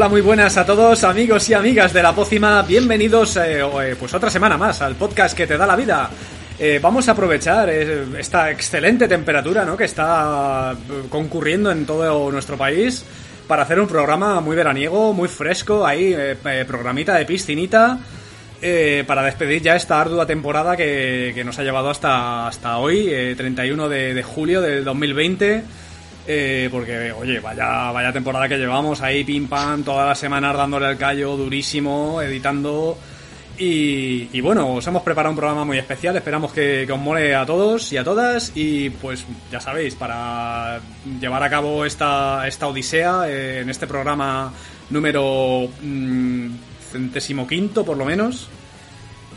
Hola, 0.00 0.08
muy 0.08 0.22
buenas 0.22 0.56
a 0.56 0.64
todos, 0.64 1.04
amigos 1.04 1.46
y 1.50 1.52
amigas 1.52 1.92
de 1.92 2.02
la 2.02 2.14
pócima. 2.14 2.62
Bienvenidos, 2.62 3.36
eh, 3.36 3.60
eh, 3.60 3.96
pues 4.00 4.14
otra 4.14 4.30
semana 4.30 4.56
más 4.56 4.80
al 4.80 4.94
podcast 4.94 5.36
que 5.36 5.46
te 5.46 5.58
da 5.58 5.66
la 5.66 5.76
vida. 5.76 6.08
Eh, 6.58 6.78
vamos 6.80 7.06
a 7.06 7.12
aprovechar 7.12 7.68
esta 7.68 8.50
excelente 8.50 9.06
temperatura, 9.06 9.62
¿no? 9.66 9.76
Que 9.76 9.84
está 9.84 10.74
concurriendo 11.10 11.70
en 11.70 11.84
todo 11.84 12.32
nuestro 12.32 12.56
país 12.56 13.04
para 13.46 13.64
hacer 13.64 13.78
un 13.78 13.86
programa 13.86 14.40
muy 14.40 14.56
veraniego, 14.56 15.12
muy 15.12 15.28
fresco, 15.28 15.86
ahí, 15.86 16.16
programita 16.66 17.16
de 17.16 17.26
piscinita. 17.26 17.98
para 19.06 19.22
despedir 19.22 19.60
ya 19.60 19.76
esta 19.76 20.00
ardua 20.00 20.24
temporada 20.24 20.78
que, 20.78 21.42
nos 21.44 21.58
ha 21.58 21.62
llevado 21.62 21.90
hasta, 21.90 22.48
hasta 22.48 22.78
hoy, 22.78 23.34
31 23.36 23.90
de, 23.90 24.14
de 24.14 24.22
julio 24.22 24.62
del 24.62 24.82
2020. 24.82 25.62
Eh, 26.26 26.68
porque, 26.70 27.12
oye, 27.12 27.40
vaya, 27.40 27.90
vaya 27.90 28.12
temporada 28.12 28.48
que 28.48 28.58
llevamos 28.58 29.00
ahí, 29.00 29.24
pim 29.24 29.48
pam, 29.48 29.82
todas 29.82 30.06
las 30.06 30.18
semanas 30.18 30.56
dándole 30.56 30.90
el 30.90 30.96
callo 30.96 31.36
durísimo, 31.36 32.20
editando. 32.22 32.98
Y, 33.62 34.40
bueno, 34.40 34.76
os 34.76 34.86
hemos 34.86 35.02
preparado 35.02 35.32
un 35.32 35.36
programa 35.36 35.66
muy 35.66 35.76
especial, 35.76 36.16
esperamos 36.16 36.50
que, 36.50 36.90
os 36.90 36.98
mole 36.98 37.34
a 37.34 37.44
todos 37.44 37.92
y 37.92 37.98
a 37.98 38.04
todas. 38.04 38.52
Y 38.54 38.88
pues 38.88 39.26
ya 39.52 39.60
sabéis, 39.60 39.94
para 39.94 40.80
llevar 41.20 41.42
a 41.42 41.50
cabo 41.50 41.84
esta, 41.84 42.48
esta 42.48 42.68
odisea 42.68 43.28
eh, 43.28 43.60
en 43.60 43.68
este 43.68 43.86
programa 43.86 44.50
número 44.88 45.68
mmm, 45.82 46.48
centésimo 46.90 47.46
quinto, 47.46 47.84
por 47.84 47.98
lo 47.98 48.06
menos, 48.06 48.48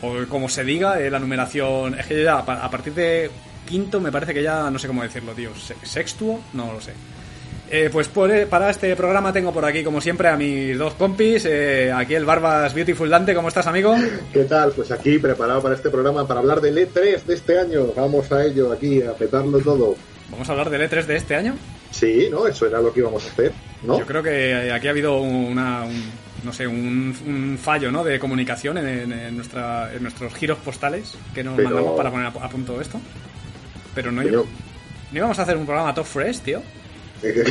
o 0.00 0.26
como 0.26 0.48
se 0.48 0.64
diga, 0.64 0.98
eh, 1.00 1.10
la 1.10 1.18
numeración. 1.18 1.98
Es 1.98 2.06
que 2.06 2.24
ya 2.24 2.38
a 2.38 2.70
partir 2.70 2.94
de 2.94 3.30
quinto 3.66 4.00
me 4.00 4.12
parece 4.12 4.34
que 4.34 4.42
ya 4.42 4.70
no 4.70 4.78
sé 4.78 4.86
cómo 4.86 5.02
decirlo, 5.02 5.32
tío. 5.32 5.50
¿Sextuo? 5.82 6.40
No 6.52 6.72
lo 6.72 6.80
sé. 6.80 6.92
Eh, 7.70 7.88
pues 7.90 8.10
eh, 8.30 8.46
para 8.48 8.70
este 8.70 8.94
programa 8.94 9.32
tengo 9.32 9.52
por 9.52 9.64
aquí, 9.64 9.82
como 9.82 10.00
siempre, 10.00 10.28
a 10.28 10.36
mis 10.36 10.76
dos 10.76 10.94
compis. 10.94 11.44
Eh, 11.46 11.90
aquí 11.92 12.14
el 12.14 12.24
Barbas 12.24 12.74
Beautiful 12.74 13.08
Dante, 13.08 13.34
¿cómo 13.34 13.48
estás, 13.48 13.66
amigo? 13.66 13.96
¿Qué 14.32 14.44
tal? 14.44 14.72
Pues 14.72 14.90
aquí 14.90 15.18
preparado 15.18 15.62
para 15.62 15.74
este 15.74 15.90
programa, 15.90 16.26
para 16.26 16.40
hablar 16.40 16.60
del 16.60 16.76
E3 16.76 17.24
de 17.24 17.34
este 17.34 17.58
año. 17.58 17.86
Vamos 17.96 18.30
a 18.32 18.44
ello, 18.44 18.70
aquí, 18.70 19.02
a 19.02 19.12
petarlo 19.14 19.58
todo. 19.60 19.96
¿Vamos 20.30 20.48
a 20.48 20.52
hablar 20.52 20.70
del 20.70 20.88
E3 20.88 21.04
de 21.06 21.16
este 21.16 21.34
año? 21.34 21.56
Sí, 21.90 22.28
¿no? 22.30 22.46
Eso 22.46 22.66
era 22.66 22.80
lo 22.80 22.92
que 22.92 23.00
íbamos 23.00 23.24
a 23.24 23.28
hacer, 23.28 23.52
¿no? 23.82 23.98
Yo 23.98 24.06
creo 24.06 24.22
que 24.22 24.70
aquí 24.72 24.88
ha 24.88 24.90
habido 24.90 25.20
una, 25.20 25.84
no 26.42 26.52
sé, 26.52 26.66
un, 26.66 27.58
fallo, 27.60 27.90
¿no? 27.90 28.04
De 28.04 28.18
comunicación 28.18 28.78
en, 28.78 29.36
nuestra, 29.36 29.92
en 29.94 30.02
nuestros 30.02 30.34
giros 30.34 30.58
postales 30.58 31.16
que 31.34 31.42
nos 31.42 31.56
mandamos 31.56 31.96
para 31.96 32.10
poner 32.10 32.26
a 32.26 32.48
punto 32.48 32.80
esto. 32.80 33.00
Pero 33.94 34.10
no, 34.12 34.22
yo... 34.22 34.46
¿No 35.12 35.18
íbamos 35.18 35.38
a 35.38 35.42
hacer 35.42 35.56
un 35.56 35.66
programa 35.66 35.94
Top 35.94 36.06
Fresh, 36.06 36.40
tío? 36.40 36.62
¿Qué 37.20 37.44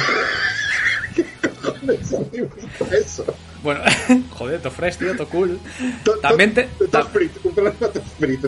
eso? 2.91 3.25
Bueno, 3.61 3.81
joder, 4.31 4.61
Top 4.61 4.73
Fresh, 4.73 4.97
tío, 4.97 5.15
Top 5.15 5.29
Cool. 5.29 5.59
También 6.21 6.53
te... 6.53 6.63
Top 6.91 7.09
Free, 7.11 7.31
un 7.43 7.53
programa 7.53 7.87
Top 7.87 8.03
Free. 8.19 8.39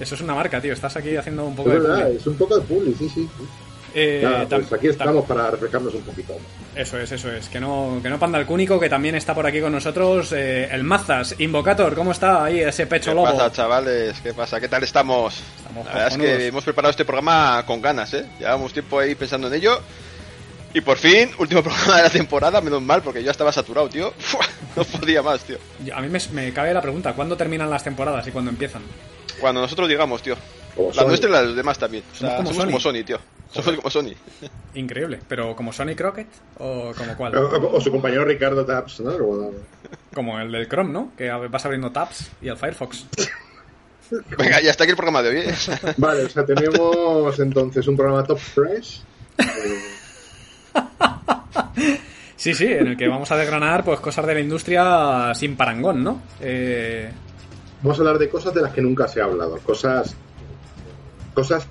Eso 0.00 0.14
es 0.14 0.20
una 0.20 0.34
marca, 0.34 0.60
tío. 0.60 0.72
Estás 0.72 0.96
aquí 0.96 1.16
haciendo 1.16 1.44
un 1.44 1.56
poco 1.56 1.70
de... 1.70 1.78
Verdad, 1.80 2.10
es 2.10 2.26
un 2.26 2.36
poco 2.36 2.58
de 2.58 2.62
publi, 2.62 2.94
sí, 2.94 3.08
sí. 3.08 3.28
Eh, 4.00 4.46
pues 4.48 4.72
aquí 4.72 4.86
estamos 4.88 5.24
para 5.24 5.50
refrescarnos 5.50 5.92
un 5.92 6.02
poquito. 6.02 6.38
Eso 6.76 6.98
es, 6.98 7.10
eso 7.10 7.32
es. 7.32 7.48
Que 7.48 7.58
no, 7.58 7.98
que 8.00 8.08
no 8.08 8.18
panda 8.18 8.38
el 8.38 8.46
cúnico, 8.46 8.78
que 8.78 8.88
también 8.88 9.16
está 9.16 9.34
por 9.34 9.44
aquí 9.44 9.60
con 9.60 9.72
nosotros. 9.72 10.32
Eh, 10.32 10.68
el 10.70 10.84
Mazas, 10.84 11.34
Invocator, 11.38 11.96
¿cómo 11.96 12.12
está 12.12 12.44
ahí 12.44 12.60
ese 12.60 12.86
pecho 12.86 13.12
lobo? 13.12 13.26
¿Qué 13.26 13.32
pasa, 13.32 13.52
chavales? 13.52 14.20
¿Qué 14.20 14.32
pasa? 14.32 14.60
¿Qué 14.60 14.68
tal 14.68 14.84
estamos? 14.84 15.42
La 15.74 15.82
verdad 15.82 16.08
es 16.08 16.16
que 16.16 16.46
hemos 16.46 16.62
preparado 16.62 16.90
este 16.90 17.04
programa 17.04 17.64
con 17.66 17.82
ganas, 17.82 18.14
¿eh? 18.14 18.24
Llevamos 18.38 18.72
tiempo 18.72 19.00
ahí 19.00 19.16
pensando 19.16 19.48
en 19.48 19.54
ello. 19.54 19.80
Y 20.72 20.80
por 20.80 20.98
fin, 20.98 21.30
último 21.38 21.62
programa 21.64 21.96
de 21.96 22.02
la 22.04 22.10
temporada, 22.10 22.60
menos 22.60 22.82
mal, 22.82 23.02
porque 23.02 23.24
yo 23.24 23.32
estaba 23.32 23.52
saturado, 23.52 23.88
tío. 23.88 24.14
no 24.76 24.84
podía 24.84 25.22
más, 25.22 25.42
tío. 25.42 25.58
A 25.92 26.00
mí 26.00 26.08
me, 26.08 26.20
me 26.32 26.52
cabe 26.52 26.72
la 26.72 26.82
pregunta, 26.82 27.14
¿cuándo 27.14 27.36
terminan 27.36 27.68
las 27.68 27.82
temporadas 27.82 28.24
y 28.28 28.30
cuándo 28.30 28.50
empiezan? 28.50 28.82
Cuando 29.40 29.60
nosotros 29.60 29.88
llegamos, 29.88 30.22
tío. 30.22 30.36
La 30.94 31.04
nuestra 31.04 31.28
y 31.28 31.32
la 31.32 31.40
de 31.40 31.46
los 31.48 31.56
demás 31.56 31.78
también. 31.78 32.04
O 32.12 32.14
sea, 32.14 32.36
somos, 32.38 32.56
como, 32.56 32.80
Sony. 32.80 33.04
tío. 33.04 33.18
Somos 33.50 33.76
como 33.76 33.90
Sony. 33.90 34.14
Increíble. 34.74 35.20
¿Pero 35.28 35.54
como 35.56 35.72
Sony 35.72 35.94
Crockett? 35.96 36.28
¿O 36.58 36.92
como 36.96 37.16
cuál? 37.16 37.36
O, 37.36 37.80
su 37.80 37.90
compañero 37.90 38.24
Ricardo 38.24 38.64
Tabs, 38.64 39.00
¿no? 39.00 39.12
Como 40.14 40.38
el 40.38 40.52
del 40.52 40.68
Chrome, 40.68 40.92
¿no? 40.92 41.12
Que 41.16 41.30
vas 41.30 41.64
abriendo 41.64 41.90
tabs 41.90 42.30
y 42.40 42.48
al 42.48 42.56
Firefox. 42.56 43.06
Venga, 44.38 44.60
ya 44.60 44.70
está 44.70 44.84
aquí 44.84 44.90
el 44.90 44.96
programa 44.96 45.22
de 45.22 45.28
hoy. 45.28 45.36
¿eh? 45.38 45.54
Vale, 45.98 46.24
o 46.24 46.28
sea, 46.28 46.44
tenemos 46.44 47.38
entonces 47.38 47.86
un 47.86 47.96
programa 47.96 48.24
top 48.24 48.38
fresh. 48.38 49.02
Sí, 52.36 52.54
sí, 52.54 52.66
en 52.66 52.86
el 52.86 52.96
que 52.96 53.08
vamos 53.08 53.30
a 53.32 53.36
desgranar 53.36 53.84
pues 53.84 54.00
cosas 54.00 54.24
de 54.24 54.34
la 54.34 54.40
industria 54.40 55.32
sin 55.34 55.56
parangón, 55.56 56.02
¿no? 56.04 56.22
Eh, 56.40 57.10
Vamos 57.82 57.98
a 57.98 58.00
hablar 58.00 58.18
de 58.18 58.28
cosas 58.28 58.52
de 58.54 58.62
las 58.62 58.72
que 58.72 58.80
nunca 58.80 59.06
se 59.06 59.20
ha 59.20 59.24
hablado, 59.24 59.58
cosas, 59.58 60.16
cosas 61.38 61.68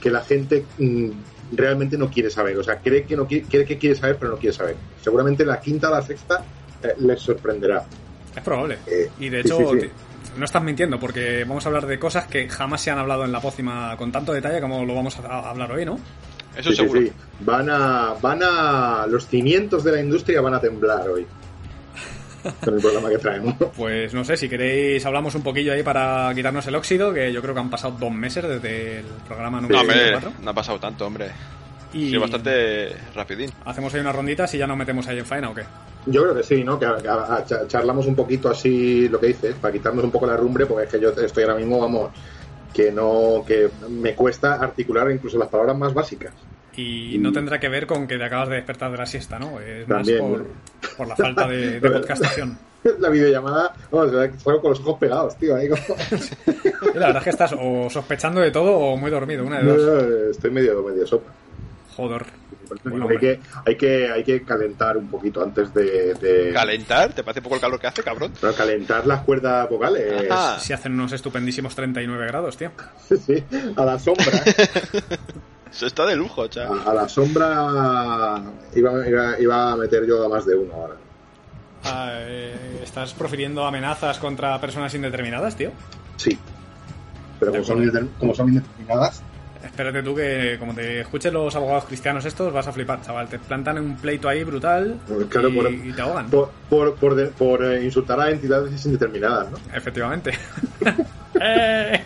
que 0.00 0.10
la 0.10 0.20
gente 0.20 0.64
mm, 0.78 1.10
realmente 1.50 1.98
no 1.98 2.08
quiere 2.08 2.30
saber, 2.30 2.56
o 2.56 2.62
sea, 2.62 2.78
cree 2.78 3.02
que 3.02 3.16
no 3.16 3.26
quiere, 3.26 3.64
que 3.64 3.78
quiere 3.78 3.96
saber, 3.96 4.16
pero 4.16 4.30
no 4.30 4.36
quiere 4.36 4.56
saber. 4.56 4.76
Seguramente 5.02 5.44
la 5.44 5.60
quinta 5.60 5.88
o 5.88 5.90
la 5.90 6.02
sexta 6.02 6.44
eh, 6.80 6.94
les 7.00 7.20
sorprenderá. 7.20 7.84
Es 8.36 8.42
probable. 8.44 8.78
Eh, 8.86 9.10
y 9.18 9.28
de 9.28 9.40
hecho, 9.40 9.58
no 10.36 10.44
estás 10.44 10.62
mintiendo, 10.62 11.00
porque 11.00 11.42
vamos 11.44 11.66
a 11.66 11.68
hablar 11.68 11.88
de 11.88 11.98
cosas 11.98 12.28
que 12.28 12.48
jamás 12.48 12.80
se 12.80 12.92
han 12.92 12.98
hablado 12.98 13.24
en 13.24 13.32
la 13.32 13.40
pócima 13.40 13.96
con 13.96 14.12
tanto 14.12 14.32
detalle 14.32 14.60
como 14.60 14.84
lo 14.84 14.94
vamos 14.94 15.18
a 15.18 15.50
hablar 15.50 15.72
hoy, 15.72 15.84
¿no? 15.84 15.98
Eso 16.56 16.70
seguro. 16.72 17.00
Van 17.40 17.68
a, 17.68 18.14
van 18.22 18.40
a, 18.44 19.06
los 19.08 19.26
cimientos 19.26 19.82
de 19.82 19.92
la 19.92 20.00
industria 20.00 20.40
van 20.40 20.54
a 20.54 20.60
temblar 20.60 21.08
hoy 21.08 21.26
con 22.64 22.74
el 22.74 22.80
programa 22.80 23.08
que 23.08 23.18
traemos. 23.18 23.54
Pues 23.76 24.14
no 24.14 24.24
sé, 24.24 24.36
si 24.36 24.48
queréis 24.48 25.04
hablamos 25.06 25.34
un 25.34 25.42
poquillo 25.42 25.72
ahí 25.72 25.82
para 25.82 26.32
quitarnos 26.34 26.66
el 26.66 26.74
óxido, 26.74 27.12
que 27.12 27.32
yo 27.32 27.42
creo 27.42 27.54
que 27.54 27.60
han 27.60 27.70
pasado 27.70 27.96
dos 27.98 28.12
meses 28.12 28.44
desde 28.46 29.00
el 29.00 29.06
programa 29.26 29.60
número 29.60 29.82
no, 30.20 30.32
No 30.42 30.50
ha 30.50 30.54
pasado 30.54 30.78
tanto, 30.78 31.06
hombre. 31.06 31.30
Y 31.92 32.10
sí, 32.10 32.16
bastante 32.16 32.94
rapidín. 33.14 33.50
¿Hacemos 33.64 33.92
ahí 33.94 34.00
unas 34.00 34.14
ronditas 34.14 34.54
y 34.54 34.58
ya 34.58 34.66
nos 34.66 34.76
metemos 34.76 35.06
ahí 35.08 35.18
en 35.18 35.26
faena 35.26 35.50
o 35.50 35.54
qué? 35.54 35.64
Yo 36.06 36.22
creo 36.22 36.34
que 36.34 36.42
sí, 36.42 36.64
¿no? 36.64 36.78
Que 36.78 36.86
charlamos 37.66 38.06
un 38.06 38.14
poquito 38.14 38.48
así 38.48 39.08
lo 39.08 39.18
que 39.20 39.28
dices, 39.28 39.54
para 39.56 39.72
quitarnos 39.72 40.04
un 40.04 40.10
poco 40.10 40.26
la 40.26 40.36
rumbre, 40.36 40.66
porque 40.66 40.84
es 40.84 40.90
que 40.90 41.00
yo 41.00 41.10
estoy 41.10 41.42
ahora 41.42 41.56
mismo, 41.56 41.80
vamos, 41.80 42.10
que 42.72 42.90
no, 42.92 43.44
que 43.46 43.68
me 43.88 44.14
cuesta 44.14 44.54
articular 44.54 45.10
incluso 45.10 45.38
las 45.38 45.48
palabras 45.48 45.76
más 45.76 45.92
básicas. 45.92 46.32
Y 46.80 47.18
no 47.18 47.32
tendrá 47.32 47.60
que 47.60 47.68
ver 47.68 47.86
con 47.86 48.06
que 48.06 48.16
te 48.16 48.24
acabas 48.24 48.48
de 48.48 48.56
despertar 48.56 48.90
de 48.90 48.98
la 48.98 49.06
siesta, 49.06 49.38
¿no? 49.38 49.60
Es 49.60 49.86
más 49.88 50.08
por, 50.08 50.46
por, 50.96 51.08
la 51.08 51.16
falta 51.16 51.46
de, 51.46 51.80
podcastación. 51.80 52.58
La 52.98 53.10
videollamada, 53.10 53.74
vamos, 53.90 54.10
fueron 54.42 54.62
con 54.62 54.70
los 54.70 54.80
ojos 54.80 54.98
pegados, 54.98 55.36
tío. 55.36 55.54
Ahí 55.54 55.68
como... 55.68 55.82
La 56.94 57.06
verdad 57.06 57.16
es 57.18 57.24
que 57.24 57.30
estás 57.30 57.54
o 57.58 57.90
sospechando 57.90 58.40
de 58.40 58.50
todo 58.50 58.72
o 58.72 58.96
muy 58.96 59.10
dormido, 59.10 59.44
una 59.44 59.60
de 59.60 59.64
dos. 59.64 60.30
estoy 60.30 60.50
medio, 60.50 60.82
medio 60.82 61.06
sopa. 61.06 61.30
Joder. 61.94 62.24
hay, 63.10 63.18
que, 63.18 63.40
hay, 63.66 63.76
que, 63.76 64.10
hay 64.10 64.24
que 64.24 64.42
calentar 64.42 64.96
un 64.96 65.08
poquito 65.08 65.42
antes 65.42 65.74
de, 65.74 66.50
¿Calentar? 66.54 67.12
¿Te 67.12 67.22
parece 67.22 67.42
poco 67.42 67.56
el 67.56 67.60
calor 67.60 67.78
que 67.78 67.88
hace, 67.88 68.02
cabrón? 68.02 68.32
Pero 68.40 68.54
calentar 68.54 69.06
las 69.06 69.20
cuerdas 69.24 69.68
vocales. 69.68 70.26
Si 70.60 70.72
hacen 70.72 70.92
unos 70.92 71.12
estupendísimos 71.12 71.74
39 71.74 72.26
grados, 72.28 72.56
tío. 72.56 72.70
sí, 73.26 73.44
a 73.76 73.84
la 73.84 73.98
sombra. 73.98 74.42
Se 75.70 75.86
está 75.86 76.04
de 76.06 76.16
lujo, 76.16 76.48
chaval. 76.48 76.80
A, 76.86 76.94
la 76.94 77.08
sombra 77.08 78.42
iba, 78.74 79.38
iba, 79.38 79.72
a 79.72 79.76
meter 79.76 80.06
yo 80.06 80.24
a 80.24 80.28
más 80.28 80.44
de 80.44 80.56
uno 80.56 80.74
ahora. 80.74 80.94
Ah, 81.84 82.10
eh, 82.12 82.80
¿Estás 82.82 83.14
profiriendo 83.14 83.64
amenazas 83.64 84.18
contra 84.18 84.60
personas 84.60 84.92
indeterminadas, 84.94 85.56
tío? 85.56 85.70
Sí. 86.16 86.36
Pero 87.38 87.52
como 87.52 87.64
son, 87.64 88.10
como 88.18 88.34
son, 88.34 88.48
indeterminadas. 88.48 89.22
Espérate 89.64 90.02
tú 90.02 90.14
que, 90.14 90.56
como 90.58 90.74
te 90.74 91.00
escuchen 91.00 91.32
los 91.32 91.54
abogados 91.54 91.84
cristianos 91.84 92.24
estos, 92.24 92.52
vas 92.52 92.66
a 92.66 92.72
flipar, 92.72 93.00
chaval. 93.02 93.28
Te 93.28 93.38
plantan 93.38 93.78
un 93.78 93.96
pleito 93.96 94.28
ahí 94.28 94.42
brutal 94.42 94.98
pues 95.06 95.26
y, 95.84 95.92
te 95.92 96.02
ahogan. 96.02 96.28
Por, 96.28 96.50
por, 96.68 97.30
por, 97.30 97.64
eh, 97.64 97.84
insultar 97.84 98.20
a 98.20 98.30
entidades 98.30 98.84
indeterminadas, 98.84 99.50
¿no? 99.50 99.58
Efectivamente. 99.74 100.32
¡Eh! 101.40 102.04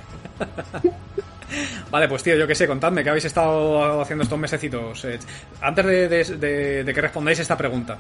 Vale, 1.90 2.08
pues 2.08 2.22
tío, 2.22 2.36
yo 2.36 2.46
qué 2.46 2.54
sé, 2.54 2.66
contadme 2.66 3.02
qué 3.02 3.10
habéis 3.10 3.24
estado 3.26 4.00
haciendo 4.00 4.24
estos 4.24 4.38
mesecitos. 4.38 5.04
Eh, 5.04 5.18
antes 5.60 5.84
de, 5.84 6.92
que 6.94 7.00
respondáis 7.00 7.38
esta 7.38 7.56
pregunta, 7.56 7.98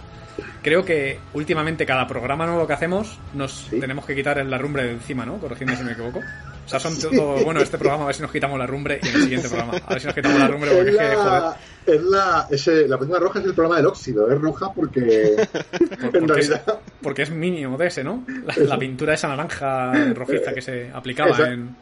creo 0.62 0.84
que 0.84 1.20
últimamente 1.34 1.86
cada 1.86 2.06
programa 2.06 2.46
nuevo 2.46 2.66
que 2.66 2.72
hacemos 2.72 3.18
nos 3.34 3.68
tenemos 3.70 4.04
que 4.04 4.14
quitar 4.14 4.44
la 4.44 4.58
rumbre 4.58 4.84
de 4.84 4.92
encima, 4.92 5.24
¿no? 5.24 5.38
Corregidme 5.38 5.76
si 5.76 5.84
me 5.84 5.92
equivoco. 5.92 6.20
O 6.64 6.68
sea, 6.68 6.80
son 6.80 6.98
todo, 6.98 7.44
bueno, 7.44 7.60
este 7.60 7.76
programa 7.76 8.04
a 8.04 8.06
ver 8.06 8.14
si 8.14 8.22
nos 8.22 8.32
quitamos 8.32 8.58
la 8.58 8.66
rumbre 8.66 8.98
y 9.02 9.08
en 9.08 9.14
el 9.14 9.22
siguiente 9.22 9.48
programa 9.48 9.74
a 9.86 9.90
ver 9.90 10.00
si 10.00 10.06
nos 10.06 10.14
quitamos 10.14 10.38
la 10.38 10.48
rumbre 10.48 10.70
porque 10.70 10.90
es, 10.90 10.96
que, 10.96 11.14
joder. 11.14 11.42
Es 11.86 12.02
la, 12.02 12.46
ese, 12.50 12.88
la 12.88 12.98
primera 12.98 13.20
roja 13.20 13.38
es 13.40 13.44
el 13.44 13.54
programa 13.54 13.76
del 13.76 13.86
óxido, 13.86 14.32
es 14.32 14.40
roja 14.40 14.72
porque 14.72 15.36
en 16.14 16.28
realidad... 16.28 16.80
porque 17.02 17.22
es 17.22 17.30
mínimo 17.30 17.76
de 17.76 17.86
ese, 17.86 18.02
¿no? 18.02 18.24
La, 18.56 18.78
pintura 18.78 19.12
esa 19.12 19.28
naranja 19.28 19.92
rojiza 20.14 20.54
que 20.54 20.62
se 20.62 20.90
aplicaba 20.90 21.38
en 21.48 21.76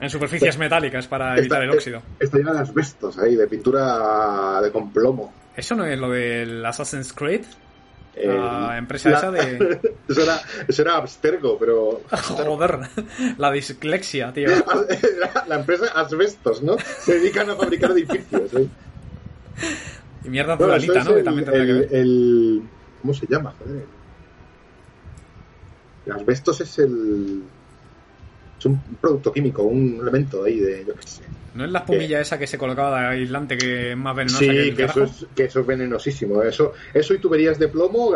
en 0.00 0.10
superficies 0.10 0.58
metálicas 0.58 1.06
para 1.06 1.36
evitar 1.36 1.62
el 1.62 1.70
óxido. 1.70 2.02
Está 2.18 2.38
llena 2.38 2.52
de 2.52 2.60
asbestos 2.60 3.18
ahí, 3.18 3.36
de 3.36 3.46
pintura 3.46 4.60
de 4.60 4.70
con 4.70 4.92
plomo. 4.92 5.32
¿Eso 5.56 5.74
no 5.74 5.84
es 5.84 5.98
lo 5.98 6.10
del 6.10 6.64
Assassin's 6.64 7.12
Creed? 7.12 7.44
La 8.26 8.78
empresa 8.78 9.10
esa 9.10 9.30
de. 9.30 9.80
eso, 10.08 10.22
era, 10.22 10.40
eso 10.66 10.82
era 10.82 10.96
Abstergo, 10.96 11.58
pero. 11.58 12.00
Joder, 12.10 12.80
la 13.36 13.52
dislexia, 13.52 14.32
tío. 14.32 14.48
la, 15.46 15.56
empresa 15.56 15.86
Asbestos, 15.94 16.62
¿no? 16.62 16.76
Se 16.78 17.18
dedican 17.18 17.50
a 17.50 17.56
fabricar 17.56 17.92
edificios. 17.92 18.54
¿eh? 18.54 18.68
Y 20.24 20.28
mierda 20.28 20.56
pluralita, 20.56 21.04
¿no? 21.04 21.10
El, 21.10 21.16
que 21.16 21.22
también 21.22 21.44
tendría 21.44 21.66
que 21.66 21.72
ver. 21.72 21.88
El, 21.94 22.62
¿Cómo 23.02 23.14
se 23.14 23.26
llama? 23.28 23.54
Joder. 23.58 23.84
El 26.06 26.12
asbestos 26.12 26.60
es 26.60 26.78
el. 26.78 27.42
Es 28.58 28.66
un 28.66 28.80
producto 29.00 29.32
químico, 29.32 29.62
un 29.62 29.98
elemento 30.00 30.44
ahí 30.44 30.58
de. 30.58 30.84
Yo 30.86 30.94
qué 30.94 31.02
sé. 31.06 31.22
¿No 31.54 31.64
es 31.64 31.72
la 31.72 31.80
espumilla 31.80 32.20
esa 32.20 32.38
que 32.38 32.46
se 32.46 32.56
colocaba 32.56 33.00
de 33.00 33.06
aislante 33.06 33.58
que 33.58 33.90
es 33.90 33.96
más 33.96 34.14
venenosa 34.14 34.38
sí, 34.38 34.46
que, 34.46 34.68
el 34.68 34.76
que 34.76 34.84
eso, 34.84 35.02
es, 35.02 35.26
que 35.34 35.44
eso 35.44 35.60
es 35.60 35.66
venenosísimo. 35.66 36.42
Eso, 36.42 36.72
eso 36.94 37.14
y 37.14 37.18
tuberías 37.18 37.58
de 37.58 37.66
plomo, 37.66 38.12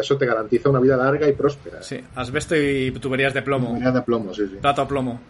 eso 0.00 0.16
te 0.16 0.26
garantiza 0.26 0.68
una 0.68 0.80
vida 0.80 0.96
larga 0.96 1.28
y 1.28 1.32
próspera. 1.32 1.82
Sí, 1.82 2.00
asbesto 2.16 2.56
y 2.56 2.90
tuberías 2.92 3.34
de 3.34 3.42
plomo. 3.42 3.68
Tuberías 3.68 3.94
de 3.94 4.02
plomo, 4.02 4.34
sí, 4.34 4.48
sí. 4.48 4.56
Plato 4.60 4.82
a 4.82 4.88
plomo. 4.88 5.20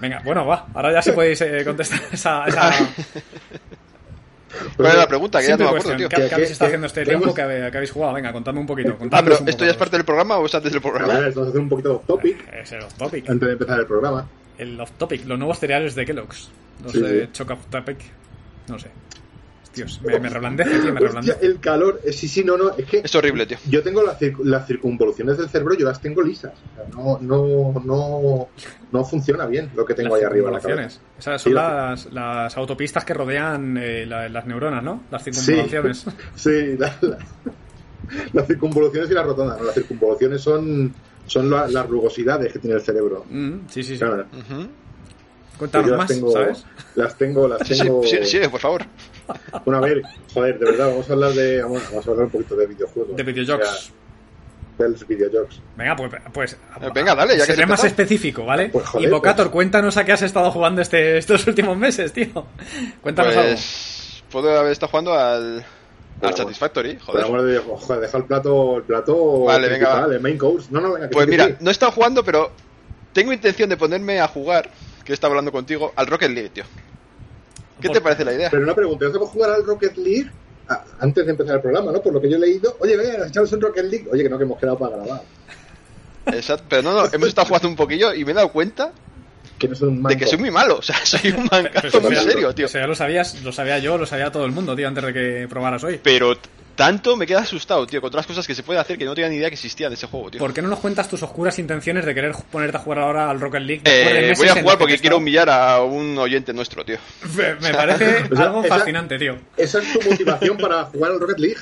Venga, 0.00 0.22
bueno, 0.24 0.46
va. 0.46 0.66
Ahora 0.74 0.92
ya 0.92 1.02
sí 1.02 1.12
podéis 1.12 1.40
eh, 1.42 1.62
contestar 1.64 2.00
esa, 2.10 2.46
esa... 2.46 2.72
¿Cuál 4.76 4.92
es 4.92 4.98
la 4.98 5.08
pregunta? 5.08 5.40
Que 5.40 5.48
ya 5.48 5.56
no 5.56 5.64
me 5.64 5.70
acuerdo, 5.70 5.96
tío. 5.96 6.08
¿Qué, 6.08 6.28
qué, 6.28 6.34
habéis 6.34 6.50
estado 6.50 6.68
haciendo 6.68 6.86
este 6.86 7.04
tiempo 7.04 7.34
que, 7.34 7.42
habéis 7.42 7.90
jugado? 7.90 8.14
Venga, 8.14 8.32
contadme 8.32 8.60
un 8.60 8.66
poquito. 8.66 8.96
Ah, 9.10 9.22
pero 9.22 9.38
¿esto 9.46 9.64
ya 9.64 9.70
es 9.70 9.76
parte 9.76 9.96
del 9.96 10.04
programa 10.04 10.38
o 10.38 10.46
es 10.46 10.54
antes 10.54 10.72
del 10.72 10.82
programa? 10.82 11.14
A 11.14 11.20
ver, 11.20 11.32
vamos 11.32 11.46
a 11.46 11.50
hacer 11.50 11.60
un 11.60 11.68
poquito 11.68 11.88
de 11.90 11.94
off 11.96 12.06
topic. 12.06 12.40
Eh, 12.52 12.60
es 12.62 12.72
el 12.72 12.82
off 12.82 12.94
topic. 12.94 13.28
Antes 13.28 13.46
de 13.46 13.52
empezar 13.52 13.80
el 13.80 13.86
programa. 13.86 14.28
El 14.58 14.80
off 14.80 14.90
topic, 14.92 15.26
los 15.26 15.38
nuevos 15.38 15.58
cereales 15.58 15.94
de 15.94 16.06
Kellogg's. 16.06 16.50
Los 16.82 16.92
sí, 16.92 17.00
de 17.00 17.24
sí. 17.24 17.28
Choc 17.32 17.50
off 17.50 17.66
topic. 17.70 17.98
No 18.68 18.78
sé. 18.78 18.90
Dios, 19.76 20.00
me, 20.02 20.18
me 20.18 20.28
reblandece, 20.30 20.80
tío, 20.80 20.92
me 20.94 21.00
reblandece. 21.00 21.46
el 21.46 21.60
calor, 21.60 22.00
eh, 22.04 22.12
sí, 22.12 22.26
sí, 22.26 22.42
no, 22.42 22.56
no, 22.56 22.70
es 22.76 22.86
que... 22.86 22.98
Es 23.04 23.14
horrible, 23.14 23.46
tío. 23.46 23.58
Yo 23.68 23.82
tengo 23.82 24.02
las, 24.02 24.18
las 24.42 24.66
circunvoluciones 24.66 25.36
del 25.36 25.48
cerebro, 25.50 25.74
yo 25.74 25.86
las 25.86 26.00
tengo 26.00 26.22
lisas. 26.22 26.54
O 26.54 26.74
sea, 26.74 26.84
no, 26.94 27.18
no, 27.20 27.82
no, 27.84 28.48
no 28.90 29.04
funciona 29.04 29.44
bien 29.46 29.70
lo 29.76 29.84
que 29.84 29.94
tengo 29.94 30.16
las 30.16 30.20
ahí 30.20 30.24
arriba 30.24 30.48
en 30.48 30.54
la 30.54 30.60
cabeza. 30.60 31.00
Esas 31.18 31.42
son 31.42 31.50
sí, 31.50 31.54
las, 31.54 32.06
las, 32.12 32.56
autopistas 32.56 33.04
que 33.04 33.12
rodean 33.14 33.76
eh, 33.76 34.06
la, 34.06 34.28
las 34.30 34.46
neuronas, 34.46 34.82
¿no? 34.82 35.04
Las 35.10 35.22
circunvoluciones. 35.22 35.98
Sí, 35.98 36.10
sí 36.50 36.76
la, 36.78 36.96
la, 37.02 37.18
las 38.32 38.46
circunvoluciones 38.46 39.10
y 39.10 39.14
las 39.14 39.26
rotondas. 39.26 39.58
¿no? 39.58 39.66
Las 39.66 39.74
circunvoluciones 39.74 40.40
son, 40.40 40.94
son 41.26 41.50
la, 41.50 41.68
las 41.68 41.86
rugosidades 41.86 42.52
que 42.52 42.58
tiene 42.58 42.76
el 42.76 42.82
cerebro. 42.82 43.24
Mm, 43.28 43.66
sí, 43.68 43.82
sí, 43.82 43.94
sí. 43.94 43.98
Claro. 43.98 44.26
Uh 44.32 44.52
-huh. 44.52 44.68
Cuéntanos 45.58 45.88
las 45.88 45.98
más, 45.98 46.08
tengo, 46.08 46.32
¿sabes? 46.32 46.64
Las 46.94 47.16
tengo, 47.16 47.48
las 47.48 47.68
tengo. 47.68 48.02
Sí, 48.02 48.18
sí, 48.22 48.42
sí, 48.42 48.48
por 48.48 48.60
favor. 48.60 48.82
Bueno, 49.64 49.78
a 49.78 49.88
ver, 49.88 50.02
joder, 50.32 50.56
de 50.56 50.64
verdad, 50.64 50.86
vamos 50.86 51.10
a 51.10 51.12
hablar 51.12 51.32
de. 51.32 51.60
Vamos, 51.60 51.82
vamos 51.90 52.06
a 52.06 52.10
hablar 52.10 52.26
un 52.26 52.30
poquito 52.30 52.54
de 52.54 52.66
videojuegos. 52.66 53.16
De 53.16 53.22
videojuegos. 53.24 53.92
De 54.78 54.88
los 54.88 55.08
videojuegos. 55.08 55.62
Venga, 55.76 55.96
pues, 55.96 56.12
pues 56.32 56.52
eh, 56.52 56.90
venga, 56.94 57.16
dale, 57.16 57.36
ya 57.36 57.44
que 57.44 57.54
seré 57.54 57.66
más 57.66 57.82
específico, 57.82 58.44
¿vale? 58.44 58.68
Pues, 58.68 58.86
joder, 58.86 59.08
Invocator, 59.08 59.46
pues. 59.46 59.52
cuéntanos 59.52 59.96
a 59.96 60.04
qué 60.04 60.12
has 60.12 60.22
estado 60.22 60.52
jugando 60.52 60.80
este, 60.80 61.18
estos 61.18 61.44
últimos 61.48 61.76
meses, 61.76 62.12
tío. 62.12 62.46
Cuéntanos 63.00 63.34
pues, 63.34 63.46
algo. 63.46 64.30
Puedo 64.30 64.60
haber 64.60 64.70
estado 64.70 64.90
jugando 64.90 65.14
al, 65.14 65.64
al 66.22 66.36
Satisfactory, 66.36 66.98
joder. 67.00 67.22
Por 67.22 67.34
amor 67.34 67.42
de 67.46 67.52
Dios, 67.52 67.64
joder, 67.66 68.00
deja 68.00 68.18
el 68.18 68.24
plato, 68.24 68.76
el 68.76 68.82
plato 68.84 69.40
vale, 69.44 69.68
venga, 69.68 69.86
principal, 69.86 70.12
el 70.12 70.20
main 70.20 70.38
course. 70.38 70.68
No, 70.70 70.80
no, 70.80 70.92
venga, 70.92 71.08
que 71.08 71.12
Pues 71.14 71.24
sí, 71.24 71.30
mira, 71.30 71.46
sí. 71.46 71.54
no 71.60 71.68
he 71.68 71.72
estado 71.72 71.92
jugando, 71.92 72.24
pero 72.24 72.52
tengo 73.12 73.32
intención 73.32 73.68
de 73.68 73.76
ponerme 73.76 74.20
a 74.20 74.28
jugar, 74.28 74.70
que 75.06 75.12
he 75.12 75.14
estado 75.14 75.32
hablando 75.32 75.52
contigo, 75.52 75.92
al 75.94 76.06
Rocket 76.08 76.30
League, 76.30 76.50
tío. 76.50 76.64
¿Qué 77.80 77.88
te 77.88 78.00
parece 78.00 78.24
la 78.24 78.32
idea? 78.32 78.50
Pero 78.50 78.64
una 78.64 78.74
pregunta, 78.74 79.06
¿no 79.08 79.22
a 79.22 79.26
jugar 79.26 79.50
al 79.50 79.64
Rocket 79.64 79.96
League 79.96 80.30
ah, 80.68 80.84
antes 80.98 81.24
de 81.24 81.30
empezar 81.30 81.56
el 81.56 81.62
programa, 81.62 81.92
no? 81.92 82.02
Por 82.02 82.12
lo 82.12 82.20
que 82.20 82.28
yo 82.28 82.36
he 82.36 82.40
leído. 82.40 82.76
Oye, 82.80 82.96
venga, 82.96 83.26
echamos 83.28 83.52
un 83.52 83.60
Rocket 83.60 83.84
League. 83.84 84.08
Oye, 84.10 84.24
que 84.24 84.28
no, 84.28 84.36
que 84.36 84.44
hemos 84.44 84.58
quedado 84.58 84.78
para 84.78 84.96
grabar. 84.96 85.22
Exacto, 86.26 86.64
pero 86.68 86.82
no, 86.82 86.92
no, 86.92 87.08
hemos 87.12 87.28
estado 87.28 87.46
jugando 87.46 87.68
un 87.68 87.76
poquillo 87.76 88.12
y 88.12 88.24
me 88.24 88.32
he 88.32 88.34
dado 88.34 88.50
cuenta 88.50 88.90
que 89.58 89.68
no 89.68 89.74
soy 89.76 89.88
un 89.88 90.02
de 90.02 90.16
que 90.16 90.26
soy 90.26 90.38
muy 90.38 90.50
malo. 90.50 90.78
O 90.78 90.82
sea, 90.82 90.96
soy 91.06 91.30
un 91.30 91.48
mancazo 91.50 92.00
muy 92.00 92.16
serio, 92.16 92.52
tío. 92.52 92.66
O 92.66 92.68
sea, 92.68 92.80
ya 92.80 92.86
lo 92.88 92.96
sabías, 92.96 93.42
lo 93.44 93.52
sabía 93.52 93.78
yo, 93.78 93.96
lo 93.96 94.06
sabía 94.06 94.32
todo 94.32 94.44
el 94.44 94.52
mundo, 94.52 94.74
tío, 94.74 94.88
antes 94.88 95.04
de 95.04 95.12
que 95.12 95.46
probaras 95.48 95.84
hoy. 95.84 96.00
Pero 96.02 96.36
tanto 96.76 97.16
me 97.16 97.26
queda 97.26 97.40
asustado, 97.40 97.86
tío, 97.86 98.00
con 98.00 98.10
todas 98.10 98.24
las 98.24 98.26
cosas 98.28 98.46
que 98.46 98.54
se 98.54 98.62
puede 98.62 98.78
hacer 98.78 98.96
que 98.98 99.04
no 99.04 99.14
tenía 99.14 99.28
ni 99.30 99.36
idea 99.36 99.48
que 99.48 99.54
existía 99.54 99.88
de 99.88 99.94
ese 99.94 100.06
juego, 100.06 100.30
tío. 100.30 100.38
¿Por 100.38 100.52
qué 100.54 100.62
no 100.62 100.68
nos 100.68 100.78
cuentas 100.78 101.08
tus 101.08 101.22
oscuras 101.22 101.58
intenciones 101.58 102.04
de 102.04 102.14
querer 102.14 102.34
ponerte 102.52 102.76
a 102.76 102.80
jugar 102.80 103.00
ahora 103.00 103.30
al 103.30 103.40
Rocket 103.40 103.62
League? 103.62 103.82
Eh, 103.84 104.34
voy 104.36 104.48
a 104.48 104.54
jugar 104.60 104.78
porque 104.78 104.98
quiero 104.98 105.16
humillar 105.16 105.48
a 105.50 105.82
un 105.82 106.16
oyente 106.18 106.52
nuestro, 106.52 106.84
tío. 106.84 106.98
Me, 107.34 107.54
me 107.56 107.74
parece 107.74 108.24
o 108.32 108.36
sea, 108.36 108.44
algo 108.46 108.64
esa, 108.64 108.78
fascinante, 108.78 109.18
tío. 109.18 109.36
Esa 109.56 109.80
es 109.80 109.92
tu 109.92 110.08
motivación 110.10 110.56
para 110.58 110.84
jugar 110.84 111.12
al 111.12 111.20
Rocket 111.20 111.38
League. 111.38 111.56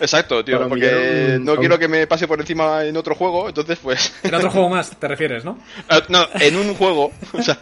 Exacto, 0.00 0.44
tío, 0.44 0.56
Para 0.56 0.68
porque 0.68 1.34
un- 1.36 1.44
no 1.44 1.56
quiero 1.56 1.78
que 1.78 1.86
me 1.86 2.06
pase 2.06 2.26
por 2.26 2.40
encima 2.40 2.84
en 2.84 2.96
otro 2.96 3.14
juego, 3.14 3.48
entonces 3.48 3.78
pues... 3.80 4.12
En 4.24 4.34
otro 4.34 4.50
juego 4.52 4.68
más, 4.68 4.90
te 4.98 5.06
refieres, 5.06 5.44
¿no? 5.44 5.58
Ah, 5.88 6.02
no, 6.08 6.26
en 6.40 6.56
un 6.56 6.74
juego, 6.74 7.12
o 7.32 7.42
sea... 7.42 7.58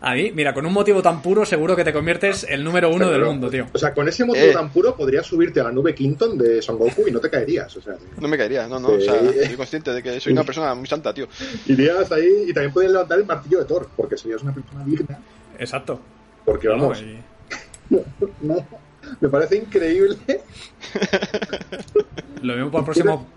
A 0.00 0.14
mí, 0.14 0.30
mira, 0.32 0.54
con 0.54 0.64
un 0.64 0.72
motivo 0.72 1.02
tan 1.02 1.20
puro 1.22 1.44
seguro 1.44 1.74
que 1.74 1.82
te 1.82 1.92
conviertes 1.92 2.46
el 2.48 2.62
número 2.62 2.88
uno 2.90 3.10
del 3.10 3.24
mundo, 3.24 3.50
tío. 3.50 3.66
O 3.72 3.78
sea, 3.78 3.92
con 3.92 4.06
ese 4.08 4.24
motivo 4.24 4.46
Eh. 4.46 4.52
tan 4.52 4.70
puro 4.70 4.94
podrías 4.96 5.26
subirte 5.26 5.60
a 5.60 5.64
la 5.64 5.72
nube 5.72 5.94
Quinton 5.94 6.38
de 6.38 6.62
Son 6.62 6.78
Goku 6.78 7.08
y 7.08 7.10
no 7.10 7.18
te 7.18 7.28
caerías. 7.28 7.76
O 7.76 7.80
sea, 7.82 7.96
No 8.20 8.28
me 8.28 8.38
caería, 8.38 8.68
no, 8.68 8.78
no, 8.78 8.88
o 8.90 9.00
sea, 9.00 9.18
Sí. 9.20 9.46
soy 9.46 9.56
consciente 9.56 9.92
de 9.92 10.02
que 10.02 10.20
soy 10.20 10.32
una 10.32 10.44
persona 10.44 10.74
muy 10.74 10.86
santa, 10.86 11.12
tío. 11.12 11.26
irías 11.66 12.12
ahí 12.12 12.44
y 12.48 12.52
también 12.52 12.72
podrías 12.72 12.92
levantar 12.92 13.18
el 13.18 13.26
martillo 13.26 13.58
de 13.58 13.64
Thor, 13.64 13.88
porque 13.96 14.16
serías 14.16 14.42
una 14.42 14.54
persona 14.54 14.84
digna. 14.84 15.18
Exacto. 15.58 16.00
Porque 16.44 16.68
No, 16.68 16.74
vamos, 16.74 17.02
y- 17.02 17.18
no, 17.90 18.00
me 19.20 19.28
parece 19.28 19.56
increíble. 19.56 20.16
Lo 22.42 22.54
mismo 22.54 22.70
para 22.70 22.80
el 22.80 22.84
próximo. 22.84 23.26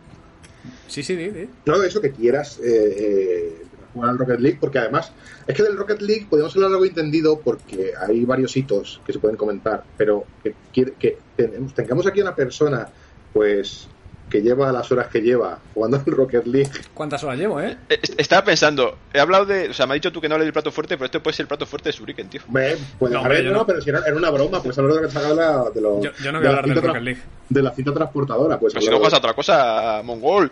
Sí, 0.88 1.04
sí, 1.04 1.16
di, 1.16 1.30
di. 1.30 1.50
No, 1.66 1.82
eso 1.84 2.02
que 2.02 2.12
quieras 2.12 2.60
eh, 2.60 2.66
eh, 3.00 3.62
jugar 3.94 4.10
al 4.12 4.18
Rocket 4.18 4.40
League, 4.40 4.58
porque 4.60 4.80
además 4.80 5.12
es 5.48 5.56
que 5.56 5.64
del 5.64 5.78
Rocket 5.78 6.02
League 6.02 6.28
podemos 6.30 6.56
hablar 6.56 6.72
algo 6.72 6.86
entendido 6.86 7.40
porque 7.40 7.92
hay 8.00 8.24
varios 8.26 8.56
hitos 8.58 9.02
que 9.06 9.14
se 9.14 9.20
pueden 9.20 9.38
comentar, 9.38 9.84
pero 9.98 10.26
que, 10.44 10.54
quiere- 10.74 10.94
que 11.00 11.18
tenemos- 11.36 11.74
tengamos 11.74 12.06
aquí 12.08 12.22
una 12.22 12.36
persona, 12.36 12.88
pues, 13.34 13.88
que 14.30 14.42
lleva 14.42 14.72
las 14.72 14.90
horas 14.94 15.08
que 15.10 15.20
lleva 15.20 15.60
jugando 15.74 15.98
al 15.98 16.06
Rocket 16.06 16.46
League. 16.48 16.72
¿Cuántas 16.94 17.22
horas 17.22 17.38
llevo, 17.38 17.60
eh? 17.60 17.78
Eh, 17.90 18.00
est- 18.02 18.18
Estaba 18.18 18.46
pensando, 18.46 18.98
he 19.14 19.20
hablado 19.20 19.46
de... 19.46 19.68
O 19.70 19.74
sea, 19.74 19.86
me 19.88 19.92
ha 19.92 19.96
dicho 19.96 20.10
tú 20.14 20.22
que 20.22 20.30
no 20.30 20.36
hablé 20.36 20.46
del 20.46 20.54
plato 20.54 20.72
fuerte, 20.72 20.96
pero 20.96 21.08
este 21.08 21.20
puede 21.20 21.36
ser 21.36 21.44
el 21.44 21.48
plato 21.50 21.66
fuerte 21.66 21.90
de 21.90 21.94
Suriken, 21.94 22.30
tío. 22.30 22.40
Hombre, 22.48 22.78
puede 22.98 23.14
No, 23.52 23.66
pero 23.66 23.82
si 23.82 23.90
era, 23.90 24.00
era 24.08 24.16
una 24.16 24.30
broma, 24.30 24.64
pues 24.64 24.78
hablar 24.78 24.96
de 24.96 25.02
lo 25.02 25.08
que 25.10 25.14
se 25.14 25.20
habla 25.20 25.64
de, 25.76 25.82
Yo, 25.82 26.12
yo 26.24 26.32
no 26.32 26.40
voy 26.40 26.48
a 26.48 26.52
la 26.52 26.60
hablar 26.60 26.66
del 26.76 26.82
Rocket 26.82 27.02
League. 27.02 27.22
de 27.50 27.62
la 27.62 27.72
cinta 27.72 27.94
transportadora. 27.94 28.58
Pues 28.58 28.72
Pero 28.72 28.82
si 28.82 28.88
no 28.90 28.96
hablar 28.96 29.10
juegas 29.12 29.14
a 29.14 29.16
de- 29.18 29.20
otra 29.20 29.34
cosa, 29.34 30.02
mongol. 30.06 30.50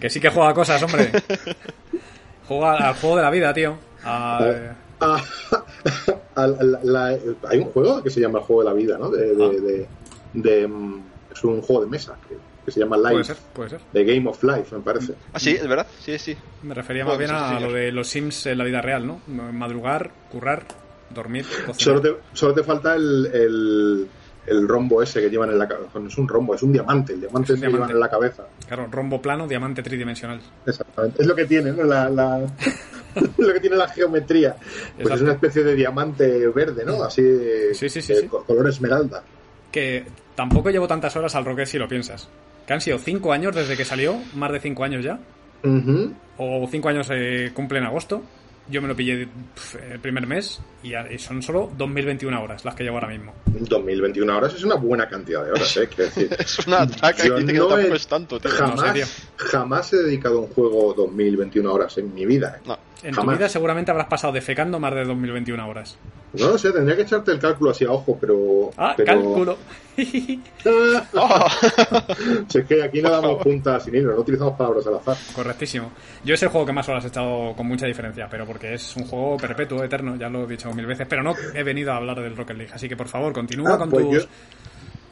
Que 0.00 0.08
sí 0.10 0.20
que 0.20 0.28
juega 0.30 0.54
cosas, 0.54 0.82
hombre. 0.82 1.10
Juega 2.46 2.88
al 2.88 2.94
juego 2.94 3.16
de 3.16 3.22
la 3.22 3.30
vida, 3.30 3.52
tío. 3.54 3.76
A- 4.04 4.74
Ah, 5.02 5.18
al- 6.34 6.58
la- 6.60 6.80
la- 6.82 7.18
hay 7.48 7.58
un 7.58 7.64
juego 7.72 8.02
que 8.02 8.10
se 8.10 8.20
llama 8.20 8.40
el 8.40 8.44
juego 8.44 8.62
de 8.62 8.68
la 8.68 8.74
vida, 8.74 8.98
¿no? 8.98 9.08
De, 9.08 9.34
de- 9.34 9.44
Ah. 9.44 9.48
de- 9.48 9.88
de, 10.34 10.68
mm, 10.68 11.02
es 11.32 11.42
un 11.44 11.62
juego 11.62 11.84
de 11.84 11.88
mesa 11.90 12.18
que, 12.28 12.36
que 12.66 12.70
se 12.70 12.80
llama 12.80 12.96
Puede 12.98 13.14
Life, 13.16 13.24
ser, 13.24 13.36
puede 13.54 13.70
ser. 13.70 13.80
de 13.94 14.04
Game 14.04 14.28
of 14.28 14.42
Life, 14.44 14.76
me 14.76 14.82
parece. 14.82 15.14
Ah, 15.32 15.40
sí, 15.40 15.52
es 15.52 15.66
verdad, 15.66 15.86
sí, 16.00 16.18
sí. 16.18 16.36
Me 16.62 16.74
refería 16.74 17.06
más 17.06 17.16
bien 17.16 17.30
a 17.30 17.58
lo 17.60 17.72
de 17.72 17.90
los 17.92 18.08
Sims 18.08 18.44
en 18.44 18.58
la 18.58 18.64
vida 18.64 18.82
real, 18.82 19.06
¿no? 19.06 19.22
Madrugar, 19.26 20.10
currar, 20.30 20.64
dormir, 21.08 21.46
cocinar. 21.66 21.76
Solo 21.78 22.00
te, 22.02 22.14
solo 22.34 22.52
te 22.54 22.62
falta 22.62 22.94
el, 22.94 23.30
el, 23.32 24.08
el 24.46 24.66
rombo 24.66 25.02
ese 25.02 25.20
que 25.20 25.30
llevan 25.30 25.50
en 25.50 25.58
la 25.58 25.68
cabeza. 25.68 25.98
No 25.98 26.08
es 26.08 26.16
un 26.18 26.26
rombo, 26.28 26.54
es 26.54 26.62
un 26.62 26.72
diamante. 26.72 27.12
El 27.12 27.20
diamante 27.20 27.52
Es 27.54 27.60
que 27.60 27.66
llevan 27.68 27.90
en 27.90 28.00
la 28.00 28.08
cabeza. 28.08 28.44
Claro, 28.66 28.88
rombo 28.90 29.20
plano, 29.22 29.46
diamante 29.46 29.82
tridimensional. 29.82 30.40
Exactamente. 30.66 31.20
Es 31.22 31.26
lo 31.28 31.34
que 31.34 31.44
tiene, 31.46 31.72
¿no? 31.72 31.84
La, 31.84 32.08
la- 32.08 32.40
lo 33.38 33.52
que 33.52 33.60
tiene 33.60 33.76
la 33.76 33.88
geometría. 33.88 34.56
Pues 35.00 35.14
es 35.14 35.20
una 35.22 35.32
especie 35.32 35.62
de 35.62 35.74
diamante 35.74 36.48
verde, 36.48 36.84
¿no? 36.84 37.02
Así 37.02 37.22
de, 37.22 37.74
Sí, 37.74 37.88
sí, 37.88 38.00
sí, 38.02 38.14
de 38.14 38.20
sí. 38.22 38.26
co- 38.28 38.44
color 38.44 38.68
esmeralda. 38.68 39.22
Que 39.70 40.04
tampoco 40.34 40.70
llevo 40.70 40.88
tantas 40.88 41.14
horas 41.16 41.34
al 41.34 41.44
Rocket 41.44 41.66
si 41.66 41.78
lo 41.78 41.86
piensas. 41.88 42.28
Que 42.66 42.72
han 42.74 42.80
sido 42.80 42.98
cinco 42.98 43.32
años 43.32 43.54
desde 43.54 43.76
que 43.76 43.84
salió, 43.84 44.16
más 44.34 44.50
de 44.52 44.60
cinco 44.60 44.84
años 44.84 45.04
ya. 45.04 45.18
Ujú. 45.62 46.12
O 46.38 46.66
cinco 46.70 46.88
años 46.88 47.08
eh, 47.12 47.50
cumple 47.54 47.78
en 47.78 47.84
agosto. 47.84 48.22
Yo 48.70 48.80
me 48.80 48.88
lo 48.88 48.94
pillé 48.96 49.26
pf, 49.54 49.92
el 49.94 50.00
primer 50.00 50.26
mes 50.26 50.60
y, 50.82 50.90
ya- 50.90 51.10
y 51.10 51.18
son 51.18 51.42
solo 51.42 51.70
2021 51.76 52.42
horas 52.42 52.64
las 52.64 52.74
que 52.74 52.84
llevo 52.84 52.96
ahora 52.96 53.08
mismo. 53.08 53.34
2021 53.46 54.36
horas 54.36 54.54
es 54.54 54.62
una 54.64 54.76
buena 54.76 55.08
cantidad 55.08 55.44
de 55.44 55.50
horas, 55.52 55.76
¿eh? 55.76 55.88
Quiero 55.88 56.04
decir, 56.04 56.34
Es 56.38 56.66
una 56.66 56.86
Yo 56.86 57.06
aquí 57.06 57.22
que 57.22 57.28
no 57.52 57.66
tampoco 57.66 57.76
he- 57.78 57.96
es 57.96 58.06
tanto, 58.06 58.38
tío. 58.40 58.50
No 58.50 58.56
jamás, 58.56 58.86
sé, 58.86 58.92
tío. 58.92 59.04
jamás 59.36 59.92
he 59.92 59.96
dedicado 59.96 60.38
a 60.38 60.40
un 60.42 60.48
juego 60.48 60.94
2021 60.96 61.72
horas 61.72 61.98
en 61.98 62.14
mi 62.14 62.24
vida. 62.26 62.56
¿eh? 62.58 62.62
No. 62.66 62.78
En 63.02 63.14
tu 63.14 63.30
vida 63.30 63.48
seguramente 63.48 63.90
habrás 63.90 64.06
pasado 64.06 64.32
defecando 64.32 64.78
más 64.78 64.94
de 64.94 65.04
2021 65.04 65.68
horas. 65.68 65.96
No 66.34 66.48
lo 66.48 66.58
sé, 66.58 66.70
tendría 66.70 66.96
que 66.96 67.02
echarte 67.02 67.32
el 67.32 67.38
cálculo 67.38 67.70
así 67.70 67.84
a 67.84 67.90
ojo, 67.90 68.16
pero. 68.20 68.70
Ah, 68.76 68.94
cálculo. 69.04 69.56
oh. 71.14 71.46
si 72.48 72.58
es 72.58 72.64
que 72.66 72.82
aquí 72.82 73.02
no 73.02 73.10
damos 73.10 73.42
puntas 73.42 73.84
sin 73.84 73.96
hilo, 73.96 74.14
no 74.14 74.20
utilizamos 74.20 74.56
palabras 74.56 74.86
al 74.86 74.96
azar. 74.96 75.16
Correctísimo. 75.34 75.90
Yo 76.24 76.34
es 76.34 76.42
el 76.42 76.50
juego 76.50 76.66
que 76.66 76.72
más 76.72 76.88
horas 76.88 77.04
he 77.04 77.08
echado 77.08 77.54
con 77.56 77.66
mucha 77.66 77.86
diferencia, 77.86 78.28
pero 78.30 78.46
porque 78.46 78.74
es 78.74 78.96
un 78.96 79.06
juego 79.06 79.36
perpetuo, 79.38 79.82
eterno, 79.82 80.16
ya 80.16 80.28
lo 80.28 80.44
he 80.44 80.46
dicho 80.46 80.72
mil 80.72 80.86
veces, 80.86 81.06
pero 81.08 81.22
no 81.22 81.34
he 81.54 81.62
venido 81.62 81.92
a 81.92 81.96
hablar 81.96 82.20
del 82.20 82.36
Rocket 82.36 82.56
League. 82.56 82.72
Así 82.72 82.88
que 82.88 82.96
por 82.96 83.08
favor, 83.08 83.32
continúa 83.32 83.74
ah, 83.74 83.78
con 83.78 83.90
pues 83.90 84.04
tus. 84.08 84.28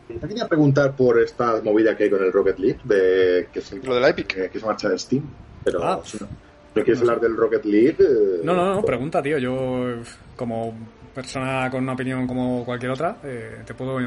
Yo 0.08 0.26
quería 0.26 0.46
preguntar 0.46 0.94
por 0.94 1.20
esta 1.20 1.60
movida 1.62 1.96
que 1.96 2.04
hay 2.04 2.10
con 2.10 2.22
el 2.22 2.32
Rocket 2.32 2.58
League, 2.58 2.80
de, 2.84 3.48
que 3.52 3.60
lo 3.82 3.94
de 3.94 4.00
la 4.00 4.08
Epic. 4.10 4.26
Que, 4.26 4.50
que 4.50 4.60
se 4.60 4.66
marcha 4.66 4.88
de 4.88 4.98
Steam, 4.98 5.24
pero. 5.64 5.82
Ah. 5.82 6.00
¿No 6.20 6.47
quieres 6.84 7.00
hablar 7.00 7.20
del 7.20 7.36
Rocket 7.36 7.64
League? 7.64 7.96
Eh, 7.98 8.40
no, 8.42 8.54
no, 8.54 8.74
no, 8.74 8.82
pregunta, 8.82 9.22
tío. 9.22 9.38
Yo, 9.38 9.96
como 10.36 10.74
persona 11.14 11.68
con 11.70 11.82
una 11.82 11.94
opinión 11.94 12.26
como 12.26 12.64
cualquier 12.64 12.92
otra, 12.92 13.16
eh, 13.24 13.62
te 13.66 13.74
puedo 13.74 13.98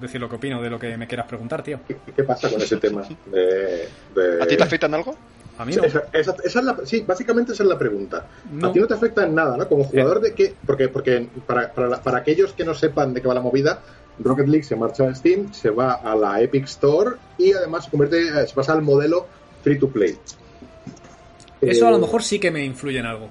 decir 0.00 0.20
lo 0.20 0.28
que 0.28 0.36
opino 0.36 0.62
de 0.62 0.70
lo 0.70 0.78
que 0.78 0.96
me 0.96 1.06
quieras 1.06 1.26
preguntar, 1.26 1.62
tío. 1.62 1.80
¿Qué, 1.86 2.22
pasa 2.24 2.50
con 2.50 2.60
ese 2.60 2.76
tema? 2.76 3.02
¿A 3.02 4.46
ti 4.46 4.56
te 4.56 4.62
afecta 4.62 4.86
en 4.86 4.94
algo? 4.94 5.16
A 5.56 5.64
mí 5.64 5.74
no. 5.74 5.84
Esa, 5.84 6.34
es 6.42 6.54
la, 6.56 6.76
sí, 6.84 7.04
básicamente 7.06 7.52
esa 7.52 7.62
es 7.62 7.68
la 7.68 7.78
pregunta. 7.78 8.26
A 8.62 8.72
ti 8.72 8.80
no 8.80 8.86
te 8.86 8.94
afecta 8.94 9.24
en 9.24 9.34
nada, 9.34 9.56
¿no? 9.56 9.68
Como 9.68 9.84
jugador 9.84 10.20
de 10.20 10.34
qué... 10.34 10.54
Porque, 10.66 10.88
porque 10.88 11.28
para, 11.46 11.72
para, 11.72 12.02
para, 12.02 12.18
aquellos 12.18 12.52
que 12.52 12.64
no 12.64 12.74
sepan 12.74 13.14
de 13.14 13.22
qué 13.22 13.28
va 13.28 13.34
la 13.34 13.40
movida, 13.40 13.80
Rocket 14.18 14.48
League 14.48 14.64
se 14.64 14.76
marcha 14.76 15.08
a 15.08 15.14
Steam, 15.14 15.52
se 15.52 15.70
va 15.70 15.94
a 15.94 16.14
la 16.16 16.40
Epic 16.40 16.64
Store 16.64 17.16
y 17.38 17.52
además 17.52 17.84
se 17.84 17.90
convierte, 17.90 18.46
se 18.46 18.54
pasa 18.54 18.72
al 18.72 18.82
modelo 18.82 19.26
free 19.62 19.78
to 19.78 19.88
play. 19.88 20.16
Eso 21.66 21.86
a 21.86 21.90
lo 21.90 21.98
eh, 21.98 22.00
mejor 22.00 22.22
sí 22.22 22.38
que 22.38 22.50
me 22.50 22.64
influye 22.64 22.98
en 22.98 23.06
algo. 23.06 23.30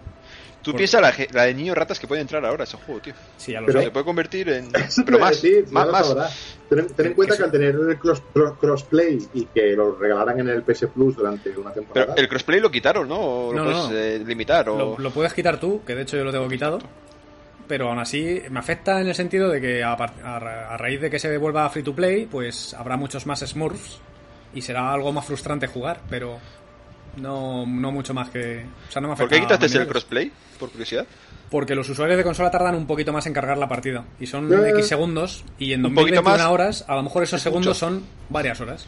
Tú 0.64 0.74
piensas 0.74 1.02
la, 1.02 1.14
la, 1.34 1.44
de 1.44 1.54
niños 1.54 1.78
ratas 1.78 2.00
que 2.00 2.08
puede 2.08 2.22
entrar 2.22 2.44
ahora 2.46 2.64
a 2.64 2.66
ese 2.66 2.78
juego, 2.78 3.02
tío. 3.02 3.14
Sí, 3.36 3.52
ya 3.52 3.60
lo 3.60 3.68
Pero 3.68 3.82
se 3.82 3.92
puede 3.92 4.06
convertir 4.06 4.50
en. 4.50 4.72
Pero 5.06 5.20
más, 5.20 5.44
más, 5.72 6.16
más. 6.16 6.58
Ten, 6.70 6.88
en 6.98 7.14
cuenta 7.14 7.36
que 7.36 7.44
al 7.44 7.52
tener 7.52 7.76
el 7.76 8.00
crossplay 8.00 9.20
y 9.34 9.46
que 9.48 9.74
lo 9.76 9.96
regalaran 9.96 10.40
en 10.40 10.48
el 10.48 10.64
PS 10.64 10.88
Plus 10.94 11.18
durante 11.18 11.50
una 11.50 11.74
temporada. 11.74 12.16
Pero 12.16 12.22
el 12.22 12.30
crossplay 12.30 12.62
lo 12.62 12.72
quitaron, 12.72 13.10
¿no? 13.10 13.20
¿O 13.20 13.54
lo 13.54 13.64
puedes 13.66 13.92
eh, 13.92 14.24
limitar? 14.26 14.70
O... 14.70 14.98
Lo, 14.98 15.12
puedes 15.12 15.34
quitar 15.34 15.60
tú, 15.60 15.82
que 15.86 15.96
de 15.96 16.04
hecho 16.04 16.16
yo 16.16 16.24
lo 16.24 16.32
tengo 16.32 16.48
quitado. 16.48 16.80
Pero 17.68 17.90
aún 17.90 18.00
así 18.00 18.42
me 18.50 18.60
afecta 18.60 19.02
en 19.02 19.08
el 19.08 19.16
sentido 19.16 19.50
de 19.50 19.60
que 19.60 19.84
a, 19.84 19.94
a 19.94 20.78
raíz 20.78 21.02
de 21.02 21.10
que 21.10 21.20
se 21.20 21.30
devuelva 21.30 21.70
free 21.70 21.84
to 21.84 21.94
play, 21.94 22.26
pues 22.26 22.74
habrá 22.74 22.96
muchos 22.96 23.26
más 23.26 23.42
Smurfs 23.42 24.00
y 24.54 24.62
será 24.62 24.94
algo 24.94 25.12
más 25.12 25.26
frustrante 25.26 25.68
jugar, 25.68 26.02
pero 26.10 26.40
no, 27.18 27.66
no 27.66 27.92
mucho 27.92 28.14
más 28.14 28.30
que. 28.30 28.66
O 28.90 28.92
sea, 28.92 29.02
no 29.02 29.10
me 29.10 29.16
¿Por 29.16 29.30
qué 29.30 29.42
quitaste 29.42 29.66
el 29.78 29.88
crossplay? 29.88 30.32
Por 30.60 30.70
curiosidad. 30.70 31.06
Porque 31.50 31.76
los 31.76 31.88
usuarios 31.90 32.18
de 32.18 32.24
consola 32.24 32.50
tardan 32.50 32.76
un 32.76 32.88
poquito 32.88 33.14
más 33.14 33.28
en 33.28 33.34
cargar 33.34 33.58
la 33.58 33.68
partida. 33.68 34.06
Y 34.20 34.26
son 34.26 34.52
X 34.52 34.88
segundos. 34.88 35.46
Y 35.60 35.74
en 35.74 35.84
2021 35.84 36.52
horas, 36.52 36.86
a 36.88 36.96
lo 36.96 37.04
mejor 37.04 37.24
esos 37.24 37.42
segundos 37.42 37.78
son 37.78 38.04
varias 38.30 38.60
horas. 38.60 38.88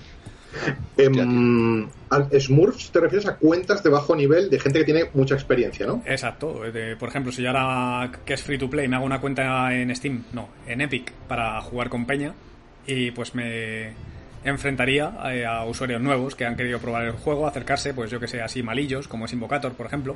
Eh, 0.97 2.39
Smurfs 2.39 2.91
te 2.91 2.99
refieres 3.01 3.27
a 3.27 3.35
cuentas 3.35 3.83
de 3.83 3.89
bajo 3.89 4.15
nivel 4.15 4.49
de 4.49 4.59
gente 4.59 4.79
que 4.79 4.85
tiene 4.85 5.09
mucha 5.13 5.35
experiencia, 5.35 5.85
¿no? 5.85 6.01
Exacto. 6.05 6.61
por 6.97 7.09
ejemplo, 7.09 7.31
si 7.31 7.43
yo 7.43 7.49
ahora 7.49 8.11
que 8.25 8.33
es 8.33 8.41
free 8.41 8.57
to 8.57 8.69
play 8.69 8.87
me 8.87 8.95
hago 8.95 9.05
una 9.05 9.19
cuenta 9.19 9.75
en 9.75 9.93
Steam, 9.95 10.23
no, 10.33 10.47
en 10.65 10.81
Epic 10.81 11.11
para 11.27 11.61
jugar 11.61 11.89
con 11.89 12.05
Peña 12.05 12.33
y 12.87 13.11
pues 13.11 13.35
me 13.35 13.93
enfrentaría 14.45 15.11
eh, 15.31 15.45
a, 15.45 15.65
usuarios 15.65 16.01
nuevos 16.01 16.35
que 16.35 16.45
han 16.45 16.55
querido 16.55 16.79
probar 16.79 17.05
el 17.05 17.11
juego, 17.11 17.47
acercarse, 17.47 17.93
pues 17.93 18.11
yo 18.11 18.19
que 18.19 18.27
sé, 18.27 18.41
así 18.41 18.63
malillos, 18.63 19.07
como 19.07 19.25
es 19.25 19.33
Invocator, 19.33 19.73
por 19.73 19.87
ejemplo. 19.87 20.15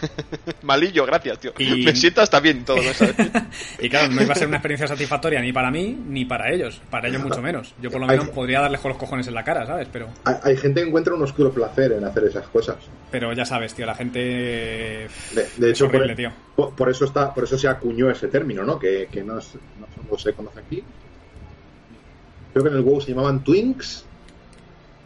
Malillo, 0.62 1.06
gracias, 1.06 1.38
tío. 1.38 1.52
Me 1.58 1.94
siento 1.94 2.20
hasta 2.20 2.40
bien 2.40 2.64
todo 2.64 2.78
eso. 2.78 3.06
y 3.80 3.88
claro, 3.88 4.12
no 4.12 4.22
iba 4.22 4.32
a 4.32 4.36
ser 4.36 4.48
una 4.48 4.56
experiencia 4.56 4.88
satisfactoria 4.88 5.40
ni 5.40 5.52
para 5.52 5.70
mí 5.70 5.96
ni 6.08 6.24
para 6.24 6.50
ellos. 6.52 6.80
Para 6.90 7.08
ellos 7.08 7.22
mucho 7.22 7.42
menos. 7.42 7.74
Yo 7.80 7.90
por 7.90 8.00
lo 8.00 8.06
menos 8.06 8.28
podría 8.30 8.60
darles 8.60 8.80
con 8.80 8.90
los 8.90 8.98
cojones 8.98 9.26
en 9.28 9.34
la 9.34 9.44
cara, 9.44 9.66
¿sabes? 9.66 9.88
Pero... 9.92 10.08
Hay, 10.24 10.56
gente 10.56 10.80
que 10.80 10.88
encuentra 10.88 11.14
un 11.14 11.22
oscuro 11.22 11.52
placer 11.52 11.92
en 11.92 12.04
hacer 12.04 12.24
esas 12.24 12.46
cosas. 12.48 12.76
Pero 13.10 13.32
ya 13.32 13.44
sabes, 13.44 13.74
tío, 13.74 13.86
la 13.86 13.94
gente... 13.94 14.18
De, 14.18 15.70
hecho, 15.70 15.90
por, 15.90 16.14
tío. 16.14 16.32
Por, 16.54 16.90
eso 16.90 17.04
está, 17.04 17.32
por 17.32 17.44
eso 17.44 17.56
se 17.58 17.68
acuñó 17.68 18.10
ese 18.10 18.28
término, 18.28 18.64
¿no? 18.64 18.78
Que, 18.78 19.08
que 19.10 19.22
no, 19.22 19.34
no 19.34 20.18
se 20.18 20.32
conoce 20.32 20.60
aquí, 20.60 20.82
Creo 22.56 22.64
que 22.64 22.70
en 22.70 22.76
el 22.76 22.84
WoW 22.84 23.02
se 23.02 23.10
llamaban 23.10 23.44
Twinks 23.44 24.06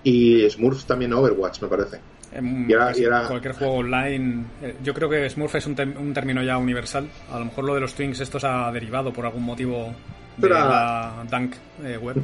y 0.04 0.49
Smurfs 0.49 0.85
también 0.85 1.12
Overwatch, 1.12 1.62
me 1.62 1.66
parece. 1.66 1.99
y 2.33 2.73
era, 3.02 3.26
Cualquier 3.26 3.54
juego 3.54 3.75
online. 3.75 4.45
Eh, 4.62 4.76
yo 4.85 4.95
creo 4.95 5.11
que 5.11 5.28
Smurf 5.28 5.57
es 5.57 5.66
un, 5.66 5.75
término 5.75 6.45
ya 6.45 6.59
universal. 6.59 7.09
A 7.28 7.40
lo 7.40 7.47
mejor 7.47 7.64
lo 7.64 7.75
de 7.75 7.80
los 7.80 7.95
Twinks 7.95 8.21
esto 8.21 8.38
se 8.38 8.47
ha 8.47 8.71
derivado 8.71 9.12
por 9.12 9.26
algún 9.26 9.42
motivo 9.42 9.92
de 10.37 10.49
la 10.49 11.25
Dunk 11.28 11.57
eh, 11.83 11.99
web. 11.99 12.23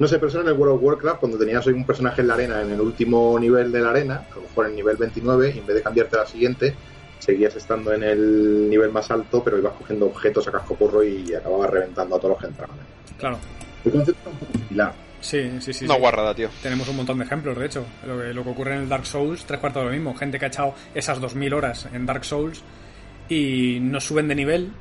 No 0.00 0.08
sé, 0.08 0.16
pero 0.16 0.26
eso 0.26 0.40
en 0.40 0.48
el 0.48 0.54
World 0.54 0.74
of 0.74 0.82
Warcraft, 0.82 1.20
cuando 1.20 1.38
tenías 1.38 1.64
un 1.68 1.86
personaje 1.86 2.22
en 2.22 2.26
la 2.26 2.34
arena, 2.34 2.60
en 2.60 2.72
el 2.72 2.80
último 2.80 3.38
nivel 3.38 3.70
de 3.70 3.80
la 3.80 3.90
arena, 3.90 4.26
a 4.28 4.34
lo 4.34 4.42
mejor 4.42 4.64
en 4.64 4.70
el 4.72 4.76
nivel 4.78 4.96
29, 4.96 5.52
y 5.54 5.58
en 5.60 5.66
vez 5.66 5.76
de 5.76 5.82
cambiarte 5.82 6.16
a 6.16 6.22
la 6.22 6.26
siguiente, 6.26 6.74
seguías 7.20 7.54
estando 7.54 7.92
en 7.92 8.02
el 8.02 8.68
nivel 8.68 8.90
más 8.90 9.08
alto, 9.12 9.40
pero 9.44 9.56
ibas 9.56 9.74
cogiendo 9.74 10.06
objetos 10.06 10.48
a 10.48 10.50
casco 10.50 10.74
porro 10.74 11.04
y 11.04 11.32
acababas 11.32 11.70
reventando 11.70 12.16
a 12.16 12.18
todos 12.18 12.30
los 12.30 12.40
que 12.40 12.48
entraban. 12.48 12.76
Claro. 13.16 13.38
El 13.84 13.92
concepto 13.92 14.30
es 14.30 14.34
un 14.34 14.38
poco 14.38 14.58
similar. 14.58 14.94
Sí, 15.20 15.50
sí, 15.60 15.72
sí. 15.72 15.84
Una 15.86 15.96
guarrada, 15.96 16.34
tío. 16.34 16.50
Tenemos 16.62 16.86
un 16.88 16.96
montón 16.96 17.18
de 17.18 17.24
ejemplos, 17.24 17.58
de 17.58 17.66
hecho. 17.66 17.86
Lo 18.06 18.20
que, 18.20 18.34
lo 18.34 18.44
que 18.44 18.50
ocurre 18.50 18.74
en 18.74 18.82
el 18.82 18.88
Dark 18.88 19.06
Souls, 19.06 19.44
tres 19.44 19.58
cuartos 19.58 19.82
de 19.82 19.86
lo 19.86 19.94
mismo. 19.94 20.14
Gente 20.14 20.38
que 20.38 20.44
ha 20.44 20.48
echado 20.48 20.74
esas 20.94 21.18
2000 21.20 21.54
horas 21.54 21.88
en 21.92 22.04
Dark 22.04 22.24
Souls 22.24 22.62
y 23.28 23.78
no 23.80 24.00
suben 24.00 24.28
de 24.28 24.34
nivel 24.34 24.72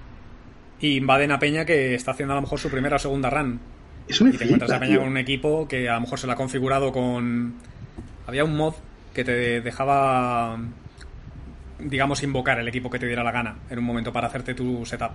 y 0.82 0.98
invaden 0.98 1.32
a 1.32 1.40
Peña 1.40 1.64
que 1.64 1.96
está 1.96 2.12
haciendo 2.12 2.34
a 2.34 2.36
lo 2.36 2.42
mejor 2.42 2.60
su 2.60 2.70
primera 2.70 2.98
o 2.98 3.00
segunda 3.00 3.30
run. 3.30 3.60
Eso 4.08 4.26
me 4.26 4.32
y 4.32 4.38
te 4.38 4.44
encuentras 4.44 4.72
a 4.72 4.80
Peña 4.80 4.98
con 4.98 5.08
un 5.08 5.18
equipo 5.18 5.66
que 5.66 5.88
a 5.88 5.94
lo 5.94 6.02
mejor 6.02 6.20
se 6.20 6.28
lo 6.28 6.34
ha 6.34 6.36
configurado 6.36 6.92
con. 6.92 7.54
Había 8.28 8.44
un 8.44 8.58
mod 8.58 8.74
que 9.14 9.24
te 9.24 9.62
dejaba, 9.62 10.58
digamos, 11.80 12.22
invocar 12.22 12.60
el 12.60 12.68
equipo 12.68 12.90
que 12.90 13.00
te 13.00 13.06
diera 13.06 13.24
la 13.24 13.32
gana 13.32 13.60
en 13.70 13.80
un 13.80 13.86
momento 13.86 14.12
para 14.12 14.28
hacerte 14.28 14.54
tu 14.54 14.86
setup. 14.86 15.14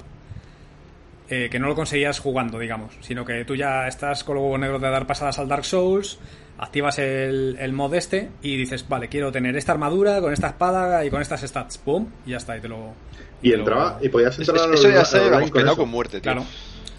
Eh, 1.31 1.49
que 1.51 1.59
no 1.59 1.69
lo 1.69 1.75
conseguías 1.75 2.21
jugando, 2.21 2.59
digamos, 2.59 2.95
sino 3.01 3.23
que 3.23 3.45
tú 3.45 3.55
ya 3.55 3.87
estás 3.87 4.25
con 4.25 4.37
los 4.37 4.45
huevos 4.45 4.61
negros 4.61 4.81
de 4.81 4.89
dar 4.89 5.07
pasadas 5.07 5.39
al 5.39 5.47
Dark 5.47 5.67
Souls, 5.67 6.19
activas 6.57 6.99
el, 6.99 7.59
el 7.61 7.73
mod 7.75 7.95
este 7.95 8.31
y 8.41 8.57
dices, 8.57 8.89
vale, 8.89 9.09
quiero 9.09 9.31
tener 9.31 9.55
esta 9.55 9.73
armadura 9.73 10.23
con 10.23 10.33
esta 10.33 10.49
espada 10.49 11.05
y 11.05 11.11
con 11.11 11.21
estas 11.21 11.43
stats, 11.43 11.77
pum, 11.77 12.07
y 12.25 12.31
ya 12.31 12.39
está, 12.39 12.57
y 12.57 12.63
te 12.63 12.69
lo... 12.69 12.95
Y, 13.43 13.53
entraba, 13.53 13.99
y 14.01 14.09
podías 14.09 14.39
entrar 14.39 14.71
a 14.71 14.75
Eso 14.75 14.89
ya 14.89 15.05
se 15.05 15.29
vamos, 15.29 15.51
con, 15.51 15.67
con 15.77 15.89
muerte, 15.91 16.21
tío. 16.21 16.33
Claro. 16.33 16.47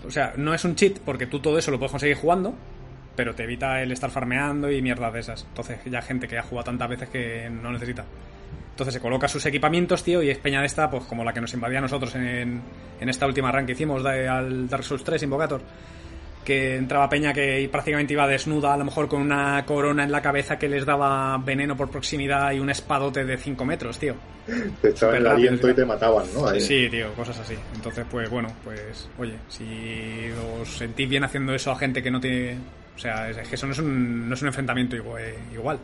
O 0.08 0.12
sea, 0.12 0.34
no 0.38 0.54
es 0.54 0.64
un 0.64 0.76
cheat 0.76 1.00
porque 1.00 1.26
tú 1.26 1.40
todo 1.40 1.58
eso 1.58 1.72
lo 1.72 1.80
puedes 1.80 1.92
conseguir 1.92 2.16
jugando, 2.16 2.54
pero 3.16 3.36
te 3.36 3.44
evita 3.44 3.82
el 3.82 3.92
estar 3.92 4.12
farmeando 4.12 4.72
y 4.72 4.82
mierda 4.82 5.12
de 5.12 5.20
esas. 5.20 5.44
Entonces 5.50 5.80
ya 5.86 6.02
gente 6.02 6.28
que 6.28 6.38
ha 6.38 6.44
jugado 6.44 6.66
tantas 6.66 6.88
veces 6.88 7.10
que 7.10 7.50
no 7.50 7.72
necesita. 7.72 8.06
Entonces 8.80 8.94
se 8.94 9.02
coloca 9.02 9.28
sus 9.28 9.46
equipamientos, 9.46 10.06
tío, 10.06 10.24
y 10.24 10.30
es 10.30 10.38
peña 10.38 10.62
de 10.62 10.68
esta, 10.68 10.90
pues 10.90 11.04
como 11.04 11.26
la 11.26 11.34
que 11.34 11.42
nos 11.42 11.54
invadía 11.54 11.80
a 11.80 11.82
nosotros 11.82 12.16
en, 12.16 12.62
en 12.98 13.10
esta 13.10 13.26
última 13.26 13.52
run 13.52 13.66
que 13.66 13.74
hicimos 13.74 14.06
al 14.06 14.70
Dark 14.70 14.86
Souls 14.86 15.04
3, 15.04 15.22
Invocator. 15.24 15.60
Que 16.46 16.78
entraba 16.78 17.10
peña 17.10 17.34
que 17.34 17.68
prácticamente 17.70 18.14
iba 18.14 18.26
desnuda, 18.26 18.74
a 18.74 18.78
lo 18.78 18.86
mejor 18.86 19.10
con 19.10 19.22
una 19.22 19.66
corona 19.66 20.06
en 20.06 20.14
la 20.14 20.22
cabeza 20.22 20.58
que 20.58 20.70
les 20.70 20.86
daba 20.86 21.38
veneno 21.40 21.76
por 21.76 21.92
proximidad 21.92 22.54
y 22.54 22.62
un 22.62 22.70
espadote 22.70 23.26
de 23.26 23.36
5 23.36 23.66
metros, 23.66 24.00
tío. 24.00 24.16
Te 24.82 24.92
echaban 24.92 25.18
el 25.18 25.28
aliento 25.28 25.70
y 25.70 25.74
te 25.74 25.84
mataban, 25.84 26.26
¿no? 26.34 26.48
Sí, 26.58 26.88
tío, 26.90 27.12
cosas 27.16 27.38
así. 27.38 27.56
Entonces, 27.76 28.06
pues 28.10 28.30
bueno, 28.30 28.48
pues 28.64 29.10
oye, 29.18 29.36
si 29.50 30.30
os 30.62 30.70
sentís 30.70 31.10
bien 31.10 31.26
haciendo 31.26 31.54
eso 31.54 31.70
a 31.72 31.76
gente 31.76 32.02
que 32.02 32.10
no 32.10 32.22
tiene... 32.22 32.58
O 32.96 32.98
sea, 32.98 33.30
es 33.30 33.46
que 33.46 33.56
eso 33.56 33.66
no 33.66 33.74
es 33.74 33.80
un, 33.80 34.30
no 34.30 34.36
es 34.36 34.42
un 34.42 34.48
enfrentamiento 34.48 34.96
igual 34.96 35.80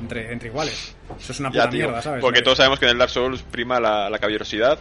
entre, 0.00 0.32
entre 0.32 0.48
iguales. 0.48 0.94
Eso 1.18 1.32
es 1.32 1.40
una 1.40 1.50
puta 1.50 1.68
mierda, 1.68 2.02
¿sabes? 2.02 2.20
Porque 2.20 2.42
todos 2.42 2.58
sabemos 2.58 2.78
que 2.78 2.86
en 2.86 2.92
el 2.92 2.98
Dark 2.98 3.10
Souls 3.10 3.42
prima 3.42 3.80
la, 3.80 4.10
la 4.10 4.18
caballerosidad. 4.18 4.78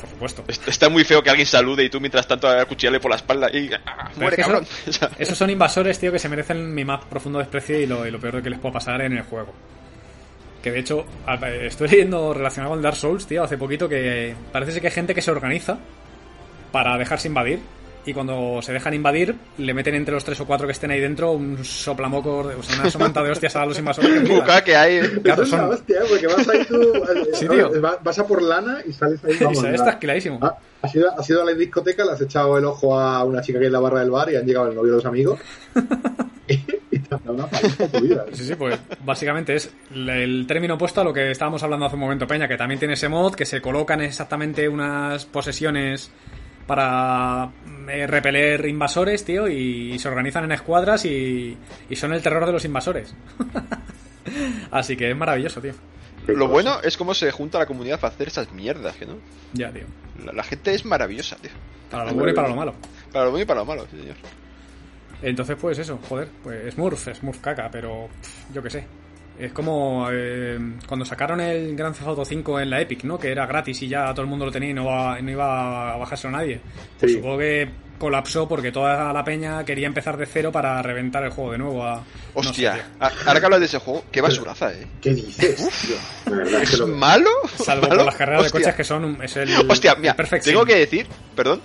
Por 0.00 0.08
supuesto. 0.08 0.44
Está 0.66 0.88
muy 0.88 1.04
feo 1.04 1.22
que 1.22 1.30
alguien 1.30 1.46
salude 1.46 1.84
y 1.84 1.90
tú 1.90 2.00
mientras 2.00 2.26
tanto 2.26 2.48
acuchillarle 2.48 3.00
por 3.00 3.10
la 3.10 3.16
espalda 3.16 3.48
y 3.52 3.70
¡ah, 3.86 4.10
muere 4.16 4.36
cabrón. 4.36 4.66
esos 5.18 5.36
son 5.36 5.50
invasores, 5.50 5.98
tío, 5.98 6.10
que 6.10 6.18
se 6.18 6.28
merecen 6.28 6.74
mi 6.74 6.84
más 6.84 7.04
profundo 7.04 7.38
desprecio 7.38 7.78
y 7.78 7.86
lo, 7.86 8.06
y 8.06 8.10
lo 8.10 8.18
peor 8.18 8.36
de 8.36 8.42
que 8.42 8.50
les 8.50 8.58
puedo 8.58 8.72
pasar 8.72 9.00
en 9.02 9.12
el 9.12 9.22
juego. 9.24 9.52
Que 10.62 10.70
de 10.70 10.80
hecho, 10.80 11.06
estoy 11.62 11.88
leyendo 11.88 12.34
relacionado 12.34 12.70
con 12.70 12.78
el 12.78 12.82
Dark 12.82 12.96
Souls, 12.96 13.26
tío, 13.26 13.42
hace 13.42 13.56
poquito 13.56 13.88
que 13.88 14.34
parece 14.52 14.80
que 14.80 14.88
hay 14.88 14.92
gente 14.92 15.14
que 15.14 15.22
se 15.22 15.30
organiza 15.30 15.78
para 16.70 16.98
dejarse 16.98 17.28
invadir 17.28 17.60
y 18.06 18.14
cuando 18.14 18.62
se 18.62 18.72
dejan 18.72 18.94
invadir, 18.94 19.34
le 19.58 19.74
meten 19.74 19.94
entre 19.94 20.14
los 20.14 20.24
tres 20.24 20.40
o 20.40 20.46
cuatro 20.46 20.66
que 20.66 20.72
estén 20.72 20.90
ahí 20.90 21.00
dentro 21.00 21.32
un 21.32 21.62
soplamoco, 21.62 22.38
o 22.38 22.62
sea, 22.62 22.80
una 22.80 22.90
somanta 22.90 23.22
de 23.22 23.30
hostias 23.30 23.54
a 23.56 23.66
los 23.66 23.78
invasores. 23.78 24.26
Buca 24.28 24.64
que 24.64 24.74
hay. 24.74 25.00
Claro, 25.22 25.42
es 25.42 25.52
una 25.52 25.66
hostia, 25.66 26.00
porque 26.08 26.26
vas 26.26 26.48
ahí 26.48 26.64
tú. 26.64 26.92
sí, 27.34 27.46
tío. 27.46 27.70
Vas 28.02 28.18
a 28.18 28.26
por 28.26 28.42
lana 28.42 28.78
y 28.86 28.92
sales 28.92 29.22
ahí. 29.24 29.36
Vamos, 29.40 29.58
y 29.58 29.60
sales 29.60 29.96
clarísimo. 29.96 30.38
Ah, 30.40 30.56
has, 30.82 30.94
ido, 30.94 31.10
has 31.18 31.28
ido 31.28 31.42
a 31.42 31.44
la 31.44 31.52
discoteca, 31.52 32.04
le 32.04 32.12
has 32.12 32.20
echado 32.22 32.56
el 32.56 32.64
ojo 32.64 32.98
a 32.98 33.22
una 33.24 33.42
chica 33.42 33.58
que 33.58 33.66
es 33.66 33.68
en 33.68 33.72
la 33.74 33.80
barra 33.80 34.00
del 34.00 34.10
bar 34.10 34.30
y 34.32 34.36
han 34.36 34.46
llegado 34.46 34.68
el 34.68 34.74
novio 34.74 34.92
de 34.92 34.96
los 34.96 35.06
amigos. 35.06 35.38
y, 36.48 36.98
te 36.98 37.14
han 37.14 37.20
una 37.26 37.46
paliza 37.46 37.86
tu 37.86 38.00
vida. 38.00 38.24
Sí, 38.32 38.44
sí, 38.44 38.54
pues 38.54 38.78
básicamente 39.04 39.56
es 39.56 39.70
el 39.94 40.46
término 40.48 40.74
opuesto 40.74 41.02
a 41.02 41.04
lo 41.04 41.12
que 41.12 41.30
estábamos 41.30 41.62
hablando 41.62 41.84
hace 41.84 41.96
un 41.96 42.00
momento, 42.00 42.26
Peña, 42.26 42.48
que 42.48 42.56
también 42.56 42.78
tiene 42.78 42.94
ese 42.94 43.10
mod, 43.10 43.34
que 43.34 43.44
se 43.44 43.60
colocan 43.60 44.00
exactamente 44.00 44.68
unas 44.68 45.26
posesiones 45.26 46.10
para 46.70 47.50
eh, 47.88 48.06
repeler 48.06 48.64
invasores, 48.68 49.24
tío, 49.24 49.48
y, 49.48 49.98
se 49.98 50.06
organizan 50.06 50.44
en 50.44 50.52
escuadras 50.52 51.04
y, 51.04 51.58
y 51.88 51.96
son 51.96 52.12
el 52.12 52.22
terror 52.22 52.46
de 52.46 52.52
los 52.52 52.64
invasores. 52.64 53.12
Así 54.70 54.96
que 54.96 55.10
es 55.10 55.16
maravilloso, 55.16 55.60
tío. 55.60 55.72
Lo 56.28 56.46
bueno 56.46 56.80
es 56.80 56.96
cómo 56.96 57.12
se 57.12 57.32
junta 57.32 57.58
la 57.58 57.66
comunidad 57.66 57.98
para 57.98 58.14
hacer 58.14 58.28
esas 58.28 58.52
mierdas, 58.52 58.94
no. 59.00 59.16
Ya, 59.52 59.72
tío. 59.72 59.82
La, 60.32 60.44
gente 60.44 60.72
es 60.72 60.84
maravillosa, 60.84 61.34
tío. 61.42 61.50
Para 61.90 62.04
lo 62.04 62.14
bueno 62.14 62.30
y 62.30 62.34
para 62.36 62.48
lo 62.48 62.54
malo. 62.54 62.74
Para 63.12 63.24
lo 63.24 63.30
bueno 63.32 63.42
y 63.42 63.46
para 63.46 63.60
lo 63.60 63.66
malo, 63.66 63.86
sí, 63.90 63.98
señor. 63.98 64.16
Entonces, 65.22 65.56
pues 65.60 65.76
eso, 65.76 65.98
joder, 66.08 66.28
pues 66.40 66.72
Smurf, 66.74 67.08
Smurf 67.16 67.40
caca, 67.40 67.68
pero 67.68 68.08
yo 68.54 68.62
qué 68.62 68.70
sé. 68.70 68.86
Es 69.40 69.52
como 69.52 70.08
eh, 70.12 70.58
cuando 70.86 71.04
sacaron 71.04 71.40
el 71.40 71.74
Grand 71.74 71.94
Theft 71.94 72.08
Auto 72.08 72.24
5 72.24 72.60
en 72.60 72.70
la 72.70 72.80
Epic, 72.80 73.04
¿no? 73.04 73.18
Que 73.18 73.32
era 73.32 73.46
gratis 73.46 73.80
y 73.82 73.88
ya 73.88 74.10
todo 74.10 74.22
el 74.22 74.28
mundo 74.28 74.44
lo 74.44 74.52
tenía 74.52 74.70
y 74.70 74.74
no, 74.74 74.84
no 75.18 75.30
iba 75.30 75.94
a 75.94 75.96
bajarse 75.96 76.28
a 76.28 76.30
nadie. 76.30 76.60
Pues 76.98 77.14
supongo 77.14 77.38
que 77.38 77.70
colapsó 78.00 78.48
porque 78.48 78.72
toda 78.72 79.12
la 79.12 79.24
peña 79.24 79.64
quería 79.64 79.86
empezar 79.86 80.16
de 80.16 80.26
cero 80.26 80.50
para 80.50 80.82
reventar 80.82 81.22
el 81.22 81.30
juego 81.30 81.52
de 81.52 81.58
nuevo. 81.58 81.84
A, 81.84 82.02
Hostia, 82.34 82.88
ahora 82.98 83.40
que 83.40 83.46
hablas 83.46 83.60
de 83.60 83.66
ese 83.66 83.78
juego, 83.78 84.04
qué 84.10 84.20
basuraza, 84.20 84.72
eh. 84.72 84.86
¿Qué 85.00 85.14
dices? 85.14 85.60
¿Es 86.62 86.80
malo? 86.86 87.30
Salvo 87.62 87.88
por 87.88 88.04
las 88.04 88.16
carreras 88.16 88.44
de 88.44 88.50
coches 88.50 88.74
que 88.74 88.84
son. 88.84 89.22
Es 89.22 89.36
el, 89.36 89.50
Hostia, 89.68 89.94
mira, 89.94 90.16
tengo 90.42 90.64
que 90.64 90.76
decir, 90.76 91.06
perdón, 91.36 91.60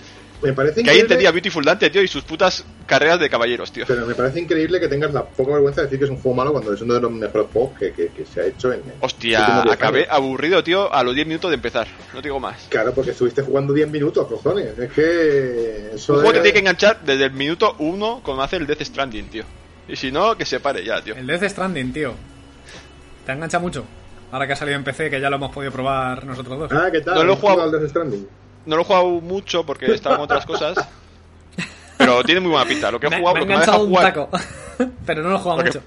me 0.45 0.53
parece 0.53 0.83
que 0.83 0.89
ahí 0.89 0.99
entendía 0.99 1.31
Beautiful 1.31 1.63
Dante, 1.63 1.89
tío, 1.89 2.01
y 2.01 2.07
sus 2.07 2.23
putas 2.23 2.65
carreras 2.85 3.19
de 3.19 3.29
caballeros, 3.29 3.71
tío. 3.71 3.85
Pero 3.87 4.05
me 4.05 4.15
parece 4.15 4.39
increíble 4.39 4.79
que 4.79 4.87
tengas 4.87 5.13
la 5.13 5.25
poca 5.25 5.53
vergüenza 5.53 5.81
de 5.81 5.87
decir 5.87 5.99
que 5.99 6.05
es 6.05 6.11
un 6.11 6.17
juego 6.17 6.35
malo 6.35 6.51
cuando 6.51 6.73
es 6.73 6.81
uno 6.81 6.93
de 6.93 7.01
los 7.01 7.11
mejores 7.11 7.47
juegos 7.51 7.77
que, 7.77 7.91
que, 7.91 8.25
se 8.25 8.41
ha 8.41 8.45
hecho 8.45 8.71
en. 8.71 8.81
Hostia, 9.01 9.63
acabé 9.63 10.07
aburrido, 10.09 10.63
tío, 10.63 10.93
a 10.93 11.03
los 11.03 11.15
10 11.15 11.27
minutos 11.27 11.49
de 11.51 11.55
empezar. 11.55 11.87
No 12.13 12.21
digo 12.21 12.39
más. 12.39 12.67
Claro, 12.69 12.93
porque 12.93 13.11
estuviste 13.11 13.41
jugando 13.41 13.73
10 13.73 13.89
minutos, 13.89 14.27
cojones. 14.27 14.77
Es 14.77 14.91
que. 14.91 15.91
Eso 15.95 16.13
un 16.13 16.19
juego 16.19 16.33
te 16.33 16.39
tiene 16.39 16.53
que 16.53 16.59
enganchar 16.59 17.01
desde 17.01 17.25
el 17.25 17.31
minuto 17.31 17.75
1 17.79 18.21
cuando 18.23 18.43
hace 18.43 18.57
el 18.57 18.67
Death 18.67 18.81
Stranding, 18.81 19.29
tío. 19.29 19.43
Y 19.87 19.95
si 19.95 20.11
no, 20.11 20.35
que 20.35 20.45
se 20.45 20.59
pare 20.59 20.83
ya, 20.83 21.01
tío. 21.01 21.15
El 21.15 21.27
Death 21.27 21.43
Stranding, 21.43 21.93
tío. 21.93 22.13
¿Te 23.25 23.31
engancha 23.31 23.59
mucho? 23.59 23.85
Ahora 24.31 24.47
que 24.47 24.53
ha 24.53 24.55
salido 24.55 24.77
en 24.77 24.83
PC, 24.83 25.09
que 25.09 25.21
ya 25.21 25.29
lo 25.29 25.37
hemos 25.37 25.51
podido 25.51 25.71
probar 25.71 26.25
nosotros 26.25 26.59
dos. 26.59 26.71
Ah, 26.71 26.89
¿qué 26.91 27.01
tal? 27.01 27.15
No 27.15 27.23
lo 27.23 27.33
he 27.33 27.35
jugado 27.35 27.63
al 27.63 27.71
Death 27.71 27.89
Stranding. 27.89 28.27
No 28.65 28.75
lo 28.75 28.81
he 28.81 28.85
jugado 28.85 29.05
mucho 29.21 29.65
porque 29.65 29.93
estaba 29.93 30.15
en 30.15 30.21
otras 30.21 30.45
cosas. 30.45 30.75
Pero 31.97 32.23
tiene 32.23 32.41
muy 32.41 32.51
buena 32.51 32.67
pinta. 32.67 32.91
Lo 32.91 32.99
que 32.99 33.07
he 33.07 33.19
jugado, 33.19 33.35
me, 33.37 33.45
me 33.45 33.53
ha 33.55 33.59
dejado 33.59 33.85
jugar. 33.85 34.13
Taco, 34.13 34.29
pero 35.05 35.23
no 35.23 35.29
lo 35.29 35.35
he 35.35 35.39
jugado 35.39 35.63
mucho. 35.63 35.81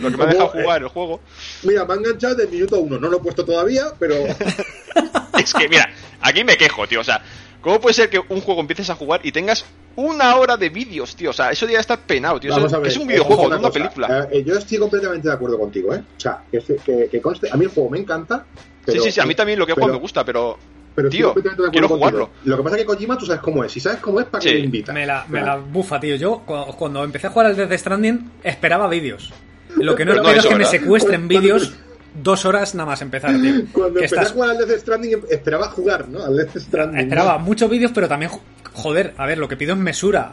Lo 0.00 0.10
que 0.10 0.16
me 0.16 0.24
ha 0.24 0.26
dejado 0.26 0.48
jugar 0.48 0.82
el 0.82 0.88
juego. 0.88 1.20
Mira, 1.62 1.84
me 1.84 1.94
ha 1.94 1.96
enganchado 1.96 2.34
desde 2.34 2.50
el 2.50 2.54
minuto 2.54 2.80
uno. 2.80 2.98
No 2.98 3.08
lo 3.08 3.18
he 3.18 3.20
puesto 3.20 3.44
todavía, 3.44 3.84
pero. 3.98 4.14
es 5.38 5.54
que, 5.54 5.68
mira, 5.68 5.88
aquí 6.20 6.42
me 6.42 6.56
quejo, 6.56 6.86
tío. 6.88 7.00
O 7.00 7.04
sea, 7.04 7.22
¿cómo 7.60 7.80
puede 7.80 7.94
ser 7.94 8.10
que 8.10 8.18
un 8.18 8.40
juego 8.40 8.60
empieces 8.60 8.90
a 8.90 8.96
jugar 8.96 9.20
y 9.22 9.30
tengas 9.30 9.64
una 9.94 10.34
hora 10.36 10.56
de 10.56 10.70
vídeos, 10.70 11.14
tío? 11.14 11.30
O 11.30 11.32
sea, 11.32 11.50
eso 11.50 11.66
debería 11.66 11.80
estar 11.80 12.00
penado, 12.00 12.40
tío. 12.40 12.52
es 12.84 12.96
un 12.96 13.06
videojuego, 13.06 13.48
no 13.48 13.58
una 13.58 13.70
película. 13.70 14.28
Eh, 14.32 14.42
yo 14.44 14.58
estoy 14.58 14.78
completamente 14.78 15.28
de 15.28 15.34
acuerdo 15.34 15.58
contigo, 15.58 15.94
¿eh? 15.94 16.02
O 16.16 16.20
sea, 16.20 16.42
que, 16.50 17.08
que, 17.08 17.20
conste. 17.20 17.48
A 17.52 17.56
mí 17.56 17.64
el 17.66 17.70
juego 17.70 17.90
me 17.90 17.98
encanta. 17.98 18.44
sí, 18.88 18.98
sí, 18.98 19.12
sí, 19.12 19.20
a 19.20 19.26
mí 19.26 19.36
también 19.36 19.58
lo 19.58 19.66
que 19.66 19.72
he 19.72 19.74
jugado 19.76 19.92
me 19.92 20.00
gusta, 20.00 20.24
pero 20.24 20.58
pero 20.94 21.08
tío, 21.08 21.34
quiero 21.72 21.88
jugarlo. 21.88 22.30
Lo 22.44 22.56
que 22.56 22.62
pasa 22.62 22.76
es 22.76 22.82
que 22.82 22.86
Kojima 22.86 23.18
tú 23.18 23.26
sabes 23.26 23.42
cómo 23.42 23.64
es. 23.64 23.72
Si 23.72 23.80
sabes 23.80 23.98
cómo 24.00 24.20
es, 24.20 24.26
¿para 24.26 24.42
qué 24.42 24.52
lo 24.52 24.58
invitas? 24.58 24.94
Me 24.94 25.06
la, 25.06 25.26
me 25.28 25.42
la 25.42 25.56
bufa, 25.56 25.98
tío. 25.98 26.16
Yo, 26.16 26.42
cuando, 26.44 27.02
empecé 27.02 27.26
a 27.26 27.30
jugar 27.30 27.46
al 27.46 27.56
Death 27.56 27.72
Stranding, 27.72 28.30
esperaba 28.42 28.88
vídeos. 28.88 29.32
Lo 29.76 29.96
que 29.96 30.04
no 30.04 30.12
espero 30.12 30.40
es 30.40 30.46
que 30.46 30.54
me 30.54 30.64
secuestren 30.64 31.26
vídeos 31.26 31.74
dos 32.14 32.44
horas 32.44 32.74
nada 32.76 32.90
más 32.90 33.02
empezar, 33.02 33.32
tío. 33.40 33.64
Cuando 33.72 34.00
empecé 34.00 34.20
a 34.20 34.24
jugar 34.26 34.50
al 34.50 34.58
Death 34.58 34.80
Stranding, 34.80 35.20
esperaba 35.30 35.68
jugar, 35.68 36.08
¿no? 36.08 36.22
Al 36.24 36.36
Death 36.36 36.56
Stranding. 36.56 37.00
Esperaba 37.00 37.38
muchos 37.38 37.68
vídeos, 37.68 37.90
pero 37.92 38.08
también, 38.08 38.30
joder, 38.72 39.14
a 39.16 39.26
ver, 39.26 39.38
lo 39.38 39.48
que 39.48 39.56
pido 39.56 39.74
es 39.74 39.80
mesura. 39.80 40.32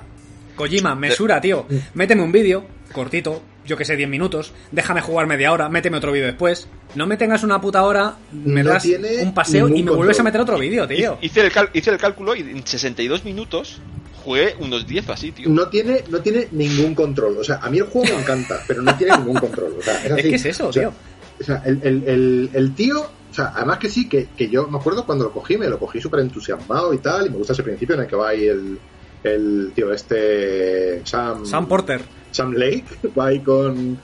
Kojima, 0.56 0.96
mesura, 0.96 1.42
tío. 1.42 1.66
Méteme 1.96 2.22
un 2.22 2.32
vídeo, 2.32 2.66
cortito, 2.92 3.42
yo 3.66 3.78
que 3.78 3.86
sé, 3.86 3.96
10 3.96 4.10
minutos, 4.10 4.54
déjame 4.72 5.02
jugar 5.02 5.28
media 5.28 5.52
hora, 5.52 5.70
méteme 5.70 5.98
otro 5.98 6.12
vídeo 6.12 6.28
después. 6.28 6.68
No 6.96 7.08
me 7.08 7.18
tengas 7.18 7.44
una 7.44 7.62
puta 7.62 7.84
hora, 7.84 8.16
me 8.32 8.64
das 8.64 8.86
un 8.86 9.34
paseo 9.34 9.68
y 9.70 9.84
me 9.84 9.92
vuelves 9.92 10.20
a 10.20 10.24
meter 10.24 10.42
otro 10.42 10.58
vídeo, 10.58 10.88
tío. 10.88 11.18
Hice 11.22 11.42
el, 11.42 11.52
hice 11.74 11.92
el 11.92 11.98
cálculo 11.98 12.36
y 12.36 12.42
en 12.42 12.66
62 12.66 13.24
minutos 13.24 13.82
jugué 14.24 14.56
unos 14.60 14.88
10 14.88 15.10
así, 15.10 15.32
tío. 15.32 15.50
No 15.50 15.68
tiene, 15.68 16.04
no 16.10 16.20
tiene 16.22 16.48
ningún 16.52 16.96
control. 16.96 17.38
O 17.38 17.44
sea, 17.44 17.58
a 17.58 17.70
mí 17.70 17.80
el 17.80 17.86
juego 17.86 18.14
me 18.16 18.22
encanta, 18.22 18.62
pero 18.68 18.82
no 18.82 18.96
tiene 18.96 19.18
ningún 19.18 19.38
control. 19.38 19.76
O 19.80 19.82
sea, 19.82 20.04
es, 20.06 20.12
así. 20.12 20.30
que 20.30 20.36
es 20.36 20.46
eso, 20.46 20.70
tío. 20.70 20.94
O 21.40 21.44
sea, 21.44 21.64
el, 21.66 21.82
el, 21.84 22.50
el, 22.54 22.76
tío, 22.76 23.02
o 23.02 23.34
sea, 23.34 23.52
además 23.56 23.80
que 23.80 23.90
sí, 23.90 24.08
que, 24.08 24.28
que 24.38 24.48
yo 24.48 24.68
me 24.68 24.78
acuerdo 24.78 25.06
cuando 25.06 25.24
lo 25.24 25.32
cogí, 25.32 25.58
me 25.58 25.68
lo 25.68 25.80
cogí 25.80 26.00
súper 26.00 26.20
entusiasmado 26.20 26.94
y 26.94 27.00
tal, 27.00 27.26
y 27.26 27.30
me 27.32 27.38
gusta 27.38 27.54
ese 27.54 27.64
principio 27.64 27.96
en 27.96 28.02
el 28.02 28.08
que 28.08 28.16
va 28.16 28.30
ahí 28.30 28.46
el, 28.46 28.78
el 29.24 29.72
tío 29.74 29.92
este 29.92 31.02
Sam... 31.04 31.46
Sam 31.46 31.68
Porter 31.68 32.02
Sam 32.32 32.54
Lake, 32.54 32.86
va 33.18 33.28
ahí 33.28 33.40
con, 33.40 33.98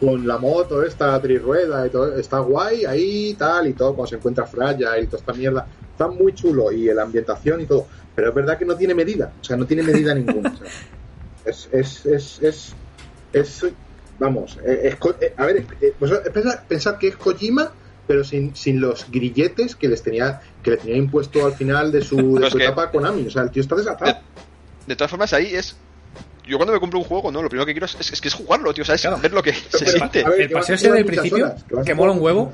con 0.00 0.26
la 0.26 0.38
moto, 0.38 0.82
esta 0.82 1.20
trirueda 1.20 1.86
y 1.86 1.90
todo, 1.90 2.16
está 2.16 2.38
guay 2.40 2.84
ahí 2.84 3.34
tal 3.34 3.68
y 3.68 3.72
todo, 3.72 3.94
cuando 3.94 4.10
se 4.10 4.16
encuentra 4.16 4.46
Fraya 4.46 4.98
y 4.98 5.06
toda 5.06 5.18
esta 5.18 5.32
mierda, 5.32 5.66
está 5.90 6.08
muy 6.08 6.34
chulo 6.34 6.72
y 6.72 6.86
la 6.92 7.02
ambientación 7.02 7.60
y 7.60 7.66
todo, 7.66 7.86
pero 8.14 8.28
es 8.28 8.34
verdad 8.34 8.58
que 8.58 8.64
no 8.64 8.76
tiene 8.76 8.94
medida, 8.94 9.32
o 9.40 9.44
sea, 9.44 9.56
no 9.56 9.66
tiene 9.66 9.82
medida 9.82 10.14
ninguna. 10.14 10.54
es, 11.44 11.68
es, 11.72 12.06
es, 12.06 12.42
es, 12.42 12.74
es, 13.32 13.66
vamos, 14.18 14.58
es, 14.64 14.94
eh, 14.94 15.34
a 15.36 15.46
ver, 15.46 15.64
pues, 15.98 16.12
pensar, 16.68 16.98
que 16.98 17.08
es 17.08 17.16
Kojima, 17.16 17.72
pero 18.06 18.22
sin, 18.22 18.54
sin 18.54 18.80
los 18.80 19.10
grilletes 19.10 19.74
que 19.76 19.88
les 19.88 20.02
tenía 20.02 20.42
que 20.62 20.72
le 20.72 20.76
tenía 20.76 20.96
impuesto 20.96 21.46
al 21.46 21.54
final 21.54 21.90
de 21.90 22.02
su, 22.02 22.38
de 22.38 22.50
su 22.50 22.58
etapa 22.58 22.90
Konami, 22.90 23.26
o 23.26 23.30
sea, 23.30 23.42
el 23.42 23.50
tío 23.50 23.62
está 23.62 23.76
desatado. 23.76 24.12
De, 24.12 24.18
de 24.88 24.96
todas 24.96 25.10
formas, 25.10 25.32
ahí 25.32 25.54
es 25.54 25.76
yo 26.46 26.56
cuando 26.56 26.72
me 26.72 26.80
compro 26.80 26.98
un 26.98 27.04
juego, 27.04 27.32
no, 27.32 27.42
lo 27.42 27.48
primero 27.48 27.66
que 27.66 27.72
quiero 27.72 27.86
es, 27.86 28.12
es, 28.12 28.20
que 28.20 28.28
es 28.28 28.34
jugarlo, 28.34 28.72
tío, 28.74 28.84
¿sabes? 28.84 29.06
Ver 29.20 29.32
lo 29.32 29.42
que 29.42 29.52
se 29.52 29.86
siente. 29.86 30.24
el 30.38 30.50
paseo 30.50 30.74
ese 30.74 30.90
del 30.90 31.04
principio, 31.04 31.54
que, 31.84 31.94
mola 31.94 32.12
un 32.12 32.20
huevo. 32.20 32.52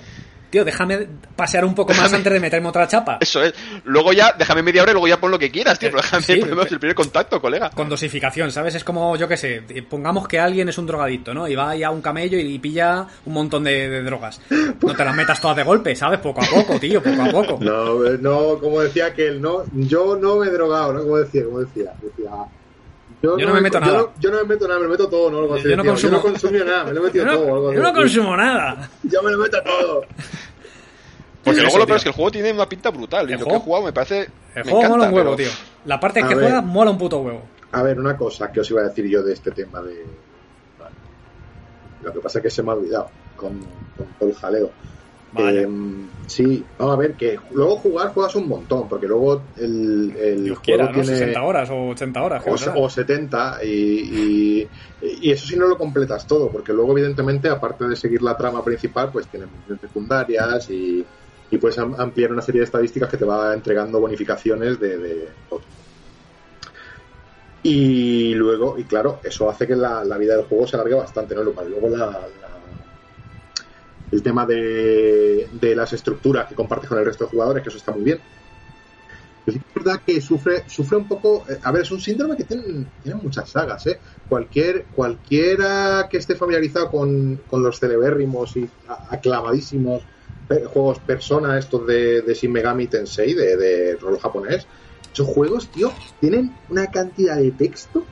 Tío, 0.51 0.65
déjame 0.65 1.07
pasear 1.37 1.65
un 1.65 1.77
poco 1.77 1.95
más 1.95 2.13
antes 2.13 2.33
de 2.33 2.41
meterme 2.41 2.69
otra 2.69 2.89
chapa. 2.89 3.19
Eso 3.21 3.41
es. 3.41 3.55
Luego 3.85 4.13
ya, 4.13 4.35
déjame 4.37 4.65
media 4.65 4.83
hora 4.83 4.91
y 4.91 4.95
luego 4.95 5.07
ya 5.07 5.21
pon 5.21 5.31
lo 5.31 5.39
que 5.39 5.49
quieras, 5.49 5.79
tío. 5.79 5.91
Pero 5.91 6.03
déjame 6.03 6.41
el 6.69 6.79
primer 6.81 6.97
contacto, 6.97 7.41
colega. 7.41 7.71
Con 7.71 7.89
dosificación, 7.89 8.51
¿sabes? 8.51 8.75
Es 8.75 8.83
como, 8.83 9.17
yo 9.17 9.29
qué 9.29 9.37
sé, 9.37 9.63
pongamos 9.89 10.27
que 10.27 10.41
alguien 10.41 10.69
es 10.69 10.77
un 10.77 10.87
drogadicto, 10.87 11.33
¿no? 11.33 11.47
Y 11.47 11.55
va 11.55 11.77
ya 11.77 11.87
a 11.87 11.91
un 11.93 12.03
camello 12.03 12.37
y 12.37 12.59
pilla 12.59 13.07
un 13.27 13.33
montón 13.33 13.63
de, 13.63 14.03
drogas. 14.03 14.41
No 14.51 14.95
te 14.97 15.05
las 15.05 15.15
metas 15.15 15.41
todas 15.41 15.57
de 15.57 15.63
golpe, 15.63 15.95
¿sabes? 15.95 16.19
Poco 16.19 16.43
a 16.43 16.47
poco, 16.47 16.81
tío, 16.81 17.01
poco 17.01 17.23
a 17.23 17.31
poco. 17.31 17.59
No, 17.71 18.01
no, 18.21 18.59
como 18.59 18.81
decía 18.81 19.15
que 19.15 19.29
él, 19.29 19.41
no, 19.41 19.63
yo 19.73 20.17
no 20.17 20.37
me 20.37 20.49
he 20.49 20.51
drogado, 20.51 20.93
¿no? 20.93 21.03
Como 21.03 21.19
decía, 21.19 21.45
como 21.45 21.61
decía, 21.61 21.93
decía 22.03 22.31
yo, 23.23 23.37
no, 23.37 23.55
me 23.55 23.61
meto 23.61 23.81
nada. 23.81 24.09
Yo 24.19 24.31
no, 24.31 24.39
me 24.39 24.45
meto 24.45 24.67
nada, 24.67 24.81
me 24.81 24.85
lo 24.85 24.91
meto 24.91 25.09
todo, 25.09 25.31
¿no? 25.31 25.39
Algo 25.39 25.55
así, 25.55 25.69
yo, 25.69 25.77
no 25.77 25.85
consumo... 25.85 26.23
yo 26.51 26.65
no 26.65 26.65
nada, 26.65 26.85
me 26.85 26.93
lo 26.93 27.01
he 27.01 27.05
metido 27.05 27.25
todo. 27.33 27.55
Algo 27.55 27.73
yo 27.73 27.83
no 27.83 27.93
consumo 27.93 28.37
nada. 28.37 28.91
Yo 29.03 29.23
me 29.23 29.31
lo 29.31 29.39
meto 29.39 29.63
todo. 29.63 30.05
Porque 31.45 31.61
luego 31.61 31.79
lo 31.79 31.87
peor 31.87 31.97
es 31.97 32.03
que 32.03 32.09
el 32.11 32.15
juego 32.15 32.31
tiene 32.31 32.53
una 32.53 32.69
pinta 32.69 32.91
brutal. 32.91 33.31
Y 33.31 33.37
lo 33.37 33.47
que 33.47 33.55
he 33.55 33.59
jugado 33.59 33.85
me 33.85 33.93
parece. 33.93 34.29
El 34.55 34.65
juego 34.65 34.89
mola 34.89 35.09
un 35.09 35.15
huevo, 35.15 35.37
tío. 35.37 35.51
La 35.85 35.99
parte 35.99 36.23
que 36.23 36.35
juega 36.35 36.61
mola 36.61 36.91
un 36.91 36.99
puto 36.99 37.19
huevo. 37.21 37.43
A 37.73 37.83
ver, 37.83 37.99
una 37.99 38.17
cosa 38.17 38.51
que 38.51 38.61
os 38.61 38.71
iba 38.71 38.81
a 38.81 38.85
decir 38.85 39.07
yo 39.07 39.23
de 39.23 39.33
este 39.33 39.51
tema 39.53 39.81
de. 39.81 40.05
Lo 42.03 42.13
que 42.13 42.21
pasa 42.21 42.39
es 42.39 42.43
que 42.43 42.51
se 42.51 42.63
me 42.63 42.71
ha 42.71 42.75
olvidado 42.75 43.11
con, 43.37 43.59
con 43.97 44.07
todo 44.19 44.29
el 44.29 44.35
jaleo. 44.35 44.71
Vale. 45.33 45.63
Em, 45.63 46.09
sí, 46.27 46.65
vamos 46.79 46.95
a 46.95 46.99
ver 46.99 47.15
que 47.15 47.39
luego 47.53 47.77
jugar 47.77 48.13
juegas 48.13 48.35
un 48.35 48.49
montón, 48.49 48.89
porque 48.89 49.07
luego 49.07 49.43
el, 49.57 50.15
el 50.19 50.45
Dios 50.45 50.61
quiera, 50.61 50.87
¿no? 50.87 50.93
tiene 50.93 51.07
60 51.07 51.43
horas 51.43 51.71
o 51.71 51.89
80 51.91 52.23
horas. 52.23 52.45
O, 52.47 52.83
o 52.83 52.91
70 52.91 53.65
y, 53.65 54.69
y, 55.03 55.31
eso 55.31 55.47
sí 55.47 55.57
no 55.57 55.67
lo 55.67 55.79
completas 55.79 56.27
todo, 56.27 56.51
porque 56.51 56.73
luego 56.73 56.93
evidentemente 56.93 57.49
aparte 57.49 57.87
de 57.87 57.97
seguir 57.97 58.23
la 58.23 58.37
trama 58.37 58.65
principal, 58.65 59.11
pues 59.13 59.29
tienes 59.29 59.49
secundarias 59.81 60.69
y, 60.71 61.05
y 61.51 61.59
puedes 61.59 61.79
ampliar 61.79 62.33
una 62.33 62.43
serie 62.43 62.61
de 62.61 62.65
estadísticas 62.65 63.09
que 63.09 63.17
te 63.17 63.25
va 63.25 63.55
entregando 63.55 64.01
bonificaciones 64.01 64.81
de, 64.81 64.99
de 64.99 65.29
y 67.63 68.35
luego, 68.35 68.79
y 68.79 68.85
claro, 68.85 69.21
eso 69.23 69.51
hace 69.51 69.67
que 69.67 69.77
la, 69.77 70.03
la, 70.03 70.17
vida 70.17 70.35
del 70.35 70.47
juego 70.47 70.67
se 70.67 70.77
alargue 70.77 70.95
bastante, 70.95 71.35
¿no? 71.35 71.43
Luego 71.43 71.89
la, 71.89 72.27
el 74.11 74.23
tema 74.23 74.47
de, 74.47 75.49
las 75.75 75.93
estructuras 75.93 76.49
que 76.49 76.55
compartes 76.55 76.89
con 76.89 76.99
el 76.99 77.05
resto 77.05 77.25
de 77.25 77.31
jugadores, 77.31 77.63
que 77.63 77.69
eso 77.69 77.79
está 77.79 77.93
muy 77.93 78.03
bien. 78.03 78.21
es 79.47 79.57
verdad 79.75 80.01
que 80.05 80.21
sufre, 80.21 80.65
sufre 80.69 80.97
un 80.97 81.09
poco. 81.09 81.45
Eh, 81.49 81.59
a 81.63 81.73
ver, 81.73 81.83
es 81.83 81.91
un 81.91 82.01
síndrome 82.01 82.37
que 82.37 82.45
tiene, 82.45 82.87
muchas 83.23 83.51
sagas, 83.51 83.87
¿eh? 83.87 83.99
Cualquier, 84.29 84.87
cualquiera 84.95 86.09
que 86.11 86.19
esté 86.19 86.35
familiarizado 86.35 86.91
con, 86.91 87.41
los 87.53 87.79
celebérrimos 87.79 88.57
y 88.57 88.69
aclamadísimos 89.11 90.03
juegos 90.73 90.99
persona, 90.99 91.57
estos 91.59 91.87
de, 91.87 92.23
de 92.23 92.35
Shin 92.35 92.51
Megami 92.51 92.89
Tensei, 92.89 93.35
de, 93.35 93.57
de 93.57 93.97
rol 93.97 94.19
japonés, 94.19 94.67
esos 95.13 95.29
juegos, 95.29 95.69
tío, 95.69 95.93
tienen 96.21 96.53
una 96.69 96.89
cantidad 96.89 97.37
de 97.37 97.53
texto 97.53 98.05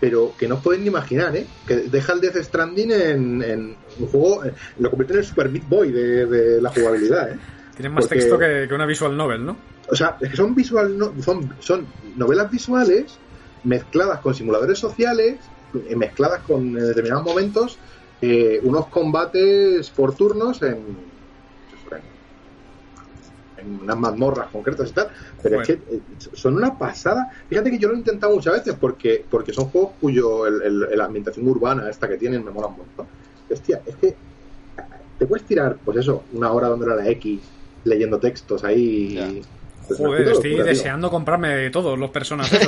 pero 0.00 0.32
que 0.38 0.48
no 0.48 0.56
os 0.56 0.62
podéis 0.62 0.82
ni 0.82 0.88
imaginar, 0.88 1.36
¿eh? 1.36 1.46
Que 1.66 1.76
deja 1.76 2.14
el 2.14 2.20
Death 2.20 2.42
Stranding 2.42 2.90
en, 2.90 3.76
un 3.98 4.06
juego, 4.06 4.44
eh, 4.44 4.54
lo 4.78 4.90
convierte 4.90 5.12
en 5.14 5.18
el 5.20 5.24
Super 5.24 5.50
Meat 5.50 5.68
Boy 5.68 5.92
de, 5.92 6.60
la 6.60 6.70
jugabilidad, 6.70 7.32
¿eh? 7.32 7.38
Tienen 7.76 7.92
más 7.92 8.08
texto 8.08 8.38
que, 8.38 8.68
una 8.72 8.86
visual 8.86 9.16
novel, 9.16 9.44
¿no? 9.44 9.56
O 9.88 9.96
sea, 9.96 10.16
es 10.20 10.30
que 10.30 10.36
son 10.36 10.54
visual 10.54 10.96
son, 11.22 11.54
son 11.58 11.86
novelas 12.16 12.50
visuales 12.50 13.18
mezcladas 13.64 14.20
con 14.20 14.34
simuladores 14.34 14.78
sociales, 14.78 15.38
eh, 15.88 15.96
mezcladas 15.96 16.42
con 16.42 16.76
en 16.76 16.86
determinados 16.86 17.24
momentos 17.24 17.78
eh, 18.22 18.60
unos 18.64 18.88
combates 18.88 19.88
por 19.90 20.14
turnos 20.14 20.62
en, 20.62 21.09
en 23.60 23.80
unas 23.82 23.96
mazmorras 23.96 24.48
concretas 24.48 24.90
y 24.90 24.92
tal, 24.92 25.08
pero 25.42 25.60
es 25.60 25.66
que 25.66 25.72
eh, 25.74 26.00
son 26.32 26.56
una 26.56 26.78
pasada. 26.78 27.30
Fíjate 27.48 27.70
que 27.70 27.78
yo 27.78 27.88
lo 27.88 27.94
he 27.94 27.98
intentado 27.98 28.34
muchas 28.34 28.54
veces 28.54 28.74
porque, 28.80 29.24
porque 29.28 29.52
son 29.52 29.66
juegos 29.66 29.92
cuyo 30.00 30.48
la 30.48 31.04
ambientación 31.04 31.46
urbana 31.48 31.88
esta 31.88 32.08
que 32.08 32.16
tienen 32.16 32.44
me 32.44 32.50
mola 32.50 32.68
mucho. 32.68 33.06
Hostia, 33.50 33.82
es 33.86 33.96
que 33.96 34.14
te 35.18 35.26
puedes 35.26 35.46
tirar, 35.46 35.76
pues 35.84 35.98
eso, 35.98 36.24
una 36.32 36.50
hora 36.50 36.68
dándole 36.70 36.92
a 36.94 36.96
la 36.96 37.08
X, 37.10 37.40
leyendo 37.84 38.18
textos 38.18 38.64
ahí. 38.64 39.42
Joder, 39.96 40.28
estoy 40.28 40.54
deseando 40.62 41.10
comprarme 41.10 41.68
todos 41.70 41.98
los 41.98 42.10
personajes. 42.10 42.60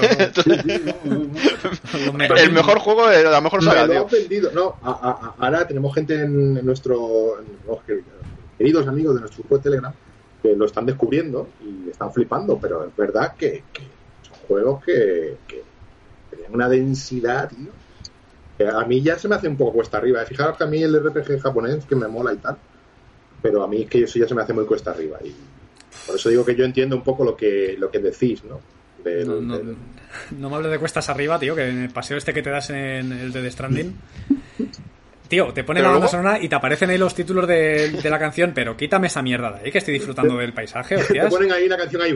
el 1.95 2.53
mejor 2.53 2.79
juego 2.81 3.09
de 3.09 3.23
la 3.23 3.41
mejor 3.41 3.63
saga, 3.63 3.87
no, 3.87 4.07
No, 4.53 4.77
ahora 5.39 5.67
tenemos 5.67 5.95
gente 5.95 6.21
en, 6.21 6.65
nuestro. 6.65 7.39
queridos 8.59 8.87
amigos 8.87 9.15
de 9.15 9.21
nuestro 9.21 9.45
grupo 9.45 9.57
de 9.57 9.63
Telegram 9.63 9.95
que 10.43 10.57
lo 10.57 10.67
están 10.67 10.87
descubriendo 10.87 11.49
y 11.61 11.91
están 11.91 12.13
flipando, 12.13 12.59
pero 12.59 12.85
es 12.85 12.97
verdad 12.97 13.35
que, 13.37 13.63
son 14.23 14.37
juegos 14.49 14.85
que, 14.85 15.37
tienen 16.31 16.55
una 16.55 16.69
densidad, 16.69 17.49
tío. 17.49 17.71
Que 18.59 18.67
a 18.67 18.85
mí 18.85 19.01
ya 19.01 19.19
se 19.19 19.29
me 19.29 19.37
hace 19.37 19.49
un 19.49 19.57
poco 19.57 19.75
cuesta 19.75 19.99
arriba. 19.99 20.25
Fijaros 20.25 20.57
que 20.59 20.65
a 20.65 20.67
mí 20.67 20.83
el 20.83 20.99
RPG 21.03 21.41
japonés 21.41 21.85
que 21.87 21.97
me 21.97 22.09
mola 22.09 22.33
y 22.33 22.37
tal, 22.37 22.57
pero 23.41 23.63
a 23.63 23.69
mí 23.69 23.83
es 23.83 23.89
que 23.89 24.03
eso 24.03 24.19
ya 24.19 24.29
se 24.29 24.35
me 24.35 24.43
hace 24.43 24.53
muy 24.53 24.67
cuesta 24.67 24.91
arriba. 24.91 25.19
Y 25.25 25.35
por 26.07 26.17
eso 26.17 26.29
digo 26.29 26.45
que 26.45 26.57
yo 26.57 26.65
entiendo 26.65 26.97
un 26.97 27.05
poco 27.05 27.25
lo 27.25 27.37
que, 27.37 27.77
lo 27.79 27.91
que 27.91 28.01
decís, 28.01 28.45
¿no? 28.45 28.61
no, 29.05 30.51
me 30.51 30.57
hables 30.57 30.71
de 30.71 30.79
cuestas 30.79 31.09
arriba, 31.09 31.39
tío, 31.39 31.55
que 31.55 31.69
en 31.69 31.83
el 31.83 31.91
paseo 31.91 32.17
este 32.17 32.33
que 32.33 32.43
te 32.43 32.51
das 32.51 32.71
en 32.71 33.13
el 33.13 33.33
de 33.33 33.43
The 33.43 33.51
Stranding. 33.51 33.97
Tío, 35.33 35.51
te 35.55 35.65
ponen 35.65 35.83
la 35.83 35.89
banda 35.89 36.09
sonora 36.09 36.39
y 36.39 36.47
te 36.47 36.57
aparecen 36.57 36.91
ahí 36.91 36.99
los 36.99 37.15
títulos 37.15 37.49
de, 37.49 37.99
la 38.05 38.19
canción, 38.19 38.53
pero 38.55 38.77
quítame 38.77 39.07
esa 39.07 39.23
mierda 39.23 39.51
de 39.51 39.65
ahí, 39.65 39.73
que 39.73 39.79
estoy 39.79 39.95
disfrutando 39.95 40.37
del 40.37 40.53
paisaje, 40.53 40.97
hostias. 40.97 41.25
Te 41.25 41.31
ponen 41.31 41.51
ahí 41.51 41.69
la 41.71 41.79
canción 41.79 42.03
ahí. 42.03 42.13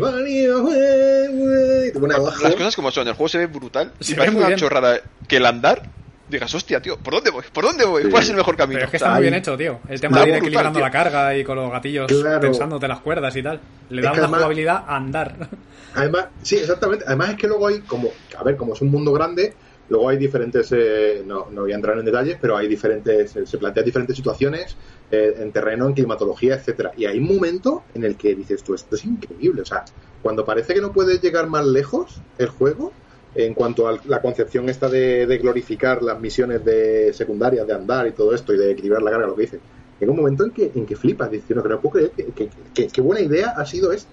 Las 2.42 2.55
cosas 2.55 2.76
como 2.76 2.90
son, 2.90 3.09
el 3.09 3.14
juego 3.14 3.29
se 3.31 3.38
ve 3.38 3.46
brutal. 3.46 3.90
Se 4.00 4.12
y 4.12 4.16
parece 4.16 4.37
una 4.37 4.55
chorrada 4.57 5.00
que 5.26 5.38
el 5.38 5.46
andar 5.46 5.85
digas, 6.29 6.55
hostia, 6.55 6.83
tío, 6.83 6.98
¿por 6.98 7.14
dónde 7.14 7.31
voy? 7.31 7.44
¿Por 7.50 7.64
dónde 7.64 7.87
voy? 7.87 8.02
¿Cuál 8.11 8.22
es 8.22 8.29
el 8.29 8.37
mejor 8.37 8.55
camino? 8.55 8.81
Pero 8.81 8.85
es 8.85 8.90
que 8.90 8.96
está 8.98 9.14
muy 9.14 9.22
bien 9.22 9.33
hecho, 9.33 9.57
tío. 9.57 9.81
El 9.88 9.98
tema 9.98 10.20
de 10.20 10.29
ir 10.29 10.35
equilibrando 10.35 10.79
la 10.79 10.90
carga 10.90 11.35
y 11.35 11.42
con 11.42 11.57
los 11.57 11.72
gatillos 11.72 12.12
pensándote 12.38 12.87
las 12.87 13.00
cuerdas 13.00 13.35
y 13.35 13.42
tal. 13.42 13.62
Le 13.88 14.02
da 14.02 14.12
una 14.12 14.29
jugabilidad 14.29 14.85
a 14.87 14.94
andar. 14.94 15.48
Además, 15.94 16.26
sí, 16.42 16.57
exactamente. 16.57 17.07
Además 17.09 17.31
es 17.31 17.37
que 17.37 17.46
luego 17.46 17.66
hay 17.68 17.81
como, 17.81 18.11
a 18.37 18.44
ver, 18.44 18.59
como 18.59 18.74
es 18.74 18.83
un 18.83 18.90
mundo 18.90 19.11
grande, 19.14 19.55
luego 19.88 20.09
hay 20.09 20.16
diferentes, 20.16 20.72
eh, 20.72 21.22
no, 21.25 21.49
no 21.51 21.62
voy 21.62 21.72
a 21.72 21.77
entrar 21.77 21.99
en 21.99 22.05
detalles, 22.05 22.38
pero 22.40 22.57
hay 22.57 22.68
diferentes, 22.68 23.33
se 23.44 23.59
plantean 23.59 23.87
diferentes 23.87 24.16
situaciones 24.16 24.77
eh, 25.11 25.35
en 25.38 25.53
terreno, 25.53 25.87
en 25.87 25.94
climatología, 25.94 26.55
etcétera. 26.55 26.92
Y 26.96 27.07
hay 27.07 27.18
un 27.18 27.27
momento 27.27 27.85
en 27.94 28.05
el 28.05 28.16
que 28.16 28.35
dices 28.35 28.62
tú, 28.62 28.75
esto 28.75 28.96
es 28.96 29.05
increíble. 29.05 29.62
O 29.62 29.64
sea, 29.64 29.85
cuando 30.22 30.44
parece 30.44 30.75
que 30.75 30.81
no 30.81 30.92
puedes 30.92 31.20
llegar 31.20 31.46
más 31.49 31.66
lejos 31.66 32.20
el 32.38 32.49
juego, 32.49 32.92
en 33.37 33.53
cuanto 33.55 33.87
a 33.87 33.99
la 34.07 34.22
concepción 34.22 34.68
esta 34.68 34.88
de, 34.88 35.38
glorificar 35.40 36.03
las 36.03 36.18
misiones 36.18 36.64
de 36.64 37.12
secundarias, 37.12 37.66
de 37.66 37.75
andar 37.75 38.07
y 38.07 38.12
todo 38.12 38.35
esto, 38.35 38.55
y 38.55 38.57
de 38.57 38.72
equilibrar 38.72 39.03
la 39.03 39.11
carga, 39.11 39.27
lo 39.27 39.37
que 39.37 39.42
dicen. 39.42 39.61
Llega 40.01 40.11
un 40.11 40.18
momento 40.18 40.44
en 40.44 40.51
que, 40.51 40.72
en 40.75 40.87
que 40.87 40.96
flipas, 40.96 41.31
dices, 41.31 41.55
no, 41.55 41.62
que 41.62 41.68
no 41.68 41.81
puedo 41.81 42.11
creer 42.11 42.33
que, 42.33 43.01
buena 43.01 43.20
idea 43.20 43.51
ha 43.51 43.64
sido 43.64 43.92
esto. 43.92 44.11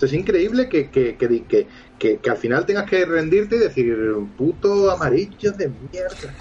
es 0.00 0.12
increíble 0.12 0.68
que, 0.68 0.90
que, 0.90 1.16
que, 1.16 1.66
que, 1.98 2.20
al 2.28 2.36
final 2.36 2.66
tengas 2.66 2.88
que 2.88 3.04
rendirte 3.04 3.56
y 3.56 3.58
decir, 3.58 3.96
puto 4.36 4.90
amarillo 4.90 5.52
de 5.52 5.70
mierda. 5.92 6.34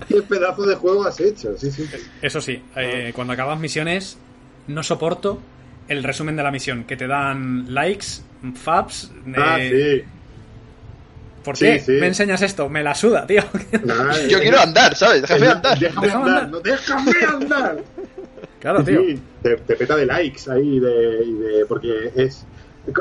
¿Qué 0.08 0.22
pedazo 0.22 0.62
de 0.66 0.74
juego 0.74 1.04
has 1.06 1.20
hecho? 1.20 1.56
Sí, 1.56 1.70
sí. 1.70 1.88
Eso 2.20 2.40
sí, 2.40 2.62
eh, 2.76 3.12
cuando 3.14 3.32
acabas 3.32 3.58
misiones, 3.58 4.18
no 4.66 4.82
soporto 4.82 5.40
el 5.88 6.02
resumen 6.02 6.36
de 6.36 6.42
la 6.42 6.50
misión, 6.50 6.84
que 6.84 6.96
te 6.96 7.06
dan 7.06 7.74
likes, 7.74 8.06
fabs, 8.54 9.10
ah, 9.36 9.58
sí 9.58 10.04
¿Por 11.42 11.56
qué 11.56 11.82
me 11.88 12.06
enseñas 12.06 12.42
esto? 12.42 12.68
Me 12.68 12.82
la 12.82 12.94
suda, 12.94 13.26
tío. 13.26 13.42
Yo 14.28 14.40
quiero 14.40 14.60
andar, 14.60 14.94
¿sabes? 14.94 15.22
Déjame 15.22 15.48
andar. 15.48 15.78
Déjame, 15.78 16.10
andar, 16.10 16.48
no 16.50 16.60
déjame 16.60 17.12
andar. 17.26 17.82
Claro, 18.60 18.84
tío. 18.84 19.00
te, 19.42 19.56
peta 19.56 19.96
de 19.96 20.06
likes 20.06 20.50
ahí, 20.50 20.78
de, 20.78 20.90
de, 20.90 21.66
porque 21.66 22.12
es... 22.14 22.44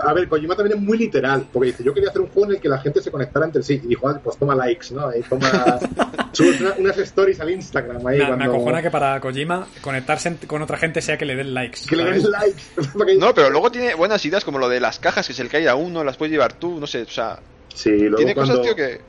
A 0.04 0.14
ver, 0.14 0.28
Kojima 0.28 0.56
también 0.56 0.78
es 0.78 0.84
muy 0.84 0.98
literal, 0.98 1.46
porque 1.52 1.68
dice, 1.68 1.84
yo 1.84 1.94
quería 1.94 2.10
hacer 2.10 2.22
un 2.22 2.28
juego 2.28 2.50
en 2.50 2.56
el 2.56 2.62
que 2.62 2.70
la 2.70 2.80
gente 2.80 3.02
se 3.02 3.12
conectara 3.12 3.46
entre 3.46 3.64
sí. 3.64 3.80
Y 3.84 3.88
dijo, 3.88 4.08
ah, 4.08 4.20
pues 4.22 4.38
toma 4.38 4.56
likes, 4.56 4.94
¿no? 4.94 5.08
Ahí 5.08 5.22
toma... 5.28 5.50
subes 6.32 6.62
unas 6.78 6.98
stories 6.98 7.40
al 7.40 7.50
Instagram 7.52 8.06
ahí. 8.06 8.20
Me 8.38 8.46
acojona 8.46 8.82
que 8.82 8.92
para 8.92 9.20
Kojima 9.20 9.68
conectarse 9.82 10.36
con 10.48 10.62
otra 10.62 10.78
gente 10.78 11.02
sea 11.02 11.18
que 11.18 11.26
le 11.26 11.36
den 11.36 11.54
likes. 11.54 11.82
Que 11.88 11.96
le 11.96 12.04
den 12.06 12.24
likes. 12.30 13.18
no, 13.20 13.34
pero 13.34 13.50
luego 13.50 13.72
tiene 13.72 13.96
buenas 13.96 14.24
ideas 14.26 14.44
como 14.44 14.60
lo 14.60 14.70
de 14.70 14.80
las 14.80 15.00
cajas, 15.00 15.26
que 15.26 15.34
es 15.34 15.40
el 15.40 15.50
que 15.50 15.58
hay 15.58 15.68
a 15.68 15.76
uno, 15.76 16.04
las 16.04 16.18
puedes 16.18 16.32
llevar 16.32 16.54
tú, 16.54 16.80
no 16.80 16.88
sé, 16.88 17.04
o 17.04 17.10
sea... 17.10 17.40
Sí, 17.74 17.92
luego 17.92 18.18
Tiene 18.18 18.34
cuando, 18.34 18.58
cosas, 18.58 18.66
tío, 18.66 18.76
que... 18.76 19.02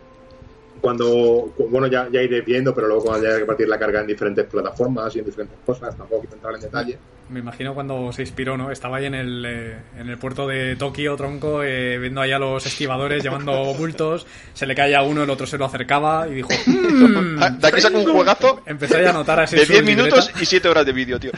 Cuando, 0.81 1.53
bueno, 1.69 1.87
ya, 1.87 2.09
ya 2.11 2.23
iré 2.23 2.41
viendo, 2.41 2.75
pero 2.75 2.87
luego 2.87 3.05
cuando 3.05 3.29
haya 3.29 3.39
que 3.39 3.45
partir 3.45 3.69
la 3.69 3.79
carga 3.79 4.01
en 4.01 4.07
diferentes 4.07 4.47
plataformas 4.47 5.15
y 5.15 5.19
en 5.19 5.27
diferentes 5.27 5.59
cosas, 5.65 5.97
tampoco 5.97 6.23
quiero 6.23 6.37
entrar 6.37 6.55
en 6.55 6.61
detalle. 6.61 6.99
Me 7.29 7.41
imagino 7.41 7.75
cuando 7.75 8.13
se 8.13 8.23
inspiró, 8.23 8.57
¿no? 8.57 8.73
Estaba 8.73 8.97
ahí 8.97 9.07
en 9.07 9.15
el, 9.15 9.45
eh, 9.47 9.77
en 9.99 10.09
el 10.09 10.19
puerto 10.19 10.49
de 10.49 10.75
Tokio, 10.77 11.17
tronco, 11.17 11.63
eh, 11.63 11.97
viendo 11.99 12.21
ahí 12.21 12.33
a 12.33 12.39
los 12.39 12.67
esquivadores 12.67 13.23
llevando 13.23 13.73
bultos, 13.79 14.27
se 14.53 14.67
le 14.67 14.75
caía 14.75 15.03
uno, 15.03 15.23
el 15.23 15.31
otro 15.31 15.47
se 15.47 15.57
lo 15.57 15.67
acercaba 15.67 16.27
y 16.27 16.37
dijo... 16.37 16.49
Mmm, 16.67 17.59
de 17.59 17.69
aquí 17.69 17.81
saco 17.81 17.99
un 17.99 18.13
juegazo. 18.13 18.63
Empecé 18.67 19.07
a 19.07 19.11
anotar 19.11 19.39
así. 19.41 19.57
De 19.57 19.67
10 19.67 19.85
minutos 19.85 20.33
y 20.41 20.45
7 20.45 20.69
horas 20.69 20.87
de 20.87 20.93
vídeo, 20.93 21.21
tío. 21.21 21.31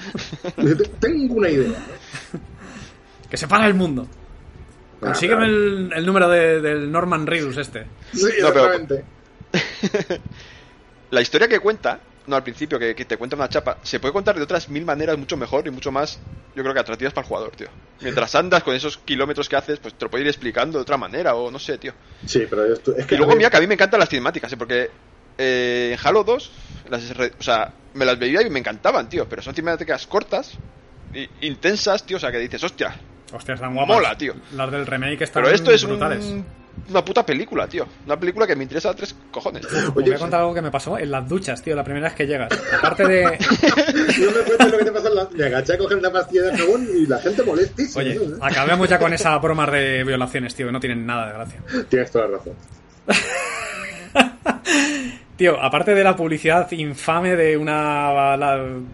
Tengo 1.01 1.35
una 1.35 1.51
idea. 1.51 1.79
que 3.29 3.37
se 3.37 3.47
para 3.47 3.67
el 3.67 3.75
mundo. 3.75 4.07
Consígueme 5.03 5.47
el, 5.47 6.07
número 6.07 6.29
del 6.29 6.91
Norman 6.91 7.27
Reedus 7.27 7.57
este. 7.57 7.87
Sí, 8.15 8.29
exactamente. 8.39 9.05
la 11.11 11.21
historia 11.21 11.49
que 11.49 11.61
cuenta, 11.61 12.01
no 12.27 12.37
al 12.37 12.43
principio, 12.43 12.79
que, 12.79 12.95
te 12.95 13.17
cuenta 13.17 13.37
una 13.37 13.49
chapa, 13.49 13.79
se 13.83 14.01
puede 14.01 14.13
contar 14.13 14.37
de 14.37 14.43
otras 14.43 14.69
mil 14.69 14.85
maneras 14.85 15.19
mucho 15.19 15.37
mejor 15.37 15.67
y 15.67 15.71
mucho 15.71 15.91
más, 15.93 16.19
yo 16.55 16.63
creo 16.63 16.75
que 16.75 16.81
atractivas 16.81 17.13
para 17.13 17.25
el 17.25 17.29
jugador, 17.29 17.57
tío. 17.57 17.69
Mientras 18.01 18.35
andas 18.35 18.63
con 18.63 18.75
esos 18.75 18.99
kilómetros 18.99 19.49
que 19.49 19.57
haces, 19.57 19.79
pues 19.79 19.95
te 19.95 20.05
lo 20.05 20.11
puede 20.11 20.25
ir 20.25 20.29
explicando 20.29 20.79
de 20.79 20.83
otra 20.83 20.97
manera, 20.97 21.35
o 21.35 21.51
no 21.51 21.59
sé, 21.59 21.79
tío. 21.79 21.93
Sí, 22.27 22.47
pero 22.49 22.73
esto, 22.73 22.97
es 22.97 23.07
que. 23.07 23.15
Y 23.15 23.19
luego, 23.19 23.35
mira, 23.37 23.51
que 23.51 23.57
a 23.57 23.61
mí 23.61 23.67
me 23.67 23.75
encantan 23.75 24.01
las 24.01 24.09
cinemáticas, 24.09 24.53
¿eh? 24.53 24.57
porque 24.57 24.91
eh, 25.39 25.97
en 25.99 26.07
Halo 26.07 26.25
2, 26.25 26.51
las, 26.91 27.11
o 27.39 27.43
sea, 27.43 27.73
me 27.95 28.05
las 28.05 28.19
veía 28.19 28.43
y 28.43 28.51
me 28.51 28.59
encantaban, 28.59 29.09
tío, 29.09 29.29
pero 29.29 29.43
son 29.43 29.55
cinemáticas 29.55 30.07
cortas, 30.07 30.53
intensas, 31.41 32.05
tío, 32.05 32.17
o 32.17 32.21
sea, 32.21 32.33
que 32.33 32.39
dices, 32.39 32.63
hostia, 32.65 32.97
Hostias, 33.33 33.57
están 33.57 33.75
guapas. 33.75 33.97
Mola, 33.97 34.17
tío. 34.17 34.35
Las 34.55 34.71
del 34.71 34.87
remake 34.87 35.23
están 35.23 35.43
Pero 35.43 35.55
esto 35.55 35.71
es 35.71 35.85
una 36.89 37.05
puta 37.05 37.25
película, 37.25 37.67
tío. 37.67 37.87
Una 38.07 38.19
película 38.19 38.47
que 38.47 38.57
me 38.57 38.65
interesa 38.65 38.91
a 38.91 38.95
tres 38.95 39.15
cojones. 39.31 39.67
Oye, 39.95 40.07
voy 40.07 40.13
a 40.15 40.19
contar 40.19 40.41
algo 40.41 40.55
que 40.55 40.63
me 40.63 40.71
pasó 40.71 40.99
en 40.99 41.11
las 41.11 41.29
duchas, 41.29 41.63
tío, 41.63 41.75
la 41.75 41.85
primera 41.85 42.09
vez 42.09 42.15
que 42.15 42.27
llegas. 42.27 42.51
Aparte 42.77 43.07
de. 43.07 43.23
Yo 44.19 44.31
me 44.31 44.41
cuento 44.43 44.69
lo 44.69 44.79
que 44.79 44.85
te 44.85 44.93
pasa 44.93 45.09
en 45.09 45.15
la... 45.15 45.29
Me 45.33 45.45
agaché 45.45 45.75
a 45.75 45.79
coger 45.79 45.99
una 45.99 46.11
pastilla 46.11 46.43
de 46.43 46.59
jabón 46.59 46.87
y 46.95 47.07
la 47.07 47.19
gente 47.19 47.43
molestísima. 47.43 48.05
Oye, 48.05 48.21
acabemos 48.41 48.89
ya 48.89 48.99
con 48.99 49.13
esa 49.13 49.37
broma 49.39 49.67
de 49.67 50.05
violaciones, 50.05 50.55
tío, 50.55 50.67
que 50.67 50.73
no 50.73 50.81
tienen 50.81 51.07
nada 51.07 51.27
de 51.27 51.33
gracia. 51.33 51.61
Tienes 51.89 52.11
toda 52.11 52.29
la 52.29 52.39
razón. 52.39 52.55
Tío, 55.37 55.61
aparte 55.61 55.95
de 55.95 56.05
la 56.05 56.15
publicidad 56.15 56.71
infame 56.73 57.37
de 57.37 57.57
una 57.57 58.37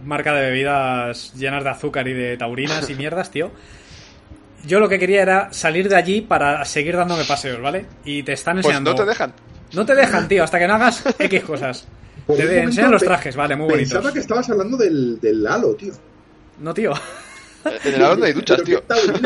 marca 0.05 0.33
de 0.33 0.49
bebidas 0.49 1.33
llenas 1.35 1.63
de 1.63 1.69
azúcar 1.69 2.07
y 2.07 2.13
de 2.13 2.37
taurinas 2.37 2.89
y 2.89 2.95
mierdas, 2.95 3.29
tío, 3.29 3.51
yo 4.65 4.79
lo 4.79 4.89
que 4.89 4.99
quería 4.99 5.21
era 5.21 5.53
salir 5.53 5.89
de 5.89 5.95
allí 5.95 6.21
para 6.21 6.63
seguir 6.65 6.95
dándome 6.95 7.25
paseos, 7.25 7.61
¿vale? 7.61 7.85
Y 8.05 8.23
te 8.23 8.33
están 8.33 8.55
pues 8.55 8.65
enseñando. 8.65 8.91
no 8.91 8.97
te 8.97 9.05
dejan. 9.05 9.33
No 9.73 9.85
te 9.85 9.95
dejan, 9.95 10.27
tío, 10.27 10.43
hasta 10.43 10.59
que 10.59 10.67
no 10.67 10.73
hagas 10.75 11.03
X 11.19 11.43
cosas. 11.43 11.87
te 12.27 12.61
enseñan 12.63 12.91
los 12.91 13.03
trajes, 13.03 13.35
vale, 13.35 13.55
muy 13.55 13.69
bonitos. 13.69 13.93
Pensaba 13.93 14.13
que 14.13 14.19
estabas 14.19 14.49
hablando 14.49 14.77
del, 14.77 15.19
del 15.19 15.45
Halo, 15.45 15.75
tío. 15.75 15.93
No, 16.59 16.73
tío. 16.73 16.93
En 17.83 17.93
el 17.93 18.03
Halo 18.03 18.15
no 18.15 18.25
hay 18.25 18.33
duchas, 18.33 18.63
tío. 18.63 18.81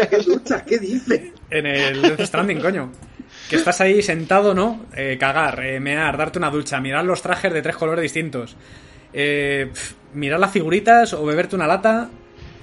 ¿Qué 0.10 0.18
duchas? 0.18 0.64
¿Qué 0.64 0.80
dices? 0.80 1.22
En 1.50 1.66
el 1.66 2.02
Death 2.02 2.22
Stranding, 2.22 2.60
coño. 2.60 2.92
Que 3.50 3.58
estás 3.58 3.80
ahí 3.82 4.02
sentado, 4.02 4.54
¿no? 4.54 4.86
Eh, 4.96 5.18
cagar, 5.20 5.64
eh, 5.64 5.80
mear, 5.80 6.18
darte 6.18 6.40
una 6.40 6.50
ducha, 6.50 6.80
mirar 6.80 7.06
los 7.06 7.22
trajes 7.22 7.54
de 7.54 7.62
tres 7.62 7.76
colores 7.76 8.02
distintos. 8.02 8.56
Eh, 9.14 9.72
mirar 10.14 10.40
las 10.40 10.52
figuritas 10.52 11.14
o 11.14 11.26
beberte 11.26 11.56
una 11.56 11.68
lata 11.68 12.10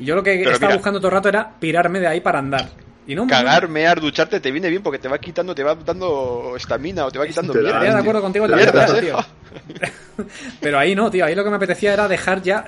y 0.00 0.06
yo 0.06 0.16
lo 0.16 0.22
que 0.22 0.42
estaba 0.42 0.74
buscando 0.74 0.98
todo 0.98 1.08
el 1.08 1.14
rato 1.14 1.28
era 1.28 1.50
pirarme 1.60 2.00
de 2.00 2.06
ahí 2.06 2.20
para 2.20 2.38
andar. 2.38 2.70
Y 3.06 3.14
no, 3.14 3.26
Cagar, 3.26 3.68
mear, 3.68 4.00
ducharte 4.00 4.40
te 4.40 4.50
viene 4.50 4.70
bien 4.70 4.82
porque 4.82 4.98
te 4.98 5.08
va 5.08 5.18
quitando, 5.18 5.54
te 5.54 5.62
va 5.62 5.74
dando 5.74 6.54
estamina 6.56 7.04
o 7.04 7.10
te 7.10 7.18
va 7.18 7.26
quitando 7.26 7.52
mierda. 7.52 7.70
Estaría 7.70 7.94
de 7.94 8.00
acuerdo 8.00 8.22
contigo 8.22 8.44
en 8.46 8.50
la 8.50 8.56
mierda, 8.56 9.00
tío. 9.00 9.18
Pero 10.60 10.78
ahí 10.78 10.94
no, 10.94 11.10
tío. 11.10 11.24
Ahí 11.24 11.34
lo 11.34 11.44
que 11.44 11.50
me 11.50 11.56
apetecía 11.56 11.92
era 11.92 12.08
dejar 12.08 12.40
ya. 12.40 12.66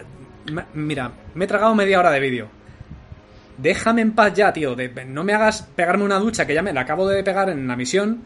Mira, 0.74 1.12
me 1.34 1.44
he 1.44 1.48
tragado 1.48 1.74
media 1.74 2.00
hora 2.00 2.10
de 2.10 2.20
vídeo. 2.20 2.48
Déjame 3.56 4.02
en 4.02 4.12
paz 4.12 4.34
ya, 4.34 4.52
tío. 4.52 4.76
no 5.06 5.24
me 5.24 5.32
hagas 5.32 5.62
pegarme 5.74 6.04
una 6.04 6.18
ducha 6.18 6.46
que 6.46 6.54
ya 6.54 6.62
me 6.62 6.72
la 6.72 6.82
acabo 6.82 7.08
de 7.08 7.22
pegar 7.22 7.48
en 7.48 7.66
la 7.66 7.76
misión. 7.76 8.22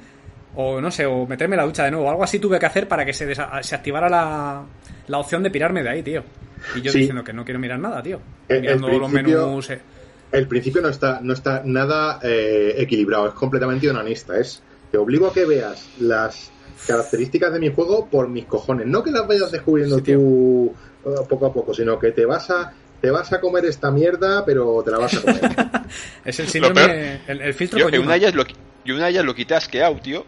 O 0.55 0.81
no 0.81 0.90
sé, 0.90 1.05
o 1.07 1.27
meterme 1.27 1.57
la 1.57 1.64
ducha 1.64 1.85
de 1.85 1.90
nuevo. 1.90 2.09
Algo 2.09 2.25
así 2.25 2.38
tuve 2.38 2.59
que 2.59 2.66
hacer 2.66 2.88
para 2.88 3.05
que 3.05 3.12
se, 3.12 3.35
se 3.35 3.75
activara 3.75 4.09
la, 4.09 4.64
la 5.09 5.19
opción 5.19 5.42
de 5.42 5.51
pirarme 5.51 5.83
de 5.83 5.90
ahí, 5.90 6.03
tío. 6.03 6.23
Y 6.75 6.81
yo 6.81 6.92
diciendo 6.92 7.23
que 7.23 7.33
no 7.33 7.45
quiero 7.45 7.61
mirar 7.61 7.79
nada, 7.79 8.03
tío. 8.03 8.21
Mirando 8.49 8.88
los 8.88 9.11
menús. 9.11 9.71
Eh. 9.71 9.81
El 10.33 10.49
principio 10.49 10.83
no 10.83 10.88
está, 10.88 11.21
no 11.23 11.33
está 11.33 11.62
nada 11.64 12.19
eh, 12.23 12.75
equilibrado, 12.79 13.29
es 13.29 13.35
completamente 13.35 13.88
onanista. 13.88 14.38
Es, 14.38 14.62
te 14.90 14.99
obligo 14.99 15.29
a 15.29 15.33
que 15.33 15.45
veas 15.45 15.88
las 16.01 16.51
características 16.87 17.53
de 17.53 17.61
mi 17.61 17.73
juego 17.73 18.07
por 18.07 18.29
mis 18.29 18.47
cojones. 18.47 18.87
No 18.87 19.03
que 19.03 19.11
las 19.11 19.27
vayas 19.27 19.51
descubriendo 19.51 20.01
tú 20.03 20.75
eh, 21.05 21.11
poco 21.29 21.47
a 21.47 21.53
poco, 21.53 21.73
sino 21.73 21.99
que 21.99 22.12
te 22.12 22.25
vas 22.27 22.51
a 22.51 22.73
te 23.01 23.11
vas 23.11 23.31
a 23.33 23.40
comer 23.40 23.66
esta 23.66 23.90
mierda, 23.90 24.45
pero 24.45 24.83
te 24.83 24.90
la 24.90 24.99
vas 24.99 25.14
a 25.14 25.21
comer. 25.21 25.40
es 26.25 26.40
el 26.40 26.49
síndrome, 26.49 27.21
el, 27.27 27.55
filtro 27.55 27.90
yo, 27.90 28.01
una 28.01 28.16
ya 28.16 28.31
lo, 28.31 28.45
yo 28.85 28.95
una 28.95 29.11
ya 29.11 29.23
lo 29.23 29.35
quité 29.35 29.55
asqueado, 29.55 29.97
tío. 29.97 30.25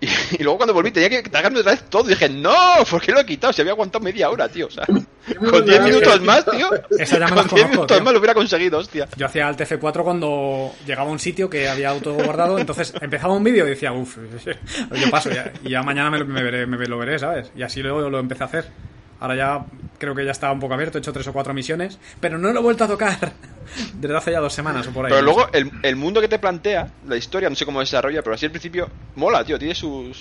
Y, 0.00 0.42
luego 0.42 0.58
cuando 0.58 0.74
volví 0.74 0.90
tenía 0.90 1.08
que 1.08 1.28
tragarme 1.28 1.60
otra 1.60 1.72
vez 1.72 1.84
todo. 1.88 2.06
Y 2.06 2.14
dije, 2.14 2.28
no, 2.28 2.54
¿por 2.90 3.00
qué 3.00 3.12
lo 3.12 3.20
he 3.20 3.26
quitado? 3.26 3.52
Se 3.52 3.62
había 3.62 3.72
aguantado 3.72 4.04
media 4.04 4.30
hora, 4.30 4.48
tío. 4.48 4.66
O 4.66 4.70
sea, 4.70 4.84
con 5.50 5.64
10 5.64 5.82
minutos 5.82 6.20
más, 6.22 6.44
tío. 6.44 6.68
con 6.68 7.48
10 7.48 7.68
minutos 7.70 8.02
más 8.02 8.12
lo 8.12 8.18
hubiera 8.18 8.34
conseguido, 8.34 8.78
hostia. 8.78 9.08
Yo 9.16 9.26
hacía 9.26 9.48
el 9.48 9.56
TF4 9.56 10.02
cuando 10.02 10.72
llegaba 10.86 11.08
a 11.08 11.12
un 11.12 11.18
sitio 11.18 11.48
que 11.48 11.68
había 11.68 11.90
auto 11.90 12.14
guardado. 12.14 12.58
Entonces 12.58 12.92
empezaba 13.00 13.34
un 13.34 13.44
vídeo 13.44 13.66
y 13.66 13.70
decía, 13.70 13.92
uff, 13.92 14.18
yo 14.46 15.10
paso 15.10 15.30
ya. 15.30 15.52
Y 15.62 15.70
ya 15.70 15.82
mañana 15.82 16.10
me, 16.10 16.42
veré, 16.42 16.66
me 16.66 16.84
lo 16.86 16.98
veré, 16.98 17.18
¿sabes? 17.18 17.50
Y 17.56 17.62
así 17.62 17.82
luego 17.82 18.10
lo 18.10 18.18
empecé 18.18 18.42
a 18.42 18.46
hacer. 18.46 18.64
Ahora 19.20 19.36
ya 19.36 19.66
creo 19.98 20.14
que 20.14 20.24
ya 20.24 20.32
estaba 20.32 20.52
un 20.52 20.60
poco 20.60 20.74
abierto, 20.74 20.98
he 20.98 21.00
hecho 21.00 21.12
tres 21.12 21.26
o 21.28 21.32
cuatro 21.32 21.54
misiones, 21.54 21.98
pero 22.20 22.38
no 22.38 22.52
lo 22.52 22.60
he 22.60 22.62
vuelto 22.62 22.84
a 22.84 22.88
tocar 22.88 23.32
desde 23.94 24.16
hace 24.16 24.32
ya 24.32 24.40
dos 24.40 24.52
semanas 24.52 24.86
o 24.86 24.92
por 24.92 25.06
ahí. 25.06 25.10
Pero 25.10 25.22
luego 25.22 25.48
el, 25.52 25.70
el 25.82 25.96
mundo 25.96 26.20
que 26.20 26.28
te 26.28 26.38
plantea, 26.38 26.90
la 27.06 27.16
historia, 27.16 27.48
no 27.48 27.56
sé 27.56 27.64
cómo 27.64 27.80
desarrolla, 27.80 28.22
pero 28.22 28.34
así 28.34 28.46
al 28.46 28.52
principio 28.52 28.88
mola, 29.16 29.44
tío, 29.44 29.58
tiene 29.58 29.74
su, 29.74 30.12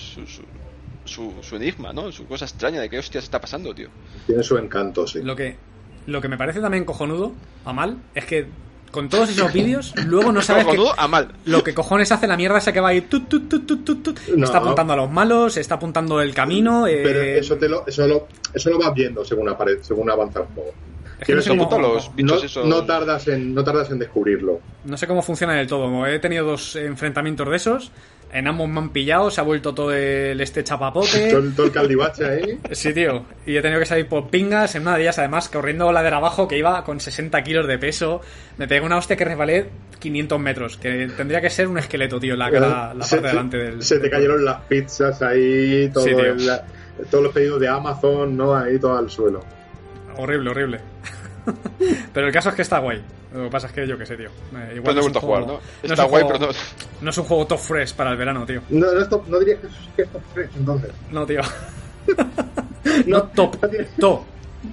su, 1.06 1.34
su, 1.41 1.56
enigma, 1.56 1.93
¿no? 1.93 2.12
Su 2.12 2.25
cosa 2.25 2.45
extraña 2.45 2.82
de 2.82 2.89
qué 2.89 2.99
hostias 2.99 3.23
está 3.23 3.39
pasando, 3.41 3.73
tío. 3.73 3.89
Tiene 4.25 4.43
su 4.43 4.58
encanto, 4.58 5.06
sí. 5.08 5.21
Lo 5.21 5.36
que, 5.36 5.58
lo 6.06 6.21
que 6.21 6.27
me 6.27 6.38
parece 6.38 6.62
también 6.62 6.86
cojonudo, 6.86 7.34
a 7.65 7.73
mal, 7.73 7.97
es 8.15 8.25
que 8.25 8.47
con 8.93 9.10
todos 9.10 9.27
esos 9.32 9.51
vídeos, 9.51 9.91
luego 10.06 10.32
no 10.32 10.41
sabes 10.43 10.67
que, 10.67 10.77
a 10.97 11.08
mal. 11.08 11.29
lo 11.45 11.63
que 11.63 11.73
cojones 11.73 12.12
hace 12.12 12.27
la 12.27 12.38
mierda 12.38 12.60
esa 12.60 12.71
que 12.71 12.79
va 12.79 12.89
ahí. 12.89 12.99
está 12.99 14.58
apuntando 14.60 14.93
a 14.93 14.95
los 14.95 15.12
malos, 15.12 15.58
está 15.58 15.75
apuntando 15.75 16.21
el 16.21 16.34
camino. 16.36 16.84
Pero 16.86 17.21
eh, 17.21 17.39
eso, 17.39 17.58
te 17.58 17.67
lo, 17.67 17.88
eso, 17.88 18.08
lo, 18.08 18.27
eso 18.53 18.69
lo 18.69 18.77
vas 18.77 18.93
viendo 18.93 19.25
según, 19.25 19.51
según 19.82 20.12
avanza 20.12 20.41
un 20.41 20.47
poco. 20.49 20.73
no, 22.65 22.86
tardas 22.86 23.27
en, 23.29 23.56
no 23.56 23.63
tardas 23.63 23.89
en 23.89 23.97
descubrirlo. 23.97 24.60
No 24.86 24.95
sé 24.95 25.08
cómo 25.08 25.23
funciona 25.23 25.56
del 25.56 25.65
todo. 25.67 26.06
He 26.06 26.19
tenido 26.19 26.45
dos 26.45 26.75
enfrentamientos 26.75 27.49
de 27.49 27.56
esos 27.56 27.91
en 28.33 28.47
ambos 28.47 28.67
me 28.67 28.79
han 28.79 28.89
pillado, 28.89 29.29
se 29.29 29.39
ha 29.39 29.43
vuelto 29.43 29.73
todo 29.73 29.93
el 29.93 30.41
este 30.41 30.63
chapapote. 30.63 31.31
todo, 31.55 31.65
el 31.65 31.71
caldibache 31.71 32.25
ahí. 32.25 32.59
Sí, 32.71 32.93
tío. 32.93 33.25
Y 33.45 33.55
he 33.55 33.61
tenido 33.61 33.79
que 33.79 33.85
salir 33.85 34.07
por 34.07 34.29
pingas 34.29 34.73
en 34.75 34.81
una 34.81 34.95
de 34.95 35.03
ellas, 35.03 35.19
además, 35.19 35.49
corriendo 35.49 35.91
la 35.91 36.01
de 36.01 36.09
abajo, 36.09 36.47
que 36.47 36.57
iba 36.57 36.83
con 36.83 36.99
60 36.99 37.43
kilos 37.43 37.67
de 37.67 37.77
peso. 37.77 38.21
Me 38.57 38.67
pegué 38.67 38.81
una 38.81 38.97
hostia 38.97 39.15
que 39.15 39.23
resbalé 39.23 39.69
500 39.99 40.39
metros, 40.39 40.77
que 40.77 41.07
tendría 41.15 41.41
que 41.41 41.49
ser 41.49 41.67
un 41.67 41.77
esqueleto, 41.77 42.19
tío, 42.19 42.35
la, 42.35 42.49
la, 42.49 42.93
parte 42.97 43.15
de 43.17 43.27
delante 43.27 43.57
del. 43.57 43.83
Se 43.83 43.99
te 43.99 44.09
cayeron 44.09 44.43
las 44.43 44.61
pizzas 44.61 45.21
ahí, 45.21 45.89
todo 45.93 46.05
todos 47.09 47.23
los 47.23 47.33
pedidos 47.33 47.59
de 47.59 47.67
Amazon, 47.67 48.37
¿no? 48.37 48.55
Ahí 48.55 48.79
todo 48.79 48.97
al 48.97 49.09
suelo. 49.09 49.41
Horrible, 50.17 50.49
horrible. 50.51 50.79
Pero 52.13 52.27
el 52.27 52.34
caso 52.34 52.49
es 52.49 52.56
que 52.56 52.62
está 52.62 52.79
guay. 52.79 53.01
Lo 53.34 53.45
que 53.45 53.49
pasa 53.49 53.67
es 53.67 53.73
que 53.73 53.88
yo 53.88 53.97
qué 53.97 54.06
sé, 54.06 54.15
tío. 54.15 54.29
Eh, 54.29 54.73
igual 54.75 54.95
no, 54.95 55.10
no 55.10 55.19
jugar, 55.19 55.47
¿no? 55.47 55.60
Está 55.82 56.03
guay, 56.03 56.23
pero 56.27 56.38
no. 56.38 56.47
No 57.01 57.10
es 57.10 57.17
un 57.17 57.23
juego 57.23 57.47
top 57.47 57.60
fresh 57.60 57.93
para 57.95 58.12
el 58.12 58.17
verano, 58.17 58.45
tío. 58.45 58.62
No, 58.69 58.93
no, 58.93 59.01
es 59.01 59.10
top, 59.10 59.27
no 59.27 59.39
diría 59.39 59.58
que 59.60 59.67
es, 60.01 60.10
top 60.10 60.21
fresh, 60.34 60.49
entonces. 60.56 60.91
No, 61.12 61.25
tío. 61.25 61.41
no, 63.08 63.23
top, 63.23 63.58
top. 63.97 64.21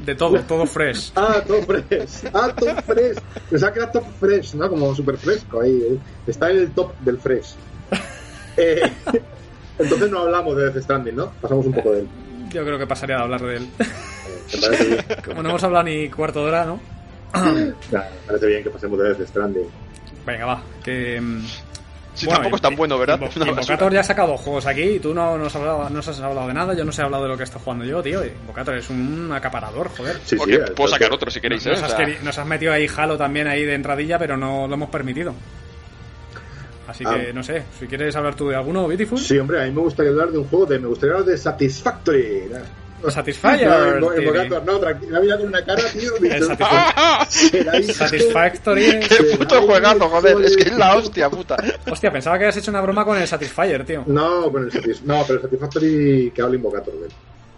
De 0.05 0.15
todo, 0.15 0.39
todo 0.41 0.67
fresh. 0.67 1.13
Ah, 1.17 1.43
top 1.47 1.65
fresh. 1.65 2.31
Ah, 2.35 2.55
top 2.55 2.83
fresh. 2.85 3.17
Pensaba 3.49 3.73
que 3.73 3.79
era 3.79 3.91
top 3.91 4.05
fresh, 4.21 4.55
¿no? 4.55 4.69
Como 4.69 4.95
súper 4.95 5.17
fresco 5.17 5.63
ahí. 5.63 5.83
Eh. 5.83 5.99
Está 6.27 6.51
en 6.51 6.59
el 6.59 6.71
top 6.73 6.93
del 7.01 7.19
fresh. 7.19 7.55
Eh, 8.57 8.83
entonces 9.79 10.11
no 10.11 10.21
hablamos 10.21 10.57
de 10.57 10.65
Death 10.65 10.83
Stranding, 10.83 11.17
¿no? 11.17 11.33
Pasamos 11.41 11.65
un 11.65 11.73
poco 11.73 11.93
de 11.93 12.01
él. 12.01 12.09
Yo 12.51 12.65
creo 12.65 12.79
que 12.79 12.87
pasaría 12.87 13.17
a 13.17 13.23
hablar 13.23 13.41
de 13.41 13.57
él. 13.57 13.69
Como 15.25 15.43
no 15.43 15.51
hemos 15.51 15.65
hablado 15.65 15.85
ni 15.85 16.09
cuarto 16.09 16.41
de 16.41 16.47
hora, 16.47 16.65
¿no? 16.65 16.81
me 17.53 17.73
parece 18.27 18.47
bien 18.47 18.63
que 18.63 18.71
pasemos 18.71 18.99
de 18.99 19.15
Death 19.15 19.29
Stranding. 19.29 19.69
Venga, 20.27 20.47
va. 20.47 20.63
Que. 20.83 21.21
Mm, 21.21 21.45
sí, 22.15 22.27
tampoco 22.27 22.57
es 22.57 22.63
tan 22.63 22.77
bueno, 22.77 22.99
¿verdad? 22.99 23.21
Invocator 23.37 23.93
ya 23.93 24.01
ha 24.01 24.05
sacado 24.05 24.37
juegos 24.37 24.67
aquí 24.67 24.83
y 24.83 24.99
tú 24.99 25.15
no 25.15 25.39
nos, 25.39 25.49
has 25.49 25.57
hablado, 25.57 25.91
no 25.91 25.99
has 26.01 26.21
hablado 26.21 26.49
de 26.49 26.55
nada. 26.55 26.75
Yo 26.75 26.85
no 26.85 26.93
sé 26.93 27.03
hablado 27.03 27.25
de 27.25 27.29
lo 27.31 27.37
que 27.37 27.45
está 27.45 27.59
jugando 27.59 27.85
yo, 27.85 28.03
tío. 28.03 28.25
Invocator 28.25 28.77
es 28.77 28.91
un 28.91 29.31
acaparador, 29.33 29.91
joder. 29.97 30.17
Sí, 30.25 30.37
sí, 30.39 30.59
puedo 30.75 30.89
sacar 30.89 31.13
otro 31.13 31.31
si 31.31 31.41
queréis. 31.41 31.65
Nos, 31.67 31.81
¿eh? 31.81 31.85
has, 31.85 32.23
nos, 32.23 32.39
has 32.39 32.47
metido 32.47 32.73
ahí 32.73 32.89
Halo 32.95 33.17
también 33.17 33.47
ahí 33.47 33.65
de 33.65 33.75
entradilla, 33.75 34.19
pero 34.19 34.37
no 34.37 34.67
lo 34.67 34.75
hemos 34.75 34.91
permitido. 34.91 35.35
Así 36.89 37.05
que 37.05 37.29
ah. 37.31 37.33
no 37.33 37.45
sé, 37.45 37.63
si 37.79 37.87
quieres 37.87 38.17
hablar 38.17 38.35
tú 38.35 38.49
de 38.49 38.57
alguno, 38.57 38.89
Beautiful. 38.89 39.19
Sí, 39.19 39.39
hombre, 39.39 39.63
a 39.63 39.65
mí 39.65 39.71
me 39.71 39.81
gustaría 39.81 40.11
hablar 40.11 40.33
de 40.33 40.39
un 40.39 40.45
juego 40.45 40.67
de. 40.67 40.81
Me 40.81 40.89
gustaría 40.89 41.15
hablar 41.15 41.29
de 41.29 41.39
Satisfactory. 41.39 42.49
Satisfyer. 43.09 44.01
No, 44.01 44.17
Invocator, 44.17 44.65
no, 44.65 44.79
tranquilo. 44.79 45.21
Me 45.21 45.29
con 45.29 45.47
una 45.47 45.65
cara, 45.65 45.83
tío. 45.93 46.13
Satisfactory. 47.95 49.01
Qué 49.09 49.37
puto 49.37 49.63
juegazo, 49.63 50.09
joder. 50.09 50.45
Es 50.45 50.57
que 50.57 50.63
es 50.65 50.77
la 50.77 50.97
hostia, 50.97 51.31
puta. 51.31 51.57
Hostia, 51.91 52.13
pensaba 52.13 52.39
que 52.39 52.45
habías 52.45 52.57
hecho 52.57 52.71
una 52.71 52.81
broma 52.81 53.05
con 53.05 53.17
el 53.17 53.27
Satisfyer, 53.27 53.85
tío. 53.85 54.05
No, 54.07 54.51
con 54.51 54.65
el 54.65 54.73
Satisfyer. 54.73 55.07
No, 55.07 55.23
pero 55.27 55.39
el 55.39 55.43
Satisfactory 55.43 56.33
que 56.35 56.43
habla 56.43 56.57
Invocator, 56.57 56.95
güey. 56.97 57.11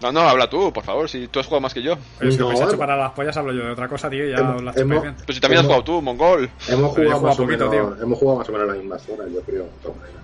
No, 0.02 0.10
no, 0.10 0.20
habla 0.20 0.50
tú, 0.50 0.72
por 0.72 0.82
favor, 0.82 1.08
si 1.08 1.28
tú 1.28 1.38
has 1.38 1.46
jugado 1.46 1.60
más 1.60 1.72
que 1.72 1.80
yo. 1.80 1.96
Pero 2.18 2.32
si 2.32 2.38
no, 2.38 2.50
lo 2.50 2.66
hecho 2.66 2.76
para 2.76 2.96
las 2.96 3.12
pollas, 3.12 3.36
hablo 3.36 3.52
yo 3.52 3.64
de 3.64 3.70
otra 3.70 3.86
cosa, 3.88 4.10
tío, 4.10 4.26
ya 4.26 4.36
hemos, 4.38 4.60
las 4.60 4.76
hemos, 4.76 5.00
bien. 5.00 5.14
Pero 5.20 5.32
si 5.32 5.40
también 5.40 5.60
has 5.60 5.66
jugado 5.66 5.84
tú, 5.84 6.02
mongol. 6.02 6.50
Hemos 6.68 6.90
jugado, 6.90 7.20
más 7.20 7.38
o 7.38 7.46
menos, 7.46 7.70
tío. 7.70 7.96
hemos 8.02 8.18
jugado 8.18 8.38
más 8.40 8.48
o 8.48 8.52
menos 8.52 8.66
las 8.66 8.76
mismas 8.78 9.08
horas, 9.08 9.28
yo 9.32 9.40
creo, 9.42 9.62
de 9.62 9.70
todas 9.80 9.96
maneras. 9.98 10.21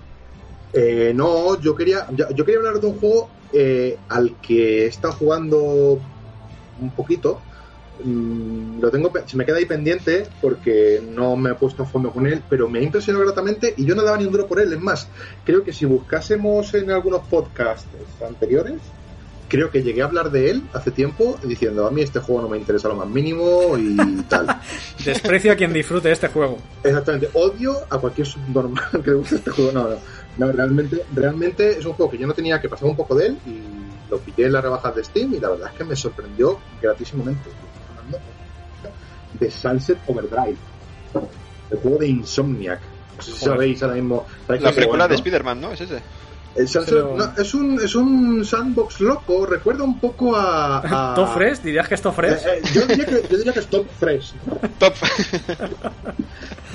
Eh, 0.73 1.13
no, 1.15 1.59
yo 1.59 1.75
quería, 1.75 2.07
yo 2.11 2.45
quería 2.45 2.57
hablar 2.57 2.79
de 2.79 2.87
un 2.87 2.99
juego 2.99 3.29
eh, 3.51 3.97
al 4.09 4.35
que 4.41 4.83
he 4.83 4.85
estado 4.87 5.13
jugando 5.13 5.99
un 6.81 6.91
poquito. 6.91 7.41
Mm, 8.03 8.79
lo 8.79 8.91
tengo, 8.91 9.11
se 9.25 9.35
me 9.35 9.45
queda 9.45 9.57
ahí 9.57 9.65
pendiente 9.65 10.25
porque 10.41 11.01
no 11.03 11.35
me 11.35 11.51
he 11.51 11.55
puesto 11.55 11.83
a 11.83 11.85
fondo 11.85 12.11
con 12.11 12.27
él, 12.27 12.41
pero 12.49 12.69
me 12.69 12.79
ha 12.79 12.81
impresionado 12.81 13.25
gratamente 13.25 13.73
y 13.75 13.85
yo 13.85 13.95
no 13.95 14.03
daba 14.03 14.17
ni 14.17 14.25
un 14.25 14.31
duro 14.31 14.47
por 14.47 14.61
él. 14.61 14.71
Es 14.71 14.79
más, 14.79 15.07
creo 15.43 15.63
que 15.63 15.73
si 15.73 15.85
buscásemos 15.85 16.73
en 16.75 16.91
algunos 16.91 17.21
podcasts 17.27 17.87
anteriores, 18.25 18.79
creo 19.49 19.71
que 19.71 19.81
llegué 19.81 20.01
a 20.01 20.05
hablar 20.05 20.31
de 20.31 20.51
él 20.51 20.63
hace 20.73 20.91
tiempo 20.91 21.37
diciendo 21.43 21.87
a 21.87 21.91
mí 21.91 22.01
este 22.01 22.19
juego 22.19 22.43
no 22.43 22.49
me 22.49 22.57
interesa 22.57 22.87
lo 22.87 22.95
más 22.95 23.07
mínimo 23.07 23.77
y 23.77 23.97
tal. 24.29 24.47
Desprecio 25.03 25.51
a 25.51 25.55
quien 25.55 25.73
disfrute 25.73 26.11
este 26.11 26.29
juego. 26.29 26.59
Exactamente, 26.83 27.29
odio 27.33 27.75
a 27.89 27.97
cualquier 27.97 28.27
subnormal 28.27 28.85
que 29.03 29.09
le 29.09 29.17
guste 29.17 29.35
este 29.35 29.51
juego. 29.51 29.71
No, 29.73 29.89
no. 29.89 29.97
No, 30.39 30.49
realmente, 30.53 31.03
realmente 31.13 31.77
es 31.77 31.85
un 31.85 31.93
juego 31.93 32.09
que 32.09 32.17
yo 32.17 32.25
no 32.25 32.33
tenía 32.33 32.61
que 32.61 32.69
pasar 32.69 32.87
un 32.87 32.95
poco 32.95 33.13
de 33.13 33.27
él 33.27 33.37
y 33.45 34.09
lo 34.09 34.19
pillé 34.19 34.45
en 34.45 34.53
las 34.53 34.63
rebajas 34.63 34.95
de 34.95 35.03
Steam 35.03 35.33
y 35.33 35.39
la 35.39 35.49
verdad 35.49 35.69
es 35.69 35.77
que 35.77 35.83
me 35.83 35.97
sorprendió 35.97 36.57
gratísimamente. 36.81 37.49
De 39.33 39.51
Sunset 39.51 39.99
Overdrive, 40.07 40.57
el 41.69 41.77
juego 41.79 41.97
de 41.97 42.07
Insomniac. 42.07 42.79
No 43.17 43.21
sé 43.21 43.31
si 43.33 43.45
sabéis 43.45 43.83
ahora 43.83 43.95
mismo. 43.95 44.25
La 44.47 44.71
película 44.71 45.07
de 45.09 45.15
Spider-Man, 45.15 45.59
¿no? 45.59 45.71
Es 45.73 45.81
ese. 45.81 46.01
Es, 46.55 47.53
un, 47.53 47.79
es 47.81 47.95
un 47.95 48.45
sandbox 48.45 49.01
loco, 49.01 49.45
recuerda 49.45 49.83
un 49.83 49.99
poco 49.99 50.35
a. 50.35 51.11
a... 51.11 51.13
¿Top 51.15 51.33
Fresh? 51.33 51.61
¿Dirías 51.61 51.87
que 51.87 51.95
es 51.95 52.01
Top 52.01 52.15
Fresh? 52.15 52.45
Eh, 52.45 52.49
eh, 52.57 52.61
yo, 52.73 52.85
diría 52.85 53.05
que, 53.05 53.21
yo, 53.29 53.37
diría 53.37 53.53
que, 53.53 53.59
es 53.59 53.67
Top 53.67 53.87
Fresh. 53.99 54.33
Top. 54.79 54.93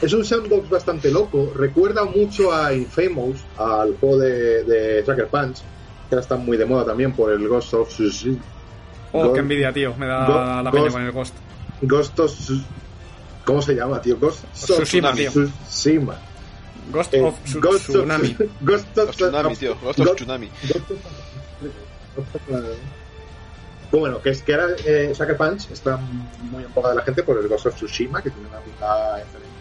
Es 0.03 0.13
un 0.13 0.25
sandbox 0.25 0.69
bastante 0.69 1.11
loco. 1.11 1.53
Recuerda 1.57 2.05
mucho 2.05 2.53
a 2.53 2.75
Infamous, 2.75 3.41
al 3.57 3.97
juego 3.99 4.19
de, 4.19 4.65
de 4.65 5.03
Tracker 5.03 5.29
Punch, 5.29 5.59
que 5.59 6.15
ahora 6.15 6.21
está 6.21 6.37
muy 6.37 6.57
de 6.57 6.67
moda 6.67 6.85
también 6.85 7.13
por 7.13 7.33
el 7.33 7.47
Ghost 7.49 7.75
of 7.75 7.89
Tsushima. 7.89 8.39
Oh, 9.13 9.33
qué 9.33 9.41
envidia, 9.41 9.73
tío. 9.73 9.95
Me 9.97 10.07
da 10.07 10.63
la 10.63 10.71
pena 10.71 10.91
con 10.91 11.03
el 11.03 11.13
Ghost. 11.13 11.35
Ghost 11.83 12.19
of 12.21 12.33
¿Cómo 13.45 13.61
se 13.61 13.75
llama, 13.75 14.01
tío? 14.01 14.19
Ghost 14.19 14.45
of 14.45 14.53
Tsushima, 14.53 15.13
tío. 15.13 15.31
Tsushima. 15.31 16.19
Ghost 16.91 17.15
of 17.15 17.39
Tsunami. 17.45 18.37
Ghost 18.61 18.99
of 18.99 19.11
Tsunami, 19.11 19.57
tío. 19.57 19.77
Ghost 19.81 20.01
of 20.01 20.17
Tsunami. 20.17 20.51
Bueno, 23.91 24.21
que 24.21 24.31
es 24.31 24.43
que 24.43 24.55
ahora 24.55 24.75
eh, 24.85 25.13
Sucker 25.15 25.37
Punch 25.37 25.71
está 25.71 25.97
muy 26.51 26.65
en 26.65 26.75
boga 26.75 26.91
de 26.91 26.97
la 26.97 27.03
gente 27.03 27.23
por 27.23 27.39
el 27.39 27.49
Ghost 27.49 27.67
of 27.67 27.75
Tsushima, 27.77 28.23
que 28.23 28.31
tiene 28.31 28.49
una 28.49 28.59
pinta 28.59 29.21
excelente 29.21 29.55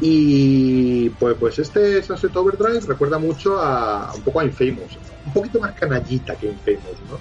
Y 0.00 1.08
pues, 1.10 1.36
pues 1.38 1.58
este 1.58 2.02
Sunset 2.02 2.36
Overdrive 2.36 2.80
recuerda 2.80 3.18
mucho 3.18 3.58
a 3.58 4.12
un 4.14 4.22
poco 4.22 4.40
a 4.40 4.44
Infamous, 4.44 4.98
un 5.26 5.32
poquito 5.32 5.58
más 5.58 5.72
canallita 5.72 6.34
que 6.36 6.48
Infamous, 6.48 7.00
¿no? 7.10 7.18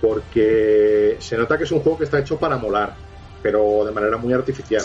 Porque 0.00 1.16
se 1.20 1.36
nota 1.36 1.56
que 1.56 1.64
es 1.64 1.72
un 1.72 1.80
juego 1.80 1.98
que 1.98 2.04
está 2.04 2.18
hecho 2.18 2.38
para 2.38 2.56
molar, 2.56 2.94
pero 3.42 3.84
de 3.84 3.92
manera 3.92 4.16
muy 4.18 4.32
artificial. 4.32 4.84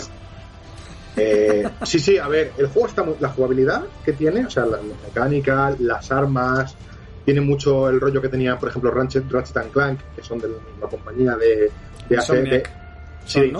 Eh, 1.16 1.68
sí, 1.84 1.98
sí, 1.98 2.18
a 2.18 2.28
ver, 2.28 2.52
el 2.58 2.66
juego 2.66 2.88
está 2.88 3.02
muy, 3.02 3.14
la 3.20 3.30
jugabilidad 3.30 3.84
que 4.04 4.12
tiene, 4.12 4.44
o 4.46 4.50
sea, 4.50 4.66
la, 4.66 4.78
mecánica, 5.04 5.74
las 5.78 6.12
armas, 6.12 6.76
tiene 7.24 7.40
mucho 7.40 7.88
el 7.88 8.00
rollo 8.00 8.20
que 8.20 8.28
tenía, 8.28 8.58
por 8.58 8.68
ejemplo, 8.68 8.90
Ratchet, 8.90 9.30
Ratchet 9.30 9.56
and 9.56 9.72
Clank, 9.72 10.00
que 10.14 10.22
son 10.22 10.38
de 10.38 10.48
la 10.80 10.88
compañía 10.88 11.36
de, 11.36 11.70
de, 12.08 12.62
Sí, 13.26 13.52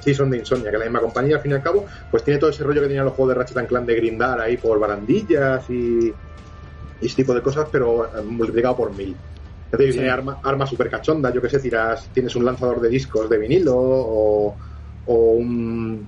sí, 0.00 0.14
son 0.14 0.28
de 0.28 0.36
Insomnia, 0.36 0.70
que 0.70 0.76
la 0.76 0.84
misma 0.84 1.00
compañía, 1.00 1.36
al 1.36 1.42
fin 1.42 1.52
y 1.52 1.54
al 1.54 1.62
cabo, 1.62 1.86
pues 2.10 2.22
tiene 2.22 2.38
todo 2.38 2.50
ese 2.50 2.62
rollo 2.62 2.82
que 2.82 2.88
tenían 2.88 3.06
los 3.06 3.14
juegos 3.14 3.34
de 3.34 3.40
Ratchet 3.40 3.66
Clank 3.66 3.86
de 3.86 3.94
grindar 3.94 4.38
ahí 4.38 4.58
por 4.58 4.78
barandillas 4.78 5.68
y, 5.70 6.12
ese 7.00 7.16
tipo 7.16 7.34
de 7.34 7.40
cosas, 7.40 7.68
pero 7.70 8.06
eh, 8.06 8.22
multiplicado 8.22 8.76
por 8.76 8.94
mil. 8.94 9.16
Es 9.72 9.78
tiene 9.78 10.10
arma, 10.10 10.38
arma 10.42 10.66
super 10.66 10.88
cachonda, 10.88 11.32
yo 11.32 11.40
que 11.42 11.48
sé, 11.48 11.58
tiras, 11.58 12.08
tienes 12.12 12.36
un 12.36 12.44
lanzador 12.44 12.80
de 12.80 12.88
discos 12.88 13.28
de 13.28 13.38
vinilo 13.38 13.74
o, 13.76 14.56
un, 15.06 16.06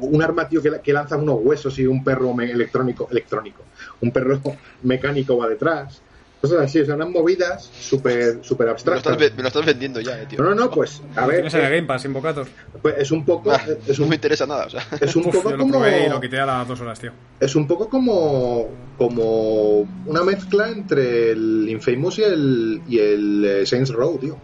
un 0.00 0.22
arma, 0.22 0.48
tío, 0.48 0.62
que, 0.62 0.80
que, 0.82 0.92
lanza 0.92 1.16
unos 1.16 1.38
huesos 1.42 1.78
y 1.78 1.86
un 1.86 2.02
perro 2.02 2.34
electrónico, 2.40 3.08
electrónico, 3.10 3.62
un 4.00 4.10
perro 4.10 4.40
mecánico 4.82 5.36
va 5.36 5.48
detrás. 5.48 6.02
Cosas 6.40 6.60
así, 6.60 6.78
o 6.78 6.86
sea, 6.86 6.94
unas 6.94 7.08
movidas 7.08 7.64
súper 7.64 8.38
super 8.42 8.68
abstractas. 8.68 9.18
Me 9.18 9.42
lo, 9.42 9.48
estás, 9.48 9.66
vendiendo 9.66 10.00
ya, 10.00 10.22
eh, 10.22 10.26
tío. 10.26 10.40
No, 10.40 10.50
no, 10.50 10.54
no, 10.54 10.70
pues, 10.70 11.02
a 11.16 11.26
ver. 11.26 11.36
Tienes 11.36 11.54
el 11.54 11.62
Game 11.62 11.82
Pass, 11.82 12.04
Invocator. 12.04 12.46
Pues 12.80 12.94
es 12.98 13.10
un 13.10 13.24
poco. 13.24 13.50
Ah, 13.50 13.60
es 13.84 13.98
un, 13.98 14.04
no 14.04 14.10
me 14.10 14.14
interesa 14.14 14.46
nada, 14.46 14.66
o 14.66 14.70
sea. 14.70 14.86
Es 15.00 15.16
un 15.16 15.24
poco 15.24 15.50
yo 15.50 15.58
como. 15.58 15.64
Lo 15.64 15.80
probé 15.80 16.06
y 16.06 16.08
lo 16.08 16.20
quité 16.20 16.38
a 16.38 16.46
las 16.46 16.68
dos 16.68 16.80
horas, 16.80 17.00
tío. 17.00 17.10
Es 17.40 17.56
un 17.56 17.66
poco 17.66 17.88
como. 17.88 18.68
Como 18.96 19.80
una 20.06 20.22
mezcla 20.22 20.68
entre 20.68 21.32
el 21.32 21.66
Infamous 21.68 22.18
y 22.20 22.22
el, 22.22 22.82
y 22.88 22.98
el 22.98 23.44
eh, 23.44 23.66
Saints 23.66 23.90
Row, 23.90 24.16
tío. 24.18 24.38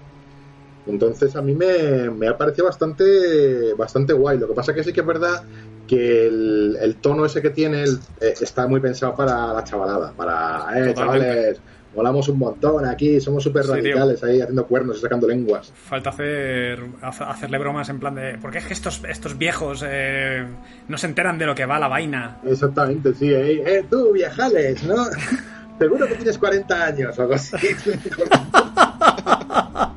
Entonces 0.87 1.35
a 1.37 1.43
mí 1.43 1.55
me, 1.55 2.11
me 2.11 2.29
ha 2.29 2.37
parecido 2.37 2.67
bastante, 2.67 3.73
bastante 3.75 4.13
guay. 4.13 4.39
Lo 4.39 4.49
que 4.49 4.55
pasa 4.55 4.75
que 4.75 4.85
sí 4.85 4.93
que 4.93 5.01
es 5.01 5.07
verdad 5.07 5.45
que 5.87 6.27
el, 6.27 6.79
el 6.81 6.97
tono 6.97 7.25
ese 7.25 7.43
que 7.43 7.51
tiene 7.51 7.83
el, 7.83 7.99
eh, 8.21 8.35
está 8.41 8.67
muy 8.67 8.81
pensado 8.81 9.15
para 9.15 9.53
la 9.53 9.65
chavalada. 9.65 10.13
Para, 10.13 10.67
eh, 10.77 10.95
chavales, 10.95 11.61
Volamos 11.95 12.29
un 12.29 12.39
montón 12.39 12.85
aquí, 12.87 13.21
somos 13.21 13.45
súper 13.45 13.67
radicales 13.67 14.25
ahí 14.25 14.41
haciendo 14.41 14.67
cuernos 14.67 14.99
y 14.99 15.01
sacando 15.01 15.29
lenguas. 15.29 15.73
Falta 15.75 16.11
hacer 16.11 16.81
hacerle 17.01 17.59
bromas 17.59 17.89
en 17.89 18.01
plan 18.01 18.17
de. 18.17 18.37
Porque 18.41 18.59
es 18.59 18.67
que 18.67 18.73
estos, 18.73 19.01
estos 19.09 19.39
viejos 19.39 19.85
eh, 19.87 20.45
no 20.89 20.99
se 20.99 21.07
enteran 21.07 21.39
de 21.39 21.47
lo 21.47 21.55
que 21.55 21.67
va 21.67 21.79
la 21.79 21.87
vaina. 21.87 22.41
Exactamente, 22.45 23.15
sí, 23.15 23.33
eh, 23.33 23.63
eh 23.65 23.87
tú, 23.89 24.13
viejales, 24.13 24.83
¿no? 24.83 25.05
Seguro 25.79 26.09
que 26.09 26.17
tienes 26.17 26.37
40 26.39 26.85
años 26.85 27.17
o 27.19 27.23
algo 27.23 27.35
así. 27.35 27.57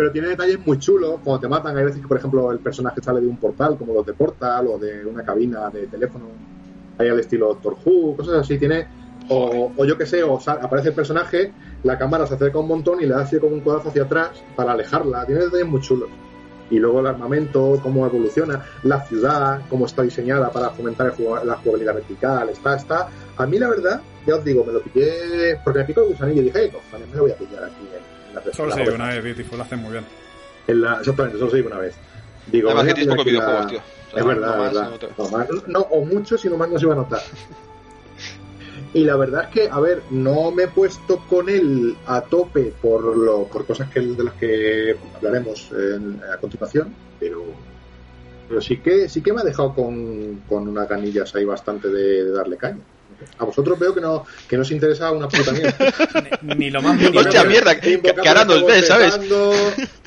Pero 0.00 0.12
tiene 0.12 0.28
detalles 0.28 0.58
muy 0.66 0.78
chulos. 0.78 1.20
Cuando 1.22 1.40
te 1.40 1.46
matan, 1.46 1.76
hay 1.76 1.84
veces 1.84 2.00
que, 2.00 2.08
por 2.08 2.16
ejemplo, 2.16 2.50
el 2.50 2.58
personaje 2.60 3.02
sale 3.02 3.20
de 3.20 3.26
un 3.26 3.36
portal, 3.36 3.76
como 3.76 3.92
los 3.92 4.06
de 4.06 4.14
Portal, 4.14 4.66
o 4.66 4.78
de 4.78 5.04
una 5.04 5.22
cabina 5.22 5.68
de 5.68 5.88
teléfono. 5.88 6.24
Hay 6.96 7.08
al 7.08 7.20
estilo 7.20 7.48
Doctor 7.48 7.76
Who, 7.84 8.16
cosas 8.16 8.36
así. 8.36 8.56
Tiene 8.56 8.88
o, 9.28 9.84
yo 9.84 9.98
que 9.98 10.06
sé, 10.06 10.22
o 10.22 10.38
aparece 10.46 10.88
el 10.88 10.94
personaje, 10.94 11.52
la 11.82 11.98
cámara 11.98 12.26
se 12.26 12.32
acerca 12.32 12.58
un 12.58 12.68
montón 12.68 13.02
y 13.02 13.04
le 13.04 13.10
da 13.10 13.20
así 13.20 13.38
como 13.38 13.52
un 13.52 13.60
codazo 13.60 13.90
hacia 13.90 14.04
atrás 14.04 14.30
para 14.56 14.72
alejarla. 14.72 15.26
Tiene 15.26 15.42
detalles 15.42 15.66
muy 15.66 15.82
chulos. 15.82 16.08
Y 16.70 16.78
luego 16.78 17.00
el 17.00 17.06
armamento, 17.08 17.78
cómo 17.82 18.06
evoluciona, 18.06 18.64
la 18.84 19.04
ciudad, 19.04 19.60
cómo 19.68 19.84
está 19.84 20.00
diseñada 20.00 20.48
para 20.48 20.70
fomentar 20.70 21.12
la 21.44 21.56
jugabilidad 21.56 21.94
vertical. 21.96 22.48
Está, 22.48 22.76
está. 22.76 23.10
A 23.36 23.44
mí, 23.44 23.58
la 23.58 23.68
verdad, 23.68 24.00
ya 24.26 24.36
os 24.36 24.44
digo, 24.46 24.64
me 24.64 24.72
lo 24.72 24.80
pillé 24.80 25.60
porque 25.62 25.80
me 25.80 25.84
picó 25.84 26.00
el 26.04 26.08
gusanillo 26.08 26.40
y 26.40 26.44
dije, 26.46 26.58
hey, 26.58 26.70
cojones, 26.72 27.06
me 27.10 27.16
lo 27.16 27.22
voy 27.24 27.32
a 27.32 27.36
pillar 27.36 27.64
aquí 27.64 27.86
en, 27.94 28.09
la 28.34 28.52
Solo 28.52 28.72
se 28.72 28.90
una 28.90 29.08
vez, 29.08 29.22
Beautiful, 29.22 29.58
lo 29.58 29.64
hacen 29.64 29.78
muy 29.80 29.92
bien. 29.92 30.04
En 30.66 30.80
la, 30.80 30.98
exactamente, 30.98 31.38
solo 31.38 31.50
se 31.50 31.62
una 31.62 31.78
vez. 31.78 31.94
Digo, 32.46 32.68
Además 32.68 32.86
que 32.86 32.94
tienes 32.94 33.14
pocos 33.14 33.24
videojuegos, 33.24 33.66
tío. 33.68 33.80
es 34.16 34.24
verdad, 34.24 34.66
es 34.66 34.74
verdad. 34.74 35.48
No, 35.48 35.62
no, 35.66 35.80
o 35.80 36.04
mucho, 36.04 36.38
si 36.38 36.48
no 36.48 36.56
más 36.56 36.70
no 36.70 36.78
se 36.78 36.84
iba 36.84 36.94
a 36.94 36.96
notar. 36.96 37.20
Y 38.92 39.04
la 39.04 39.16
verdad 39.16 39.44
es 39.44 39.48
que, 39.50 39.68
a 39.70 39.78
ver, 39.78 40.02
no 40.10 40.50
me 40.50 40.64
he 40.64 40.68
puesto 40.68 41.18
con 41.28 41.48
él 41.48 41.96
a 42.06 42.22
tope 42.22 42.74
por 42.82 43.16
lo, 43.16 43.44
por 43.44 43.64
cosas 43.64 43.88
que 43.88 44.00
de 44.00 44.24
las 44.24 44.34
que 44.34 44.96
hablaremos 45.14 45.70
a 46.32 46.36
continuación, 46.38 46.92
pero, 47.20 47.44
pero 48.48 48.60
sí 48.60 48.78
que 48.78 49.08
sí 49.08 49.22
que 49.22 49.32
me 49.32 49.42
ha 49.42 49.44
dejado 49.44 49.74
con, 49.74 50.42
con 50.48 50.66
unas 50.66 50.88
ganillas 50.88 51.32
ahí 51.36 51.44
bastante 51.44 51.88
de, 51.88 52.32
darle 52.32 52.56
caña. 52.56 52.80
A 53.38 53.44
vosotros 53.44 53.78
veo 53.78 53.94
que 53.94 54.00
no, 54.00 54.24
que 54.48 54.56
no 54.56 54.62
os 54.62 54.70
interesa 54.70 55.10
una 55.10 55.28
puta 55.28 55.52
mierda. 55.52 55.76
ni, 56.56 56.70
lo 56.70 56.82
más 56.82 56.96
mínimo. 56.96 57.20
Hostia, 57.20 57.44
mierda, 57.44 57.78
que, 57.78 58.00
ahora 58.26 58.44
nos 58.44 58.66
ves, 58.66 58.86
¿sabes? 58.86 59.18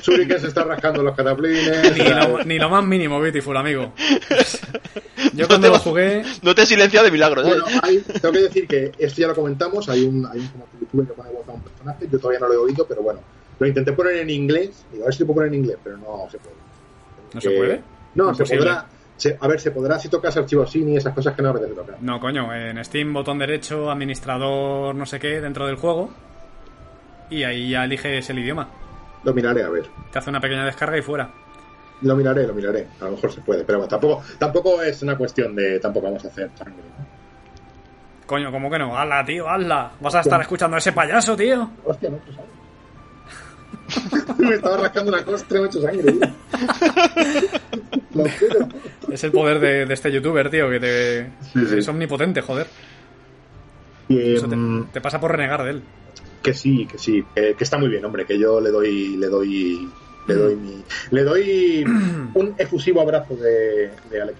Suri 0.00 0.26
que 0.26 0.38
se 0.38 0.48
está 0.48 0.64
rascando 0.64 1.02
los 1.02 1.14
cataplines. 1.14 1.96
Ni, 1.96 2.04
lo, 2.04 2.44
ni 2.44 2.58
lo 2.58 2.68
más 2.68 2.84
mínimo, 2.84 3.20
Beautiful, 3.20 3.56
amigo. 3.56 3.92
Yo 5.34 5.46
cuando 5.48 5.68
lo 5.68 5.78
jugué. 5.78 6.22
No 6.42 6.54
te 6.54 6.62
he 6.62 6.66
silenciado 6.66 7.06
de 7.06 7.10
milagro, 7.10 7.42
¿eh? 7.42 7.46
Bueno, 7.46 7.64
hay, 7.82 7.98
tengo 7.98 8.32
que 8.32 8.40
decir 8.40 8.66
que 8.66 8.92
esto 8.98 9.20
ya 9.20 9.28
lo 9.28 9.34
comentamos. 9.34 9.88
Hay 9.88 10.04
un, 10.04 10.26
hay 10.26 10.40
un 10.40 10.80
youtuber 10.80 11.06
que 11.06 11.12
pone 11.14 11.30
voz 11.30 11.48
a 11.48 11.52
un 11.52 11.62
personaje. 11.62 12.08
Yo 12.10 12.18
todavía 12.18 12.40
no 12.40 12.48
lo 12.48 12.54
he 12.54 12.58
oído, 12.58 12.86
pero 12.86 13.02
bueno. 13.02 13.20
Lo 13.58 13.66
intenté 13.66 13.92
poner 13.92 14.16
en 14.16 14.30
inglés. 14.30 14.84
Digo, 14.92 15.04
a 15.04 15.06
ver 15.06 15.14
si 15.14 15.20
lo 15.20 15.26
puedo 15.26 15.36
poner 15.36 15.48
en 15.54 15.60
inglés, 15.60 15.78
pero 15.82 15.96
no 15.96 16.28
se 16.30 16.38
puede. 16.38 16.56
¿No 17.32 17.40
se 17.40 17.50
puede? 17.50 17.82
No, 18.14 18.34
se 18.34 18.44
podrá. 18.44 18.86
A 19.40 19.48
ver, 19.48 19.60
se 19.60 19.70
podrá 19.70 19.98
si 19.98 20.08
tocas 20.08 20.36
archivos 20.36 20.70
SIN 20.70 20.88
y 20.90 20.96
esas 20.96 21.14
cosas 21.14 21.34
que 21.34 21.42
no 21.42 21.50
apetece 21.50 21.74
tocar. 21.74 21.96
No, 22.00 22.18
coño, 22.20 22.52
en 22.52 22.84
Steam, 22.84 23.12
botón 23.12 23.38
derecho, 23.38 23.90
administrador, 23.90 24.94
no 24.94 25.06
sé 25.06 25.18
qué, 25.18 25.40
dentro 25.40 25.66
del 25.66 25.76
juego. 25.76 26.10
Y 27.30 27.42
ahí 27.44 27.70
ya 27.70 27.84
eliges 27.84 28.28
el 28.30 28.38
idioma. 28.40 28.68
Lo 29.22 29.32
miraré, 29.32 29.62
a 29.62 29.70
ver. 29.70 29.86
Te 30.12 30.18
hace 30.18 30.30
una 30.30 30.40
pequeña 30.40 30.64
descarga 30.64 30.98
y 30.98 31.02
fuera. 31.02 31.30
Lo 32.02 32.16
miraré, 32.16 32.46
lo 32.46 32.54
miraré. 32.54 32.86
A 33.00 33.04
lo 33.04 33.12
mejor 33.12 33.32
se 33.32 33.40
puede, 33.40 33.64
pero 33.64 33.78
bueno, 33.78 33.88
tampoco, 33.88 34.22
tampoco 34.38 34.82
es 34.82 35.02
una 35.02 35.16
cuestión 35.16 35.54
de 35.54 35.78
tampoco 35.80 36.06
vamos 36.06 36.24
a 36.24 36.28
hacer 36.28 36.50
sangre. 36.54 36.82
Coño, 38.26 38.50
¿cómo 38.50 38.70
que 38.70 38.78
no? 38.78 38.96
Hazla, 38.96 39.24
tío, 39.24 39.48
hazla. 39.48 39.92
Vas 40.00 40.14
a 40.16 40.20
estar 40.20 40.40
escuchando 40.40 40.76
a 40.76 40.78
ese 40.78 40.92
payaso, 40.92 41.36
tío. 41.36 41.70
Hostia, 41.84 42.10
no, 42.10 42.18
pues, 42.18 42.36
Me 44.38 44.54
estaba 44.54 44.76
rascando 44.76 45.12
una 45.12 45.24
costra, 45.24 45.60
me 45.60 45.66
he 45.66 45.68
hecho 45.68 45.80
sangre, 45.80 46.12
tío. 46.12 46.28
es 49.10 49.24
el 49.24 49.32
poder 49.32 49.60
de, 49.60 49.92
este 49.92 50.12
youtuber, 50.12 50.50
tío, 50.50 50.68
que 50.70 50.80
te 50.80 51.30
es 51.78 51.88
omnipotente, 51.88 52.40
joder. 52.40 52.66
Y, 54.08 54.34
te, 54.34 54.56
mm, 54.56 54.88
te, 54.92 55.00
pasa 55.00 55.20
por 55.20 55.32
renegar 55.32 55.64
de 55.64 55.70
él. 55.70 55.82
Que 56.42 56.52
sí, 56.52 56.86
que 56.86 56.98
sí, 56.98 57.24
que, 57.34 57.54
que, 57.54 57.64
está 57.64 57.78
muy 57.78 57.88
bien, 57.88 58.04
hombre, 58.04 58.26
que 58.26 58.38
yo 58.38 58.60
le 58.60 58.70
doy, 58.70 59.16
le 59.16 59.28
doy 59.28 59.88
le 60.26 60.34
doy, 60.34 60.56
mi, 60.56 60.84
le 61.10 61.22
doy 61.22 61.84
un 62.34 62.54
efusivo 62.58 63.00
abrazo 63.00 63.36
de, 63.36 63.90
de 64.10 64.22
Alex. 64.22 64.38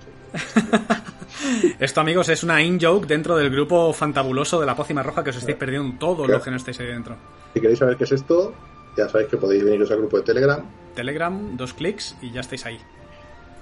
Esto, 1.79 2.01
amigos, 2.01 2.29
es 2.29 2.43
una 2.43 2.63
in-joke 2.63 3.07
dentro 3.07 3.37
del 3.37 3.51
grupo 3.51 3.93
fantabuloso 3.93 4.61
de 4.61 4.67
la 4.67 4.75
pócima 4.75 5.03
roja 5.03 5.23
que 5.23 5.31
os 5.31 5.37
estáis 5.37 5.57
perdiendo 5.57 5.97
todo 5.99 6.27
lo 6.27 6.41
que 6.41 6.51
no 6.51 6.57
estáis 6.57 6.81
ahí 6.81 6.87
dentro. 6.87 7.17
Si 7.53 7.61
queréis 7.61 7.79
saber 7.79 7.97
qué 7.97 8.05
es 8.05 8.13
esto, 8.13 8.55
ya 8.97 9.09
sabéis 9.09 9.29
que 9.29 9.37
podéis 9.37 9.65
veniros 9.65 9.91
al 9.91 9.99
grupo 9.99 10.19
de 10.19 10.23
Telegram. 10.23 10.65
Telegram, 10.95 11.57
dos 11.57 11.75
clics 11.75 12.17
y 12.23 12.31
ya 12.33 12.41
estáis 12.41 12.67
ahí. 12.67 12.79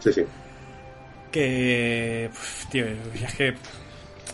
Sí, 0.01 0.13
sí. 0.13 0.25
Que. 1.31 2.31
tío, 2.71 2.85
es 2.87 3.35
que 3.35 3.55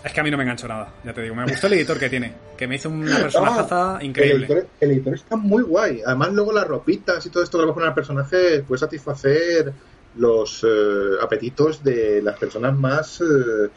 es 0.04 0.12
que 0.12 0.20
a 0.20 0.22
mí 0.22 0.30
no 0.30 0.36
me 0.36 0.44
enganchó 0.44 0.68
nada, 0.68 0.92
ya 1.04 1.12
te 1.12 1.22
digo. 1.22 1.34
Me 1.34 1.44
gustó 1.44 1.66
el 1.66 1.72
editor 1.74 1.98
que 1.98 2.08
tiene, 2.08 2.32
que 2.56 2.68
me 2.68 2.76
hizo 2.76 2.88
una 2.88 3.18
personajaza 3.18 3.96
ah, 3.96 4.04
increíble. 4.04 4.66
El 4.80 4.92
editor, 4.92 5.14
está 5.14 5.36
muy 5.36 5.62
guay. 5.62 6.02
Además, 6.06 6.32
luego 6.32 6.52
las 6.52 6.66
ropitas 6.66 7.24
y 7.26 7.30
todo 7.30 7.42
esto 7.42 7.58
que 7.58 7.66
le 7.66 7.72
poner 7.72 7.88
al 7.88 7.94
personaje 7.94 8.62
puede 8.62 8.78
satisfacer 8.78 9.72
los 10.16 10.64
eh, 10.64 11.16
apetitos 11.20 11.82
de 11.82 12.22
las 12.22 12.38
personas 12.38 12.76
más 12.76 13.20
eh, 13.20 13.68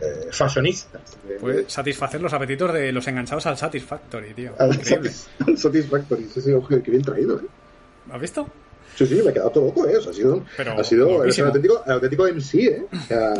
eh, 0.00 0.28
fashionistas. 0.30 1.18
Puede 1.40 1.68
satisfacer 1.68 2.20
los 2.20 2.32
apetitos 2.32 2.72
de 2.72 2.92
los 2.92 3.06
enganchados 3.06 3.46
al 3.46 3.56
Satisfactory, 3.56 4.34
tío. 4.34 4.54
Al, 4.58 4.74
Satisfactory, 5.56 6.28
sí, 6.32 6.40
sí, 6.40 6.52
ojo, 6.52 6.68
que 6.68 6.90
bien 6.90 7.02
traído, 7.02 7.38
¿eh? 7.38 7.46
¿Has 8.10 8.20
visto? 8.20 8.48
Sí, 8.96 9.06
sí, 9.06 9.20
me 9.22 9.30
he 9.30 9.32
quedado 9.32 9.50
todo 9.50 9.66
loco, 9.66 9.86
¿eh? 9.86 9.96
O 9.96 10.02
sea, 10.02 10.10
ha 10.10 10.14
sido, 10.14 10.42
ha 10.78 10.84
sido 10.84 11.08
un 11.08 11.46
auténtico, 11.46 11.82
auténtico 11.86 12.26
MC, 12.26 12.54
¿eh? 12.54 12.86
O 12.92 13.06
sea, 13.06 13.34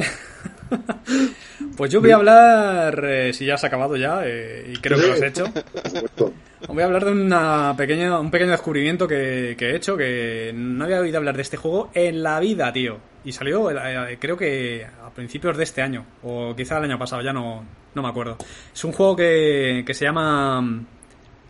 Pues 1.76 1.90
yo 1.90 2.00
voy 2.00 2.10
a 2.10 2.16
hablar, 2.16 3.04
eh, 3.04 3.32
si 3.32 3.46
ya 3.46 3.54
has 3.54 3.64
acabado 3.64 3.96
ya, 3.96 4.22
eh, 4.24 4.72
y 4.72 4.76
creo 4.78 4.98
que 4.98 5.06
lo 5.06 5.12
has 5.12 5.22
hecho. 5.22 5.44
Voy 6.68 6.82
a 6.82 6.86
hablar 6.86 7.04
de 7.04 7.12
una 7.12 7.74
pequeña, 7.76 8.18
un 8.18 8.30
pequeño 8.30 8.50
descubrimiento 8.50 9.06
que, 9.06 9.52
he 9.52 9.76
hecho, 9.76 9.96
que 9.96 10.52
no 10.54 10.84
había 10.84 11.00
oído 11.00 11.18
hablar 11.18 11.36
de 11.36 11.42
este 11.42 11.56
juego 11.56 11.90
en 11.94 12.22
la 12.22 12.40
vida, 12.40 12.72
tío. 12.72 12.98
Y 13.24 13.32
salió, 13.32 13.70
eh, 13.70 14.16
creo 14.20 14.36
que 14.36 14.86
a 14.86 15.10
principios 15.10 15.56
de 15.56 15.64
este 15.64 15.82
año, 15.82 16.04
o 16.22 16.54
quizá 16.56 16.78
el 16.78 16.84
año 16.84 16.98
pasado, 16.98 17.22
ya 17.22 17.32
no, 17.32 17.64
no 17.94 18.02
me 18.02 18.08
acuerdo. 18.08 18.36
Es 18.72 18.84
un 18.84 18.92
juego 18.92 19.16
que, 19.16 19.82
que 19.86 19.94
se 19.94 20.04
llama 20.04 20.62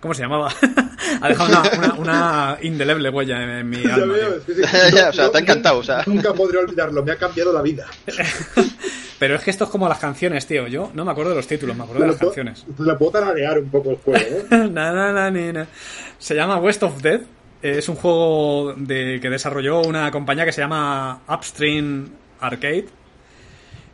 ¿Cómo 0.01 0.14
se 0.14 0.23
llamaba? 0.23 0.49
ha 1.21 1.29
dejado 1.29 1.62
una, 1.99 2.57
indeleble 2.62 3.11
huella 3.11 3.59
en, 3.61 3.69
mi 3.69 3.85
alma. 3.91 4.14
o 5.09 5.12
sea, 5.12 5.31
te 5.31 5.39
ha 5.39 5.41
encantado. 5.41 5.79
O 5.79 5.83
sea. 5.83 6.05
Nunca 6.07 6.33
podré 6.33 6.59
olvidarlo, 6.59 7.03
me 7.03 7.12
ha 7.12 7.16
cambiado 7.16 7.53
la 7.53 7.62
vida. 7.62 7.87
Pero 9.19 9.35
es 9.35 9.43
que 9.43 9.51
esto 9.51 9.64
es 9.64 9.71
como 9.71 9.89
las 9.89 9.99
canciones, 9.99 10.47
tío. 10.47 10.69
Yo 10.69 10.93
no 10.95 11.05
me 11.05 11.11
acuerdo 11.11 11.31
de 11.31 11.37
los 11.37 11.49
títulos, 11.49 11.77
me 11.77 11.83
acuerdo 11.83 12.03
de 12.03 12.09
las 12.09 12.19
canciones. 12.19 12.64
La 12.79 12.97
puedo 12.97 13.12
tararear 13.12 13.59
un 13.59 13.69
poco 13.71 13.91
el 13.91 13.97
juego, 13.97 14.25
¿eh? 14.25 15.66
Se 16.19 16.35
llama 16.37 16.59
West 16.59 16.83
of 16.85 17.03
Dead. 17.03 17.23
Es 17.63 17.89
un 17.89 17.97
juego 17.97 18.75
de, 18.77 19.19
que 19.21 19.31
desarrolló 19.31 19.83
una 19.83 20.11
compañía 20.11 20.45
que 20.45 20.53
se 20.53 20.61
llama 20.61 21.23
Upstream 21.29 22.11
Arcade. 22.41 22.87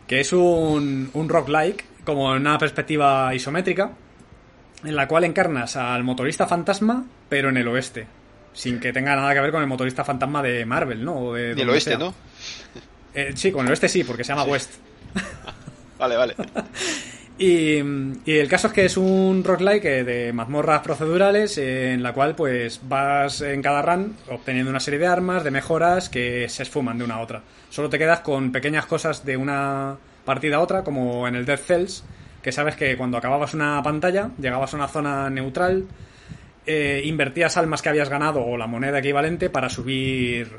Que 0.06 0.20
es 0.20 0.32
un, 0.32 1.10
un 1.14 1.28
roguelike, 1.28 1.84
como 2.04 2.34
en 2.34 2.42
una 2.42 2.58
perspectiva 2.58 3.34
isométrica 3.34 3.92
en 4.84 4.96
la 4.96 5.08
cual 5.08 5.24
encarnas 5.24 5.76
al 5.76 6.04
motorista 6.04 6.46
fantasma, 6.46 7.04
pero 7.28 7.48
en 7.48 7.56
el 7.56 7.68
oeste. 7.68 8.06
Sin 8.52 8.78
que 8.78 8.92
tenga 8.92 9.16
nada 9.16 9.32
que 9.34 9.40
ver 9.40 9.50
con 9.50 9.62
el 9.62 9.66
motorista 9.66 10.04
fantasma 10.04 10.42
de 10.42 10.64
Marvel, 10.64 11.04
¿no? 11.04 11.16
O 11.16 11.34
de, 11.34 11.54
oeste, 11.64 11.96
¿no? 11.96 12.14
Eh, 13.14 13.32
sí, 13.34 13.50
con 13.50 13.64
el 13.64 13.70
oeste 13.70 13.88
sí, 13.88 14.04
porque 14.04 14.24
se 14.24 14.32
llama 14.32 14.44
West. 14.44 14.74
vale, 15.98 16.16
vale. 16.16 16.34
y, 17.38 17.78
el 17.78 18.48
caso 18.48 18.68
es 18.68 18.72
que 18.72 18.84
es 18.84 18.96
un 18.96 19.42
roguelike 19.44 19.84
eh, 19.84 20.04
de 20.04 20.32
mazmorras 20.32 20.82
procedurales 20.82 21.58
en 21.58 22.02
la 22.02 22.12
cual 22.12 22.34
pues 22.36 22.80
vas 22.84 23.40
en 23.40 23.60
cada 23.60 23.82
run 23.82 24.16
obteniendo 24.30 24.70
una 24.70 24.80
serie 24.80 25.00
de 25.00 25.06
armas, 25.06 25.42
de 25.42 25.50
mejoras 25.50 26.08
que 26.08 26.48
se 26.48 26.62
esfuman 26.62 26.98
de 26.98 27.04
una 27.04 27.16
a 27.16 27.20
otra. 27.20 27.42
Solo 27.70 27.88
te 27.88 27.98
quedas 27.98 28.20
con 28.20 28.52
pequeñas 28.52 28.86
cosas 28.86 29.24
de 29.24 29.36
una 29.36 29.96
partida 30.24 30.56
a 30.56 30.60
otra, 30.60 30.84
como 30.84 31.26
en 31.26 31.34
el 31.34 31.44
Death 31.44 31.64
Cells, 31.66 32.04
que 32.42 32.52
sabes 32.52 32.76
que 32.76 32.96
cuando 32.96 33.16
acababas 33.16 33.54
una 33.54 33.82
pantalla, 33.82 34.30
llegabas 34.38 34.72
a 34.72 34.76
una 34.76 34.88
zona 34.88 35.28
neutral, 35.28 35.86
eh, 36.66 37.02
invertías 37.04 37.56
almas 37.56 37.82
que 37.82 37.88
habías 37.88 38.08
ganado 38.08 38.44
o 38.44 38.56
la 38.56 38.66
moneda 38.66 39.00
equivalente 39.00 39.50
para 39.50 39.68
subir, 39.68 40.52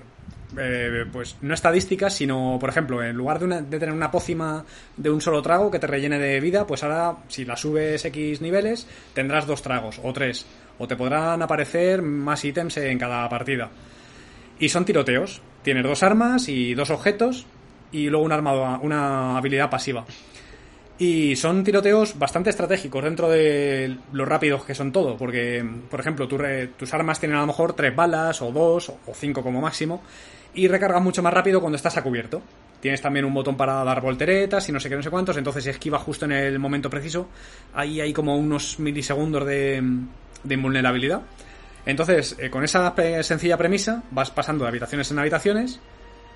eh, 0.58 1.06
pues 1.12 1.38
no 1.41 1.53
estadísticas, 1.53 2.14
sino, 2.14 2.58
por 2.60 2.70
ejemplo, 2.70 3.03
en 3.03 3.16
lugar 3.16 3.39
de, 3.39 3.62
de, 3.62 3.80
tener 3.80 3.93
una 3.93 4.12
pócima 4.12 4.66
de 4.97 5.10
un 5.10 5.22
solo 5.22 5.41
trago 5.41 5.72
que 5.72 5.80
te 5.80 5.88
rellene 5.88 6.20
de 6.20 6.39
vida, 6.39 6.66
pues 6.66 6.84
ahora, 6.84 7.18
si 7.28 7.45
la 7.45 7.56
subes 7.56 8.03
X 8.06 8.41
niveles, 8.41 8.88
tendrás 9.14 9.47
dos 9.47 9.62
tragos 9.62 9.99
o 10.03 10.14
tres, 10.14 10.45
o 10.78 10.88
te 10.88 10.95
podrán 10.95 11.41
aparecer 11.41 12.01
más 12.01 12.43
ítems 12.43 12.78
en 12.78 12.97
cada 12.97 13.28
partida. 13.30 13.70
Y 14.60 14.70
son 14.70 14.86
tiroteos. 14.86 15.41
Tienes 15.64 15.84
dos 15.84 16.03
armas 16.03 16.47
y 16.47 16.74
dos 16.76 16.89
objetos 16.89 17.45
y 17.91 18.10
luego 18.10 18.26
una, 18.26 18.36
arma, 18.36 18.80
una 18.80 19.38
habilidad 19.38 19.70
pasiva. 19.70 20.06
Y 20.97 21.36
son 21.36 21.64
tiroteos 21.64 22.18
bastante 22.18 22.49
estratégicos 22.49 23.03
dentro 23.03 23.30
de 23.30 23.97
lo 24.14 24.26
rápidos 24.26 24.64
que 24.64 24.74
son 24.74 24.93
todo, 24.93 25.18
porque, 25.18 25.66
por 25.89 25.99
ejemplo, 25.99 26.28
tus 26.28 26.93
armas 26.93 27.20
tienen 27.20 27.38
a 27.38 27.41
lo 27.41 27.47
mejor 27.47 27.74
tres 27.74 27.93
balas, 27.93 28.41
o 28.41 28.51
dos, 28.51 28.89
o 28.89 29.14
cinco 29.14 29.43
como 29.43 29.60
máximo, 29.60 30.01
y 30.56 30.68
recargas 30.68 31.01
mucho 31.01 31.22
más 31.22 31.34
rápido 31.34 31.60
cuando 31.60 31.76
estás 31.76 31.97
a 31.97 32.03
cubierto. 32.03 32.41
Tienes 32.80 33.01
también 33.01 33.26
un 33.26 33.34
botón 33.34 33.58
para 33.58 33.84
dar 33.84 34.01
volteretas 34.01 34.68
y 34.70 34.72
no 34.72 34.80
sé 34.80 34.89
qué, 34.89 34.95
no 34.95 35.03
sé 35.03 35.10
cuántos, 35.10 35.38
entonces 35.38 35.64
si 35.64 35.70
esquivas 35.70 36.03
justo 36.03 36.26
en 36.26 36.34
el 36.34 36.60
momento 36.60 36.89
preciso, 36.89 37.30
ahí 37.74 37.99
hay 37.99 38.14
como 38.14 38.38
unos 38.38 38.80
milisegundos 38.80 39.45
de, 39.45 39.82
invulnerabilidad. 40.47 41.22
Entonces, 41.86 42.36
eh, 42.39 42.49
con 42.49 42.64
esa 42.64 42.93
sencilla 43.24 43.58
premisa, 43.58 44.03
vas 44.12 44.32
pasando 44.32 44.66
de 44.66 44.70
habitaciones 44.70 45.10
en 45.12 45.20
habitaciones, 45.20 45.80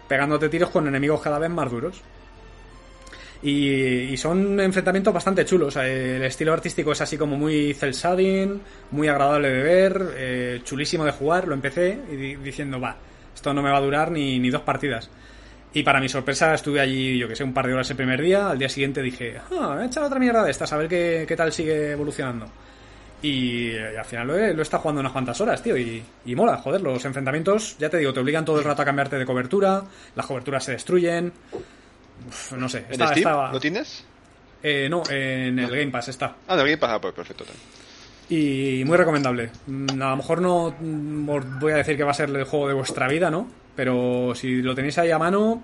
pegándote 0.08 0.50
tiros 0.50 0.70
con 0.70 0.88
enemigos 0.88 1.22
cada 1.22 1.40
vez 1.40 1.50
más 1.50 1.70
duros. 1.70 2.02
Y, 3.42 4.18
son 4.18 4.60
enfrentamientos 4.60 5.14
bastante 5.14 5.46
chulos. 5.46 5.76
El 5.78 6.24
estilo 6.24 6.52
artístico 6.52 6.92
es 6.92 7.02
así 7.02 7.18
como 7.18 7.38
muy 7.38 7.74
cel 7.74 7.94
shading, 7.94 8.60
muy 8.92 9.08
agradable 9.08 9.50
de 9.50 9.64
ver, 9.64 10.14
eh, 10.16 10.62
chulísimo 10.64 11.06
de 11.06 11.12
jugar. 11.12 11.48
Lo 11.48 11.54
empecé 11.54 11.98
diciendo, 12.44 12.82
va, 12.82 12.98
esto 13.40 13.54
no 13.54 13.62
me 13.62 13.72
va 13.72 13.78
a 13.78 13.82
durar 13.82 14.12
ni, 14.12 14.38
ni 14.38 14.50
dos 14.50 14.64
partidas. 14.64 15.10
Y 15.74 15.84
para 15.84 16.02
mi 16.02 16.10
sorpresa 16.10 16.54
estuve 16.54 16.82
allí, 16.82 17.18
yo 17.18 17.28
que 17.28 17.38
sé, 17.38 17.44
un 17.44 17.54
par 17.54 17.68
de 17.68 17.74
horas 17.74 17.90
el 17.90 17.96
primer 17.96 18.22
día. 18.22 18.50
Al 18.50 18.60
día 18.60 18.68
siguiente 18.68 19.02
dije, 19.02 19.40
ah, 19.52 19.80
he 19.82 19.86
echado 19.86 20.08
otra 20.08 20.20
mierda 20.20 20.44
de 20.44 20.52
estas, 20.52 20.74
a 20.74 20.78
ver 20.78 20.90
qué, 20.90 21.26
qué 21.26 21.36
tal 21.38 21.54
sigue 21.54 21.92
evolucionando. 21.92 22.48
Y, 23.22 23.78
al 23.78 24.04
final 24.04 24.28
lo 24.28 24.38
he, 24.38 24.54
lo 24.54 24.62
estado 24.62 24.82
jugando 24.82 25.00
unas 25.00 25.14
cuantas 25.14 25.40
horas, 25.40 25.62
tío, 25.64 25.78
y, 25.78 26.04
y, 26.26 26.36
mola, 26.36 26.58
joder, 26.58 26.82
los 26.82 27.04
enfrentamientos, 27.06 27.78
ya 27.78 27.90
te 27.90 27.98
digo, 27.98 28.14
te 28.14 28.20
obligan 28.20 28.44
todo 28.44 28.60
el 28.60 28.66
rato 28.66 28.82
a 28.82 28.86
cambiarte 28.86 29.18
de 29.18 29.26
cobertura, 29.26 29.84
las 30.16 30.26
coberturas 30.26 30.64
se 30.64 30.74
destruyen, 30.74 31.32
no 32.58 32.70
sé. 32.70 32.86
¿En 32.90 33.08
Steam? 33.08 33.52
¿Lo 33.54 33.60
tienes? 33.60 34.06
Eh, 34.62 34.88
no, 34.90 35.04
en 35.10 35.60
el 35.60 35.70
Game 35.70 35.92
Pass 35.92 36.10
está. 36.10 36.36
Ah, 36.48 36.56
en 36.56 36.60
el 36.60 36.66
Game 36.66 36.78
Pass, 36.78 36.92
ah, 36.94 37.02
pues 37.02 37.14
perfecto. 37.14 37.46
Y 38.30 38.84
muy 38.86 38.98
recomendable. 38.98 39.50
Mm, 39.68 40.02
a 40.02 40.10
lo 40.12 40.18
mejor 40.18 40.42
no 40.42 40.76
mm, 40.80 41.30
os 41.30 41.60
voy 41.60 41.74
a 41.74 41.78
decir 41.78 41.98
que 41.98 42.04
va 42.04 42.12
a 42.12 42.14
ser 42.14 42.30
el 42.30 42.44
juego 42.44 42.68
de 42.68 42.74
vuestra 42.74 43.08
vida, 43.08 43.32
¿no? 43.32 43.48
Pero 43.76 44.34
si 44.36 44.62
lo 44.62 44.76
tenéis 44.76 44.98
ahí 44.98 45.12
a 45.12 45.18
mano, 45.18 45.64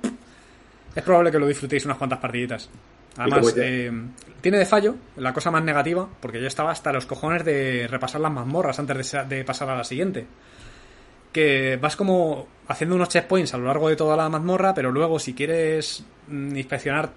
es 0.96 1.04
probable 1.04 1.32
que 1.32 1.40
lo 1.40 1.48
disfrutéis 1.48 1.86
unas 1.86 1.98
cuantas 1.98 2.20
partiditas. 2.20 2.70
Además, 3.18 3.54
eh, 3.58 3.92
tiene 4.42 4.58
de 4.58 4.66
fallo, 4.66 4.96
la 5.18 5.32
cosa 5.32 5.52
más 5.52 5.64
negativa, 5.64 6.08
porque 6.20 6.42
yo 6.42 6.48
estaba 6.48 6.72
hasta 6.72 6.92
los 6.92 7.06
cojones 7.06 7.46
de 7.46 7.88
repasar 7.88 8.20
las 8.20 8.32
mazmorras 8.32 8.78
antes 8.80 9.16
de 9.30 9.44
pasar 9.46 9.70
a 9.70 9.78
la 9.78 9.84
siguiente 9.84 10.26
que 11.36 11.76
vas 11.76 11.98
como 11.98 12.48
haciendo 12.70 12.96
unos 12.96 13.10
checkpoints 13.10 13.54
a 13.54 13.58
lo 13.58 13.66
largo 13.66 13.90
de 13.90 13.98
toda 13.98 14.16
la 14.16 14.30
mazmorra, 14.30 14.74
pero 14.74 14.90
luego 14.90 15.20
si 15.20 15.34
quieres 15.34 16.02
mm, 16.30 16.56
inspeccionar 16.56 17.12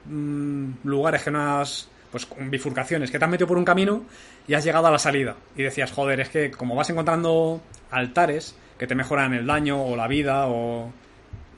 lugares 0.82 1.22
que 1.22 1.30
no 1.30 1.60
has, 1.60 1.88
pues 2.10 2.26
con 2.26 2.50
bifurcaciones, 2.50 3.10
que 3.10 3.18
te 3.18 3.24
has 3.24 3.30
metido 3.30 3.46
por 3.46 3.58
un 3.58 3.64
camino 3.64 4.04
y 4.46 4.54
has 4.54 4.64
llegado 4.64 4.86
a 4.86 4.90
la 4.90 4.98
salida. 4.98 5.36
Y 5.56 5.62
decías, 5.62 5.92
joder, 5.92 6.20
es 6.20 6.28
que 6.28 6.50
como 6.50 6.74
vas 6.74 6.90
encontrando 6.90 7.60
altares 7.90 8.56
que 8.78 8.86
te 8.86 8.94
mejoran 8.94 9.34
el 9.34 9.46
daño 9.46 9.82
o 9.82 9.96
la 9.96 10.08
vida 10.08 10.46
o, 10.48 10.92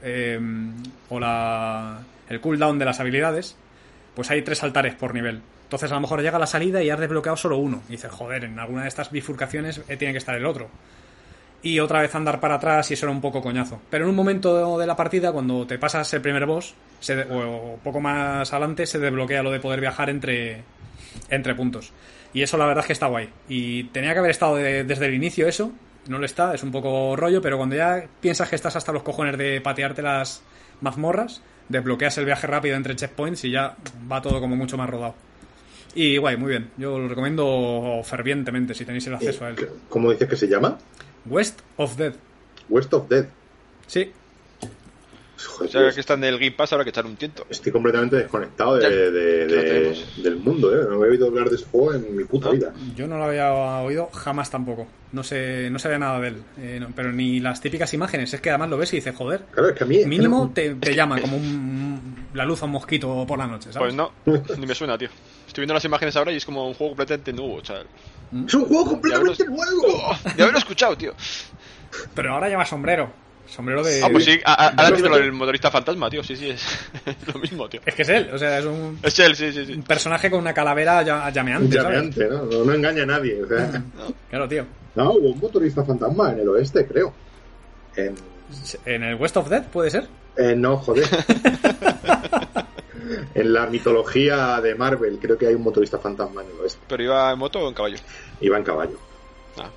em, 0.02 0.74
o 1.08 1.20
la, 1.20 2.00
el 2.28 2.40
cooldown 2.40 2.78
de 2.78 2.84
las 2.84 3.00
habilidades, 3.00 3.56
pues 4.14 4.30
hay 4.30 4.42
tres 4.42 4.62
altares 4.62 4.94
por 4.94 5.14
nivel. 5.14 5.42
Entonces 5.64 5.90
a 5.92 5.94
lo 5.94 6.00
mejor 6.00 6.20
llega 6.20 6.36
a 6.36 6.40
la 6.40 6.46
salida 6.46 6.82
y 6.82 6.90
has 6.90 6.98
desbloqueado 6.98 7.36
solo 7.36 7.58
uno. 7.58 7.82
Y 7.88 7.92
dices, 7.92 8.10
joder, 8.10 8.44
en 8.44 8.58
alguna 8.58 8.82
de 8.82 8.88
estas 8.88 9.12
bifurcaciones 9.12 9.82
eh, 9.88 9.96
tiene 9.96 10.12
que 10.12 10.18
estar 10.18 10.34
el 10.34 10.46
otro 10.46 10.68
y 11.62 11.78
otra 11.78 12.00
vez 12.00 12.14
andar 12.14 12.40
para 12.40 12.54
atrás 12.54 12.90
y 12.90 12.94
eso 12.94 13.06
era 13.06 13.12
un 13.12 13.20
poco 13.20 13.42
coñazo. 13.42 13.80
Pero 13.90 14.04
en 14.04 14.10
un 14.10 14.16
momento 14.16 14.78
de 14.78 14.86
la 14.86 14.96
partida, 14.96 15.32
cuando 15.32 15.66
te 15.66 15.78
pasas 15.78 16.12
el 16.14 16.20
primer 16.20 16.46
boss, 16.46 16.74
o 17.30 17.78
poco 17.82 18.00
más 18.00 18.52
adelante, 18.52 18.86
se 18.86 18.98
desbloquea 18.98 19.42
lo 19.42 19.50
de 19.50 19.60
poder 19.60 19.80
viajar 19.80 20.10
entre, 20.10 20.62
entre 21.28 21.54
puntos. 21.54 21.92
Y 22.32 22.42
eso 22.42 22.56
la 22.56 22.66
verdad 22.66 22.82
es 22.82 22.86
que 22.86 22.92
está 22.92 23.06
guay. 23.06 23.28
Y 23.48 23.84
tenía 23.84 24.12
que 24.12 24.20
haber 24.20 24.30
estado 24.30 24.56
desde 24.56 25.06
el 25.06 25.14
inicio 25.14 25.48
eso, 25.48 25.72
no 26.08 26.18
lo 26.18 26.24
está, 26.24 26.54
es 26.54 26.62
un 26.62 26.70
poco 26.70 27.14
rollo, 27.16 27.42
pero 27.42 27.56
cuando 27.56 27.76
ya 27.76 28.04
piensas 28.20 28.48
que 28.48 28.56
estás 28.56 28.76
hasta 28.76 28.92
los 28.92 29.02
cojones 29.02 29.36
de 29.36 29.60
patearte 29.60 30.02
las 30.02 30.42
mazmorras, 30.80 31.42
desbloqueas 31.68 32.16
el 32.18 32.24
viaje 32.24 32.46
rápido 32.46 32.76
entre 32.76 32.96
checkpoints 32.96 33.44
y 33.44 33.50
ya 33.50 33.76
va 34.10 34.22
todo 34.22 34.40
como 34.40 34.56
mucho 34.56 34.76
más 34.78 34.88
rodado. 34.88 35.14
Y 35.94 36.16
guay, 36.18 36.36
muy 36.36 36.50
bien. 36.50 36.70
Yo 36.76 36.98
lo 36.98 37.08
recomiendo 37.08 38.00
fervientemente 38.04 38.74
si 38.74 38.84
tenéis 38.84 39.06
el 39.08 39.14
acceso 39.14 39.44
a 39.44 39.50
él. 39.50 39.56
¿Cómo 39.88 40.10
dices 40.12 40.28
que 40.28 40.36
se 40.36 40.46
llama? 40.46 40.78
West 41.26 41.60
of 41.76 41.96
Dead. 41.96 42.14
West 42.68 42.92
of 42.94 43.08
Dead. 43.08 43.26
Sí. 43.86 44.12
o 45.60 45.66
sea 45.66 45.90
que 45.90 46.00
están 46.00 46.20
del 46.20 46.38
Game 46.38 46.52
Pass, 46.52 46.72
habrá 46.72 46.84
que 46.84 46.90
echar 46.90 47.06
un 47.06 47.16
tiento. 47.16 47.46
Estoy 47.48 47.72
completamente 47.72 48.16
desconectado 48.16 48.76
de, 48.76 49.10
del 50.22 50.36
mundo, 50.36 50.74
¿eh? 50.74 50.86
No 50.88 51.04
he 51.04 51.10
oído 51.10 51.26
hablar 51.26 51.48
de 51.48 51.56
ese 51.56 51.64
juego 51.66 51.94
en 51.94 52.16
mi 52.16 52.24
puta 52.24 52.50
vida. 52.50 52.72
Yo 52.94 53.06
no 53.06 53.18
lo 53.18 53.24
había 53.24 53.52
oído 53.52 54.08
jamás 54.12 54.50
tampoco. 54.50 54.86
No 55.12 55.24
sé, 55.24 55.68
no 55.70 55.78
sabía 55.80 55.98
nada 55.98 56.20
de 56.20 56.28
él. 56.28 56.42
Eh, 56.58 56.86
pero 56.94 57.12
ni 57.12 57.40
las 57.40 57.60
típicas 57.60 57.92
imágenes. 57.94 58.32
Es 58.32 58.40
que 58.40 58.50
además 58.50 58.70
lo 58.70 58.78
ves 58.78 58.92
y 58.92 58.96
dices, 58.96 59.14
joder. 59.14 59.42
Claro, 59.50 59.70
es 59.70 59.74
que 59.76 59.84
a 59.84 59.86
mí. 59.86 60.04
Mínimo 60.04 60.52
te, 60.54 60.76
te, 60.76 60.94
llama 60.94 61.20
como 61.20 61.40
la 62.34 62.44
luz 62.44 62.62
a 62.62 62.66
un 62.66 62.72
mosquito 62.72 63.24
por 63.26 63.38
la 63.38 63.46
noche, 63.46 63.72
¿sabes? 63.72 63.92
Pues 63.92 63.94
no, 63.94 64.12
ni 64.56 64.66
me 64.66 64.74
suena, 64.74 64.96
tío. 64.96 65.08
Estoy 65.46 65.62
viendo 65.62 65.74
las 65.74 65.84
imágenes 65.84 66.14
ahora 66.14 66.30
y 66.30 66.36
es 66.36 66.44
como 66.44 66.68
un 66.68 66.74
juego 66.74 66.92
completamente 66.92 67.32
nuevo, 67.32 67.56
o 67.56 67.64
sea, 67.64 67.82
¿Mm? 68.30 68.46
Es 68.46 68.54
un 68.54 68.64
juego 68.64 68.86
completamente 68.86 69.44
nuevo. 69.44 70.16
De 70.36 70.42
haberlo 70.42 70.58
escuchado, 70.58 70.96
tío. 70.96 71.14
Pero 72.14 72.34
ahora 72.34 72.48
lleva 72.48 72.64
sombrero. 72.64 73.12
Sombrero 73.46 73.82
de. 73.82 74.02
Ah, 74.02 74.08
pues 74.12 74.24
sí, 74.24 74.38
ahora 74.44 74.94
título 74.94 75.16
el 75.16 75.32
motorista 75.32 75.70
fantasma, 75.70 76.08
tío. 76.08 76.22
Sí, 76.22 76.36
sí, 76.36 76.50
es, 76.50 76.64
lo 77.34 77.40
mismo, 77.40 77.68
tío. 77.68 77.80
Es 77.84 77.94
que 77.94 78.02
es 78.02 78.08
él, 78.08 78.30
o 78.32 78.38
sea, 78.38 78.58
es 78.58 78.64
un. 78.64 78.98
Es 79.02 79.18
él, 79.18 79.34
sí, 79.34 79.52
sí, 79.52 79.66
sí. 79.66 79.72
Un 79.72 79.82
personaje 79.82 80.30
con 80.30 80.38
una 80.38 80.54
calavera 80.54 81.02
llameante. 81.30 81.74
Llameante, 81.74 82.28
¿no? 82.28 82.44
¿no? 82.44 82.72
engaña 82.72 83.02
a 83.02 83.06
nadie. 83.06 83.42
O 83.42 83.48
sea. 83.48 83.82
Claro, 84.28 84.48
tío. 84.48 84.64
No, 84.94 85.12
hubo 85.12 85.30
un 85.30 85.38
motorista 85.40 85.84
fantasma 85.84 86.32
en 86.32 86.40
el 86.40 86.48
oeste, 86.48 86.86
creo. 86.86 87.12
En, 87.96 88.14
¿En 88.84 89.02
el 89.02 89.16
West 89.16 89.36
of 89.36 89.48
Dead, 89.48 89.64
puede 89.64 89.90
ser? 89.90 90.06
Eh, 90.36 90.54
no, 90.56 90.76
joder. 90.76 91.08
en 93.34 93.52
la 93.52 93.66
mitología 93.66 94.60
de 94.60 94.74
Marvel 94.74 95.18
creo 95.20 95.36
que 95.36 95.46
hay 95.46 95.54
un 95.54 95.62
motorista 95.62 95.98
fantasma 95.98 96.42
en 96.42 96.50
el 96.50 96.60
oeste. 96.60 96.80
¿Pero 96.88 97.02
iba 97.02 97.32
en 97.32 97.38
moto 97.38 97.60
o 97.60 97.68
en 97.68 97.74
caballo? 97.74 97.96
Iba 98.40 98.58
en 98.58 98.64
caballo. 98.64 98.98
Ah, 99.58 99.70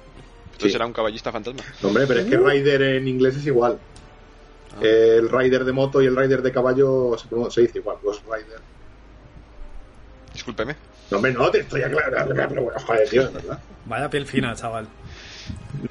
entonces 0.53 0.75
era 0.75 0.85
un 0.85 0.93
caballista 0.93 1.31
fantasma. 1.31 1.63
hombre, 1.83 2.05
pero 2.07 2.21
es 2.21 2.25
que 2.27 2.37
Rider 2.37 2.81
en 2.81 3.07
inglés 3.07 3.37
es 3.37 3.45
igual. 3.47 3.79
Ah. 4.75 4.79
El 4.81 5.29
Rider 5.29 5.65
de 5.65 5.71
moto 5.71 6.01
y 6.01 6.05
el 6.05 6.15
Rider 6.15 6.41
de 6.41 6.51
caballo 6.51 7.15
se, 7.49 7.61
dice 7.61 7.79
igual, 7.79 7.97
Ghost 8.03 8.23
Rider. 8.25 8.59
Discúlpeme. 10.33 10.75
No, 11.11 11.17
hombre, 11.17 11.33
no, 11.33 11.51
te 11.51 11.59
estoy 11.59 11.83
aclarando, 11.83 12.33
pero 12.33 12.63
bueno, 12.63 12.79
joder, 12.79 13.09
tío, 13.09 13.31
¿verdad? 13.31 13.59
Vaya 13.85 14.09
piel 14.09 14.25
fina, 14.25 14.55
chaval. 14.55 14.87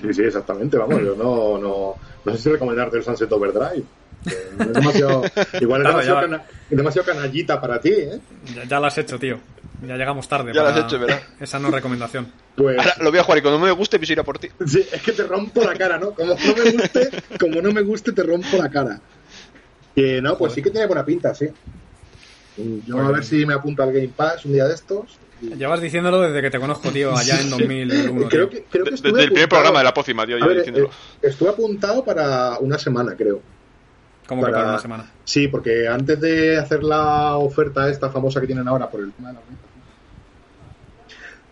Sí, 0.01 0.15
sí, 0.15 0.23
exactamente, 0.23 0.77
vamos, 0.79 1.01
yo 1.03 1.15
no, 1.15 1.59
no, 1.59 1.95
no 2.25 2.33
sé 2.33 2.39
si 2.39 2.51
recomendarte 2.51 2.97
el 2.97 3.05
Sunset 3.05 3.31
Overdrive. 3.31 3.85
Es 4.25 4.73
demasiado, 4.73 5.23
igual 5.61 5.83
es 5.83 5.89
demasiado, 5.89 6.21
cana, 6.21 6.45
demasiado, 6.71 7.07
canallita 7.07 7.61
para 7.61 7.81
ti, 7.81 7.91
¿eh? 7.91 8.21
Ya, 8.55 8.65
ya, 8.65 8.81
lo 8.81 8.87
has 8.87 8.99
hecho, 8.99 9.19
tío. 9.19 9.41
Ya 9.87 9.97
llegamos 9.97 10.29
tarde. 10.29 10.53
Ya 10.55 10.63
lo 10.63 10.69
has 10.69 10.79
hecho, 10.79 10.99
¿verdad? 10.99 11.21
Esa 11.41 11.59
no 11.59 11.71
recomendación. 11.71 12.31
Pues... 12.55 12.79
Ahora 12.79 12.95
lo 13.01 13.11
voy 13.11 13.19
a 13.19 13.25
jugar 13.25 13.39
y 13.39 13.43
cuando 13.43 13.59
no 13.59 13.67
me 13.67 13.73
guste, 13.73 13.99
pues 13.99 14.11
iré 14.11 14.23
por 14.23 14.39
ti. 14.39 14.49
Sí, 14.67 14.87
es 14.93 15.03
que 15.03 15.13
te 15.13 15.25
rompo 15.25 15.65
la 15.65 15.75
cara, 15.75 15.99
¿no? 15.99 16.13
Como 16.13 16.35
no 16.35 16.55
me 16.57 16.71
guste, 16.71 17.11
como 17.39 17.61
no 17.61 17.73
me 17.73 17.83
guste, 17.83 18.13
te 18.13 18.23
rompo 18.23 18.57
la 18.57 18.71
cara. 18.71 19.01
Que 19.95 20.23
no, 20.23 20.39
pues 20.39 20.53
sí 20.53 20.63
que 20.63 20.71
tiene 20.71 20.87
buena 20.87 21.05
pinta, 21.05 21.35
sí. 21.35 21.49
Yo 22.87 22.99
a 22.99 23.11
ver 23.11 23.25
si 23.25 23.45
me 23.47 23.55
apunto 23.55 23.83
al 23.83 23.93
Game 23.93 24.11
Pass 24.15 24.45
un 24.45 24.53
día 24.53 24.67
de 24.67 24.75
estos. 24.75 25.19
Llevas 25.41 25.81
diciéndolo 25.81 26.21
desde 26.21 26.41
que 26.41 26.51
te 26.51 26.61
conozco, 26.61 26.91
tío, 26.91 27.17
allá 27.17 27.41
en 27.41 27.51
2001. 27.51 28.29
creo 28.29 28.49
que, 28.49 28.65
creo 28.71 28.85
que 28.85 28.91
desde 28.93 29.09
el 29.09 29.31
primer 29.31 29.49
programa 29.49 29.81
de 29.81 29.85
la 29.85 29.95
pócima, 29.95 30.25
tío, 30.25 30.39
yo 30.39 30.47
ver, 30.47 30.59
diciéndolo. 30.59 30.87
Eh, 30.87 30.91
estuve 31.23 31.49
apuntado 31.49 32.05
para 32.05 32.59
una 32.61 32.79
semana, 32.79 33.17
creo. 33.17 33.41
¿Cómo 34.33 34.43
para... 34.43 34.53
que 34.53 34.59
para 34.59 34.71
una 34.71 34.79
semana? 34.81 35.11
Sí, 35.25 35.49
porque 35.49 35.89
antes 35.89 36.21
de 36.21 36.59
hacer 36.59 36.83
la 36.83 37.37
oferta 37.37 37.89
esta 37.89 38.11
famosa 38.11 38.41
que 38.41 38.47
tienen 38.47 38.67
ahora 38.67 38.89
por 38.89 39.01
el 39.01 39.13
tema 39.13 39.29
de 39.29 39.35
la 39.35 39.41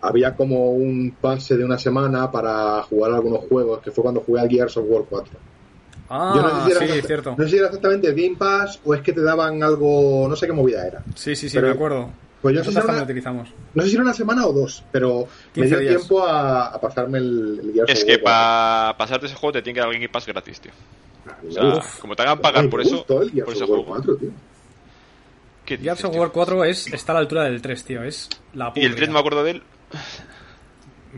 había 0.03 0.35
como 0.35 0.71
un 0.71 1.15
pase 1.21 1.57
de 1.57 1.65
una 1.65 1.79
semana 1.79 2.31
para 2.31 2.83
jugar 2.85 3.13
algunos 3.13 3.41
juegos, 3.49 3.81
que 3.81 3.91
fue 3.91 4.03
cuando 4.03 4.21
jugué 4.21 4.41
al 4.41 4.49
Gears 4.49 4.77
of 4.77 4.87
War 4.89 5.05
4. 5.09 5.39
Ah, 6.09 6.33
Yo 6.35 6.43
no 6.43 6.49
sé 6.49 6.65
si 6.65 6.71
era 6.71 6.95
sí, 6.95 7.07
cierto. 7.07 7.35
No 7.37 7.45
sé 7.45 7.51
si 7.51 7.57
era 7.57 7.67
exactamente 7.67 8.09
el 8.09 8.15
Game 8.15 8.37
Pass 8.37 8.81
o 8.85 8.95
es 8.95 9.01
que 9.03 9.13
te 9.13 9.21
daban 9.21 9.63
algo, 9.63 10.27
no 10.29 10.35
sé 10.35 10.47
qué 10.47 10.53
movida 10.53 10.87
era. 10.87 11.03
Sí, 11.15 11.37
sí, 11.37 11.49
sí, 11.49 11.57
pero, 11.57 11.69
me 11.69 11.75
acuerdo. 11.75 12.11
Pues 12.43 12.55
yo 12.55 12.61
no 12.61 12.65
sé, 12.65 12.81
si 12.81 12.89
una, 12.89 13.03
utilizamos. 13.03 13.51
no 13.75 13.83
sé 13.83 13.89
si 13.91 13.95
era 13.95 14.03
una 14.03 14.15
semana 14.15 14.47
o 14.47 14.53
dos, 14.53 14.83
pero 14.91 15.29
me 15.55 15.67
dio 15.67 15.79
días. 15.79 15.97
tiempo 15.97 16.25
a, 16.27 16.69
a, 16.69 16.81
pasarme 16.81 17.19
el, 17.19 17.61
el 17.63 17.73
Gears 17.75 17.93
Es 17.93 18.05
que 18.05 18.19
para 18.19 18.97
pasarte 18.97 19.27
ese 19.27 19.35
juego 19.35 19.53
te 19.53 19.63
tiene 19.63 19.75
que 19.75 19.81
dar 19.81 19.91
el 19.91 19.97
Game 19.97 20.09
Pass 20.09 20.27
gratis, 20.27 20.59
tío. 20.59 20.73
O 21.49 21.53
sea, 21.53 21.65
Uf, 21.77 21.99
como 22.01 22.17
te 22.17 22.23
hagan 22.23 22.39
pagar 22.41 22.69
por 22.69 22.81
eso, 22.81 23.05
el 23.23 23.31
Gears 23.31 23.45
por 23.45 23.55
ese 23.55 23.65
of 23.65 23.69
juego. 23.71 23.85
4, 23.87 24.17
tío. 24.17 24.31
¿Qué 25.65 25.77
Gears 25.77 25.99
dices, 25.99 26.05
of 26.07 26.11
tío? 26.13 26.21
War 26.21 26.31
4 26.33 26.65
es, 26.65 26.87
está 26.93 27.13
a 27.13 27.15
la 27.15 27.21
altura 27.21 27.45
del 27.45 27.61
3, 27.63 27.85
tío. 27.85 28.03
Es 28.03 28.29
la 28.55 28.73
Y 28.75 28.85
el 28.85 28.95
3 28.95 29.09
no 29.09 29.15
me 29.15 29.21
acuerdo 29.21 29.45
de 29.45 29.51
él. 29.53 29.63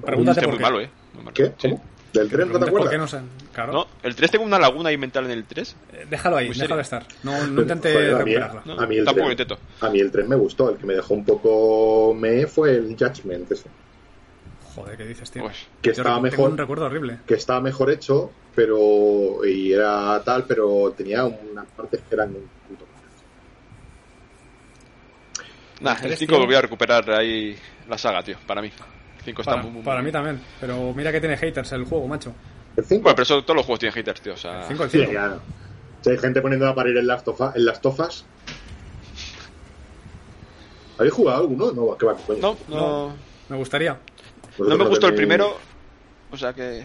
Pregúntate 0.05 0.41
Este 0.41 0.47
por 0.47 0.51
muy 0.51 0.59
qué. 0.59 0.63
malo, 0.63 0.81
eh. 0.81 0.91
No 1.15 1.23
me 1.23 1.33
¿Qué? 1.33 1.53
¿Cómo? 1.61 1.83
¿Del 2.13 2.29
tren 2.29 2.41
no 2.49 2.59
te 2.59 2.59
Pregúntate 2.59 2.59
por 2.59 2.69
acuerdas? 2.69 2.91
qué 2.91 2.99
no 2.99 3.09
sé. 3.09 3.21
Claro. 3.55 3.73
No, 3.73 3.87
el 4.03 4.15
3 4.15 4.31
tengo 4.33 4.45
una 4.45 4.59
laguna 4.59 4.91
ahí 4.91 4.99
mental 4.99 5.25
en 5.27 5.31
el 5.31 5.45
3. 5.45 5.77
Eh, 5.95 6.07
Déjalo 6.11 6.37
ahí, 6.37 6.49
Muy 6.49 6.55
déjalo 6.59 6.83
serio. 6.85 7.01
estar. 7.01 7.07
No, 7.23 7.47
no 7.47 7.63
intente 7.63 7.93
Joder, 7.93 8.15
a 8.15 8.19
mí- 8.19 8.35
recuperarla. 8.35 8.63
No, 8.67 8.81
A 8.83 8.87
mí 8.87 8.97
el 8.99 9.05
tampoco 9.07 9.27
tren- 9.29 9.31
intento. 9.33 9.59
A 9.81 9.89
mí 9.91 10.01
el 10.01 10.11
tren 10.11 10.29
me 10.29 10.37
gustó, 10.37 10.69
el 10.71 10.77
que 10.77 10.85
me 10.87 10.95
dejó 10.95 11.15
un 11.15 11.25
poco 11.25 12.15
me 12.15 12.47
fue 12.47 12.73
el 12.77 12.97
Judgment 12.99 13.51
ese, 13.53 13.65
Joder, 14.75 14.97
¿qué 14.97 15.05
dices, 15.07 15.31
tío? 15.31 15.43
Pues, 15.43 15.57
que 15.81 15.89
Yo 15.89 15.93
estaba 15.95 16.15
tengo 16.17 16.23
mejor, 16.25 16.51
un 16.51 16.59
recuerdo 16.59 16.87
horrible. 16.87 17.19
que 17.27 17.35
estaba 17.35 17.61
mejor 17.61 17.91
hecho, 17.91 18.31
pero 18.55 19.45
y 19.45 19.73
era 19.73 20.23
tal, 20.25 20.45
pero 20.47 20.93
tenía 20.97 21.25
unas 21.25 21.67
partes 21.73 22.01
que 22.03 22.15
eran 22.15 22.35
un 22.35 22.49
puto. 22.67 22.87
Nah, 25.81 25.93
El 25.93 25.97
el 25.97 26.03
tres, 26.09 26.19
5 26.21 26.39
tío. 26.39 26.47
voy 26.47 26.55
a 26.55 26.61
recuperar 26.63 27.11
ahí 27.11 27.57
la 27.89 27.99
saga, 27.99 28.23
tío, 28.23 28.37
para 28.47 28.63
mí. 28.63 28.69
El 28.69 29.25
5 29.25 29.43
está 29.43 29.55
Para, 29.55 29.63
muy, 29.65 29.73
muy 29.73 29.83
para 29.83 30.03
mí 30.03 30.13
también. 30.13 30.41
Pero 30.61 30.95
mira 30.95 31.11
que 31.13 31.21
tiene 31.21 31.37
haters 31.37 31.73
el 31.73 31.85
juego, 31.85 32.07
macho. 32.07 32.35
El 32.77 32.85
5 32.85 33.03
Bueno, 33.03 33.17
pero 33.17 33.23
eso, 33.25 33.43
todos 33.45 33.57
los 33.57 33.67
juegos 33.67 33.81
tienen 33.81 33.95
haters, 33.95 34.21
tío. 34.21 34.35
O 34.35 34.37
sea, 34.37 34.61
El 34.63 34.65
5 34.69 34.85
el 34.85 34.91
Sí, 34.91 34.99
5. 34.99 35.13
ya. 35.13 35.39
Si 36.03 36.11
hay 36.11 36.19
gente 36.19 36.41
poniendo 36.41 36.69
a 36.69 36.75
parir 36.75 36.97
en 36.97 37.07
las, 37.07 37.25
tofa- 37.25 37.53
en 37.55 37.65
las 37.65 37.81
tofas. 37.81 38.25
¿Habéis 40.99 41.15
jugado 41.15 41.41
alguno? 41.43 41.73
No, 41.73 41.97
¿qué 41.99 42.07
va? 42.07 42.15
coño? 42.17 42.41
no, 42.41 42.57
no, 42.69 43.15
Me 43.49 43.57
gustaría. 43.57 44.01
Vosotros 44.59 44.79
no 44.79 44.85
me 44.85 44.91
gustó 44.91 45.07
el 45.09 45.15
primero. 45.15 45.57
O 46.31 46.37
sea 46.37 46.53
que. 46.53 46.85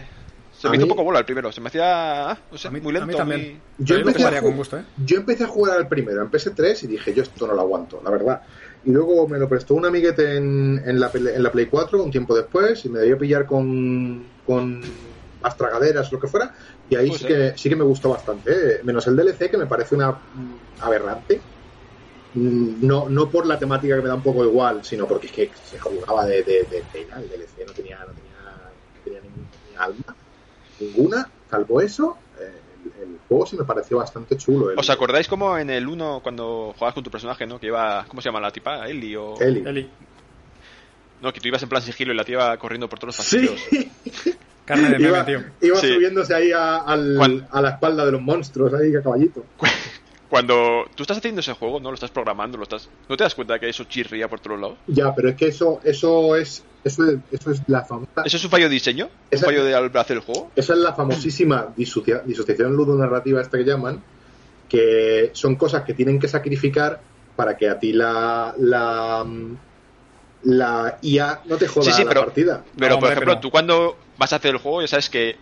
Se 0.52 0.66
A 0.66 0.70
me 0.70 0.76
hizo 0.76 0.86
un 0.86 0.90
poco 0.90 1.04
bola 1.04 1.20
el 1.20 1.24
primero. 1.24 1.52
Se 1.52 1.60
me 1.60 1.68
hacía. 1.68 2.30
ah, 2.32 2.38
no 2.50 2.58
sé, 2.58 2.66
A 2.68 2.70
mí, 2.72 2.80
muy 2.80 2.90
a 2.90 2.98
lento. 3.00 3.06
mí 3.06 3.14
también. 3.14 3.40
muy- 3.76 3.86
Yo 3.86 3.96
empecé, 3.96 4.26
a 4.26 4.42
con 4.42 4.56
gusto, 4.56 4.76
¿eh? 4.78 4.84
yo 5.04 5.16
empecé 5.18 5.44
a 5.44 5.46
jugar 5.46 5.76
al 5.76 5.86
primero 5.88 6.20
en 6.20 6.30
PS3 6.30 6.82
y 6.82 6.86
dije, 6.88 7.14
yo 7.14 7.22
esto 7.22 7.46
no 7.46 7.54
lo 7.54 7.60
aguanto, 7.60 8.00
la 8.04 8.10
verdad. 8.10 8.42
Y 8.84 8.90
luego 8.90 9.28
me 9.28 9.38
lo 9.38 9.48
prestó 9.48 9.74
un 9.74 9.86
amiguete 9.86 10.36
en, 10.36 10.82
en, 10.84 10.98
la, 10.98 11.10
Play- 11.12 11.34
en 11.34 11.42
la 11.42 11.52
Play 11.52 11.66
4 11.66 12.02
un 12.02 12.10
tiempo 12.10 12.34
después 12.36 12.84
y 12.84 12.88
me 12.88 12.98
debió 12.98 13.18
pillar 13.18 13.46
con, 13.46 14.24
con 14.46 14.80
más 15.42 15.56
tragaderas 15.56 16.08
o 16.10 16.14
lo 16.16 16.20
que 16.20 16.26
fuera. 16.26 16.52
Y 16.90 16.96
ahí 16.96 17.08
Puede 17.08 17.18
sí 17.20 17.26
que, 17.26 17.52
sí 17.56 17.68
que 17.68 17.76
me 17.76 17.84
gustó 17.84 18.10
bastante. 18.10 18.50
¿eh? 18.50 18.80
Menos 18.82 19.06
el 19.06 19.14
DLC 19.16 19.50
que 19.50 19.58
me 19.58 19.66
parece 19.66 19.94
una 19.94 20.10
mm, 20.10 20.18
aberrante. 20.80 21.40
No, 22.86 23.08
no 23.08 23.30
por 23.30 23.46
la 23.46 23.58
temática 23.58 23.96
que 23.96 24.02
me 24.02 24.08
da 24.08 24.14
un 24.14 24.22
poco 24.22 24.44
igual, 24.44 24.84
sino 24.84 25.06
porque 25.06 25.26
es 25.26 25.32
que 25.32 25.50
se 25.64 25.78
jugaba 25.78 26.24
de, 26.26 26.42
de, 26.42 26.64
de 26.64 26.84
pena 26.92 27.18
el 27.18 27.28
DLC, 27.28 27.66
no 27.66 27.72
tenía, 27.72 27.98
no 28.00 28.12
tenía, 28.12 28.32
no 28.94 29.00
tenía 29.04 29.20
ningún- 29.20 29.48
alma, 29.78 30.16
ninguna, 30.80 31.30
salvo 31.50 31.80
eso, 31.80 32.18
eh, 32.40 32.52
el, 33.00 33.02
el 33.10 33.18
juego 33.28 33.46
sí 33.46 33.56
me 33.56 33.64
pareció 33.64 33.98
bastante 33.98 34.36
chulo. 34.36 34.70
El, 34.70 34.78
¿Os 34.78 34.90
acordáis 34.90 35.28
como 35.28 35.56
en 35.56 35.70
el 35.70 35.86
1 35.86 36.20
cuando 36.22 36.72
jugabas 36.74 36.94
con 36.94 37.04
tu 37.04 37.10
personaje, 37.10 37.46
¿no? 37.46 37.58
Que 37.60 37.66
iba. 37.68 38.04
¿Cómo 38.08 38.20
se 38.20 38.28
llama 38.28 38.40
la 38.40 38.50
tipa? 38.50 38.86
Eli 38.88 39.14
o. 39.16 39.34
Eli. 39.40 39.62
Eli. 39.66 39.90
No, 41.22 41.32
que 41.32 41.40
tú 41.40 41.48
ibas 41.48 41.62
en 41.62 41.68
plan 41.68 41.82
sigilo 41.82 42.12
y 42.12 42.16
la 42.16 42.24
tía 42.24 42.34
iba 42.36 42.56
corriendo 42.58 42.88
por 42.88 42.98
todos 42.98 43.16
los 43.18 43.26
Sí, 43.26 43.38
pasillos. 43.48 43.60
Carne 44.64 44.90
de 44.90 44.98
meme, 44.98 45.08
iba, 45.08 45.24
tío. 45.24 45.40
iba 45.62 45.76
Sí. 45.78 45.94
subiéndose 45.94 46.34
ahí 46.34 46.52
a, 46.52 46.76
al- 46.78 47.48
a 47.50 47.60
la 47.62 47.70
espalda 47.70 48.04
de 48.04 48.12
los 48.12 48.20
monstruos, 48.20 48.74
ahí 48.74 48.94
a 48.94 49.02
caballito. 49.02 49.44
Cuando 50.28 50.84
tú 50.94 51.02
estás 51.04 51.16
haciendo 51.18 51.40
ese 51.40 51.54
juego, 51.54 51.80
¿no? 51.80 51.88
Lo 51.90 51.94
estás 51.94 52.10
programando, 52.10 52.58
lo 52.58 52.64
estás. 52.64 52.88
¿No 53.08 53.16
te 53.16 53.24
das 53.24 53.34
cuenta 53.34 53.54
de 53.54 53.60
que 53.60 53.68
eso 53.70 53.84
chirría 53.84 54.28
por 54.28 54.40
todos 54.40 54.60
lados? 54.60 54.78
Ya, 54.86 55.14
pero 55.14 55.30
es 55.30 55.36
que 55.36 55.46
eso, 55.48 55.80
eso 55.84 56.36
es, 56.36 56.62
eso 56.84 57.04
es, 57.08 57.18
eso 57.30 57.50
es 57.50 57.62
la 57.66 57.84
famosa, 57.84 58.10
¿Eso 58.26 58.36
es 58.36 58.44
un 58.44 58.50
fallo 58.50 58.64
de 58.64 58.74
diseño? 58.74 59.06
¿Un 59.06 59.10
Esa- 59.30 59.46
fallo 59.46 59.64
de 59.64 59.74
al 59.74 59.90
hacer 59.96 60.18
el 60.18 60.22
jujuego? 60.22 60.50
esa 60.54 60.74
es 60.74 60.78
la 60.80 60.92
famosísima 60.94 61.72
disocia- 61.76 62.22
disociación 62.26 62.74
ludonarrativa 62.74 63.40
esta 63.40 63.56
que 63.56 63.64
llaman, 63.64 64.02
que 64.68 65.30
son 65.32 65.56
cosas 65.56 65.84
que 65.84 65.94
tienen 65.94 66.18
que 66.18 66.28
sacrificar 66.28 67.00
para 67.34 67.56
que 67.56 67.68
a 67.70 67.78
ti 67.78 67.94
la, 67.94 68.52
la, 68.58 69.24
la 70.42 70.98
IA 71.02 71.40
no 71.46 71.56
te 71.56 71.68
joda 71.68 71.86
Sí, 71.86 71.92
sí, 71.92 72.02
la 72.04 72.08
pero- 72.10 72.24
partida. 72.24 72.64
Pero, 72.76 72.94
No, 72.96 73.00
por 73.00 73.04
hombre, 73.04 73.10
ejemplo, 73.12 73.32
pero- 73.32 73.40
tú 73.40 73.50
cuando 73.50 73.96
vas 74.18 74.32
a 74.32 74.36
hacer 74.36 74.50
el 74.52 74.58
juego 74.58 74.82
ya 74.82 74.88
sabes 74.88 75.08
que 75.08 75.36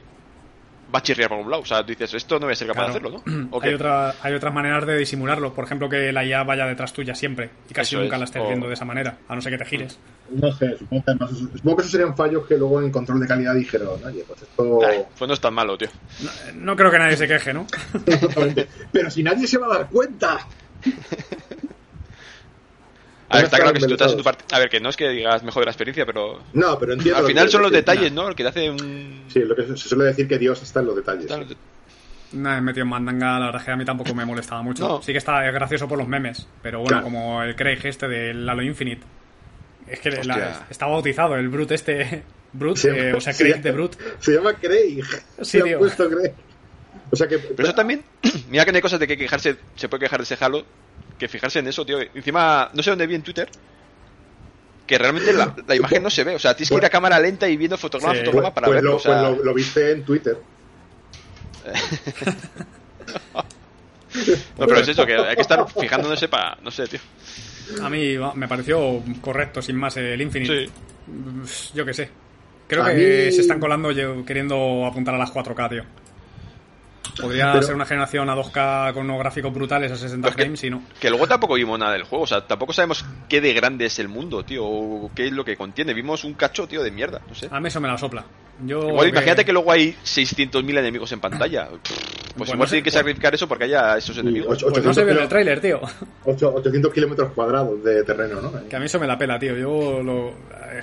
va 0.95 0.99
a 0.99 1.03
chirriar 1.03 1.29
por 1.29 1.39
un 1.39 1.51
lado. 1.51 1.63
O 1.63 1.67
sea, 1.67 1.83
dices, 1.83 2.15
esto 2.15 2.39
no 2.39 2.47
voy 2.47 2.53
a 2.53 2.57
ser 2.57 2.69
capaz 2.69 2.91
Claro. 2.91 3.11
de 3.11 3.17
hacerlo, 3.19 3.23
¿no? 3.51 3.59
Hay, 3.63 3.75
otra, 3.75 4.15
hay 4.23 4.35
otras 4.35 4.55
maneras 4.55 4.87
de 4.87 4.97
disimularlo. 4.99 5.53
Por 5.53 5.65
ejemplo, 5.65 5.89
que 5.89 6.13
la 6.13 6.25
IA 6.25 6.43
vaya 6.45 6.67
detrás 6.67 6.93
tuya 6.93 7.15
siempre. 7.15 7.51
Y 7.69 7.75
casi 7.75 7.95
Eso 7.95 8.03
nunca 8.03 8.17
es, 8.17 8.21
la 8.21 8.25
estés 8.27 8.43
o- 8.43 8.47
viendo 8.47 8.67
de 8.69 8.75
esa 8.75 8.85
manera. 8.85 9.19
A 9.29 9.35
no 9.35 9.41
ser 9.41 9.53
que 9.53 9.59
te 9.59 9.65
gires. 9.65 9.99
No 10.31 10.53
sé, 10.53 10.77
supongo 10.79 11.05
que, 11.05 11.11
además 11.11 11.31
eso- 11.33 11.49
supongo 11.57 11.77
que 11.77 11.81
esos 11.83 11.93
serían 11.93 12.17
fallos 12.17 12.47
que 12.47 12.57
luego 12.57 12.81
en 12.83 12.91
control 12.91 13.21
de 13.21 13.27
calidad 13.27 13.55
dijeron, 13.55 14.01
oye, 14.05 14.25
pues 14.27 14.43
esto... 14.43 14.81
Ay, 14.87 15.03
pues 15.19 15.29
no 15.29 15.35
es 15.35 15.41
tan 15.41 15.55
malo, 15.55 15.77
tío. 15.79 15.89
No, 16.23 16.31
no 16.63 16.77
creo 16.77 16.91
que 16.91 16.99
nadie 16.99 17.17
se 17.17 17.27
queje, 17.29 17.53
¿no? 17.53 17.67
Exactamente. 18.07 18.69
Pero 18.93 19.11
si 19.11 19.23
nadie 19.23 19.47
se 19.47 19.59
va 19.59 19.67
a 19.67 19.79
dar 19.79 19.89
cuenta. 19.89 20.39
A 23.29 23.37
ver, 23.37 23.45
está 23.47 23.57
claro 23.59 23.73
que 23.73 23.81
si 23.81 23.87
tú 23.87 23.93
estás 23.95 24.13
en 24.13 24.19
tu 24.19 24.25
parte... 24.25 24.45
A 24.55 24.59
ver, 24.61 24.69
que 24.69 24.79
no 24.81 24.89
es 24.89 24.97
que 24.97 25.09
digas 25.09 25.43
mejor 25.43 25.63
de 25.63 25.67
la 25.67 25.71
experiencia, 25.73 26.07
pero... 26.07 26.41
No, 26.53 26.79
pero 26.79 26.93
entiendo. 26.93 27.17
Al 27.17 27.23
lo 27.23 27.27
que 27.29 27.33
final 27.35 27.49
son 27.51 27.63
los 27.63 27.71
decir. 27.73 27.85
detalles, 27.85 28.13
¿no? 28.13 28.29
El 28.29 28.35
que 28.37 28.43
te 28.45 28.49
hace 28.51 28.71
un... 28.71 29.25
Sí, 29.33 29.41
lo 29.41 29.57
que 29.57 29.65
se 29.67 29.77
suele 29.77 30.05
decir 30.05 30.29
que 30.29 30.39
Dios 30.39 30.63
está 30.63 30.81
en 30.81 30.87
los 30.87 30.97
detalles. 30.97 31.27
Tal- 31.27 31.47
Una 32.33 32.55
vez 32.55 32.63
metido 32.63 32.83
en 32.85 32.89
mandanga, 32.89 33.39
la 33.41 33.47
verdad 33.47 33.65
que 33.65 33.71
a 33.73 33.77
mí 33.77 33.85
tampoco 33.85 34.15
me 34.15 34.25
molestaba 34.25 34.63
mucho. 34.63 34.87
No. 34.87 35.03
Sí 35.03 35.11
que 35.13 35.19
está 35.19 35.47
es 35.47 35.53
gracioso 35.53 35.89
por 35.89 35.99
los 35.99 36.07
memes. 36.07 36.47
Pero 36.63 36.79
bueno, 36.79 36.89
Claro. 36.89 37.05
como 37.05 37.43
el 37.43 37.57
Craig 37.57 37.81
este 37.85 38.07
del 38.09 38.49
Halo 38.49 38.63
Infinite. 38.63 39.03
Es 39.89 40.01
que 40.01 40.11
la- 40.25 40.67
está 40.71 40.87
bautizado, 40.87 41.35
el 41.37 41.49
Brute 41.49 41.75
este. 41.75 42.23
Brute, 42.53 42.81
Se 42.81 43.09
eh, 43.11 43.13
o 43.13 43.21
sea, 43.21 43.33
se 43.33 43.43
Craig 43.43 43.53
llama- 43.57 43.63
de 43.65 43.73
Brute. 43.73 43.99
Se 44.21 44.33
llama 44.35 44.55
Craig. 44.55 45.03
Sí, 45.43 45.45
Se 45.45 45.63
tío. 45.63 45.77
ha 45.77 45.79
puesto 45.81 46.09
Craig. 46.09 46.33
O 47.11 47.17
sea 47.17 47.27
que. 47.29 47.39
Pero 47.39 47.63
eso 47.69 47.75
también... 47.75 48.03
Mira 48.51 48.65
que 48.65 48.73
no 48.73 48.77
hay 48.77 48.83
cosas 48.83 48.99
de 48.99 49.07
que 49.07 49.17
quejarse... 49.17 49.57
Se 49.77 49.89
puede 49.89 50.05
quejar 50.05 50.21
de 50.21 50.25
ese 50.25 50.37
Halo. 50.43 50.65
Que 51.19 51.29
fijarse 51.29 51.59
en 51.61 51.69
eso, 51.69 51.85
tío. 51.87 51.99
Encima, 52.15 52.71
no 52.75 52.83
sé 52.83 52.91
dónde 52.91 53.07
vi 53.07 53.15
en 53.15 53.23
Twitter... 53.23 53.49
Que 54.87 54.99
realmente 54.99 55.33
la, 55.33 55.53
la 55.67 55.75
imagen 55.75 56.01
no 56.01 56.09
se 56.11 56.23
ve. 56.23 56.37
O 56.37 56.39
sea, 56.39 56.55
tienes 56.55 56.69
que 56.71 56.77
ir 56.77 56.85
a 56.85 56.89
cámara 56.91 57.19
lenta 57.19 57.49
y 57.49 57.57
viendo 57.57 57.77
fotograma 57.77 58.15
Sí. 58.15 58.21
fotograma 58.21 58.55
para 58.55 58.67
pues 58.69 58.77
verlo. 58.77 58.91
lo, 58.93 58.97
o 58.97 59.01
sea, 59.01 59.21
pues 59.27 59.39
lo, 59.39 59.45
lo 59.47 59.55
viste 59.55 59.91
en 59.91 60.05
Twitter. 60.05 60.39
No, 64.59 64.67
pero 64.67 64.79
es 64.81 64.89
eso, 64.89 65.05
que 65.05 65.15
hay 65.15 65.35
que 65.35 65.43
estar 65.43 65.67
fijándose 65.69 66.29
para... 66.29 66.57
No 66.63 66.71
sé, 66.71 66.87
tío. 66.87 67.01
A 67.83 67.91
mí 67.91 68.17
me 68.35 68.49
pareció 68.49 69.03
correcto, 69.21 69.61
sin 69.61 69.77
más, 69.77 69.97
el 69.99 70.21
Infinite. 70.23 70.71
Sí. 71.45 71.71
Yo 71.75 71.85
qué 71.85 71.93
sé. 71.93 72.09
Creo 72.67 72.83
A 72.85 72.91
que 72.91 72.95
mí- 72.95 73.33
se 73.33 73.43
están 73.43 73.61
colando 73.61 73.91
yo- 73.93 74.25
queriendo 74.25 74.87
apuntar 74.87 75.15
a 75.15 75.19
las 75.19 75.31
4K, 75.33 75.69
tío. 75.69 75.85
Podría 77.21 77.53
Pero- 77.53 77.67
ser 77.67 77.75
una 77.75 77.87
generación 77.87 78.29
a 78.31 78.35
2K 78.35 78.93
con 78.93 79.05
unos 79.05 79.19
gráficos 79.19 79.53
brutales 79.53 79.93
a 79.93 79.97
60 79.97 80.23
Pero 80.23 80.31
es 80.31 80.37
que- 80.37 80.43
frames 80.43 80.65
y 80.65 80.71
no. 80.71 80.83
Que 81.01 81.11
luego 81.11 81.27
tampoco 81.27 81.55
vimos 81.55 81.79
nada 81.79 81.93
del 81.93 82.03
juego, 82.05 82.25
o 82.25 82.27
sea, 82.27 82.47
tampoco 82.47 82.73
sabemos 82.73 83.05
qué 83.29 83.41
de 83.41 83.53
grande 83.55 83.87
es 83.87 83.99
el 83.99 84.09
mundo, 84.09 84.45
tío, 84.45 84.65
o 84.65 85.11
qué 85.15 85.27
es 85.27 85.33
lo 85.33 85.45
que 85.45 85.57
contiene. 85.57 85.95
Vimos 85.95 86.25
un 86.25 86.35
cacho, 86.35 86.67
tío, 86.67 86.83
de 86.83 86.91
mierda, 86.91 87.21
no 87.29 87.35
sé. 87.35 87.49
A 87.51 87.61
mí 87.61 87.69
eso 87.69 87.81
me 87.81 87.89
la 87.89 87.99
sopla. 87.99 88.25
Yo 88.65 88.89
Igual 88.89 89.09
imagínate 89.09 89.45
que 89.45 89.53
luego 89.53 89.71
hay 89.71 89.95
600.000 90.03 90.79
enemigos 90.79 91.13
en 91.13 91.21
pantalla. 91.21 91.69
Pues 92.37 92.51
igual 92.53 92.69
tiene 92.69 92.83
que 92.83 92.91
sacrificar 92.91 93.35
eso 93.35 93.49
porque 93.49 93.65
haya 93.65 93.97
esos 93.97 94.19
enemigos. 94.19 94.63
pues 94.63 94.85
no 94.85 94.95
se 94.95 95.05
ve 95.05 95.13
en 95.13 95.19
el 95.19 95.29
tráiler, 95.29 95.61
tío. 95.61 95.81
800 96.25 96.93
kilómetros 96.93 97.33
cuadrados 97.33 97.83
de 97.83 98.03
terreno, 98.05 98.41
¿no? 98.41 98.69
Que 98.69 98.77
a 98.77 98.79
mí 98.79 98.87
eso 98.87 98.99
me 98.99 99.07
la 99.07 99.17
pela, 99.17 99.39
tío. 99.39 99.57
Yo 99.57 100.03
lo... 100.03 100.35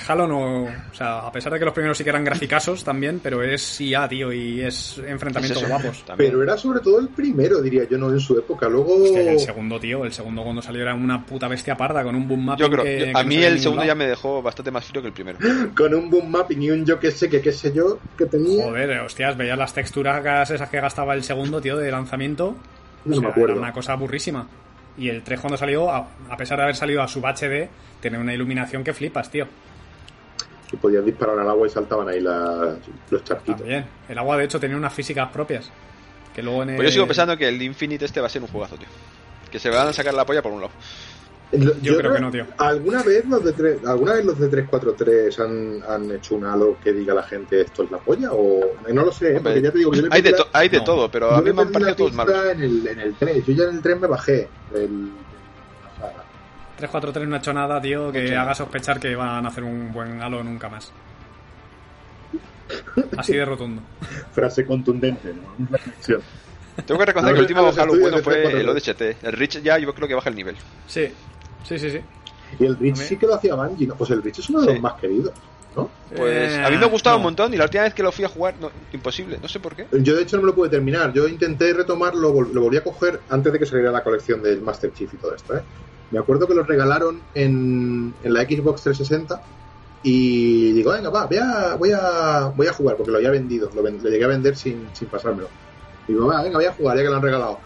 Halo 0.07 0.27
no... 0.27 0.63
O 0.63 0.93
sea, 0.93 1.19
a 1.19 1.31
pesar 1.31 1.53
de 1.53 1.59
que 1.59 1.65
los 1.65 1.73
primeros 1.73 1.97
sí 1.97 2.03
que 2.03 2.09
eran 2.09 2.23
graficazos 2.23 2.83
también, 2.83 3.19
pero 3.21 3.43
es 3.43 3.79
IA, 3.79 4.07
tío, 4.07 4.31
y 4.31 4.61
es 4.61 4.99
enfrentamientos 5.05 5.67
guapos. 5.67 6.03
Pero 6.17 6.41
era 6.41 6.57
sobre 6.57 6.79
todo 6.79 6.99
el 6.99 7.09
primero, 7.09 7.61
diría 7.61 7.83
yo, 7.89 7.97
no 7.97 8.09
en 8.09 8.19
su 8.19 8.37
época. 8.37 8.67
Luego... 8.69 9.05
el 9.15 9.39
segundo, 9.39 9.79
tío, 9.79 10.05
el 10.05 10.13
segundo 10.13 10.43
cuando 10.43 10.61
salió 10.61 10.81
era 10.81 10.95
una 10.95 11.25
puta 11.25 11.47
bestia 11.47 11.75
parda 11.75 12.03
con 12.03 12.15
un 12.15 12.27
boom 12.27 12.45
mapping 12.45 12.65
Yo 12.65 12.71
creo, 12.71 13.17
a 13.17 13.23
mí 13.23 13.43
el 13.43 13.59
segundo 13.59 13.83
ya 13.83 13.95
me 13.95 14.07
dejó 14.07 14.41
bastante 14.41 14.71
más 14.71 14.85
frío 14.85 15.01
que 15.01 15.09
el 15.09 15.13
primero. 15.13 15.37
con 15.75 15.93
un 15.93 16.09
boom 16.09 16.31
mapping 16.31 16.61
y 16.63 16.71
un 16.71 16.85
yo 16.85 16.99
que 16.99 17.11
sé, 17.11 17.29
que 17.29 17.41
qué 17.41 17.51
sé 17.51 17.71
yo, 17.73 17.99
que 18.17 18.25
tenía... 18.25 18.65
Joder, 18.65 18.99
hostias, 18.99 19.37
veías 19.37 19.57
las 19.57 19.73
texturas 19.73 20.49
esas 20.49 20.69
que 20.69 20.79
gastaba 20.79 21.13
el 21.13 21.23
segundo, 21.23 21.42
tío, 21.61 21.77
de 21.77 21.91
lanzamiento. 21.91 22.55
No 23.05 23.21
me 23.21 23.27
acuerdo. 23.27 23.51
Era 23.51 23.61
una 23.61 23.73
cosa 23.73 23.95
burrísima. 23.95 24.47
Y 24.97 25.09
el 25.09 25.23
3 25.23 25.39
cuando 25.39 25.57
salió, 25.57 25.89
a, 25.89 26.07
pesar 26.37 26.57
de 26.57 26.63
haber 26.63 26.75
salido 26.75 27.01
a 27.01 27.07
sub 27.07 27.25
HD, 27.25 27.67
tiene 27.99 28.17
una 28.17 28.33
iluminación 28.33 28.83
que 28.83 28.93
flipas, 28.93 29.29
tío. 29.29 29.47
Y 30.71 30.77
podías 30.77 31.05
disparar 31.05 31.39
al 31.39 31.49
agua 31.49 31.67
y 31.67 31.69
saltaban 31.69 32.07
ahí 32.09 32.19
los 32.19 33.23
charquitos. 33.23 33.61
También. 33.61 33.85
El 34.07 34.17
agua, 34.17 34.37
de 34.37 34.45
hecho, 34.45 34.59
tenía 34.59 34.77
unas 34.77 34.93
físicas 34.93 35.29
propias. 35.31 35.71
Que 36.33 36.41
luego 36.41 36.63
en 36.63 36.75
Pues 36.75 36.87
yo 36.87 36.91
sigo 36.93 37.07
pensando 37.07 37.37
que 37.37 37.47
el 37.47 37.61
Infinite 37.61 38.05
este 38.05 38.19
va 38.19 38.27
a 38.27 38.29
ser 38.29 38.41
un 38.41 38.47
juegazo, 38.47 38.75
tío. 38.77 38.87
Que 39.51 39.59
se 39.59 39.69
van 39.69 39.87
a 39.87 39.93
sacar 39.93 40.13
la 40.13 40.25
polla 40.25 40.41
por 40.41 40.51
un 40.51 40.61
lado. 40.61 40.73
Yo, 41.81 41.97
creo 41.97 42.13
que 42.13 42.19
no, 42.19 42.31
tío. 42.31 42.45
¿Alguna 42.57 43.03
vez 43.03 43.25
los 43.25 43.43
de 43.43 43.53
3, 43.53 43.85
¿alguna 43.85 44.13
vez 44.13 44.25
los 44.25 44.39
de 44.39 44.47
343 44.47 45.39
han, 45.39 45.83
han 45.87 46.11
hecho 46.11 46.35
un 46.35 46.45
halo 46.45 46.77
que 46.83 46.93
diga 46.93 47.13
a 47.13 47.17
la 47.17 47.23
gente 47.23 47.61
esto 47.61 47.83
es 47.83 47.91
la 47.91 47.99
polla? 47.99 48.29
O 48.31 48.61
no 48.91 49.05
lo 49.05 49.11
sé, 49.11 49.35
¿eh? 49.35 49.39
porque 49.41 49.61
ya 49.61 49.71
te 49.71 49.77
digo, 49.77 49.91
hay, 50.09 50.21
de 50.21 50.35
hay 50.51 50.69
de 50.69 50.81
todo, 50.81 51.09
pero 51.09 51.31
a 51.31 51.41
mí 51.41 51.53
me 51.53 51.61
han 51.61 51.71
parecido 51.71 51.95
todos 51.95 52.13
malos. 52.13 52.35
En 52.51 52.61
el, 52.61 52.87
en 52.87 52.99
el 52.99 53.15
3, 53.15 53.45
yo 53.45 53.53
ya 53.53 53.63
en 53.65 53.75
el 53.75 53.81
3 53.81 53.99
me 53.99 54.07
bajé. 54.07 54.47
El, 54.73 55.11
343 56.77 57.29
no 57.29 57.35
ha 57.35 57.37
hecho 57.37 57.53
nada, 57.53 57.81
tío, 57.81 58.11
que 58.11 58.35
haga 58.35 58.55
sospechar 58.55 58.99
que 58.99 59.15
van 59.15 59.45
a 59.45 59.49
hacer 59.49 59.63
un 59.63 59.93
buen 59.93 60.21
halo 60.21 60.43
nunca 60.43 60.69
más. 60.69 60.91
Así 63.17 63.33
de 63.33 63.45
rotundo. 63.45 63.81
Frase 64.31 64.65
contundente, 64.65 65.33
¿no? 65.33 65.67
Reflexión. 65.69 66.21
Tengo 66.85 66.99
que 66.99 67.05
reconocer 67.05 67.33
que 67.35 67.39
el 67.39 67.43
último 67.43 67.71
Halo 67.77 67.99
bueno 67.99 68.17
fue 68.19 68.59
el 68.59 68.67
ODST. 68.67 69.01
El 69.23 69.33
Rich 69.33 69.61
ya 69.61 69.77
yo 69.77 69.93
creo 69.93 70.07
que 70.07 70.15
baja 70.15 70.29
el 70.29 70.35
nivel. 70.35 70.55
Sí, 70.87 71.07
sí, 71.63 71.79
sí, 71.79 71.91
sí. 71.91 71.99
Y 72.59 72.65
el 72.65 72.77
Rich 72.77 72.97
sí 72.97 73.17
que 73.17 73.25
lo 73.25 73.35
hacía 73.35 73.55
Bungie, 73.55 73.87
¿no? 73.87 73.95
Pues 73.95 74.09
el 74.11 74.21
Rich 74.21 74.39
es 74.39 74.49
uno 74.49 74.61
de 74.61 74.73
los 74.73 74.81
más 74.81 74.93
queridos. 74.93 75.33
¿no? 75.75 75.89
Pues 76.15 76.53
a 76.59 76.69
mí 76.69 76.77
me 76.77 76.85
ha 76.85 76.87
gustado 76.87 77.17
un 77.17 77.23
montón 77.23 77.51
y 77.53 77.57
la 77.57 77.63
última 77.63 77.83
vez 77.83 77.93
que 77.95 78.03
lo 78.03 78.11
fui 78.11 78.25
a 78.25 78.29
jugar, 78.29 78.53
no, 78.61 78.69
imposible, 78.91 79.39
no 79.41 79.47
sé 79.47 79.59
por 79.59 79.75
qué. 79.75 79.87
Yo 79.91 80.15
de 80.15 80.21
hecho 80.21 80.35
no 80.35 80.43
me 80.43 80.47
lo 80.47 80.55
pude 80.55 80.69
terminar, 80.69 81.11
yo 81.13 81.27
intenté 81.27 81.73
retomarlo, 81.73 82.31
lo 82.31 82.61
volví 82.61 82.77
a 82.77 82.83
coger 82.83 83.21
antes 83.29 83.51
de 83.51 83.57
que 83.57 83.65
saliera 83.65 83.91
la 83.91 84.03
colección 84.03 84.43
del 84.43 84.61
Master 84.61 84.93
Chief 84.93 85.11
y 85.11 85.17
todo 85.17 85.33
esto. 85.33 85.57
¿eh? 85.57 85.61
Me 86.11 86.19
acuerdo 86.19 86.47
que 86.47 86.53
lo 86.53 86.63
regalaron 86.63 87.21
en, 87.33 88.13
en 88.23 88.33
la 88.33 88.41
Xbox 88.41 88.83
360 88.83 89.41
y 90.03 90.73
digo, 90.73 90.91
venga, 90.91 91.09
va, 91.09 91.25
voy 91.25 91.37
a, 91.37 91.75
voy 91.75 91.91
a, 91.91 92.51
voy 92.55 92.67
a 92.67 92.73
jugar 92.73 92.95
porque 92.95 93.11
lo 93.11 93.17
había 93.17 93.31
vendido, 93.31 93.69
lo, 93.73 93.83
llegué 93.87 94.23
a 94.23 94.27
vender 94.27 94.55
sin, 94.55 94.89
sin 94.93 95.07
pasármelo. 95.07 95.47
Digo, 96.07 96.27
va, 96.27 96.43
venga, 96.43 96.57
voy 96.57 96.65
a 96.65 96.73
jugar 96.73 96.97
ya 96.97 97.03
que 97.03 97.09
lo 97.09 97.15
han 97.15 97.21
regalado. 97.21 97.59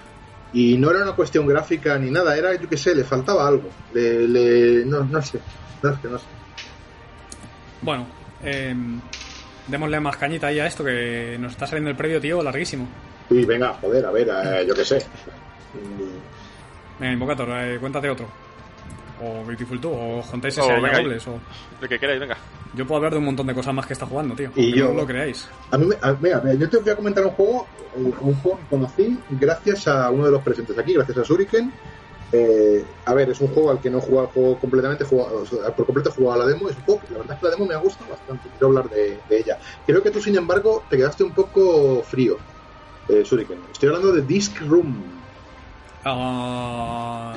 Y 0.54 0.78
no 0.78 0.90
era 0.90 1.04
una 1.04 1.14
cuestión 1.14 1.46
gráfica 1.46 1.98
ni 1.98 2.10
nada, 2.10 2.38
era, 2.38 2.56
yo 2.56 2.70
qué 2.70 2.78
sé, 2.78 2.96
le 2.96 3.04
faltaba 3.04 3.48
algo. 3.48 3.70
Le, 3.94 4.86
no, 4.86 5.04
no 5.04 5.22
sé, 5.22 5.40
no, 5.84 5.90
es 5.90 6.00
que 6.00 6.08
no 6.08 6.18
sé. 6.18 6.26
Bueno, 7.82 8.08
eh, 8.44 8.74
démosle 9.68 10.00
más 10.00 10.18
cañita 10.18 10.48
ahí 10.48 10.60
a 10.60 10.68
esto 10.68 10.84
que 10.84 11.38
nos 11.40 11.52
está 11.52 11.68
saliendo 11.68 11.90
el 11.90 11.98
previo, 11.98 12.22
tío, 12.22 12.42
larguísimo. 12.42 12.88
Sí, 13.30 13.46
venga, 13.46 13.74
joder, 13.74 14.06
a 14.06 14.12
ver, 14.12 14.30
eh, 14.30 14.66
yo 14.68 14.74
qué 14.74 14.86
sé. 14.86 15.06
Venga, 17.00 17.14
Invocator, 17.14 17.50
eh, 17.52 17.78
cuéntate 17.80 18.10
otro. 18.10 18.47
O 19.22 19.44
Beautiful 19.46 19.82
2, 19.82 19.92
o 19.94 20.22
juntáis 20.22 20.58
ese 20.58 20.62
oh, 20.62 20.80
dobles, 20.80 21.28
o... 21.28 21.40
Lo 21.82 21.88
que 21.88 22.00
queráis, 22.00 22.20
venga. 22.20 22.38
Yo 22.74 22.86
puedo 22.86 22.98
hablar 22.98 23.14
de 23.14 23.20
un 23.20 23.26
montón 23.26 23.48
de 23.48 23.54
cosas 23.56 23.74
más 23.74 23.86
que 23.86 23.94
está 23.94 24.06
jugando, 24.06 24.36
tío. 24.36 24.52
Y 24.56 24.78
yo 24.78 24.90
no 24.90 24.94
lo 24.94 25.08
creáis. 25.08 25.48
A 25.72 25.78
mí, 25.78 25.88
venga, 26.20 26.54
yo 26.54 26.70
te 26.70 26.78
voy 26.78 26.90
a 26.92 26.96
comentar 26.96 27.26
un 27.26 27.32
juego, 27.32 27.68
un 27.96 28.36
juego 28.36 28.60
que 28.60 28.66
conocí 28.70 29.20
gracias 29.32 29.88
a 29.88 30.12
uno 30.12 30.26
de 30.26 30.32
los 30.32 30.44
presentes 30.44 30.78
aquí, 30.78 30.94
gracias 30.94 31.18
a 31.18 31.24
Shuriken. 31.24 31.72
Eh, 32.32 32.84
a 33.06 33.14
ver, 33.14 33.30
es 33.30 33.40
un 33.40 33.48
juego 33.48 33.72
al 33.72 33.80
que 33.80 33.90
no 33.90 34.00
he 34.00 34.02
jugado 34.02 34.28
juego 34.28 34.60
completamente, 34.60 35.06
jugado, 35.06 35.46
por 35.76 35.86
completo 35.86 36.10
he 36.10 36.14
jugado 36.14 36.42
a 36.42 36.46
la 36.46 36.52
demo. 36.52 36.70
Es 36.70 36.76
un 36.76 36.84
juego 36.84 37.02
la 37.10 37.18
verdad 37.20 37.34
es 37.36 37.40
que 37.40 37.46
la 37.46 37.52
demo 37.52 37.66
me 37.66 37.74
ha 37.74 37.78
gustado 37.78 38.12
bastante. 38.12 38.50
Quiero 38.50 38.68
hablar 38.68 38.90
de, 38.90 39.20
ella. 39.30 39.58
Creo 39.86 40.04
que 40.04 40.12
tú, 40.12 40.22
sin 40.22 40.36
embargo, 40.36 40.84
te 40.90 40.98
quedaste 40.98 41.24
un 41.24 41.32
poco 41.32 42.04
frío, 42.04 42.38
eh, 43.10 43.24
Shuriken. 43.26 43.60
Estoy 43.72 43.90
hablando 43.90 44.12
de 44.12 44.22
Disc 44.22 44.60
Room. 44.62 45.04
Ah 46.04 47.34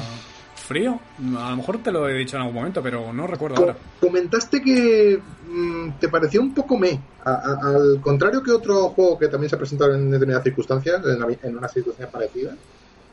frío. 0.71 1.01
A 1.37 1.51
lo 1.51 1.57
mejor 1.57 1.83
te 1.83 1.91
lo 1.91 2.09
he 2.09 2.15
dicho 2.15 2.37
en 2.37 2.43
algún 2.43 2.55
momento, 2.55 2.81
pero 2.81 3.13
no 3.13 3.27
recuerdo 3.27 3.57
ahora. 3.57 3.77
Comentaste 4.01 4.63
que 4.63 5.21
mm, 5.49 5.99
te 5.99 6.09
pareció 6.09 6.41
un 6.41 6.55
poco 6.55 6.79
me. 6.79 7.01
al 7.25 8.01
contrario 8.01 8.41
que 8.41 8.53
otro 8.53 8.91
juego 8.91 9.19
que 9.19 9.27
también 9.27 9.51
se 9.51 9.57
ha 9.57 9.59
presentado 9.59 9.97
en 9.97 10.09
determinadas 10.09 10.45
circunstancias, 10.45 11.03
en, 11.43 11.57
una 11.57 11.67
situación 11.67 12.09
parecida, 12.13 12.55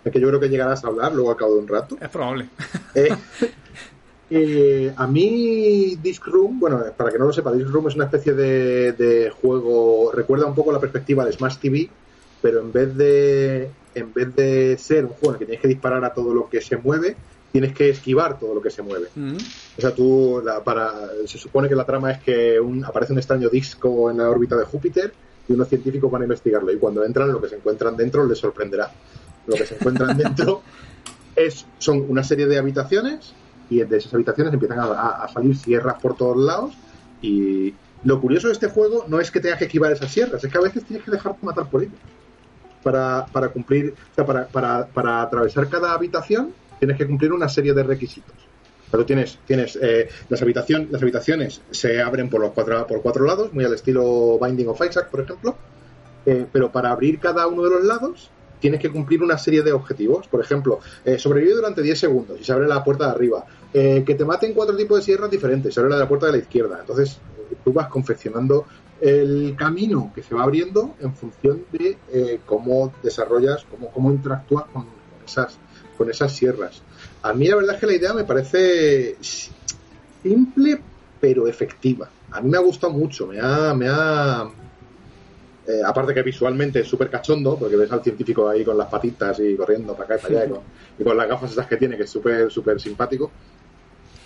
de 0.03 0.11
que 0.11 0.19
yo 0.19 0.27
creo 0.27 0.39
que 0.39 0.49
llegarás 0.49 0.83
a 0.83 0.89
hablar 0.89 1.13
luego 1.13 1.31
al 1.31 1.35
cabo 1.35 1.55
de 1.55 1.59
un 1.61 1.67
rato. 1.67 1.97
Es 1.99 2.09
probable. 2.09 2.47
Eh, 2.93 3.09
eh, 4.29 4.93
a 4.95 5.07
mí 5.07 5.97
Disc 5.99 6.27
Room, 6.27 6.59
bueno, 6.59 6.79
para 6.95 7.11
que 7.11 7.17
no 7.17 7.25
lo 7.25 7.33
sepa, 7.33 7.51
Disc 7.51 7.69
Room 7.71 7.87
es 7.87 7.95
una 7.95 8.05
especie 8.05 8.33
de, 8.33 8.91
de 8.91 9.31
juego, 9.31 10.11
recuerda 10.13 10.45
un 10.45 10.53
poco 10.53 10.71
la 10.71 10.79
perspectiva 10.79 11.25
de 11.25 11.31
Smash 11.31 11.57
TV, 11.57 11.89
pero 12.39 12.61
en 12.61 12.71
vez 12.71 12.95
de 12.95 13.71
en 13.95 14.13
vez 14.13 14.35
de 14.35 14.77
ser 14.77 15.05
un 15.05 15.11
juego 15.11 15.29
en 15.29 15.33
el 15.33 15.39
que 15.39 15.45
tienes 15.45 15.61
que 15.61 15.67
disparar 15.67 16.05
a 16.05 16.13
todo 16.13 16.35
lo 16.35 16.47
que 16.47 16.61
se 16.61 16.77
mueve, 16.77 17.15
tienes 17.59 17.73
que 17.75 17.89
esquivar 17.89 18.37
todo 18.37 18.53
lo 18.53 18.61
que 18.61 18.69
se 18.69 18.83
mueve. 18.83 19.07
Mm. 19.15 19.35
O 19.77 19.81
sea, 19.81 19.89
tú, 19.89 20.43
para, 20.63 21.09
se 21.25 21.39
supone 21.39 21.67
que 21.67 21.73
la 21.73 21.85
trama 21.85 22.11
es 22.11 22.19
que 22.19 22.59
un, 22.59 22.85
aparece 22.85 23.13
un 23.13 23.17
extraño 23.17 23.49
disco 23.49 24.11
en 24.11 24.17
la 24.17 24.29
órbita 24.29 24.55
de 24.55 24.63
Júpiter 24.63 25.11
y 25.49 25.53
unos 25.53 25.67
científicos 25.67 26.11
van 26.11 26.21
a 26.21 26.25
investigarlo. 26.25 26.71
Y 26.71 26.77
cuando 26.77 27.03
entran, 27.03 27.31
lo 27.31 27.41
que 27.41 27.49
se 27.49 27.55
encuentran 27.55 27.97
dentro 27.97 28.27
les 28.27 28.37
sorprenderá. 28.37 28.91
Lo 29.47 29.55
que 29.55 29.65
se 29.65 29.73
encuentran 29.73 30.15
dentro 30.19 30.61
es, 31.35 31.65
son 31.79 32.05
una 32.07 32.23
serie 32.23 32.45
de 32.45 32.59
habitaciones 32.59 33.33
y 33.71 33.83
de 33.83 33.97
esas 33.97 34.13
habitaciones 34.13 34.53
empiezan 34.53 34.77
a, 34.79 35.27
salir 35.33 35.57
sierras 35.57 35.99
por 35.99 36.15
todos 36.15 36.37
lados. 36.37 36.75
Y 37.23 37.73
lo 38.03 38.21
curioso 38.21 38.49
de 38.49 38.53
este 38.53 38.67
juego 38.67 39.05
no 39.07 39.19
es 39.19 39.31
que 39.31 39.39
tengas 39.39 39.57
que 39.57 39.65
esquivar 39.65 39.91
esas 39.91 40.11
sierras, 40.11 40.43
es 40.43 40.51
que 40.51 40.57
a 40.59 40.61
veces 40.61 40.83
tienes 40.83 41.03
que 41.03 41.09
dejarte 41.09 41.43
matar 41.43 41.67
por 41.71 41.81
ellas. 41.81 41.95
Para, 42.83 43.25
para 43.25 43.49
cumplir, 43.49 43.95
o 44.11 44.15
sea, 44.15 44.25
para, 44.27 44.47
para, 44.47 44.85
para 44.85 45.23
atravesar 45.23 45.67
cada 45.67 45.93
habitación 45.93 46.53
tienes 46.80 46.97
que 46.97 47.07
cumplir 47.07 47.34
una 47.34 47.49
serie 47.49 47.73
de 47.73 47.84
requisitos. 47.84 48.36
Pero 48.89 49.05
tienes, 49.05 49.39
tienes 49.45 49.78
eh, 49.82 50.09
las, 50.30 50.41
habitación, 50.41 50.88
las 50.91 51.01
habitaciones 51.01 51.61
se 51.71 52.01
abren 52.01 52.30
por 52.30 52.39
los 52.39 52.51
cuatro, 52.51 52.88
por 52.88 53.01
cuatro 53.01 53.25
lados, 53.25 53.53
muy 53.53 53.65
al 53.65 53.73
estilo 53.73 54.39
Binding 54.41 54.69
of 54.69 54.82
Isaac, 54.88 55.09
por 55.09 55.21
ejemplo. 55.21 55.55
Eh, 56.25 56.45
pero 56.51 56.71
para 56.71 56.91
abrir 56.91 57.19
cada 57.19 57.47
uno 57.47 57.63
de 57.63 57.69
los 57.69 57.84
lados 57.84 58.30
tienes 58.59 58.82
que 58.82 58.89
cumplir 58.89 59.21
una 59.21 59.38
serie 59.38 59.61
de 59.61 59.73
objetivos. 59.73 60.28
Por 60.28 60.41
ejemplo, 60.41 60.80
eh, 61.03 61.19
sobrevive 61.19 61.55
durante 61.55 61.82
10 61.82 61.99
segundos 61.99 62.39
y 62.39 62.43
se 62.43 62.51
abre 62.53 62.67
la 62.67 62.84
puerta 62.84 63.05
de 63.05 63.11
arriba. 63.11 63.45
que 63.73 64.15
te 64.17 64.25
maten 64.25 64.53
cuatro 64.53 64.75
tipos 64.75 64.97
de 64.97 65.03
sierras 65.03 65.30
diferentes, 65.30 65.73
se 65.73 65.80
abre 65.80 65.91
la 65.91 65.97
de 65.97 66.03
la 66.03 66.07
puerta 66.07 66.25
de 66.28 66.32
la 66.32 66.38
izquierda. 66.39 66.78
Entonces 66.80 67.19
tú 67.63 67.73
vas 67.73 67.89
confeccionando 67.89 68.65
el 68.99 69.55
camino 69.55 70.11
que 70.15 70.23
se 70.23 70.34
va 70.34 70.43
abriendo 70.43 70.95
en 70.99 71.13
función 71.13 71.63
de 71.71 71.97
cómo 72.45 72.91
desarrollas, 73.03 73.65
cómo, 73.69 73.91
cómo 73.91 74.09
interactúas 74.11 74.65
con 74.73 74.86
esas 75.23 75.59
con 75.97 76.09
esas 76.09 76.33
sierras. 76.33 76.81
A 77.23 77.33
mí 77.33 77.47
la 77.47 77.55
verdad 77.55 77.75
es 77.75 77.81
que 77.81 77.87
la 77.87 77.93
idea 77.93 78.13
me 78.13 78.23
parece 78.23 79.17
simple 80.23 80.79
pero 81.19 81.47
efectiva. 81.47 82.09
A 82.31 82.41
mí 82.41 82.49
me 82.49 82.57
ha 82.57 82.61
gustado 82.61 82.93
mucho, 82.93 83.27
me 83.27 83.39
ha... 83.39 83.73
Me 83.73 83.87
ha 83.89 84.47
eh, 85.67 85.81
aparte 85.85 86.13
que 86.13 86.23
visualmente 86.23 86.79
es 86.79 86.87
súper 86.87 87.09
cachondo, 87.09 87.57
porque 87.59 87.75
ves 87.75 87.91
al 87.91 88.01
científico 88.01 88.47
ahí 88.47 88.63
con 88.63 88.77
las 88.77 88.87
patitas 88.87 89.37
y 89.41 89.53
corriendo 89.57 89.93
para 89.95 90.15
acá 90.15 90.15
y 90.15 90.31
para 90.33 90.43
allá, 90.43 90.61
y, 90.97 91.03
con, 91.03 91.17
las 91.17 91.27
gafas 91.27 91.51
esas 91.51 91.67
que 91.67 91.75
tiene, 91.75 91.97
que 91.97 92.03
es 92.03 92.09
súper, 92.09 92.49
súper 92.49 92.79
simpático. 92.79 93.29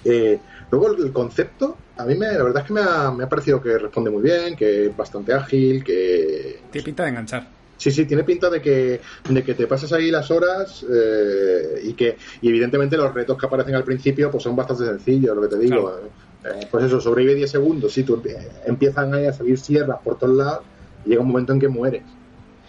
Eh, 0.05 0.39
luego 0.69 0.91
el, 0.91 1.11
concepto, 1.11 1.77
a 1.97 2.05
mí 2.05 2.13
me, 2.13 2.27
la 2.27 2.43
verdad 2.43 2.61
es 2.61 2.67
que 2.67 2.73
me 2.73 2.81
ha, 2.81 3.09
me 3.09 3.23
ha 3.23 3.29
parecido 3.29 3.59
que 3.59 3.75
responde 3.75 4.11
muy 4.11 4.21
bien, 4.21 4.55
que 4.55 4.85
es 4.85 4.95
bastante 4.95 5.33
ágil, 5.33 5.83
que... 5.83 6.61
Tiene 6.69 6.85
pinta 6.85 7.03
de 7.03 7.09
enganchar. 7.09 7.60
Sí, 7.81 7.89
sí, 7.89 8.05
tiene 8.05 8.23
pinta 8.23 8.47
de 8.47 8.61
que, 8.61 9.01
de 9.27 9.43
que 9.43 9.55
te 9.55 9.65
pasas 9.65 9.91
ahí 9.91 10.11
las 10.11 10.29
horas 10.29 10.85
eh, 10.87 11.81
y 11.83 11.93
que 11.93 12.15
y 12.39 12.49
evidentemente 12.49 12.95
los 12.95 13.11
retos 13.11 13.35
que 13.39 13.47
aparecen 13.47 13.73
al 13.73 13.83
principio 13.83 14.29
pues 14.29 14.43
son 14.43 14.55
bastante 14.55 14.85
sencillos, 14.85 15.35
lo 15.35 15.41
que 15.41 15.47
te 15.47 15.57
digo. 15.57 15.99
Eh, 16.45 16.67
pues 16.69 16.85
eso, 16.85 17.01
sobrevive 17.01 17.33
10 17.33 17.49
segundos, 17.49 17.91
si 17.91 18.03
tú 18.03 18.21
empiezan 18.67 19.15
ahí 19.15 19.25
a 19.25 19.33
salir 19.33 19.57
sierras 19.57 19.97
por 20.03 20.19
todos 20.19 20.37
lados 20.37 20.59
y 21.03 21.09
llega 21.09 21.23
un 21.23 21.29
momento 21.29 21.53
en 21.53 21.59
que 21.59 21.69
mueres. 21.69 22.03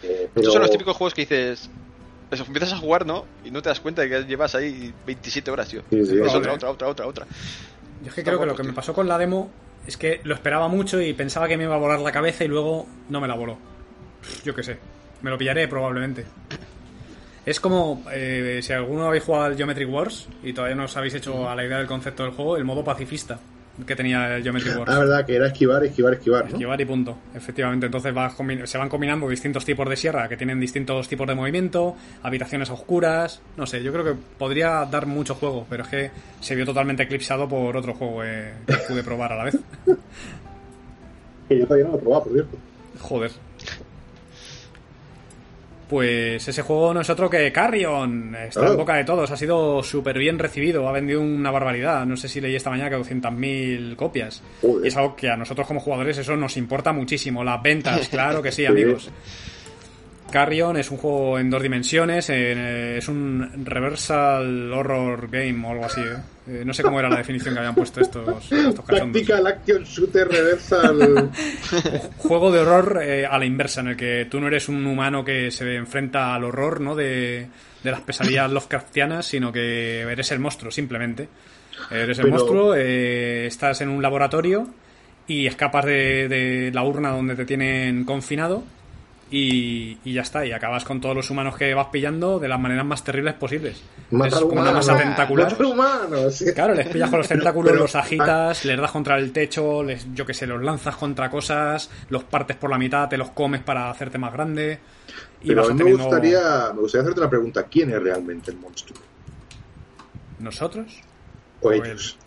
Eh, 0.02 0.30
pero... 0.32 0.40
Estos 0.40 0.54
son 0.54 0.62
los 0.62 0.70
típicos 0.70 0.96
juegos 0.96 1.12
que 1.12 1.20
dices, 1.20 1.68
eso, 2.30 2.44
empiezas 2.46 2.72
a 2.72 2.78
jugar, 2.78 3.04
¿no? 3.04 3.26
Y 3.44 3.50
no 3.50 3.60
te 3.60 3.68
das 3.68 3.80
cuenta 3.80 4.00
de 4.00 4.08
que 4.08 4.22
llevas 4.22 4.54
ahí 4.54 4.94
27 5.04 5.50
horas, 5.50 5.68
tío. 5.68 5.82
Sí, 5.90 6.06
sí, 6.06 6.16
es 6.24 6.34
otra, 6.34 6.54
otra, 6.54 6.70
otra, 6.70 6.88
otra, 6.88 7.06
otra. 7.06 7.26
Yo 8.02 8.08
es 8.08 8.14
que 8.14 8.24
creo 8.24 8.40
que 8.40 8.46
lo 8.46 8.56
que 8.56 8.62
me 8.62 8.72
pasó 8.72 8.94
con 8.94 9.08
la 9.08 9.18
demo 9.18 9.50
es 9.86 9.98
que 9.98 10.22
lo 10.24 10.34
esperaba 10.34 10.68
mucho 10.68 11.02
y 11.02 11.12
pensaba 11.12 11.48
que 11.48 11.58
me 11.58 11.64
iba 11.64 11.74
a 11.74 11.78
volar 11.78 12.00
la 12.00 12.12
cabeza 12.12 12.44
y 12.44 12.48
luego 12.48 12.86
no 13.10 13.20
me 13.20 13.28
la 13.28 13.34
voló. 13.34 13.58
Yo 14.42 14.54
qué 14.54 14.62
sé. 14.62 14.78
Me 15.22 15.30
lo 15.30 15.38
pillaré 15.38 15.68
probablemente. 15.68 16.24
Es 17.44 17.58
como, 17.58 18.04
eh, 18.12 18.60
si 18.62 18.72
alguno 18.72 19.06
habéis 19.06 19.24
jugado 19.24 19.44
al 19.46 19.56
Geometry 19.56 19.84
Wars 19.84 20.28
y 20.42 20.52
todavía 20.52 20.76
no 20.76 20.84
os 20.84 20.96
habéis 20.96 21.14
hecho 21.14 21.48
a 21.48 21.56
la 21.56 21.64
idea 21.64 21.78
del 21.78 21.86
concepto 21.86 22.22
del 22.22 22.32
juego, 22.32 22.56
el 22.56 22.64
modo 22.64 22.84
pacifista 22.84 23.38
que 23.86 23.96
tenía 23.96 24.36
el 24.36 24.42
Geometry 24.42 24.70
Wars. 24.70 24.92
Ah, 24.92 24.98
verdad, 24.98 25.26
que 25.26 25.34
era 25.34 25.46
esquivar, 25.46 25.82
esquivar, 25.84 26.14
esquivar. 26.14 26.44
¿no? 26.44 26.50
Esquivar 26.50 26.80
y 26.80 26.84
punto, 26.84 27.18
efectivamente. 27.34 27.86
Entonces 27.86 28.14
va 28.16 28.30
se 28.66 28.78
van 28.78 28.88
combinando 28.88 29.28
distintos 29.28 29.64
tipos 29.64 29.88
de 29.88 29.96
sierra 29.96 30.28
que 30.28 30.36
tienen 30.36 30.60
distintos 30.60 31.08
tipos 31.08 31.26
de 31.26 31.34
movimiento, 31.34 31.96
habitaciones 32.22 32.70
oscuras. 32.70 33.40
No 33.56 33.66
sé, 33.66 33.82
yo 33.82 33.92
creo 33.92 34.04
que 34.04 34.14
podría 34.38 34.84
dar 34.84 35.06
mucho 35.06 35.34
juego, 35.34 35.66
pero 35.68 35.84
es 35.84 35.88
que 35.88 36.10
se 36.40 36.54
vio 36.54 36.66
totalmente 36.66 37.04
eclipsado 37.04 37.48
por 37.48 37.76
otro 37.76 37.94
juego 37.94 38.22
eh, 38.24 38.52
que 38.66 38.76
pude 38.88 39.02
probar 39.02 39.32
a 39.32 39.36
la 39.36 39.44
vez. 39.44 39.56
que 41.48 41.58
yo 41.58 41.64
todavía 41.64 41.86
no 41.86 41.92
lo 41.92 41.98
he 41.98 42.00
probado, 42.00 42.24
por 42.24 42.32
cierto. 42.34 42.58
Joder. 43.00 43.30
Pues 45.92 46.48
ese 46.48 46.62
juego 46.62 46.94
no 46.94 47.02
es 47.02 47.10
otro 47.10 47.28
que 47.28 47.52
Carrion. 47.52 48.34
Está 48.34 48.66
en 48.66 48.78
boca 48.78 48.94
de 48.94 49.04
todos. 49.04 49.30
Ha 49.30 49.36
sido 49.36 49.82
súper 49.82 50.18
bien 50.18 50.38
recibido. 50.38 50.88
Ha 50.88 50.92
vendido 50.92 51.20
una 51.20 51.50
barbaridad. 51.50 52.06
No 52.06 52.16
sé 52.16 52.28
si 52.28 52.40
leí 52.40 52.56
esta 52.56 52.70
mañana 52.70 52.88
que 52.88 52.96
200.000 52.96 53.94
copias. 53.94 54.42
Y 54.82 54.88
es 54.88 54.96
algo 54.96 55.14
que 55.14 55.28
a 55.28 55.36
nosotros 55.36 55.66
como 55.66 55.80
jugadores 55.80 56.16
eso 56.16 56.34
nos 56.34 56.56
importa 56.56 56.94
muchísimo. 56.94 57.44
Las 57.44 57.62
ventas, 57.62 58.08
claro 58.10 58.40
que 58.40 58.50
sí, 58.50 58.64
amigos. 58.64 59.10
Carrion 60.30 60.78
es 60.78 60.90
un 60.90 60.96
juego 60.96 61.38
en 61.38 61.50
dos 61.50 61.62
dimensiones, 61.62 62.30
eh, 62.30 62.96
es 62.96 63.06
un 63.08 63.62
reversal 63.62 64.72
horror 64.72 65.28
game 65.30 65.62
o 65.66 65.72
algo 65.72 65.84
así. 65.84 66.00
¿eh? 66.00 66.16
Eh, 66.46 66.64
no 66.64 66.74
sé 66.74 66.82
cómo 66.82 66.98
era 66.98 67.08
la 67.08 67.18
definición 67.18 67.54
que 67.54 67.60
habían 67.60 67.74
puesto 67.74 68.00
estos, 68.00 68.50
estos 68.50 68.84
Action 69.46 69.84
Shooter 69.84 70.28
Reversal. 70.28 71.30
juego 72.18 72.50
de 72.50 72.58
horror 72.58 72.98
a 72.98 73.38
la 73.38 73.44
inversa, 73.44 73.80
en 73.80 73.88
el 73.88 73.96
que 73.96 74.26
tú 74.28 74.40
no 74.40 74.48
eres 74.48 74.68
un 74.68 74.84
humano 74.84 75.24
que 75.24 75.50
se 75.50 75.76
enfrenta 75.76 76.34
al 76.34 76.44
horror 76.44 76.80
¿no? 76.80 76.96
de, 76.96 77.46
de 77.82 77.90
las 77.90 78.00
pesadillas 78.00 78.50
Lovecraftianas, 78.50 79.26
sino 79.26 79.52
que 79.52 80.00
eres 80.00 80.32
el 80.32 80.40
monstruo, 80.40 80.72
simplemente. 80.72 81.28
Eres 81.90 82.18
el 82.18 82.28
monstruo, 82.28 82.74
estás 82.74 83.80
en 83.80 83.88
un 83.88 84.02
laboratorio 84.02 84.68
y 85.26 85.46
escapas 85.46 85.84
de, 85.84 86.28
de 86.28 86.70
la 86.72 86.82
urna 86.82 87.10
donde 87.10 87.36
te 87.36 87.44
tienen 87.44 88.04
confinado 88.04 88.64
y, 89.34 90.12
ya 90.12 90.20
está, 90.20 90.44
y 90.44 90.52
acabas 90.52 90.84
con 90.84 91.00
todos 91.00 91.16
los 91.16 91.30
humanos 91.30 91.56
que 91.56 91.72
vas 91.72 91.86
pillando 91.86 92.38
de 92.38 92.48
las 92.48 92.60
maneras 92.60 92.84
más 92.84 93.02
terribles 93.02 93.32
posibles. 93.34 93.82
es 94.10 94.34
como 94.34 94.60
una 94.60 94.72
masa 94.72 94.94
tentacular. 94.96 95.56
Claro, 96.54 96.74
les 96.74 96.88
pillas 96.88 97.08
con 97.08 97.18
los 97.18 97.28
tentáculos, 97.28 97.74
los 97.74 97.96
agitas, 97.96 98.66
les 98.66 98.78
das 98.78 98.90
contra 98.90 99.16
el 99.16 99.32
techo, 99.32 99.82
les, 99.82 100.06
yo 100.12 100.26
que 100.26 100.34
sé, 100.34 100.46
los 100.46 100.62
lanzas 100.62 100.96
contra 100.96 101.30
cosas, 101.30 101.88
los 102.10 102.24
partes 102.24 102.58
por 102.58 102.68
la 102.68 102.76
mitad, 102.76 103.08
te 103.08 103.16
los 103.16 103.30
comes 103.30 103.62
para 103.62 103.88
hacerte 103.88 104.18
más 104.18 104.34
grande. 104.34 104.78
Y 105.40 105.48
pero 105.48 105.64
a 105.64 105.72
mí 105.72 105.82
me, 105.82 105.94
gustaría, 105.94 106.70
me 106.74 106.80
gustaría 106.82 107.02
hacerte 107.02 107.20
una 107.20 107.30
pregunta: 107.30 107.62
¿quién 107.64 107.90
es 107.90 108.02
realmente 108.02 108.50
el 108.50 108.58
monstruo? 108.58 108.98
¿Nosotros? 110.40 111.00
O, 111.62 111.72
ellos. 111.72 112.18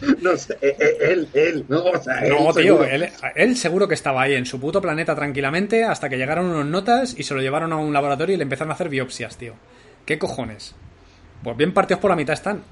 No 0.22 0.36
sé, 0.36 0.58
eh, 0.60 0.76
eh, 0.78 0.96
él, 1.00 1.28
él, 1.32 1.64
no, 1.68 1.84
o 1.84 2.02
sea, 2.02 2.20
él 2.20 2.34
No, 2.38 2.52
tío, 2.52 2.84
él, 2.84 3.56
seguro 3.56 3.88
que 3.88 3.94
estaba 3.94 4.22
ahí 4.22 4.34
en 4.34 4.46
su 4.46 4.60
puto 4.60 4.80
planeta 4.80 5.14
tranquilamente 5.14 5.84
hasta 5.84 6.08
que 6.08 6.16
llegaron 6.16 6.46
unos 6.46 6.66
notas 6.66 7.14
y 7.18 7.22
se 7.22 7.34
lo 7.34 7.40
llevaron 7.40 7.72
a 7.72 7.76
un 7.76 7.92
laboratorio 7.92 8.34
y 8.34 8.38
le 8.38 8.44
empezaron 8.44 8.70
a 8.70 8.74
hacer 8.74 8.88
biopsias, 8.88 9.36
tío. 9.36 9.54
¿Qué 10.04 10.18
cojones? 10.18 10.74
Pues 11.42 11.56
bien 11.56 11.72
partidos 11.72 12.00
por 12.00 12.10
la 12.10 12.16
mitad 12.16 12.34
están. 12.34 12.62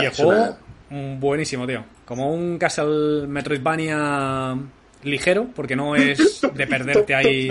y 0.00 0.04
el 0.04 0.10
juego, 0.12 0.56
mm, 0.90 1.20
buenísimo, 1.20 1.66
tío. 1.66 1.84
Como 2.04 2.32
un 2.32 2.58
Castle 2.58 3.26
Metroidvania 3.26 4.56
ligero, 5.02 5.48
porque 5.54 5.76
no 5.76 5.96
es 5.96 6.40
de 6.54 6.66
perderte 6.66 7.14
ahí. 7.14 7.48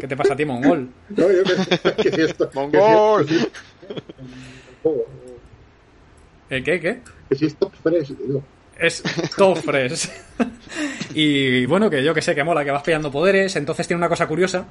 ¿Qué 0.00 0.08
te 0.08 0.16
pasa 0.16 0.34
a 0.34 0.36
ti, 0.36 0.44
Mongol? 0.44 0.88
No, 1.10 1.30
yo 1.30 1.44
que, 1.44 2.10
si 2.10 2.20
esto, 2.22 2.50
¡Mongol! 2.54 3.26
¿El 6.50 6.64
qué? 6.64 6.80
¿Qué? 6.80 7.00
Es 7.30 7.56
top 7.56 7.72
fresh, 7.82 8.12
Es 8.78 9.02
top 9.36 9.58
fresh. 9.58 10.10
y 11.14 11.66
bueno, 11.66 11.88
que 11.88 12.04
yo 12.04 12.12
que 12.12 12.20
sé, 12.22 12.34
que 12.34 12.44
mola, 12.44 12.64
que 12.64 12.70
vas 12.70 12.82
pillando 12.82 13.10
poderes. 13.10 13.56
Entonces 13.56 13.86
tiene 13.86 13.98
una 13.98 14.08
cosa 14.08 14.26
curiosa. 14.26 14.66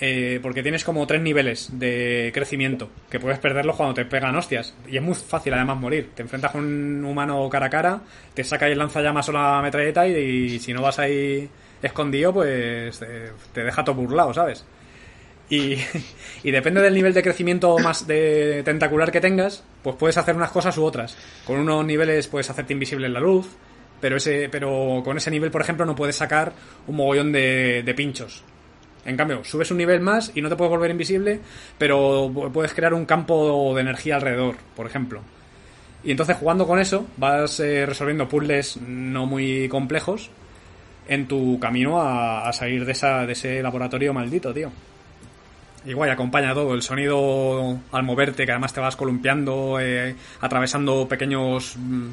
Eh, 0.00 0.40
porque 0.42 0.62
tienes 0.64 0.82
como 0.82 1.06
tres 1.06 1.22
niveles 1.22 1.68
de 1.78 2.32
crecimiento 2.34 2.88
que 3.08 3.20
puedes 3.20 3.38
perderlos 3.38 3.76
cuando 3.76 3.94
te 3.94 4.04
pegan 4.04 4.34
hostias 4.34 4.74
y 4.88 4.96
es 4.96 5.02
muy 5.02 5.14
fácil 5.14 5.54
además 5.54 5.78
morir 5.78 6.10
te 6.16 6.22
enfrentas 6.22 6.50
con 6.50 6.64
un 6.64 7.04
humano 7.04 7.48
cara 7.48 7.66
a 7.66 7.70
cara 7.70 8.00
te 8.34 8.42
saca 8.42 8.68
y 8.68 8.74
lanza 8.74 9.00
llamas 9.00 9.28
o 9.28 9.32
la 9.32 9.62
metralleta 9.62 10.04
y, 10.08 10.58
si 10.58 10.72
no 10.72 10.82
vas 10.82 10.98
ahí 10.98 11.48
escondido 11.80 12.34
pues 12.34 13.00
te 13.52 13.62
deja 13.62 13.84
todo 13.84 13.94
burlado 13.94 14.34
¿sabes? 14.34 14.66
Y, 15.50 15.76
depende 16.42 16.80
del 16.80 16.94
nivel 16.94 17.12
de 17.12 17.22
crecimiento 17.22 17.78
más 17.78 18.06
de 18.06 18.62
tentacular 18.64 19.12
que 19.12 19.20
tengas, 19.20 19.62
pues 19.82 19.96
puedes 19.96 20.16
hacer 20.16 20.36
unas 20.36 20.50
cosas 20.50 20.76
u 20.78 20.84
otras. 20.84 21.16
Con 21.46 21.58
unos 21.58 21.84
niveles 21.84 22.28
puedes 22.28 22.48
hacerte 22.50 22.72
invisible 22.72 23.06
en 23.06 23.12
la 23.12 23.20
luz, 23.20 23.46
pero 24.00 24.16
ese, 24.16 24.48
pero 24.50 25.02
con 25.04 25.16
ese 25.16 25.30
nivel, 25.30 25.50
por 25.50 25.60
ejemplo, 25.60 25.84
no 25.84 25.94
puedes 25.94 26.16
sacar 26.16 26.52
un 26.86 26.96
mogollón 26.96 27.32
de, 27.32 27.94
pinchos. 27.96 28.42
En 29.04 29.18
cambio, 29.18 29.44
subes 29.44 29.70
un 29.70 29.76
nivel 29.76 30.00
más 30.00 30.32
y 30.34 30.40
no 30.40 30.48
te 30.48 30.56
puedes 30.56 30.70
volver 30.70 30.90
invisible, 30.90 31.40
pero 31.76 32.32
puedes 32.52 32.72
crear 32.72 32.94
un 32.94 33.04
campo 33.04 33.74
de 33.74 33.82
energía 33.82 34.16
alrededor, 34.16 34.56
por 34.74 34.86
ejemplo. 34.86 35.20
Y 36.02 36.10
entonces 36.10 36.36
jugando 36.38 36.66
con 36.66 36.78
eso 36.78 37.06
vas 37.16 37.60
eh, 37.60 37.86
resolviendo 37.86 38.28
puzzles 38.28 38.78
no 38.78 39.24
muy 39.24 39.68
complejos 39.68 40.30
en 41.08 41.26
tu 41.26 41.58
camino 41.58 42.00
a, 42.00 42.48
a 42.48 42.52
salir 42.52 42.84
de, 42.84 42.92
esa, 42.92 43.26
de 43.26 43.32
ese 43.32 43.62
laboratorio 43.62 44.12
maldito, 44.14 44.52
tío. 44.52 44.70
Igual 45.86 46.10
acompaña 46.10 46.54
todo, 46.54 46.74
el 46.74 46.82
sonido 46.82 47.78
al 47.92 48.02
moverte, 48.04 48.46
que 48.46 48.52
además 48.52 48.72
te 48.72 48.80
vas 48.80 48.96
columpiando, 48.96 49.78
eh, 49.80 50.16
atravesando 50.40 51.06
pequeños, 51.06 51.76
mm, 51.76 52.08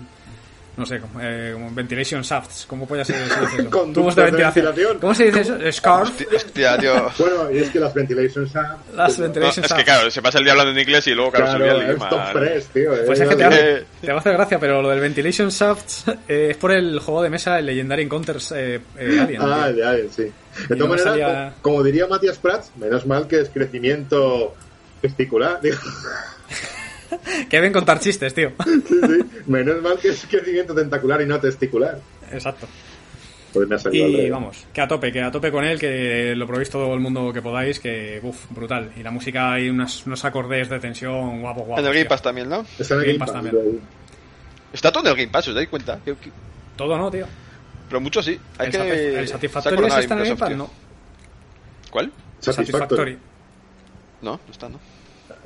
no 0.77 0.85
sé, 0.85 1.01
eh, 1.21 1.51
como 1.53 1.69
ventilation 1.71 2.21
shafts, 2.21 2.65
¿cómo 2.65 2.87
puede 2.87 3.03
ser 3.03 3.17
Tubos 3.93 4.15
de 4.15 4.23
ventilación. 4.23 4.99
¿Cómo 4.99 5.13
se 5.13 5.25
dice 5.25 5.41
eso? 5.41 5.57
Scarf. 5.71 6.21
Hostia, 6.33 6.77
tío. 6.77 7.11
Bueno, 7.19 7.51
y 7.51 7.57
es 7.57 7.69
que 7.69 7.79
las 7.79 7.93
ventilation 7.93 8.45
shafts... 8.45 8.93
Las 8.95 9.17
ventilation 9.17 9.65
Es 9.65 9.73
que 9.73 9.83
claro, 9.83 10.09
se 10.09 10.21
pasa 10.21 10.37
el 10.37 10.45
día 10.45 10.53
hablando 10.53 10.71
en 10.71 10.79
inglés 10.79 11.05
y 11.07 11.13
luego 11.13 11.31
claro, 11.31 11.51
subía 11.51 11.71
el 11.73 11.83
idioma. 11.83 12.25
fresh, 12.31 12.65
tío. 12.67 12.91
Pues 13.05 13.19
es 13.19 13.29
que 13.29 13.35
te, 13.35 13.43
hace, 13.43 13.85
te 14.01 14.07
va 14.07 14.15
a 14.15 14.19
hacer 14.19 14.33
gracia, 14.33 14.59
pero 14.59 14.81
lo 14.81 14.89
del 14.89 15.01
ventilation 15.01 15.49
shafts 15.49 16.05
eh, 16.27 16.47
es 16.51 16.57
por 16.57 16.71
el 16.71 16.99
juego 16.99 17.21
de 17.21 17.29
mesa, 17.29 17.59
el 17.59 17.65
Legendary 17.65 18.03
Encounters 18.03 18.53
eh, 18.55 18.79
Alien. 18.97 19.41
Ah, 19.41 19.67
el 19.67 19.75
de 19.75 19.85
Alien, 19.85 20.09
sí. 20.11 20.31
De 20.69 20.75
todas 20.75 21.05
maneras, 21.05 21.53
como, 21.61 21.83
diría 21.83 22.07
Matías 22.07 22.37
Prats, 22.37 22.71
menos 22.77 23.05
mal 23.05 23.27
que 23.27 23.41
es 23.41 23.49
crecimiento 23.49 24.55
testicular. 25.01 25.59
que 27.49 27.57
deben 27.57 27.73
contar 27.73 27.99
chistes, 27.99 28.33
tío. 28.33 28.51
sí, 28.65 28.81
sí. 28.87 29.19
Menos 29.47 29.81
mal 29.81 29.97
que 29.97 30.09
es 30.09 30.25
crecimiento 30.29 30.73
tentacular 30.73 31.21
y 31.21 31.25
no 31.25 31.39
testicular. 31.39 31.99
Exacto. 32.31 32.67
Pues 33.53 33.67
y 33.91 34.29
vamos, 34.29 34.65
que 34.71 34.79
a 34.79 34.87
tope, 34.87 35.11
que 35.11 35.21
a 35.21 35.29
tope 35.29 35.51
con 35.51 35.65
él, 35.65 35.77
que 35.77 36.33
lo 36.37 36.47
probéis 36.47 36.69
todo 36.69 36.93
el 36.93 37.01
mundo 37.01 37.33
que 37.33 37.41
podáis, 37.41 37.81
que 37.81 38.21
uff, 38.23 38.49
brutal. 38.49 38.93
Y 38.95 39.03
la 39.03 39.11
música 39.11 39.51
hay 39.51 39.69
unos, 39.69 40.05
unos 40.05 40.23
acordes 40.23 40.69
de 40.69 40.79
tensión 40.79 41.41
guapo, 41.41 41.63
guapo. 41.63 41.81
En 41.81 41.87
el 41.87 41.93
Game 41.93 42.05
Pass 42.05 42.21
también, 42.21 42.47
¿no? 42.47 42.65
Está 42.79 42.93
en 42.93 42.99
el 43.01 43.05
Game, 43.07 43.19
Pass, 43.19 43.33
también. 43.33 43.81
Está 44.71 44.89
todo 44.89 45.03
en 45.03 45.09
el 45.09 45.17
Game 45.17 45.31
Pass, 45.31 45.49
¿os 45.49 45.55
dais 45.55 45.67
cuenta? 45.67 45.99
Todo 46.77 46.97
no, 46.97 47.11
tío. 47.11 47.25
Pero 47.89 47.99
mucho 47.99 48.23
sí. 48.23 48.39
Hay 48.57 48.67
el, 48.67 48.71
que... 48.71 49.19
el 49.19 49.27
Satisfactory 49.27 49.85
está 49.85 50.13
en 50.13 50.19
el 50.19 50.25
Game 50.27 50.37
Pass, 50.37 50.55
¿no? 50.55 50.69
¿Cuál? 51.89 52.11
Satisfactory. 52.39 53.17
No, 54.21 54.39
no 54.45 54.51
está, 54.51 54.69
¿no? 54.69 54.79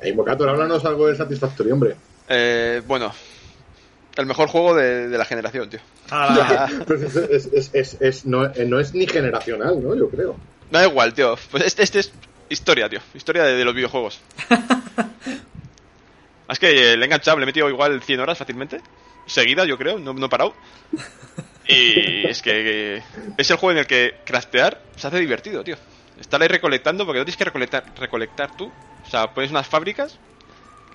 Hey, 0.00 0.14
Mocator, 0.14 0.48
háblanos 0.48 0.84
algo 0.84 1.08
de 1.08 1.16
Satisfactory, 1.16 1.70
hombre. 1.70 1.96
Eh, 2.28 2.82
bueno, 2.86 3.12
el 4.16 4.26
mejor 4.26 4.48
juego 4.48 4.74
de, 4.74 5.08
de 5.08 5.18
la 5.18 5.24
generación, 5.24 5.68
tío. 5.68 5.80
Ah, 6.10 6.68
es, 7.30 7.46
es, 7.46 7.70
es, 7.72 7.96
es, 8.00 8.26
no, 8.26 8.46
eh, 8.46 8.64
no 8.66 8.80
es 8.80 8.94
ni 8.94 9.06
generacional, 9.06 9.82
¿no? 9.82 9.94
Yo 9.94 10.08
creo. 10.08 10.36
Da 10.70 10.86
igual, 10.86 11.14
tío. 11.14 11.36
Pues 11.50 11.64
este, 11.64 11.82
este 11.82 12.00
es 12.00 12.12
historia, 12.48 12.88
tío. 12.88 13.00
Historia 13.14 13.44
de, 13.44 13.54
de 13.54 13.64
los 13.64 13.74
videojuegos. 13.74 14.20
es 16.48 16.58
que 16.58 16.72
le 16.72 16.92
he 16.92 17.04
enganchado, 17.04 17.38
le 17.38 17.44
he 17.44 17.46
metido 17.46 17.68
igual 17.68 18.02
100 18.02 18.20
horas 18.20 18.38
fácilmente. 18.38 18.80
Seguida, 19.26 19.64
yo 19.64 19.76
creo, 19.76 19.98
no, 19.98 20.12
no 20.12 20.26
he 20.26 20.28
parado. 20.28 20.54
Y 21.68 22.26
es 22.26 22.42
que, 22.42 23.02
es 23.36 23.50
el 23.50 23.56
juego 23.56 23.72
en 23.72 23.78
el 23.78 23.86
que 23.86 24.14
craftear 24.24 24.80
se 24.96 25.08
hace 25.08 25.18
divertido, 25.18 25.64
tío. 25.64 25.76
Estar 26.20 26.40
ahí 26.40 26.48
recolectando, 26.48 27.04
porque 27.04 27.18
no 27.18 27.24
tienes 27.24 27.36
que 27.36 27.44
recolectar, 27.44 27.84
recolectar 27.98 28.56
tú. 28.56 28.72
O 29.06 29.10
sea, 29.10 29.28
pones 29.28 29.50
unas 29.50 29.66
fábricas. 29.66 30.18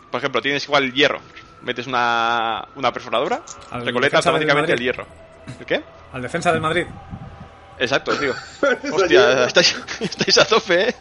Por 0.09 0.19
ejemplo, 0.19 0.41
tienes 0.41 0.65
igual 0.65 0.91
hierro. 0.93 1.19
Metes 1.61 1.87
una, 1.87 2.67
una 2.75 2.91
perforadora, 2.91 3.41
recolectas 3.83 4.25
automáticamente 4.25 4.73
el 4.73 4.79
hierro. 4.79 5.05
¿El 5.59 5.65
qué? 5.65 5.83
Al 6.11 6.21
defensa 6.21 6.51
del 6.51 6.61
Madrid. 6.61 6.85
Exacto, 7.77 8.15
tío. 8.15 8.33
Hostia, 8.93 9.45
estáis, 9.45 9.75
estáis 9.99 10.37
a 10.37 10.45
tope, 10.45 10.89
eh. 10.89 10.95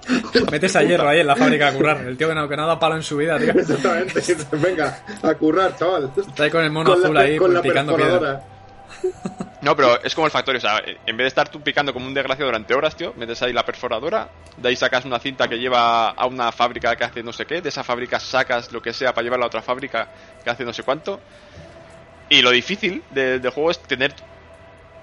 Metes 0.50 0.74
a 0.76 0.82
hierro 0.82 1.08
ahí 1.08 1.20
en 1.20 1.26
la 1.26 1.36
fábrica 1.36 1.68
a 1.68 1.72
currar. 1.72 1.98
El 1.98 2.16
tío 2.16 2.28
que 2.28 2.34
no, 2.34 2.48
que 2.48 2.56
nada 2.56 2.78
palo 2.78 2.96
en 2.96 3.02
su 3.02 3.16
vida, 3.16 3.38
tío. 3.38 3.52
Exactamente. 3.52 4.20
Venga, 4.52 5.04
a 5.22 5.34
currar, 5.34 5.76
chaval. 5.76 6.10
Está 6.16 6.44
ahí 6.44 6.50
con 6.50 6.64
el 6.64 6.70
mono 6.70 6.92
azul 6.92 7.16
ahí, 7.16 7.38
picando 7.62 7.96
piedra. 7.96 8.42
No, 9.62 9.76
pero 9.76 10.02
es 10.02 10.12
como 10.14 10.26
el 10.26 10.32
factorio, 10.32 10.58
o 10.58 10.60
sea, 10.60 10.82
en 10.84 11.16
vez 11.16 11.24
de 11.24 11.28
estar 11.28 11.48
tú 11.48 11.60
picando 11.60 11.92
como 11.92 12.06
un 12.06 12.14
desgraciado 12.14 12.48
durante 12.48 12.74
horas, 12.74 12.96
tío, 12.96 13.14
metes 13.16 13.40
ahí 13.42 13.52
la 13.52 13.64
perforadora, 13.64 14.28
de 14.56 14.68
ahí 14.68 14.74
sacas 14.74 15.04
una 15.04 15.20
cinta 15.20 15.46
que 15.46 15.56
lleva 15.56 16.08
a 16.10 16.26
una 16.26 16.50
fábrica 16.50 16.96
que 16.96 17.04
hace 17.04 17.22
no 17.22 17.32
sé 17.32 17.46
qué, 17.46 17.62
de 17.62 17.68
esa 17.68 17.84
fábrica 17.84 18.18
sacas 18.18 18.72
lo 18.72 18.82
que 18.82 18.92
sea 18.92 19.14
para 19.14 19.22
llevarla 19.22 19.46
a 19.46 19.48
otra 19.48 19.62
fábrica 19.62 20.08
que 20.42 20.50
hace 20.50 20.64
no 20.64 20.72
sé 20.72 20.82
cuánto. 20.82 21.20
Y 22.28 22.42
lo 22.42 22.50
difícil 22.50 23.04
del 23.10 23.48
juego 23.50 23.70
es 23.70 23.78
tener 23.80 24.12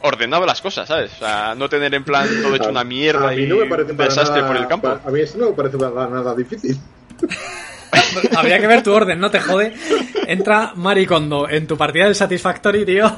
ordenado 0.02 0.46
las 0.46 0.62
cosas, 0.62 0.90
¿sabes? 0.90 1.14
O 1.14 1.20
sea, 1.20 1.56
no 1.56 1.70
tener 1.70 1.94
en 1.94 2.04
plan 2.04 2.28
todo 2.42 2.56
hecho 2.56 2.70
una 2.70 2.84
mierda 2.84 3.34
y 3.34 3.50
un 3.50 3.98
desastre 3.98 4.44
por 4.44 4.58
el 4.58 4.68
campo. 4.68 4.90
a 4.90 5.10
mí 5.10 5.22
eso 5.22 5.38
no 5.38 5.52
me 5.52 5.54
parece 5.54 5.78
nada 5.78 6.36
difícil. 6.36 6.78
Habría 8.38 8.60
que 8.60 8.68
ver 8.68 8.84
tu 8.84 8.92
orden, 8.92 9.20
no 9.20 9.32
te 9.32 9.40
jode. 9.40 9.74
Entra 10.28 10.74
Maricondo 10.76 11.50
en 11.50 11.68
tu 11.68 11.78
partida 11.78 12.06
del 12.06 12.16
Satisfactory, 12.16 12.86
tío, 12.86 13.10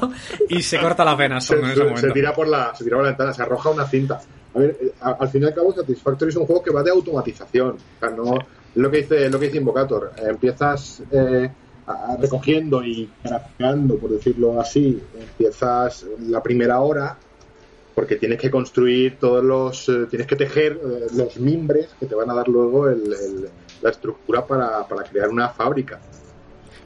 y 0.48 0.62
se 0.62 0.78
corta 0.80 1.04
las 1.04 1.16
venas. 1.16 1.44
Se, 1.44 1.56
tira 2.12 2.32
por 2.32 2.48
la, 2.48 2.74
se 2.74 2.84
tira 2.84 2.96
por 2.96 3.04
la 3.04 3.10
ventana, 3.10 3.32
se 3.32 3.42
arroja 3.42 3.70
una 3.70 3.86
cinta. 3.86 4.20
A 4.54 4.58
ver, 4.58 4.76
eh, 4.80 4.92
al 5.00 5.28
fin 5.28 5.42
y 5.42 5.46
al 5.46 5.54
cabo, 5.54 5.72
Satisfactory 5.72 6.30
es 6.30 6.36
un 6.36 6.46
juego 6.46 6.62
que 6.62 6.70
va 6.70 6.82
de 6.82 6.90
automatización. 6.90 7.70
O 7.70 8.00
sea, 8.00 8.10
no, 8.10 8.34
lo 8.74 8.90
que 8.90 8.98
dice, 8.98 9.30
lo 9.30 9.38
que 9.38 9.46
dice 9.46 9.58
Invocator. 9.58 10.12
Eh, 10.16 10.22
empiezas 10.28 11.02
eh, 11.10 11.50
recogiendo 12.20 12.82
y 12.84 13.10
crafteando, 13.22 13.98
por 13.98 14.10
decirlo 14.10 14.60
así. 14.60 15.00
Empiezas 15.18 16.06
la 16.20 16.42
primera 16.42 16.80
hora 16.80 17.16
porque 17.94 18.16
tienes 18.16 18.38
que 18.38 18.50
construir 18.50 19.18
todos 19.18 19.44
los, 19.44 20.08
tienes 20.08 20.26
que 20.26 20.34
tejer 20.34 20.80
los 21.14 21.36
mimbres 21.36 21.90
que 22.00 22.06
te 22.06 22.14
van 22.14 22.30
a 22.30 22.34
dar 22.34 22.48
luego 22.48 22.88
el, 22.88 23.50
la 23.82 23.90
estructura 23.90 24.46
para, 24.46 24.86
para 24.86 25.02
crear 25.02 25.28
una 25.28 25.48
fábrica. 25.50 26.00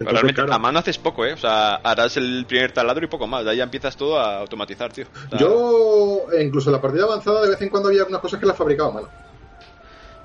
realmente 0.01 0.41
a 0.41 0.59
mano 0.59 0.79
haces 0.79 0.99
poco, 0.99 1.25
¿eh? 1.25 1.35
O 1.35 1.37
sea, 1.37 1.77
harás 1.77 2.17
el 2.17 2.45
primer 2.47 2.73
taladro 2.73 3.05
y 3.05 3.09
poco 3.09 3.27
más. 3.27 3.45
De 3.45 3.51
ahí 3.51 3.59
ya 3.59 3.65
empiezas 3.65 3.97
todo 3.97 4.19
a 4.19 4.39
automatizar, 4.39 4.93
tío. 4.93 5.07
Yo, 5.39 6.27
incluso 6.41 6.71
en 6.71 6.75
la 6.75 6.81
partida 6.81 7.05
avanzada, 7.05 7.43
de 7.43 7.51
vez 7.51 7.63
en 7.63 7.69
cuando 7.69 7.89
había 7.89 8.01
algunas 8.01 8.21
cosas 8.21 8.41
que 8.41 8.47
las 8.47 8.57
fabricaba 8.57 8.91
a 8.91 8.93
mano. 8.93 9.09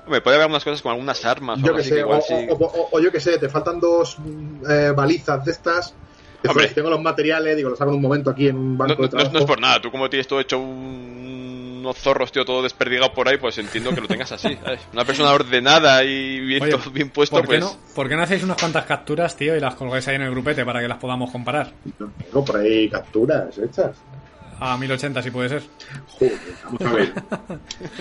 Hombre, 0.04 0.20
puede 0.20 0.36
haber 0.36 0.44
algunas 0.44 0.64
cosas 0.64 0.82
como 0.82 0.92
algunas 0.92 1.24
armas 1.24 1.60
yo 1.60 1.72
o, 1.72 1.76
que 1.76 1.84
sé, 1.84 2.02
o, 2.02 3.00
yo 3.00 3.12
que 3.12 3.20
sé, 3.20 3.38
te 3.38 3.48
faltan 3.48 3.78
dos 3.78 4.16
eh, 4.68 4.92
balizas 4.94 5.44
de 5.44 5.52
estas. 5.52 5.94
Hombre. 6.48 6.68
Tengo 6.68 6.90
los 6.90 7.00
materiales, 7.00 7.56
digo, 7.56 7.70
los 7.70 7.80
hago 7.80 7.90
en 7.90 7.96
un 7.96 8.02
momento 8.02 8.30
aquí 8.30 8.48
en 8.48 8.56
un 8.56 8.78
banco 8.78 9.02
de 9.02 9.08
trabajo. 9.08 9.32
No, 9.32 9.38
es 9.38 9.44
por 9.44 9.60
nada, 9.60 9.80
tú 9.80 9.90
como 9.90 10.08
tienes 10.10 10.26
todo 10.26 10.40
hecho 10.40 10.58
un 10.58 11.22
unos 11.82 11.98
zorros, 11.98 12.30
tío, 12.30 12.44
todo 12.44 12.62
desperdigado 12.62 13.12
por 13.12 13.28
ahí, 13.28 13.36
pues 13.36 13.58
entiendo 13.58 13.90
que 13.94 14.00
lo 14.00 14.08
tengas 14.08 14.32
así. 14.32 14.56
Una 14.92 15.04
persona 15.04 15.32
ordenada 15.32 16.04
y 16.04 16.40
bien, 16.40 16.64
bien 16.92 17.10
puesto, 17.10 17.36
¿por 17.36 17.46
pues. 17.46 17.60
no, 17.60 17.76
¿Por 17.94 18.08
qué 18.08 18.16
no 18.16 18.22
hacéis 18.22 18.44
unas 18.44 18.56
cuantas 18.56 18.86
capturas, 18.86 19.36
tío, 19.36 19.56
y 19.56 19.60
las 19.60 19.74
colgáis 19.74 20.06
ahí 20.08 20.16
en 20.16 20.22
el 20.22 20.30
grupete 20.30 20.64
para 20.64 20.80
que 20.80 20.88
las 20.88 20.98
podamos 20.98 21.30
comparar? 21.30 21.72
No, 22.32 22.44
por 22.44 22.56
ahí 22.56 22.88
capturas 22.88 23.58
hechas. 23.58 23.96
A 24.64 24.76
1080, 24.76 25.22
si 25.22 25.30
puede 25.32 25.48
ser. 25.48 25.62
Joder, 26.06 26.38
vamos 26.64 26.82
a 26.82 26.92
ver. 26.92 27.12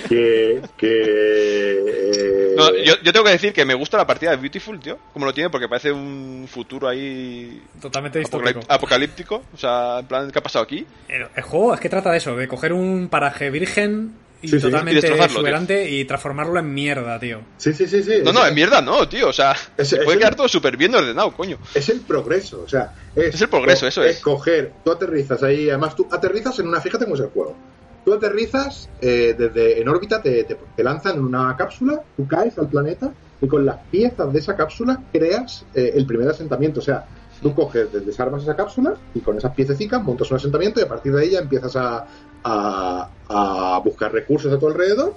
que. 0.08 0.62
que 0.78 2.54
no, 2.56 2.76
yo, 2.76 2.94
yo, 3.02 3.12
tengo 3.12 3.26
que 3.26 3.32
decir 3.32 3.52
que 3.52 3.66
me 3.66 3.74
gusta 3.74 3.98
la 3.98 4.06
partida 4.06 4.30
de 4.30 4.38
Beautiful, 4.38 4.80
tío. 4.80 5.00
Como 5.12 5.26
lo 5.26 5.34
tiene, 5.34 5.50
porque 5.50 5.68
parece 5.68 5.92
un 5.92 6.48
futuro 6.48 6.88
ahí. 6.88 7.64
Totalmente 7.82 8.20
distópico. 8.20 8.60
Apocalíptico. 8.68 9.42
O 9.52 9.58
sea, 9.58 10.02
en 10.02 10.06
plan, 10.06 10.30
¿qué 10.30 10.38
ha 10.38 10.44
pasado 10.44 10.64
aquí? 10.64 10.86
El, 11.08 11.26
el 11.36 11.42
juego 11.42 11.74
es 11.74 11.80
que 11.80 11.90
trata 11.90 12.12
de 12.12 12.18
eso, 12.18 12.36
de 12.36 12.48
coger 12.48 12.74
un 12.74 13.08
paraje 13.10 13.50
virgen 13.50 14.14
y 14.42 14.60
totalmente 14.60 15.08
exuberante 15.08 15.90
y, 15.90 16.06
transformarlo 16.06 16.60
en 16.60 16.74
mierda, 16.74 17.20
tío. 17.20 17.42
Sí, 17.58 17.74
sí, 17.74 17.88
sí, 17.88 18.04
sí. 18.04 18.22
No, 18.24 18.34
no, 18.34 18.46
en 18.46 18.54
mierda 18.54 18.82
no, 18.82 19.08
tío. 19.08 19.30
O 19.30 19.34
sea, 19.34 19.56
se 19.78 19.98
puede 19.98 20.18
quedar 20.18 20.36
todo 20.36 20.48
súper 20.48 20.78
bien 20.78 20.94
ordenado, 20.96 21.32
coño. 21.34 21.58
Es 21.74 21.90
el 21.90 22.02
progreso, 22.02 22.64
o 22.66 22.68
sea. 22.68 22.94
Es, 23.16 23.42
el 23.42 23.50
progreso, 23.50 23.88
eso 23.88 24.04
es. 24.04 24.18
Es 24.18 24.22
coger, 24.22 24.74
tú 24.84 24.92
aterrizas 24.92 25.44
ahí, 25.44 25.70
además 25.70 25.96
tú 25.96 26.08
aterrizas 26.12 26.58
en 26.60 26.68
una, 26.68 26.82
fíjate 26.82 27.06
cómo 27.06 27.16
es 27.16 27.22
el 27.22 27.30
juego. 27.30 27.56
Tú 28.04 28.14
aterrizas 28.14 28.90
eh, 29.00 29.36
desde 29.38 29.80
en 29.80 29.88
órbita, 29.88 30.22
te, 30.22 30.44
te, 30.44 30.84
lanzan 30.84 31.18
en 31.18 31.26
una 31.26 31.56
cápsula, 31.56 32.02
tú 32.18 32.28
caes 32.28 32.58
al 32.58 32.68
planeta 32.68 33.12
y 33.40 33.48
con 33.48 33.66
las 33.66 33.78
piezas 33.92 34.34
de 34.34 34.40
esa 34.40 34.56
cápsula 34.56 35.04
creas 35.12 35.66
eh, 35.76 35.94
el 35.96 36.06
primer 36.08 36.28
asentamiento. 36.28 36.80
O 36.80 36.84
sea, 36.84 37.06
tú 37.42 37.54
coges, 37.54 37.92
desarmas 38.06 38.44
esa 38.44 38.56
cápsula 38.56 38.96
y 39.14 39.20
con 39.20 39.38
esas 39.38 39.54
piececitas 39.54 40.02
montas 40.04 40.30
un 40.32 40.38
asentamiento 40.38 40.80
y 40.80 40.84
a 40.84 40.88
partir 40.88 41.14
de 41.14 41.22
ahí 41.22 41.30
ya 41.32 41.40
empiezas 41.40 41.76
a, 41.76 42.06
a, 42.44 43.82
buscar 43.84 44.12
recursos 44.12 44.52
a 44.54 44.60
tu 44.60 44.68
alrededor. 44.68 45.14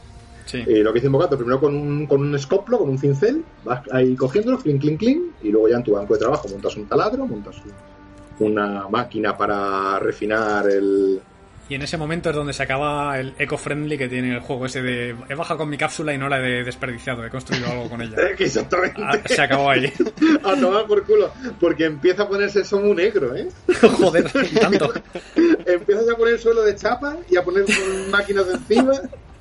Y 0.52 0.82
lo 0.82 0.92
que 0.92 1.00
dice 1.00 1.08
Bocato, 1.08 1.36
primero 1.36 1.58
con 1.58 1.74
un, 1.74 2.06
con 2.06 2.20
un 2.20 2.34
escoplo, 2.34 2.78
con 2.78 2.88
un 2.88 2.98
cincel, 2.98 3.44
vas 3.64 3.82
ahí 3.90 4.14
cogiéndolo, 4.14 4.58
clink, 4.58 4.80
clink, 4.80 4.98
clink, 5.00 5.22
y 5.42 5.48
luego 5.48 5.68
ya 5.68 5.76
en 5.76 5.82
tu 5.82 5.92
banco 5.92 6.14
de 6.14 6.20
trabajo 6.20 6.48
montas 6.48 6.76
un 6.76 6.86
taladro, 6.86 7.26
montas 7.26 7.56
una 8.38 8.88
máquina 8.88 9.36
para 9.36 9.98
refinar 9.98 10.68
el, 10.68 11.20
y 11.68 11.74
en 11.74 11.82
ese 11.82 11.96
momento 11.96 12.30
es 12.30 12.36
donde 12.36 12.52
se 12.52 12.62
acaba 12.62 13.18
el 13.18 13.34
eco-friendly 13.38 13.96
que 13.96 14.08
tiene 14.08 14.34
el 14.34 14.40
juego, 14.40 14.66
ese 14.66 14.82
de 14.82 15.16
he 15.28 15.34
bajado 15.34 15.58
con 15.58 15.70
mi 15.70 15.78
cápsula 15.78 16.12
y 16.12 16.18
no 16.18 16.28
la 16.28 16.38
he 16.38 16.62
desperdiciado, 16.62 17.24
he 17.24 17.30
construido 17.30 17.68
algo 17.70 17.88
con 17.88 18.02
ella. 18.02 18.16
Exactamente. 18.38 19.00
Ah, 19.02 19.18
se 19.24 19.40
acabó 19.40 19.70
ahí. 19.70 19.92
a 20.44 20.56
tomar 20.56 20.86
por 20.86 21.04
culo, 21.04 21.32
porque 21.60 21.86
empieza 21.86 22.24
a 22.24 22.28
ponerse 22.28 22.60
eso 22.60 22.78
muy 22.80 22.94
negro, 22.94 23.34
¿eh? 23.34 23.48
Joder, 23.80 24.30
tanto. 24.60 24.92
Empiezas 25.64 26.08
a 26.10 26.16
poner 26.16 26.38
suelo 26.38 26.62
de 26.62 26.74
chapa 26.74 27.16
y 27.30 27.36
a 27.36 27.42
poner 27.42 27.64
máquinas 28.10 28.46
encima 28.52 28.92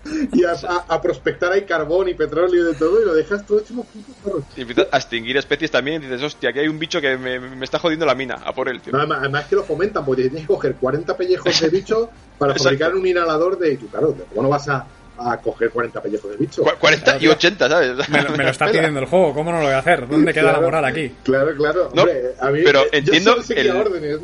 y 0.34 0.44
a, 0.44 1.02
prospectar 1.02 1.52
ahí 1.52 1.64
carbón 1.64 2.10
y 2.10 2.14
petróleo 2.14 2.64
y 2.64 2.74
de 2.74 2.78
todo 2.78 3.02
y 3.02 3.06
lo 3.06 3.14
dejas 3.14 3.46
todo 3.46 3.60
hecho 3.60 3.86
Y 4.58 4.62
empiezas 4.62 4.88
a 4.92 4.98
extinguir 4.98 5.38
especies 5.38 5.72
también 5.72 6.02
y 6.04 6.08
dices, 6.08 6.24
hostia, 6.24 6.50
aquí 6.50 6.60
hay 6.60 6.68
un 6.68 6.78
bicho 6.78 7.00
que 7.00 7.18
me, 7.18 7.64
está 7.64 7.80
jodiendo 7.80 8.06
la 8.06 8.16
mina, 8.16 8.36
a 8.36 8.54
por 8.54 8.68
él, 8.68 8.82
tío. 8.82 8.94
además, 8.96 9.46
que 9.46 9.56
lo 9.56 9.64
fomentan, 9.64 10.06
porque 10.06 10.24
tienes 10.24 10.42
que 10.42 10.48
coger 10.48 10.76
40 10.76 11.16
pellejos 11.16 11.60
de 11.60 11.70
bicho 11.70 12.10
para 12.38 12.56
fabricar 12.56 12.96
un 12.96 13.06
inhalador 13.08 13.58
de... 13.58 13.78
Claro, 13.78 14.16
¿cómo 14.30 14.44
no 14.44 14.50
vas 14.50 14.68
a, 14.68 14.86
a 15.18 15.38
coger 15.38 15.70
40 15.70 16.02
pellejos 16.02 16.32
de 16.32 16.38
bicho? 16.38 16.64
40 16.64 17.18
y 17.22 17.28
80, 17.28 17.70
¿sabes? 17.70 18.10
Me, 18.10 18.22
lo 18.22 18.50
está 18.50 18.70
pidiendo 18.70 19.00
el 19.00 19.06
juego, 19.06 19.34
¿cómo 19.34 19.52
no 19.52 19.60
lo 19.60 19.66
voy 19.66 19.74
a 19.74 19.80
hacer? 19.80 20.08
¿Dónde 20.08 20.34
queda 20.34 20.52
la 20.52 20.60
moral 20.60 20.84
aquí? 20.84 21.14
Claro, 21.24 21.56
claro. 21.56 21.88
Hombre, 21.88 22.34
a 22.40 22.50
mí, 22.50 22.62
pero 22.66 22.84
entiendo... 22.92 23.38
el... 23.50 23.72
órdenes, 23.72 24.20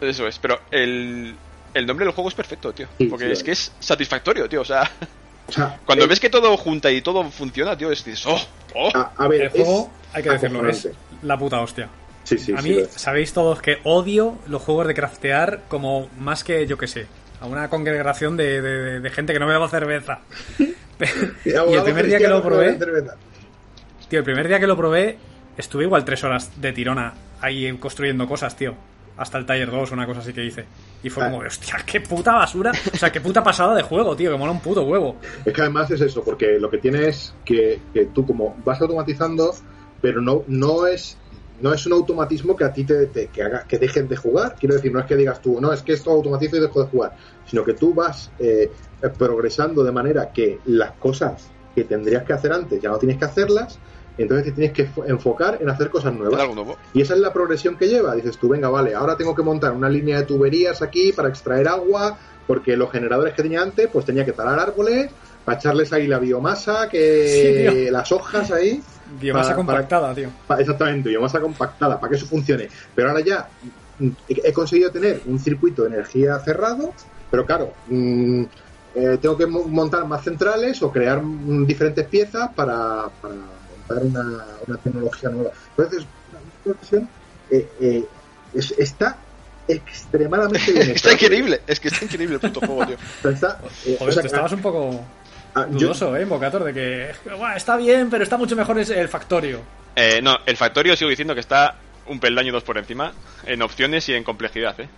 Eso 0.00 0.28
es, 0.28 0.38
pero 0.38 0.60
el 0.70 1.34
el 1.76 1.86
nombre 1.86 2.06
del 2.06 2.14
juego 2.14 2.28
es 2.28 2.34
perfecto, 2.34 2.72
tío. 2.72 2.88
porque 3.10 3.30
es 3.30 3.42
que 3.42 3.52
es 3.52 3.72
satisfactorio, 3.78 4.48
tío. 4.48 4.62
O 4.62 4.64
sea, 4.64 4.90
cuando 5.84 6.04
eh, 6.04 6.08
ves 6.08 6.20
que 6.20 6.30
todo 6.30 6.56
junta 6.56 6.90
y 6.90 7.02
todo 7.02 7.30
funciona, 7.30 7.76
tío, 7.76 7.92
es 7.92 8.04
dices, 8.04 8.26
oh, 8.26 8.40
oh. 8.74 8.90
A, 9.16 9.28
ver, 9.28 9.42
el 9.42 9.48
juego, 9.50 9.90
hay 10.12 10.22
que 10.22 10.30
decirlo, 10.30 10.68
es 10.68 10.88
la 11.22 11.38
puta 11.38 11.60
hostia. 11.60 11.88
Sí, 12.24 12.38
sí, 12.38 12.52
a 12.56 12.62
mí, 12.62 12.78
sabéis 12.90 13.32
todos 13.32 13.62
que 13.62 13.78
odio 13.84 14.38
los 14.48 14.60
juegos 14.62 14.88
de 14.88 14.94
craftear 14.94 15.62
como 15.68 16.08
más 16.18 16.42
que, 16.42 16.66
yo 16.66 16.76
que 16.76 16.88
sé, 16.88 17.06
a 17.40 17.46
una 17.46 17.68
congregación 17.68 18.36
de, 18.36 18.60
de, 19.00 19.10
gente 19.10 19.32
que 19.32 19.38
no 19.38 19.46
beba 19.46 19.68
cerveza. 19.68 20.20
y 21.44 21.50
el 21.50 21.82
primer 21.84 22.06
día 22.06 22.18
que 22.18 22.26
lo 22.26 22.42
probé, 22.42 22.78
tío, 24.08 24.18
el 24.18 24.24
primer 24.24 24.48
día 24.48 24.58
que 24.58 24.66
lo 24.66 24.76
probé, 24.76 25.18
estuve 25.58 25.84
igual 25.84 26.04
tres 26.04 26.24
horas 26.24 26.50
de 26.60 26.72
tirona 26.72 27.12
ahí 27.40 27.70
construyendo 27.76 28.26
cosas, 28.26 28.56
tío 28.56 28.74
hasta 29.16 29.38
el 29.38 29.46
Taller 29.46 29.70
2, 29.70 29.92
una 29.92 30.06
cosa 30.06 30.20
así 30.20 30.32
que 30.32 30.44
hice. 30.44 30.64
Y 31.02 31.10
fue 31.10 31.24
ah. 31.24 31.30
como, 31.30 31.44
hostia, 31.44 31.76
qué 31.86 32.00
puta 32.00 32.32
basura. 32.34 32.72
O 32.92 32.96
sea, 32.96 33.10
qué 33.10 33.20
puta 33.20 33.42
pasada 33.42 33.74
de 33.74 33.82
juego, 33.82 34.14
tío, 34.16 34.30
que 34.30 34.38
mola 34.38 34.52
un 34.52 34.60
puto 34.60 34.82
huevo. 34.82 35.16
Es 35.44 35.52
que 35.52 35.60
además 35.60 35.90
es 35.90 36.00
eso, 36.00 36.22
porque 36.22 36.58
lo 36.58 36.70
que 36.70 36.78
tienes 36.78 37.06
es 37.06 37.34
que, 37.44 37.80
que 37.92 38.06
tú 38.06 38.26
como 38.26 38.56
vas 38.64 38.80
automatizando, 38.80 39.54
pero 40.00 40.20
no, 40.20 40.44
no 40.48 40.86
es 40.86 41.18
no 41.60 41.72
es 41.72 41.86
un 41.86 41.94
automatismo 41.94 42.54
que 42.54 42.64
a 42.64 42.72
ti 42.72 42.84
te, 42.84 43.08
que 43.32 43.42
haga 43.42 43.64
que 43.64 43.78
dejen 43.78 44.08
de 44.08 44.16
jugar. 44.16 44.56
Quiero 44.58 44.74
decir, 44.74 44.92
no 44.92 45.00
es 45.00 45.06
que 45.06 45.16
digas 45.16 45.40
tú, 45.40 45.60
no, 45.60 45.72
es 45.72 45.82
que 45.82 45.92
esto 45.94 46.10
automatizo 46.10 46.56
y 46.56 46.60
dejo 46.60 46.82
de 46.82 46.88
jugar, 46.88 47.16
sino 47.46 47.64
que 47.64 47.74
tú 47.74 47.94
vas 47.94 48.30
eh, 48.38 48.70
progresando 49.16 49.82
de 49.82 49.92
manera 49.92 50.32
que 50.32 50.60
las 50.66 50.92
cosas 50.92 51.50
que 51.74 51.84
tendrías 51.84 52.24
que 52.24 52.32
hacer 52.32 52.52
antes 52.52 52.80
ya 52.80 52.90
no 52.90 52.98
tienes 52.98 53.18
que 53.18 53.24
hacerlas 53.24 53.78
entonces 54.22 54.46
te 54.46 54.52
tienes 54.52 54.72
que 54.72 54.88
enfocar 55.06 55.58
en 55.60 55.68
hacer 55.68 55.90
cosas 55.90 56.14
nuevas. 56.14 56.40
Y 56.94 57.02
esa 57.02 57.14
es 57.14 57.20
la 57.20 57.32
progresión 57.32 57.76
que 57.76 57.88
lleva. 57.88 58.14
Dices 58.14 58.38
tú, 58.38 58.48
venga, 58.48 58.68
vale, 58.68 58.94
ahora 58.94 59.16
tengo 59.16 59.34
que 59.34 59.42
montar 59.42 59.72
una 59.72 59.88
línea 59.88 60.18
de 60.18 60.24
tuberías 60.24 60.80
aquí 60.82 61.12
para 61.12 61.28
extraer 61.28 61.68
agua, 61.68 62.18
porque 62.46 62.76
los 62.76 62.90
generadores 62.90 63.34
que 63.34 63.42
tenía 63.42 63.62
antes, 63.62 63.88
pues 63.92 64.06
tenía 64.06 64.24
que 64.24 64.32
talar 64.32 64.58
árboles, 64.58 65.10
para 65.44 65.58
echarles 65.58 65.92
ahí 65.92 66.06
la 66.06 66.18
biomasa, 66.18 66.88
que 66.88 67.88
las 67.90 68.10
hojas 68.10 68.50
ahí. 68.50 68.82
Biomasa 69.20 69.54
compactada, 69.54 70.14
tío. 70.14 70.30
exactamente, 70.58 71.08
biomasa 71.10 71.40
compactada, 71.40 72.00
para 72.00 72.10
que 72.10 72.16
eso 72.16 72.26
funcione. 72.26 72.68
Pero 72.94 73.10
ahora 73.10 73.20
ya 73.20 73.48
he 74.28 74.52
conseguido 74.52 74.90
tener 74.90 75.22
un 75.26 75.38
circuito 75.38 75.82
de 75.82 75.88
energía 75.88 76.38
cerrado, 76.40 76.92
pero 77.30 77.46
claro, 77.46 77.72
mm, 77.88 78.42
eh, 78.94 79.18
tengo 79.20 79.36
que 79.36 79.46
montar 79.46 80.06
más 80.06 80.24
centrales 80.24 80.82
o 80.82 80.90
crear 80.90 81.22
mm, 81.22 81.66
diferentes 81.66 82.06
piezas 82.06 82.50
para 82.54 83.08
una, 83.88 84.44
una 84.66 84.76
tecnología 84.78 85.28
nueva. 85.30 85.50
Entonces, 85.76 86.06
eh, 87.50 87.68
eh, 87.80 88.04
está 88.78 89.18
extremadamente 89.68 90.72
bien. 90.72 90.90
está 90.94 91.12
increíble, 91.12 91.60
es 91.66 91.80
que 91.80 91.88
está 91.88 92.04
increíble 92.04 92.36
el 92.36 92.40
puto 92.40 92.60
juego, 92.60 92.86
tío. 92.86 92.96
Eh, 92.96 93.96
Joder, 93.98 94.20
te 94.20 94.26
estabas 94.26 94.52
un 94.52 94.62
poco 94.62 95.04
ah, 95.54 95.66
dudoso, 95.68 96.16
¿eh, 96.16 96.22
Invocator? 96.22 96.64
De 96.64 96.72
que 96.72 97.10
está 97.56 97.76
bien, 97.76 98.10
pero 98.10 98.24
está 98.24 98.36
mucho 98.36 98.56
mejor 98.56 98.78
el 98.78 99.08
Factorio. 99.08 99.60
Eh, 99.94 100.20
no, 100.22 100.36
el 100.44 100.56
Factorio 100.56 100.96
sigo 100.96 101.10
diciendo 101.10 101.34
que 101.34 101.40
está 101.40 101.76
un 102.06 102.20
peldaño 102.20 102.52
dos 102.52 102.62
por 102.62 102.78
encima 102.78 103.12
en 103.44 103.62
opciones 103.62 104.08
y 104.08 104.14
en 104.14 104.22
complejidad, 104.22 104.78
¿eh? 104.80 104.88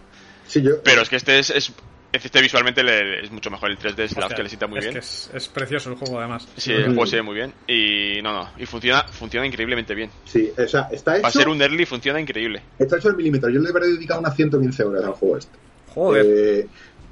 pero 0.82 1.02
es 1.02 1.08
que 1.08 1.16
este 1.16 1.38
es, 1.38 1.72
este 2.12 2.40
visualmente 2.40 2.82
es 3.22 3.30
mucho 3.30 3.50
mejor 3.50 3.70
el 3.70 3.78
3D, 3.78 3.98
es 4.00 4.16
la 4.16 4.28
que 4.28 4.42
le 4.42 4.48
sienta 4.48 4.66
muy 4.66 4.80
bien. 4.80 4.96
es, 4.96 5.50
precioso 5.52 5.90
el 5.90 5.96
juego 5.96 6.18
además. 6.18 6.48
Sí, 6.56 6.72
el 6.72 6.86
juego 6.86 7.06
se 7.06 7.16
ve 7.16 7.22
muy 7.22 7.34
bien 7.34 7.52
y 7.66 8.22
no, 8.22 8.32
no, 8.32 8.50
y 8.56 8.66
funciona 8.66 9.04
funciona 9.04 9.46
increíblemente 9.46 9.94
bien. 9.94 10.10
Sí, 10.24 10.50
o 10.56 10.66
sea, 10.66 10.88
está 10.90 11.14
hecho... 11.14 11.22
Para 11.22 11.32
ser 11.32 11.48
un 11.48 11.60
early 11.60 11.84
funciona 11.84 12.20
increíble. 12.20 12.62
Está 12.78 12.96
hecho 12.96 13.08
al 13.08 13.16
milímetro, 13.16 13.50
yo 13.50 13.60
le 13.60 13.68
habré 13.68 13.88
dedicado 13.88 14.20
unas 14.20 14.34
115 14.34 14.84
horas 14.84 15.04
al 15.04 15.12
juego 15.12 15.36
este. 15.36 15.58
Joder. 15.94 16.26
Eh, 16.26 16.68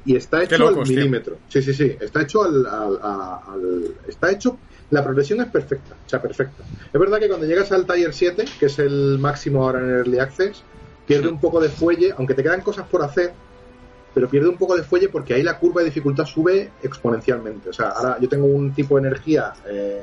y 0.07 0.17
está 0.17 0.43
hecho 0.43 0.67
al 0.67 0.77
milímetro. 0.77 1.39
Sí, 1.49 1.61
sí, 1.63 1.75
sí, 1.75 1.97
está 2.01 2.23
hecho 2.23 2.43
al, 2.43 2.65
al, 2.67 3.95
Está 4.09 4.31
hecho... 4.31 4.59
La 4.89 5.03
progresión 5.03 5.41
es 5.41 5.49
perfecta, 5.49 5.97
o 6.07 6.09
sea, 6.09 6.23
perfecta. 6.23 6.63
Es 6.93 7.01
verdad 7.01 7.19
que 7.19 7.27
cuando 7.27 7.45
llegas 7.45 7.73
al 7.73 7.87
Tier 7.87 8.15
7, 8.15 8.45
que 8.61 8.67
es 8.67 8.79
el 8.79 9.19
máximo 9.19 9.65
ahora 9.65 9.81
en 9.81 9.91
Early 9.91 10.21
Access, 10.21 10.63
pierde 11.09 11.27
un 11.27 11.41
poco 11.41 11.61
de 11.61 11.69
fuelle, 11.69 12.15
aunque 12.17 12.35
te 12.35 12.45
quedan 12.45 12.61
cosas 12.61 12.87
por 12.87 13.03
hacer, 13.03 13.33
pero 14.17 14.31
pierde 14.31 14.49
un 14.49 14.57
poco 14.57 14.75
de 14.75 14.83
fuelle 14.83 15.11
porque 15.11 15.35
ahí 15.35 15.43
la 15.43 15.59
curva 15.59 15.83
de 15.83 15.89
dificultad 15.89 16.25
sube 16.25 16.71
exponencialmente. 16.83 17.69
O 17.69 17.73
sea, 17.75 17.91
ahora 17.91 18.19
yo 18.19 18.31
tengo 18.31 18.47
un 18.47 18.73
tipo 18.73 18.97
de 18.97 19.09
energía 19.09 19.53
eh, 19.69 20.03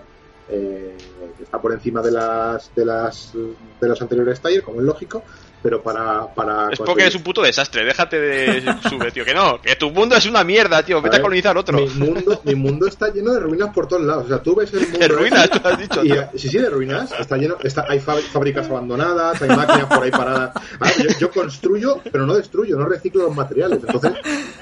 eh, 0.50 0.96
que 1.36 1.44
está 1.44 1.60
por 1.60 1.72
encima 1.74 2.00
de 2.04 2.12
las 2.12 2.70
de 2.76 2.86
las 2.86 3.34
de 3.34 3.88
los 3.88 4.00
anteriores 4.00 4.40
talleres, 4.40 4.64
como 4.64 4.82
es 4.82 4.86
lógico, 4.86 5.24
pero 5.64 5.82
para... 5.82 6.28
para 6.28 6.70
es 6.72 6.80
porque 6.80 7.08
es 7.08 7.16
un 7.16 7.24
puto 7.24 7.42
desastre, 7.42 7.86
déjate 7.86 8.20
de 8.20 8.76
subir, 8.90 9.14
tío, 9.14 9.24
que 9.24 9.34
no, 9.34 9.62
que 9.62 9.78
tu 9.78 9.90
mundo 9.92 10.16
es 10.18 10.26
una 10.26 10.44
mierda, 10.44 10.84
tío, 10.84 11.02
vete 11.02 11.16
a, 11.16 11.22
colonizar 11.22 11.58
otro. 11.58 11.80
Mi 11.80 11.88
mundo, 11.88 12.42
mi 12.44 12.56
mundo 12.56 12.86
está 12.86 13.08
lleno 13.12 13.34
de 13.34 13.40
ruinas 13.40 13.74
por 13.74 13.88
todos 13.88 14.04
lados, 14.04 14.26
o 14.26 14.28
sea, 14.28 14.44
tú 14.44 14.56
ves 14.56 14.74
el 14.74 14.82
mundo... 14.82 15.00
De 15.00 15.08
ruinas, 15.08 15.50
tú 15.50 15.60
has 15.64 15.80
dicho. 15.80 16.02
sí, 16.36 16.50
sí, 16.50 16.58
de 16.58 16.70
ruinas, 16.70 17.12
está 17.18 17.38
lleno, 17.38 17.56
está, 17.64 17.86
hay 17.88 18.00
fábricas 18.00 18.70
abandonadas, 18.70 19.42
hay 19.42 19.50
máquinas 19.50 19.86
por 19.86 20.04
ahí 20.04 20.12
paradas. 20.12 20.54
yo, 21.18 21.32
construyo, 21.32 22.02
pero 22.12 22.26
no 22.26 22.36
destruyo, 22.36 22.78
no 22.78 22.86
reciclo 22.86 23.24
los 23.24 23.36
materiales, 23.36 23.80
entonces... 23.82 24.14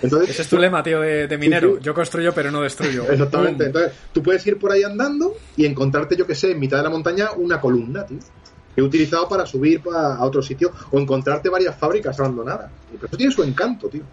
entonces 0.04 0.30
Ese 0.30 0.43
es 0.43 0.47
tu 0.47 0.58
lema, 0.60 0.84
tío, 0.84 1.02
de, 1.02 1.38
minero, 1.39 1.80
yo 1.80 1.95
construyo 1.95 2.32
pero 2.34 2.52
no 2.52 2.62
destruyo. 2.62 3.10
Exactamente, 3.10 3.66
entonces 3.66 3.93
tú 4.14 4.22
puedes 4.22 4.45
ir 4.45 4.60
por 4.60 4.72
ahí 4.72 4.84
andando 4.84 5.34
y 5.58 5.66
encontrarte, 5.66 6.16
yo 6.16 6.28
que 6.28 6.36
sé, 6.36 6.52
en 6.52 6.60
mitad 6.60 6.78
de 6.78 6.84
la 6.84 6.89
montaña 6.91 7.32
una 7.36 7.60
columna, 7.60 8.06
tío 8.06 8.20
he 8.76 8.82
utilizado 8.82 9.28
para 9.28 9.46
subir 9.46 9.82
a 9.94 10.24
otro 10.24 10.42
sitio 10.42 10.72
o 10.92 11.00
encontrarte 11.00 11.50
varias 11.50 11.78
fábricas 11.78 12.20
abandonadas. 12.20 12.72
Pero 12.92 13.08
eso 13.08 13.18
tiene 13.18 13.34
su 13.34 13.44
encanto, 13.44 13.88
tío. 13.88 14.04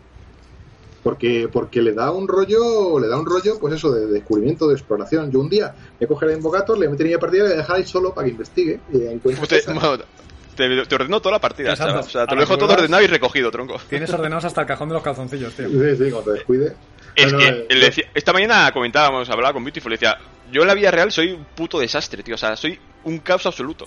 Porque, 1.02 1.48
porque 1.50 1.80
le 1.80 1.92
da 1.92 2.10
un 2.10 2.26
rollo, 2.26 2.98
le 2.98 3.06
da 3.08 3.16
un 3.16 3.24
rollo, 3.24 3.58
pues 3.58 3.74
eso, 3.74 3.92
de, 3.92 4.06
descubrimiento, 4.06 4.68
de 4.68 4.74
exploración. 4.74 5.30
Yo 5.30 5.40
un 5.40 5.48
día 5.48 5.74
me 5.98 6.06
cogeré 6.06 6.32
a 6.32 6.36
Invocator, 6.36 6.76
le 6.76 6.88
metería 6.88 7.16
a 7.16 7.20
partida 7.20 7.46
y 7.46 7.48
le 7.48 7.56
dejaré 7.56 7.86
solo 7.86 8.12
para 8.12 8.26
que 8.26 8.32
investigue. 8.32 8.80
Y 8.92 8.98
te, 10.58 10.86
te, 10.86 10.94
ordeno 10.96 11.20
toda 11.20 11.34
la 11.36 11.40
partida, 11.40 11.72
O 11.72 12.02
sea, 12.02 12.26
te 12.26 12.34
lo 12.34 12.40
dejo 12.40 12.58
todo 12.58 12.72
ordenado 12.72 13.02
y 13.02 13.06
recogido, 13.06 13.50
tronco. 13.50 13.80
Tienes 13.88 14.10
ordenados 14.10 14.44
hasta 14.44 14.62
el 14.62 14.66
cajón 14.66 14.88
de 14.88 14.94
los 14.94 15.02
calzoncillos, 15.04 15.54
tío. 15.54 15.68
Sí, 15.68 15.96
sí, 15.96 16.10
cuando 16.10 16.32
te 16.32 16.32
descuide. 16.32 16.74
Es 17.14 17.32
que 17.32 17.66
eh, 17.68 18.06
esta 18.14 18.32
mañana 18.32 18.70
comentábamos, 18.72 19.30
hablaba 19.30 19.52
con 19.52 19.64
Beautiful, 19.64 19.90
le 19.90 19.94
decía, 19.96 20.18
yo 20.52 20.62
en 20.62 20.68
la 20.68 20.74
vida 20.74 20.90
real 20.90 21.12
soy 21.12 21.32
un 21.32 21.44
puto 21.44 21.78
desastre, 21.78 22.22
tío. 22.22 22.34
O 22.34 22.38
sea, 22.38 22.56
soy 22.56 22.78
un 23.04 23.18
caos 23.18 23.46
absoluto. 23.46 23.86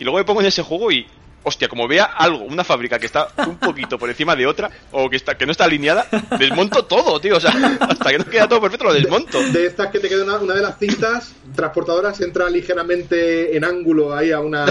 Y 0.00 0.04
luego 0.04 0.18
me 0.18 0.24
pongo 0.24 0.40
en 0.40 0.46
ese 0.46 0.62
juego 0.62 0.90
y, 0.90 1.06
hostia, 1.42 1.68
como 1.68 1.86
vea 1.86 2.04
algo, 2.04 2.44
una 2.44 2.64
fábrica 2.64 2.98
que 2.98 3.04
está 3.04 3.28
un 3.46 3.58
poquito 3.58 3.98
por 3.98 4.08
encima 4.08 4.34
de 4.34 4.46
otra, 4.46 4.70
o 4.92 5.10
que 5.10 5.16
está 5.16 5.36
que 5.36 5.44
no 5.44 5.52
está 5.52 5.64
alineada, 5.64 6.06
desmonto 6.38 6.86
todo, 6.86 7.20
tío. 7.20 7.36
O 7.36 7.40
sea, 7.40 7.50
hasta 7.80 8.10
que 8.10 8.18
no 8.18 8.24
queda 8.24 8.48
todo 8.48 8.62
perfecto, 8.62 8.86
lo 8.86 8.94
desmonto. 8.94 9.38
De, 9.52 9.66
estas 9.66 9.90
que 9.90 10.00
te 10.00 10.08
queda 10.08 10.38
una, 10.40 10.54
de 10.54 10.62
las 10.62 10.78
cintas 10.78 11.34
transportadoras 11.54 12.18
entra 12.22 12.48
ligeramente 12.48 13.54
en 13.54 13.62
ángulo 13.62 14.16
ahí 14.16 14.32
a 14.32 14.40
una. 14.40 14.64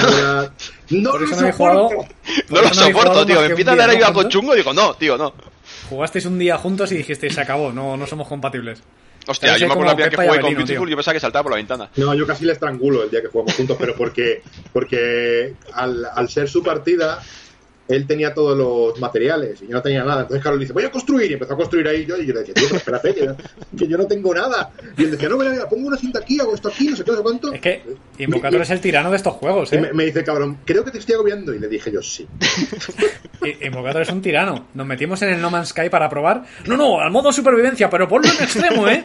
No 0.89 1.17
lo 1.17 1.27
soporto. 1.27 2.07
No 2.49 2.61
lo 2.61 2.73
soporto, 2.73 3.25
tío. 3.27 3.41
Me 3.41 3.47
empieza 3.47 3.73
a 3.73 3.75
dar 3.75 3.91
ahí 3.91 4.01
algo 4.01 4.23
chungo 4.23 4.55
y 4.55 4.57
digo, 4.57 4.73
no, 4.73 4.95
tío, 4.95 5.15
no. 5.15 5.31
Jugasteis 5.89 6.25
un 6.25 6.39
día 6.39 6.57
juntos 6.57 6.91
y 6.91 6.97
dijisteis, 6.97 7.35
se 7.35 7.41
acabó, 7.41 7.71
no, 7.71 7.95
no 7.95 8.07
somos 8.07 8.27
compatibles. 8.27 8.81
Hostia, 9.29 9.57
yo 9.57 9.67
me 9.67 9.73
acuerdo 9.73 9.95
la 9.95 10.09
que 10.09 10.15
jugué 10.15 10.41
con 10.41 10.55
Beautiful 10.55 10.87
y 10.87 10.91
yo 10.91 10.97
pensaba 10.97 11.13
que 11.13 11.19
saltaba 11.19 11.43
por 11.43 11.51
la 11.51 11.57
ventana. 11.57 11.89
No, 11.97 12.15
yo 12.15 12.25
casi 12.25 12.45
le 12.45 12.53
estrangulo 12.53 13.03
el 13.03 13.11
día 13.11 13.21
que 13.21 13.27
jugamos 13.27 13.53
juntos, 13.53 13.77
pero 13.79 13.95
porque, 13.95 14.41
porque 14.73 15.53
al, 15.73 16.03
al 16.15 16.29
ser 16.29 16.49
su 16.49 16.63
partida, 16.63 17.21
él 17.89 18.05
tenía 18.05 18.35
todos 18.35 18.55
los 18.55 18.99
materiales 18.99 19.63
y 19.63 19.67
yo 19.67 19.73
no 19.73 19.81
tenía 19.81 20.03
nada. 20.03 20.21
Entonces 20.21 20.43
Carlos 20.43 20.59
dice, 20.59 20.73
voy 20.73 20.83
a 20.83 20.91
construir. 20.91 21.31
Y 21.31 21.33
empezó 21.33 21.55
a 21.55 21.57
construir 21.57 21.87
ahí 21.87 22.05
yo. 22.05 22.17
Y 22.17 22.27
yo 22.27 22.33
le 22.35 22.41
decía, 22.41 22.53
tío, 22.53 22.67
pero 22.69 22.77
espérate, 22.77 23.35
que, 23.75 23.87
yo 23.87 23.97
no 23.97 24.05
tengo 24.05 24.31
nada. 24.31 24.71
Y 24.95 25.05
él 25.05 25.11
decía, 25.11 25.27
no, 25.27 25.37
mira, 25.37 25.49
mira, 25.49 25.67
pongo 25.67 25.87
una 25.87 25.97
cinta 25.97 26.19
aquí, 26.19 26.39
hago 26.39 26.53
esto 26.53 26.67
aquí, 26.69 26.87
no 26.87 26.95
sé 26.95 27.03
qué, 27.03 27.11
no 27.11 27.17
sé 27.17 27.23
cuánto. 27.23 27.51
Es 27.51 27.61
que 27.61 27.81
Invocator 28.19 28.61
es 28.61 28.69
el 28.69 28.79
tirano 28.79 29.09
de 29.09 29.17
estos 29.17 29.33
juegos, 29.33 29.73
¿eh? 29.73 29.89
Y 29.91 29.95
me, 29.95 30.05
dice, 30.05 30.23
cabrón, 30.23 30.59
creo 30.65 30.85
que 30.85 30.91
te 30.91 30.99
estoy 30.99 31.15
agobiando. 31.15 31.51
Y 31.51 31.57
le 31.57 31.67
dije 31.67 31.91
yo, 31.91 32.03
sí. 32.03 32.27
Invocator 33.61 34.03
es 34.03 34.09
un 34.09 34.21
tirano. 34.21 34.67
Nos 34.75 34.85
metimos 34.85 35.19
en 35.23 35.29
el 35.29 35.41
No 35.41 35.49
Man's 35.49 35.69
Sky 35.69 35.89
para 35.89 36.07
probar. 36.09 36.43
No, 36.67 36.77
no, 36.77 37.01
al 37.01 37.09
modo 37.09 37.31
supervivencia, 37.31 37.89
pero 37.89 38.07
ponlo 38.07 38.29
en 38.29 38.43
extremo, 38.43 38.87
¿eh? 38.87 39.01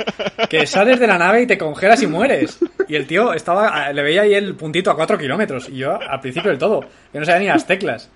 Que 0.51 0.67
sales 0.67 1.01
de 1.01 1.07
la 1.07 1.17
nave 1.17 1.41
y 1.41 1.47
te 1.47 1.57
congelas 1.57 2.03
y 2.03 2.07
mueres. 2.07 2.59
Y 2.87 2.97
el 2.97 3.07
tío 3.07 3.33
estaba, 3.33 3.91
le 3.95 4.03
veía 4.03 4.23
ahí 4.23 4.35
el 4.35 4.55
puntito 4.57 4.91
a 4.91 4.95
4 4.95 5.17
kilómetros. 5.17 5.71
Y 5.71 5.77
yo, 5.79 5.99
al 5.99 6.21
principio 6.21 6.51
del 6.51 6.59
todo, 6.59 6.81
que 7.11 7.19
no 7.19 7.25
sabía 7.25 7.41
ni 7.41 7.47
las 7.47 7.67
teclas 7.67 8.11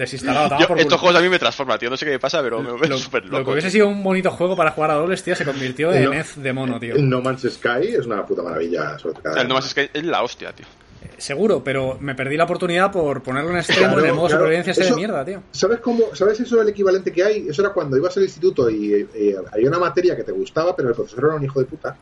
desinstalado. 0.00 0.56
estos 0.76 1.00
juegos 1.00 1.18
a 1.18 1.22
mí 1.22 1.28
me 1.28 1.38
transforman, 1.38 1.78
tío. 1.78 1.90
No 1.90 1.96
sé 1.96 2.04
qué 2.04 2.12
me 2.12 2.18
pasa, 2.18 2.42
pero 2.42 2.62
me 2.62 2.88
veo 2.88 2.98
súper 2.98 3.24
loco. 3.24 3.38
Lo 3.38 3.44
que 3.44 3.50
hubiese 3.52 3.70
sido 3.70 3.88
un 3.88 4.02
bonito 4.02 4.30
juego 4.30 4.56
para 4.56 4.72
jugar 4.72 4.90
a 4.90 4.94
dobles, 4.94 5.22
tío, 5.22 5.36
se 5.36 5.44
convirtió 5.44 5.92
en 5.92 6.04
no, 6.04 6.10
de 6.36 6.52
mono, 6.52 6.80
tío. 6.80 6.96
No 6.98 7.20
Man's 7.22 7.46
Sky 7.48 7.88
es 7.88 8.06
una 8.06 8.26
puta 8.26 8.42
maravilla. 8.42 8.96
el 9.36 9.48
No 9.48 9.54
Man's 9.54 9.70
Sky 9.70 9.90
es 9.92 10.04
la 10.04 10.22
hostia, 10.22 10.52
tío. 10.52 10.66
Eh, 11.02 11.08
seguro, 11.18 11.64
pero 11.64 11.96
me 12.00 12.14
perdí 12.14 12.36
la 12.36 12.44
oportunidad 12.44 12.92
por 12.92 13.22
ponerlo 13.22 13.50
en 13.50 13.58
extremo 13.58 13.98
en 13.98 14.06
el 14.06 14.14
modo 14.14 14.28
supervivencia 14.30 14.72
ese 14.72 14.84
de 14.84 14.92
mierda, 14.92 15.24
tío. 15.24 15.42
¿Sabes 15.50 15.80
cómo? 15.80 16.14
¿Sabes 16.14 16.40
eso 16.40 16.60
el 16.60 16.68
equivalente 16.68 17.12
que 17.12 17.24
hay? 17.24 17.48
Eso 17.48 17.62
era 17.62 17.72
cuando 17.72 17.96
ibas 17.96 18.16
al 18.16 18.24
instituto 18.24 18.68
y 18.68 19.08
eh, 19.14 19.36
había 19.52 19.68
una 19.68 19.78
materia 19.78 20.16
que 20.16 20.24
te 20.24 20.32
gustaba, 20.32 20.74
pero 20.76 20.88
el 20.88 20.94
profesor 20.94 21.24
era 21.24 21.34
un 21.36 21.44
hijo 21.44 21.60
de 21.60 21.66
puta 21.66 21.96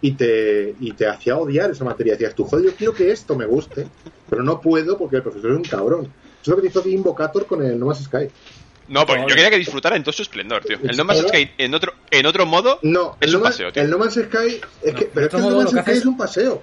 y 0.00 0.12
te, 0.12 0.74
y 0.80 0.92
te 0.92 1.06
hacía 1.06 1.36
odiar 1.36 1.70
esa 1.70 1.84
materia. 1.84 2.12
Decías, 2.12 2.34
tú, 2.34 2.44
joder, 2.44 2.66
yo 2.66 2.72
quiero 2.74 2.94
que 2.94 3.10
esto 3.10 3.34
me 3.34 3.46
guste, 3.46 3.88
pero 4.28 4.42
no 4.42 4.60
puedo 4.60 4.96
porque 4.96 5.16
el 5.16 5.22
profesor 5.22 5.50
es 5.50 5.56
un 5.56 5.64
cabrón. 5.64 6.08
Eso 6.48 6.54
es 6.54 6.56
lo 6.56 6.62
que 6.62 6.68
hizo 6.68 6.88
Invocator 6.88 7.44
con 7.44 7.62
el 7.62 7.78
No 7.78 7.84
Man's 7.84 8.04
Sky. 8.04 8.26
No, 8.88 9.04
porque 9.04 9.20
yo 9.20 9.34
quería 9.34 9.50
que 9.50 9.58
disfrutara 9.58 9.96
en 9.96 10.02
todo 10.02 10.14
su 10.14 10.22
esplendor, 10.22 10.64
tío. 10.64 10.78
El 10.82 10.96
No 10.96 11.04
Man's 11.04 11.28
Sky 11.28 11.50
en 11.58 11.74
otro, 11.74 11.92
en 12.10 12.24
otro 12.24 12.46
modo 12.46 12.78
no, 12.80 13.18
es 13.20 13.34
un 13.34 13.42
paseo, 13.42 13.70
tío. 13.70 13.82
El 13.82 13.90
No 13.90 13.98
Man's 13.98 14.14
Sky 14.14 14.58
es 14.82 14.94
que, 14.94 15.10
pero 15.12 15.26
es 15.26 15.30
que 15.30 15.36
el 15.36 15.42
No 15.42 15.56
Man's 15.56 15.72
Sky 15.72 15.90
es 15.90 16.06
un 16.06 16.16
paseo. 16.16 16.62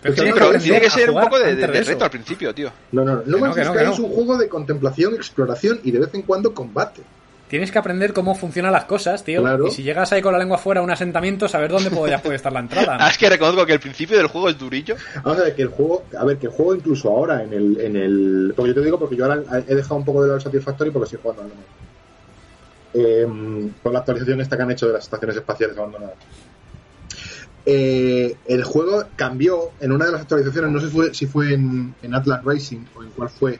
Pero, 0.00 0.58
tiene 0.60 0.80
que 0.80 0.90
ser 0.90 1.10
un 1.10 1.20
poco 1.20 1.40
de, 1.40 1.56
de, 1.56 1.66
reto 1.66 2.04
al 2.04 2.10
principio, 2.10 2.54
tío. 2.54 2.70
No, 2.92 3.04
no, 3.04 3.24
No 3.26 3.38
Man's 3.38 3.56
Sky 3.56 3.90
es 3.90 3.98
un 3.98 4.10
juego 4.12 4.38
de 4.38 4.48
contemplación, 4.48 5.14
exploración 5.14 5.80
y 5.82 5.90
de 5.90 5.98
vez 5.98 6.14
en 6.14 6.22
cuando 6.22 6.54
combate. 6.54 7.02
Tienes 7.48 7.70
que 7.70 7.78
aprender 7.78 8.12
cómo 8.12 8.34
funcionan 8.34 8.72
las 8.72 8.86
cosas, 8.86 9.22
tío. 9.22 9.42
Y 9.66 9.70
si 9.70 9.82
llegas 9.84 10.12
ahí 10.12 10.20
con 10.20 10.32
la 10.32 10.38
lengua 10.38 10.58
fuera 10.58 10.80
a 10.80 10.84
un 10.84 10.90
asentamiento, 10.90 11.48
saber 11.48 11.70
dónde 11.70 11.90
podría, 11.90 12.20
puede 12.20 12.36
estar 12.36 12.52
la 12.52 12.60
entrada. 12.60 12.96
Ah, 13.06 13.10
es 13.10 13.18
que 13.18 13.28
reconozco 13.28 13.64
que 13.66 13.74
el 13.74 13.80
principio 13.80 14.16
del 14.16 14.26
juego 14.26 14.48
es 14.48 14.58
durillo. 14.58 14.96
Vamos 15.22 15.38
a 15.38 15.44
ver, 15.44 15.54
que 15.54 15.62
el 15.62 15.68
juego, 15.68 16.04
a 16.18 16.24
ver, 16.24 16.38
que 16.38 16.46
el 16.46 16.52
juego 16.52 16.74
incluso 16.74 17.08
ahora 17.08 17.42
en 17.42 17.52
el, 17.52 17.80
en 17.80 17.96
el. 17.96 18.52
Porque 18.56 18.70
yo 18.70 18.74
te 18.74 18.84
digo, 18.84 18.98
porque 18.98 19.16
yo 19.16 19.24
ahora 19.24 19.42
he 19.66 19.74
dejado 19.74 19.96
un 19.96 20.04
poco 20.04 20.24
de 20.24 20.32
la 20.32 20.40
Satisfactory 20.40 20.90
porque 20.90 21.04
estoy 21.04 21.20
jugando 21.22 21.52
eh, 22.94 23.26
con 23.82 23.92
la 23.92 23.98
actualización 24.00 24.40
esta 24.40 24.56
que 24.56 24.62
han 24.62 24.70
hecho 24.70 24.86
de 24.86 24.94
las 24.94 25.04
estaciones 25.04 25.36
espaciales 25.36 25.76
abandonadas. 25.76 26.16
Eh, 27.64 28.36
el 28.46 28.64
juego 28.64 29.04
cambió 29.16 29.70
en 29.80 29.92
una 29.92 30.06
de 30.06 30.12
las 30.12 30.22
actualizaciones, 30.22 30.70
no 30.70 30.80
sé 30.80 30.86
si 30.86 30.92
fue, 30.92 31.14
si 31.14 31.26
fue 31.26 31.52
en, 31.52 31.94
en 32.02 32.14
Atlas 32.14 32.44
Racing 32.44 32.84
o 32.94 33.02
en 33.02 33.10
cuál 33.10 33.28
fue, 33.28 33.58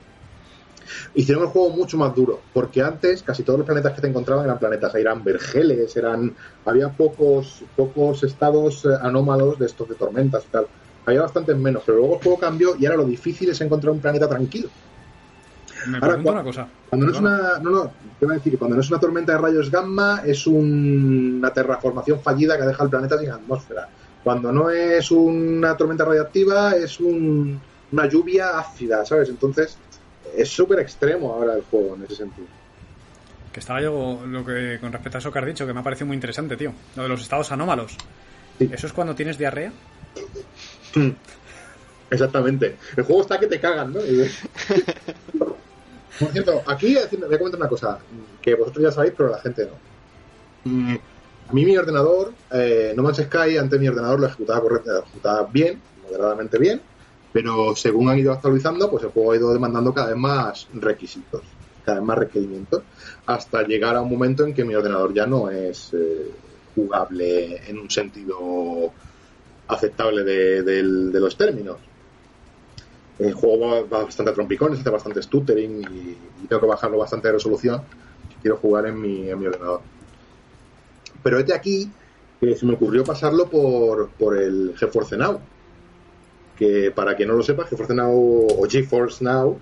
hicieron 1.14 1.44
el 1.44 1.50
juego 1.50 1.70
mucho 1.70 1.96
más 1.96 2.14
duro, 2.14 2.40
porque 2.52 2.82
antes 2.82 3.22
casi 3.22 3.42
todos 3.42 3.58
los 3.58 3.66
planetas 3.66 3.94
que 3.94 4.00
te 4.00 4.08
encontraban 4.08 4.44
eran 4.44 4.58
planetas, 4.58 4.94
eran 4.94 5.22
vergeles, 5.22 5.96
eran 5.96 6.34
había 6.64 6.88
pocos 6.90 7.62
pocos 7.76 8.22
estados 8.22 8.84
eh, 8.84 8.88
anómalos 9.00 9.58
de 9.58 9.66
estos 9.66 9.88
de 9.88 9.94
tormentas 9.94 10.44
y 10.44 10.48
tal. 10.48 10.66
Había 11.06 11.22
bastantes 11.22 11.56
menos, 11.56 11.82
pero 11.86 11.98
luego 11.98 12.14
el 12.16 12.22
juego 12.22 12.38
cambió 12.38 12.76
y 12.76 12.86
ahora 12.86 12.98
lo 12.98 13.04
difícil 13.04 13.50
es 13.50 13.60
encontrar 13.60 13.92
un 13.92 14.00
planeta 14.00 14.28
tranquilo. 14.28 14.68
Me 15.86 15.98
ahora, 15.98 16.16
una 16.16 16.42
cosa. 16.42 16.68
Cuando 16.88 17.06
no 17.06 17.12
es 17.12 17.18
una, 17.20 17.58
no, 17.60 17.70
no, 17.70 17.92
te 18.18 18.26
voy 18.26 18.34
a 18.34 18.38
decir, 18.38 18.58
cuando 18.58 18.76
no 18.76 18.82
es 18.82 18.90
una 18.90 18.98
tormenta 18.98 19.32
de 19.32 19.38
rayos 19.38 19.70
gamma, 19.70 20.22
es 20.24 20.46
una 20.46 21.50
terraformación 21.50 22.20
fallida 22.20 22.56
que 22.56 22.64
deja 22.64 22.82
el 22.82 22.90
planeta 22.90 23.18
sin 23.18 23.30
atmósfera. 23.30 23.88
Cuando 24.24 24.50
no 24.50 24.70
es 24.70 25.10
una 25.12 25.76
tormenta 25.76 26.04
radiactiva, 26.04 26.74
es 26.74 26.98
una 26.98 28.08
lluvia 28.10 28.58
ácida, 28.58 29.04
¿sabes? 29.04 29.28
Entonces, 29.28 29.78
es 30.36 30.48
súper 30.48 30.80
extremo 30.80 31.32
ahora 31.32 31.54
el 31.54 31.62
juego 31.62 31.96
en 31.96 32.04
ese 32.04 32.16
sentido. 32.16 32.46
Que 33.52 33.60
estaba 33.60 33.80
yo, 33.80 34.20
lo 34.26 34.44
que 34.44 34.78
con 34.80 34.92
respecto 34.92 35.18
a 35.18 35.20
eso 35.20 35.32
que 35.32 35.38
has 35.38 35.46
dicho, 35.46 35.66
que 35.66 35.72
me 35.72 35.80
ha 35.80 35.82
parecido 35.82 36.06
muy 36.06 36.14
interesante, 36.14 36.56
tío. 36.56 36.72
Lo 36.94 37.04
de 37.04 37.08
los 37.08 37.22
estados 37.22 37.50
anómalos. 37.52 37.96
¿Eso 38.58 38.86
es 38.86 38.92
cuando 38.92 39.14
tienes 39.14 39.38
diarrea? 39.38 39.72
Hmm. 40.94 41.10
Exactamente. 42.10 42.76
El 42.96 43.04
juego 43.04 43.22
está 43.22 43.40
que 43.40 43.46
te 43.46 43.60
cagan, 43.60 43.92
¿no? 43.92 44.00
Por 46.18 46.32
cierto, 46.32 46.62
aquí 46.66 46.94
voy 46.94 47.34
a 47.34 47.38
comentar 47.38 47.60
una 47.60 47.68
cosa 47.68 47.98
que 48.40 48.54
vosotros 48.54 48.84
ya 48.84 48.92
sabéis, 48.92 49.12
pero 49.16 49.30
la 49.30 49.38
gente 49.38 49.66
no. 49.66 49.72
Mm, 50.70 50.96
a 51.48 51.52
mí 51.52 51.64
mi 51.64 51.76
ordenador, 51.76 52.32
eh, 52.52 52.94
No 52.96 53.02
Man's 53.02 53.18
Sky, 53.18 53.58
antes 53.58 53.78
mi 53.78 53.88
ordenador 53.88 54.20
lo 54.20 54.26
ejecutaba, 54.26 54.60
correctamente, 54.60 55.00
lo 55.00 55.06
ejecutaba 55.06 55.48
bien, 55.52 55.80
moderadamente 56.04 56.58
bien, 56.58 56.80
pero 57.36 57.76
según 57.76 58.08
han 58.08 58.18
ido 58.18 58.32
actualizando, 58.32 58.90
pues 58.90 59.04
el 59.04 59.10
juego 59.10 59.32
ha 59.32 59.36
ido 59.36 59.52
demandando 59.52 59.92
cada 59.92 60.08
vez 60.08 60.16
más 60.16 60.68
requisitos. 60.72 61.42
cada 61.84 61.98
vez 61.98 62.06
más 62.06 62.16
requerimientos, 62.16 62.82
hasta 63.26 63.62
llegar 63.62 63.94
a 63.94 64.00
un 64.00 64.10
momento 64.10 64.46
en 64.46 64.54
que 64.54 64.64
mi 64.64 64.74
ordenador 64.74 65.12
ya 65.12 65.26
no 65.26 65.50
es 65.50 65.92
eh, 65.92 66.30
jugable 66.74 67.60
en 67.68 67.78
un 67.78 67.90
sentido 67.90 68.90
aceptable 69.68 70.24
de, 70.24 70.82
los 71.20 71.36
términos. 71.36 71.76
El 73.18 73.34
juego 73.34 73.86
va, 73.86 74.02
bastante 74.04 74.30
a 74.30 74.34
trompicones, 74.34 74.80
hace 74.80 74.88
bastante 74.88 75.22
stuttering 75.22 75.82
y, 75.82 76.46
tengo 76.48 76.62
que 76.62 76.68
bajarlo 76.68 76.96
bastante 76.96 77.28
de 77.28 77.34
resolución. 77.34 77.82
Quiero 78.40 78.56
jugar 78.56 78.86
en 78.86 78.98
mi, 78.98 79.28
en 79.28 79.38
mi 79.38 79.46
ordenador. 79.46 79.82
Pero 81.22 81.38
este 81.38 81.52
aquí 81.52 81.90
que 82.40 82.56
se 82.56 82.64
me 82.64 82.72
ocurrió 82.72 83.04
pasarlo 83.04 83.46
por, 83.46 84.08
por 84.12 84.38
el 84.38 84.72
GeForce 84.78 85.18
Now. 85.18 85.38
Que 86.56 86.90
para 86.90 87.14
quien 87.16 87.28
no 87.28 87.34
lo 87.34 87.42
sepa, 87.42 87.66
GeForce 87.66 87.94
Now 87.94 88.46
o 88.58 88.66
GeForce 88.68 89.22
Now 89.22 89.58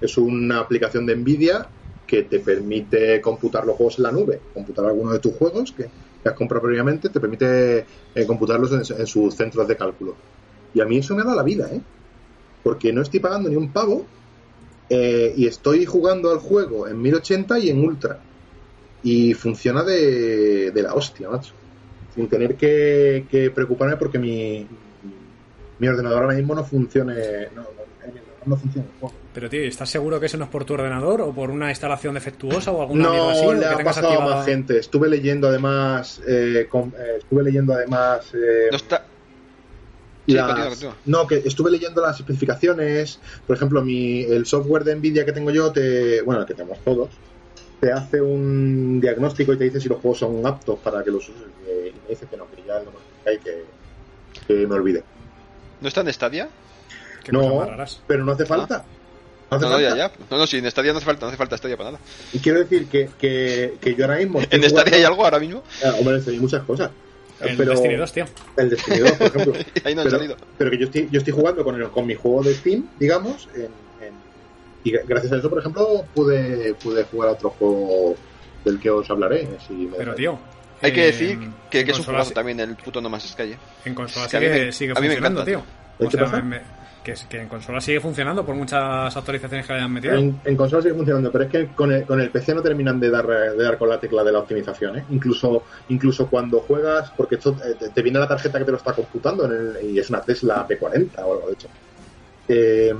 es 0.00 0.16
una 0.16 0.60
aplicación 0.60 1.04
de 1.06 1.16
Nvidia 1.16 1.68
que 2.06 2.22
te 2.22 2.40
permite 2.40 3.20
computar 3.20 3.66
los 3.66 3.76
juegos 3.76 3.98
en 3.98 4.04
la 4.04 4.12
nube, 4.12 4.40
computar 4.54 4.86
algunos 4.86 5.12
de 5.12 5.18
tus 5.18 5.34
juegos 5.34 5.72
que, 5.72 5.88
has 6.24 6.34
comprado 6.34 6.66
previamente, 6.66 7.08
te 7.08 7.20
permite 7.20 7.86
eh, 8.14 8.26
computarlos 8.26 8.90
en, 8.90 9.06
sus 9.06 9.34
centros 9.34 9.66
de 9.68 9.76
cálculo. 9.76 10.14
Y 10.74 10.80
a 10.80 10.84
mí 10.84 10.98
eso 10.98 11.14
me 11.14 11.22
dado 11.22 11.36
la 11.36 11.42
vida, 11.42 11.68
¿eh? 11.72 11.80
Porque 12.62 12.92
no 12.92 13.02
estoy 13.02 13.20
pagando 13.20 13.48
ni 13.48 13.56
un 13.56 13.72
pago 13.72 14.04
eh, 14.90 15.32
y 15.36 15.46
estoy 15.46 15.86
jugando 15.86 16.30
al 16.30 16.38
juego 16.38 16.88
en 16.88 17.00
1080 17.00 17.58
y 17.60 17.70
en 17.70 17.84
ultra. 17.84 18.18
Y 19.02 19.32
funciona 19.34 19.82
de, 19.84 20.70
de 20.70 20.82
la 20.82 20.94
hostia, 20.94 21.30
macho 21.30 21.54
sin 22.18 22.26
tener 22.26 22.56
que, 22.56 23.52
preocuparme 23.54 23.96
porque 23.96 24.18
mi, 24.18 24.66
mi 25.78 25.88
ordenador 25.88 26.24
ahora 26.24 26.34
mismo 26.34 26.54
no 26.54 26.64
funcione. 26.64 27.48
No, 27.54 27.64
no, 28.46 28.56
funciona 28.56 28.86
Pero 29.34 29.48
tío, 29.48 29.62
¿estás 29.62 29.90
seguro 29.90 30.18
que 30.18 30.26
eso 30.26 30.38
no 30.38 30.44
es 30.44 30.50
por 30.50 30.64
tu 30.64 30.74
ordenador 30.74 31.20
o 31.20 31.32
por 31.32 31.50
una 31.50 31.68
instalación 31.68 32.14
defectuosa 32.14 32.72
o 32.72 32.82
alguna 32.82 33.04
no, 33.04 33.30
así? 33.30 33.44
No, 33.44 33.52
le 33.54 33.66
ha 33.66 33.84
pasado 33.84 34.10
a 34.10 34.24
más 34.24 34.46
gente. 34.46 34.78
Estuve 34.78 35.08
leyendo 35.08 35.48
además, 35.48 36.20
eh, 36.26 36.66
eh, 36.72 37.16
estuve 37.18 37.42
leyendo 37.42 37.74
además. 37.74 38.32
Eh, 38.34 38.68
no 38.70 38.76
está. 38.76 39.04
no, 41.06 41.26
que 41.26 41.42
estuve 41.44 41.70
leyendo 41.70 42.00
las 42.00 42.18
especificaciones. 42.18 43.20
Por 43.46 43.56
ejemplo, 43.56 43.82
mi, 43.82 44.22
el 44.22 44.46
software 44.46 44.84
de 44.84 44.96
Nvidia 44.96 45.24
que 45.24 45.32
tengo 45.32 45.50
yo, 45.50 45.70
te, 45.70 46.22
bueno, 46.22 46.40
el 46.40 46.46
que 46.46 46.54
tenemos 46.54 46.78
todos, 46.84 47.10
te 47.80 47.92
hace 47.92 48.20
un 48.20 49.00
diagnóstico 49.00 49.52
y 49.52 49.58
te 49.58 49.64
dice 49.64 49.80
si 49.80 49.88
los 49.88 50.00
juegos 50.00 50.18
son 50.18 50.44
aptos 50.46 50.78
para 50.80 51.04
que 51.04 51.10
los 51.10 51.28
uses. 51.28 51.42
Y 51.66 51.92
me 51.92 52.08
dice 52.08 52.26
que 52.26 52.36
no, 52.36 52.46
que 52.50 52.62
ya 52.66 52.80
lo 52.80 52.92
y 53.30 53.38
que, 53.38 53.64
que 54.46 54.66
me 54.66 54.74
olvide. 54.74 55.04
¿No 55.80 55.88
está 55.88 56.00
en 56.00 56.12
Stadia? 56.12 56.48
No, 57.30 57.66
pero 58.06 58.24
no 58.24 58.32
hace 58.32 58.46
falta. 58.46 58.84
No, 59.50 59.58
no, 59.58 59.80
ya, 59.80 59.96
ya. 59.96 60.12
No, 60.30 60.38
no, 60.38 60.46
si 60.46 60.58
en 60.58 60.70
Stadia 60.70 60.92
no 60.92 60.98
hace 60.98 61.06
falta, 61.06 61.22
no 61.22 61.28
hace 61.28 61.38
falta 61.38 61.56
Stadia 61.56 61.76
para 61.76 61.92
nada. 61.92 62.04
Y 62.32 62.38
quiero 62.38 62.58
decir 62.58 62.86
que, 62.86 63.08
que, 63.18 63.74
que 63.80 63.94
yo 63.94 64.04
ahora 64.04 64.18
mismo. 64.18 64.40
¿En 64.50 64.62
Stadia 64.62 64.96
hay 64.96 65.04
algo 65.04 65.24
ahora 65.24 65.38
mismo? 65.38 65.62
Ah, 65.84 65.94
hombre, 65.98 66.20
hay 66.26 66.38
muchas 66.38 66.62
cosas. 66.64 66.90
El 67.40 67.56
pero, 67.56 67.70
Destiny 67.70 67.94
2, 67.94 68.12
tío. 68.12 68.24
El 68.56 68.70
Destiny 68.70 68.98
2, 68.98 69.12
por 69.12 69.26
ejemplo. 69.28 69.52
Ahí 69.84 69.94
no 69.94 70.02
pero, 70.02 70.16
salido. 70.16 70.36
Pero 70.58 70.70
que 70.70 70.78
yo 70.78 70.84
estoy, 70.86 71.08
yo 71.10 71.18
estoy 71.18 71.32
jugando 71.32 71.64
con, 71.64 71.80
el, 71.80 71.88
con 71.90 72.06
mi 72.06 72.14
juego 72.14 72.42
de 72.42 72.54
Steam, 72.54 72.88
digamos, 72.98 73.48
en, 73.54 73.68
y 74.84 74.92
gracias 74.92 75.32
a 75.32 75.36
eso, 75.36 75.50
por 75.50 75.58
ejemplo, 75.58 76.04
pude, 76.14 76.74
pude 76.74 77.04
jugar 77.04 77.30
a 77.30 77.32
otro 77.32 77.50
juego 77.50 78.16
del 78.64 78.78
que 78.78 78.90
os 78.90 79.08
hablaré. 79.10 79.48
Pero, 79.96 80.14
tío. 80.14 80.38
Hay 80.82 80.92
que 80.92 81.06
decir 81.06 81.38
que, 81.70 81.84
que 81.84 81.90
es 81.90 81.98
un 81.98 82.04
juego 82.04 82.30
también 82.30 82.60
el 82.60 82.76
puto 82.76 83.00
No 83.00 83.08
Más 83.08 83.24
Sky. 83.24 83.54
En 83.84 83.94
consola 83.94 84.28
sigue, 84.28 84.72
sigue 84.72 84.94
funcionando, 84.94 85.44
tío. 85.44 85.62
O 85.98 86.10
sea, 86.10 86.42
que, 87.02 87.14
que, 87.28 87.40
en 87.40 87.48
consola 87.48 87.80
sigue 87.80 88.00
funcionando 88.00 88.44
por 88.44 88.54
muchas 88.54 89.16
actualizaciones 89.16 89.66
que 89.66 89.72
le 89.72 89.78
hayan 89.78 89.92
metido. 89.92 90.14
En, 90.14 90.56
consola 90.56 90.82
sigue 90.82 90.94
funcionando, 90.94 91.32
pero 91.32 91.44
es 91.44 91.50
que 91.50 91.66
con 91.68 91.92
el, 91.92 92.04
con 92.04 92.20
el 92.20 92.30
PC 92.30 92.54
no 92.54 92.62
terminan 92.62 93.00
de 93.00 93.10
dar, 93.10 93.26
de 93.26 93.62
dar 93.62 93.78
con 93.78 93.88
la 93.88 93.98
tecla 93.98 94.22
de 94.22 94.32
la 94.32 94.40
optimización. 94.40 94.98
¿eh? 94.98 95.04
Incluso, 95.10 95.64
incluso 95.88 96.28
cuando 96.28 96.60
juegas, 96.60 97.10
porque 97.16 97.36
esto 97.36 97.56
eh, 97.64 97.88
te, 97.92 98.02
viene 98.02 98.18
la 98.18 98.28
tarjeta 98.28 98.58
que 98.58 98.64
te 98.64 98.70
lo 98.70 98.76
está 98.76 98.92
computando 98.92 99.46
en 99.46 99.52
el, 99.52 99.90
y 99.90 99.98
es 99.98 100.10
una 100.10 100.20
Tesla 100.20 100.66
P40 100.68 101.10
o 101.18 101.32
algo 101.32 101.46
de 101.46 101.52
hecho. 101.54 101.68
Eh, 102.48 102.94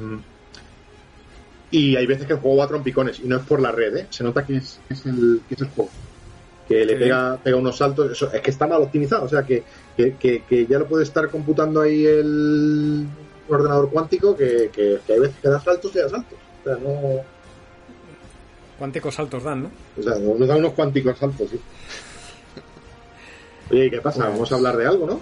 y 1.70 1.96
hay 1.96 2.06
veces 2.06 2.26
que 2.26 2.32
el 2.32 2.38
juego 2.38 2.56
va 2.56 2.64
a 2.64 2.68
trompicones 2.68 3.20
y 3.20 3.28
no 3.28 3.36
es 3.36 3.42
por 3.42 3.60
la 3.60 3.72
red, 3.72 3.96
¿eh? 3.96 4.06
se 4.08 4.24
nota 4.24 4.44
que 4.44 4.56
es, 4.56 4.80
el, 5.04 5.42
que 5.48 5.54
es 5.54 5.60
el 5.60 5.68
juego. 5.68 5.90
Que 6.68 6.84
le 6.84 6.96
pega, 6.96 7.38
pega 7.42 7.56
unos 7.56 7.78
saltos, 7.78 8.12
eso, 8.12 8.30
es 8.30 8.42
que 8.42 8.50
está 8.50 8.66
mal 8.66 8.82
optimizado, 8.82 9.24
o 9.24 9.28
sea 9.28 9.42
que, 9.42 9.64
que, 9.96 10.66
ya 10.68 10.78
lo 10.78 10.86
puede 10.86 11.04
estar 11.04 11.30
computando 11.30 11.80
ahí 11.80 12.04
el 12.04 13.06
ordenador 13.48 13.90
cuántico 13.90 14.36
que, 14.36 14.70
que, 14.70 15.00
hay 15.10 15.18
veces 15.18 15.36
que 15.40 15.48
da 15.48 15.60
saltos 15.60 15.96
y 15.96 15.98
da 15.98 16.08
saltos. 16.08 16.38
O 16.60 16.64
sea, 16.64 16.76
no. 16.76 17.22
Cuánticos 18.78 19.14
saltos 19.14 19.42
dan, 19.42 19.62
¿no? 19.62 19.70
O 19.98 20.02
sea, 20.02 20.18
nos 20.18 20.46
dan 20.46 20.58
unos 20.58 20.72
cuánticos 20.74 21.18
saltos, 21.18 21.50
sí. 21.50 21.60
Oye, 23.70 23.90
¿qué 23.90 24.00
pasa? 24.00 24.20
Pues 24.20 24.32
Vamos 24.32 24.52
a 24.52 24.54
hablar 24.54 24.76
de 24.76 24.86
algo, 24.86 25.06
¿no? 25.06 25.20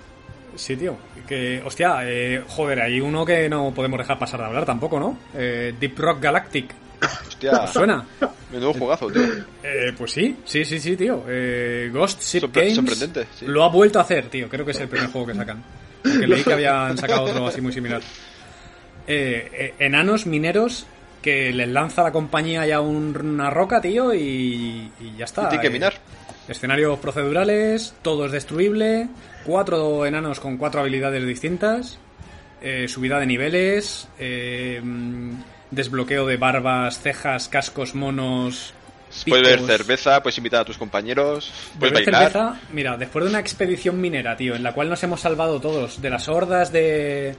Sí, 0.56 0.76
tío. 0.76 0.96
Que, 1.26 1.62
hostia, 1.64 1.98
eh, 2.04 2.42
joder, 2.46 2.80
hay 2.80 3.00
uno 3.00 3.24
que 3.24 3.48
no 3.48 3.72
podemos 3.74 3.98
dejar 3.98 4.18
pasar 4.18 4.40
de 4.40 4.46
hablar 4.46 4.64
tampoco, 4.64 4.98
¿no? 4.98 5.18
Eh, 5.34 5.74
Deep 5.78 5.98
Rock 5.98 6.20
Galactic. 6.20 6.74
Hostia. 7.28 7.66
¿Suena? 7.66 8.04
Menudo 8.52 8.74
jugazo, 8.74 9.10
tío. 9.10 9.22
Eh, 9.62 9.92
pues 9.96 10.12
sí, 10.12 10.36
sí, 10.44 10.64
sí, 10.64 10.78
sí, 10.78 10.96
tío. 10.96 11.24
Eh, 11.28 11.90
Ghost 11.92 12.22
Ship 12.22 12.48
Games 12.52 13.10
lo 13.42 13.64
ha 13.64 13.68
vuelto 13.68 13.98
a 13.98 14.02
hacer, 14.02 14.28
tío. 14.28 14.48
Creo 14.48 14.64
que 14.64 14.72
es 14.72 14.80
el 14.80 14.88
primer 14.88 15.10
juego 15.10 15.26
que 15.26 15.34
sacan. 15.34 15.62
Porque 16.02 16.26
leí 16.26 16.42
que 16.42 16.52
habían 16.52 16.96
sacado 16.96 17.24
otro 17.24 17.46
así 17.46 17.60
muy 17.60 17.72
similar. 17.72 18.00
Eh, 19.06 19.74
enanos 19.78 20.26
mineros 20.26 20.86
que 21.22 21.52
les 21.52 21.68
lanza 21.68 22.02
la 22.02 22.12
compañía 22.12 22.66
ya 22.66 22.80
una 22.80 23.50
roca, 23.50 23.80
tío, 23.80 24.14
y, 24.14 24.90
y 25.00 25.16
ya 25.18 25.24
está. 25.24 25.48
Tiene 25.48 25.62
que 25.62 25.70
minar. 25.70 25.94
Escenarios 26.48 27.00
procedurales, 27.00 27.94
todo 28.02 28.26
es 28.26 28.32
destruible, 28.32 29.08
cuatro 29.44 30.06
enanos 30.06 30.38
con 30.38 30.56
cuatro 30.56 30.80
habilidades 30.80 31.26
distintas, 31.26 31.98
eh, 32.62 32.86
subida 32.86 33.18
de 33.18 33.26
niveles, 33.26 34.06
eh, 34.18 34.80
desbloqueo 35.76 36.26
de 36.26 36.36
barbas, 36.36 37.00
cejas, 37.00 37.48
cascos, 37.48 37.94
monos. 37.94 38.74
Puedes 39.28 39.44
beber 39.44 39.78
cerveza, 39.78 40.20
puedes 40.20 40.36
invitar 40.38 40.62
a 40.62 40.64
tus 40.64 40.78
compañeros, 40.78 41.52
puedes 41.78 41.94
bailar. 41.94 42.32
Cerveza, 42.32 42.60
mira, 42.72 42.96
después 42.96 43.24
de 43.24 43.30
una 43.30 43.38
expedición 43.38 44.00
minera, 44.00 44.36
tío, 44.36 44.56
en 44.56 44.64
la 44.64 44.72
cual 44.72 44.88
nos 44.88 45.02
hemos 45.04 45.20
salvado 45.20 45.60
todos 45.60 46.02
de 46.02 46.10
las 46.10 46.28
hordas 46.28 46.72
de 46.72 47.36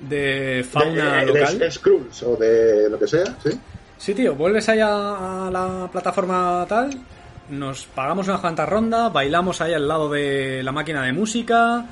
de 0.00 0.64
fauna 0.70 1.24
local. 1.24 1.58
De 1.58 1.70
Skrulls 1.70 2.22
o 2.22 2.36
de 2.36 2.88
lo 2.88 2.98
que 2.98 3.08
sea, 3.08 3.24
sí. 3.42 3.50
Sí, 3.98 4.14
tío, 4.14 4.34
vuelves 4.34 4.68
allá 4.68 5.46
a 5.46 5.50
la 5.50 5.88
plataforma 5.90 6.64
tal 6.68 6.90
nos 7.48 7.84
pagamos 7.84 8.28
una 8.28 8.38
cuantas 8.38 8.68
ronda, 8.68 9.08
bailamos 9.08 9.60
ahí 9.60 9.72
al 9.72 9.86
lado 9.86 10.10
de 10.10 10.62
la 10.62 10.72
máquina 10.72 11.02
de 11.02 11.12
música 11.12 11.86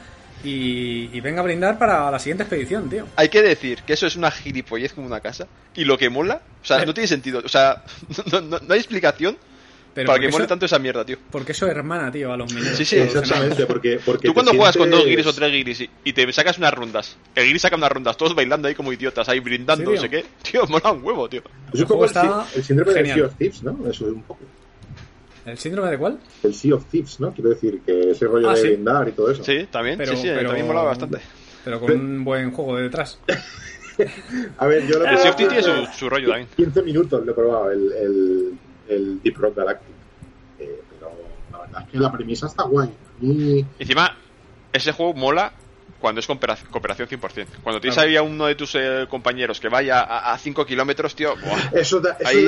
y, 0.44 1.20
venga 1.20 1.40
a 1.40 1.44
brindar 1.44 1.78
para 1.78 2.10
la 2.10 2.18
siguiente 2.18 2.42
expedición, 2.42 2.88
tío. 2.88 3.06
Hay 3.16 3.28
que 3.28 3.42
decir 3.42 3.82
que 3.82 3.94
eso 3.94 4.06
es 4.06 4.16
una 4.16 4.30
gilipollez 4.30 4.92
como 4.92 5.06
una 5.06 5.20
casa. 5.20 5.46
Y 5.74 5.84
lo 5.84 5.98
que 5.98 6.10
mola, 6.10 6.42
o 6.62 6.66
sea, 6.66 6.84
no 6.84 6.94
tiene 6.94 7.08
sentido. 7.08 7.42
O 7.44 7.48
sea, 7.48 7.82
no, 8.32 8.58
hay 8.68 8.78
explicación 8.78 9.36
para 9.94 10.18
que 10.18 10.28
mole 10.28 10.46
tanto 10.46 10.66
esa 10.66 10.78
mierda, 10.78 11.04
tío. 11.04 11.18
Porque 11.30 11.52
eso 11.52 11.66
es 11.66 11.72
hermana, 11.72 12.10
tío, 12.10 12.32
a 12.32 12.36
los 12.36 12.52
mineros. 12.52 12.76
Sí, 12.76 12.84
sí, 12.84 12.96
exactamente. 12.96 13.64
Porque, 13.66 14.00
porque 14.04 14.28
Tú 14.28 14.34
cuando 14.34 14.52
juegas 14.52 14.76
con 14.76 14.90
dos 14.90 15.04
guiris 15.04 15.26
o 15.26 15.32
tres 15.32 15.52
guiris 15.52 15.88
y, 16.04 16.12
te 16.12 16.32
sacas 16.32 16.58
unas 16.58 16.74
rondas, 16.74 17.16
el 17.34 17.46
guiris 17.46 17.62
saca 17.62 17.76
unas 17.76 17.92
rondas, 17.92 18.16
todos 18.16 18.34
bailando 18.34 18.68
ahí 18.68 18.74
como 18.74 18.92
idiotas, 18.92 19.28
ahí 19.28 19.40
brindando, 19.40 19.92
no 19.92 20.00
sé 20.00 20.10
qué. 20.10 20.24
Tío, 20.42 20.66
mola 20.66 20.92
un 20.92 21.04
huevo, 21.04 21.28
tío. 21.28 21.42
Es 21.72 21.80
un 21.80 21.86
poco 21.86 22.06
está 22.06 22.46
el, 22.54 22.64
síndrome 22.64 22.92
de 22.92 23.14
Sea 23.14 23.26
of 23.26 23.34
Thieves, 23.36 23.62
¿no? 23.62 23.78
Eso 23.88 24.06
es 24.06 24.12
un 24.12 24.22
poco. 24.22 24.40
¿El 25.44 25.58
síndrome 25.58 25.90
de 25.90 25.98
cuál? 25.98 26.18
El 26.42 26.54
Sea 26.54 26.74
of 26.74 26.86
Thieves, 26.86 27.20
¿no? 27.20 27.32
Quiero 27.32 27.50
decir 27.50 27.80
que 27.84 28.10
ese 28.10 28.26
rollo 28.26 28.50
ah, 28.50 28.54
de 28.54 28.62
brindar 28.62 29.08
y 29.08 29.12
todo 29.12 29.30
eso. 29.30 29.44
Sí, 29.44 29.66
también, 29.70 29.98
sí, 30.06 30.16
sí, 30.16 30.28
también 30.28 30.66
mola 30.66 30.82
bastante. 30.82 31.18
Pero 31.64 31.80
con 31.80 31.92
un 31.92 32.24
buen 32.24 32.50
juego 32.50 32.76
de 32.76 32.84
detrás. 32.84 33.18
a 34.58 34.66
ver, 34.66 34.86
yo 34.86 34.98
lo 34.98 35.06
El 35.06 35.18
Sea 35.18 35.30
of 35.30 35.36
Thieves 35.36 35.64
tiene 35.64 35.86
su, 35.92 36.08
rollo 36.08 36.28
también. 36.28 36.48
15 36.56 36.82
minutos 36.82 37.24
lo 37.24 37.32
he 37.32 37.34
probado, 37.34 37.70
el, 37.70 37.92
el, 37.92 38.58
el 38.88 39.22
Deep 39.22 39.36
Rock 39.36 39.56
Galactic. 39.56 39.94
Eh, 40.58 40.80
pero 40.90 41.12
la 41.52 41.58
verdad 41.58 41.82
es 41.82 41.88
que 41.90 41.98
la 41.98 42.12
premisa 42.12 42.46
está 42.46 42.64
guay. 42.64 42.90
Y... 43.20 43.64
Encima, 43.78 44.16
ese 44.72 44.92
juego 44.92 45.14
mola 45.14 45.52
cuando 46.00 46.20
es 46.20 46.26
cooperación, 46.26 47.08
100%. 47.08 47.46
Cuando 47.62 47.80
tienes 47.80 47.96
ahí 47.96 48.14
a 48.14 48.22
uno 48.22 48.46
de 48.46 48.54
tus 48.54 48.74
eh, 48.74 49.06
compañeros 49.08 49.58
que 49.58 49.70
vaya 49.70 50.02
a 50.02 50.36
5 50.36 50.66
kilómetros, 50.66 51.14
tío, 51.14 51.34
eso, 51.72 51.98
da, 52.00 52.18
eso, 52.20 52.28
ahí... 52.28 52.46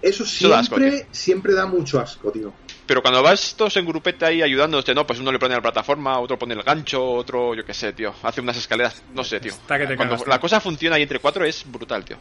Eso 0.00 0.24
siempre, 0.24 1.06
siempre 1.10 1.54
da 1.54 1.66
mucho 1.66 2.00
asco, 2.00 2.30
tío. 2.30 2.52
Pero 2.86 3.02
cuando 3.02 3.22
vas 3.22 3.54
todos 3.56 3.76
en 3.76 3.84
grupete 3.84 4.24
ahí 4.24 4.42
ayudándote, 4.42 4.94
no, 4.94 5.06
pues 5.06 5.18
uno 5.20 5.30
le 5.30 5.38
pone 5.38 5.54
la 5.54 5.60
plataforma, 5.60 6.18
otro 6.18 6.38
pone 6.38 6.54
el 6.54 6.62
gancho, 6.62 7.04
otro, 7.04 7.54
yo 7.54 7.64
qué 7.64 7.74
sé, 7.74 7.92
tío, 7.92 8.14
hace 8.22 8.40
unas 8.40 8.56
escaleras, 8.56 9.02
no 9.12 9.24
sé, 9.24 9.40
tío. 9.40 9.52
cuando 9.96 10.24
la 10.24 10.40
cosa 10.40 10.60
funciona 10.60 10.96
ahí 10.96 11.02
entre 11.02 11.18
cuatro 11.18 11.44
es 11.44 11.70
brutal, 11.70 12.04
tío. 12.04 12.16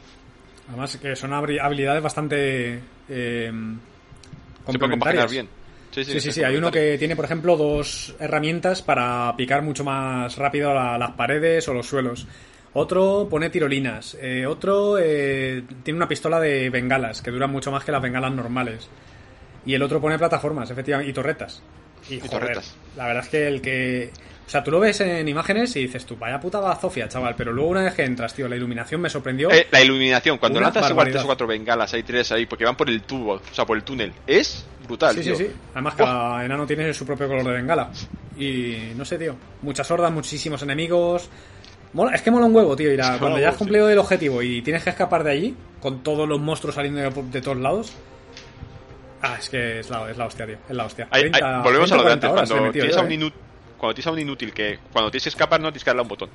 Además 0.67 0.97
que 0.97 1.15
son 1.15 1.33
habilidades 1.33 2.03
bastante 2.03 2.81
eh, 3.07 3.51
Se 4.69 4.77
pueden 4.77 4.91
compaginar 4.91 5.29
bien. 5.29 5.47
Sí, 5.91 6.03
sí, 6.03 6.19
sí, 6.19 6.31
sí, 6.31 6.43
hay 6.43 6.57
uno 6.57 6.69
que 6.69 6.97
tiene, 6.97 7.15
por 7.15 7.25
ejemplo, 7.25 7.55
dos 7.55 8.13
herramientas 8.19 8.81
para 8.81 9.33
picar 9.37 9.61
mucho 9.61 9.83
más 9.83 10.35
rápido 10.35 10.73
las 10.73 11.11
paredes 11.11 11.67
o 11.69 11.73
los 11.73 11.87
suelos 11.87 12.27
Otro 12.79 13.27
pone 13.27 13.49
tirolinas. 13.49 14.15
Eh, 14.21 14.45
otro 14.45 14.99
eh, 14.99 15.63
tiene 15.81 15.97
una 15.97 16.07
pistola 16.07 16.39
de 16.39 16.69
bengalas, 16.69 17.23
que 17.23 17.31
duran 17.31 17.51
mucho 17.51 17.71
más 17.71 17.83
que 17.83 17.91
las 17.91 17.99
bengalas 17.99 18.31
normales. 18.31 18.87
Y 19.65 19.73
el 19.73 19.81
otro 19.81 19.99
pone 19.99 20.19
plataformas, 20.19 20.69
efectivamente, 20.69 21.09
y 21.09 21.13
torretas. 21.13 21.63
Y, 22.07 22.19
torretas. 22.19 22.75
La 22.95 23.07
verdad 23.07 23.23
es 23.23 23.29
que 23.29 23.47
el 23.47 23.61
que... 23.61 24.11
O 24.45 24.49
sea, 24.49 24.63
tú 24.63 24.69
lo 24.69 24.79
ves 24.79 25.01
en 25.01 25.27
imágenes 25.27 25.75
y 25.75 25.81
dices 25.81 26.05
tú, 26.05 26.17
vaya 26.17 26.39
puta 26.39 26.59
bazofia, 26.59 27.09
chaval. 27.09 27.33
Pero 27.35 27.51
luego 27.51 27.71
una 27.71 27.81
vez 27.81 27.95
que 27.95 28.03
entras, 28.03 28.35
tío, 28.35 28.47
la 28.47 28.55
iluminación 28.55 29.01
me 29.01 29.09
sorprendió. 29.09 29.49
Eh, 29.49 29.65
la 29.71 29.81
iluminación, 29.81 30.37
cuando 30.37 30.61
lanzas 30.61 30.87
igual 30.91 31.09
tres 31.09 31.23
o 31.23 31.25
cuatro 31.25 31.47
bengalas, 31.47 31.91
hay 31.95 32.03
tres 32.03 32.31
ahí, 32.31 32.45
porque 32.45 32.63
van 32.63 32.77
por 32.77 32.91
el 32.91 33.01
tubo, 33.01 33.33
o 33.33 33.41
sea, 33.53 33.65
por 33.65 33.75
el 33.75 33.83
túnel. 33.83 34.13
Es 34.27 34.67
brutal, 34.85 35.15
sí, 35.15 35.23
Sí, 35.23 35.35
sí, 35.35 35.47
Además, 35.73 35.95
cada 35.95 36.45
enano 36.45 36.67
tiene 36.67 36.93
su 36.93 37.07
propio 37.07 37.27
color 37.27 37.43
de 37.43 37.53
bengala. 37.53 37.89
Y 38.37 38.93
no 38.95 39.03
sé, 39.03 39.17
tío. 39.17 39.35
Muchas 39.63 39.89
hordas, 39.89 40.11
muchísimos 40.11 40.61
enemigos. 40.61 41.27
Mola, 41.93 42.15
es 42.15 42.21
que 42.21 42.31
mola 42.31 42.45
un 42.45 42.55
huevo, 42.55 42.75
tío. 42.75 42.89
cuando 43.19 43.39
ya 43.39 43.49
has 43.49 43.55
cumplido 43.55 43.89
el 43.89 43.97
objetivo 43.97 44.41
y 44.41 44.61
tienes 44.61 44.83
que 44.83 44.89
escapar 44.89 45.23
de 45.23 45.31
allí, 45.31 45.55
con 45.81 46.03
todos 46.03 46.27
los 46.27 46.39
monstruos 46.39 46.75
saliendo 46.75 47.01
de, 47.01 47.41
todos 47.41 47.57
lados. 47.57 47.93
Ah, 49.21 49.37
es 49.39 49.49
que 49.49 49.79
es 49.79 49.89
la, 49.89 50.09
es 50.09 50.17
la 50.17 50.25
hostia, 50.25 50.45
tío. 50.45 50.57
Es 50.69 50.75
la 50.75 50.85
hostia. 50.85 51.07
volvemos 51.63 51.91
a 51.91 51.95
lo 51.97 52.03
de 52.03 52.13
antes. 52.13 52.29
Cuando 52.29 52.71
tienes, 52.71 52.97
a 52.97 53.01
un 53.01 53.11
¿eh? 53.11 53.33
cuando 53.77 53.93
tienes 53.93 54.07
a 54.07 54.11
un 54.11 54.19
inútil 54.19 54.53
que 54.53 54.79
cuando 54.91 55.09
tienes 55.09 55.23
que 55.23 55.29
escapar 55.29 55.59
no 55.59 55.67
tienes 55.69 55.83
que 55.83 55.89
darle 55.89 56.01
a 56.01 56.03
un 56.03 56.09
botón. 56.09 56.29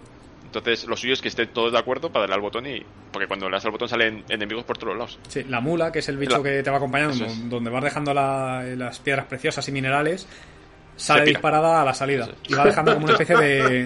Entonces, 0.44 0.86
lo 0.86 0.96
suyo 0.98 1.14
es 1.14 1.22
que 1.22 1.28
estén 1.28 1.48
todos 1.48 1.72
de 1.72 1.78
acuerdo 1.78 2.12
para 2.12 2.24
darle 2.24 2.34
al 2.34 2.40
botón 2.42 2.66
y. 2.66 2.82
Porque 3.10 3.26
cuando 3.26 3.48
le 3.48 3.56
das 3.56 3.64
al 3.64 3.70
botón 3.70 3.88
salen 3.88 4.24
enemigos 4.28 4.64
por 4.64 4.76
todos 4.76 4.94
lados. 4.94 5.18
Sí, 5.28 5.44
la 5.44 5.60
mula, 5.60 5.90
que 5.90 6.00
es 6.00 6.08
el 6.08 6.18
bicho 6.18 6.42
que 6.42 6.62
te 6.62 6.70
va 6.70 6.76
acompañando, 6.76 7.26
donde 7.44 7.70
vas 7.70 7.84
dejando 7.84 8.12
las 8.12 8.98
piedras 9.00 9.26
preciosas 9.26 9.66
y 9.68 9.72
minerales, 9.72 10.26
sale 10.96 11.24
disparada 11.24 11.82
a 11.82 11.84
la 11.84 11.94
salida. 11.94 12.28
Y 12.48 12.54
va 12.54 12.64
dejando 12.64 12.94
como 12.94 13.04
una 13.06 13.14
especie 13.14 13.36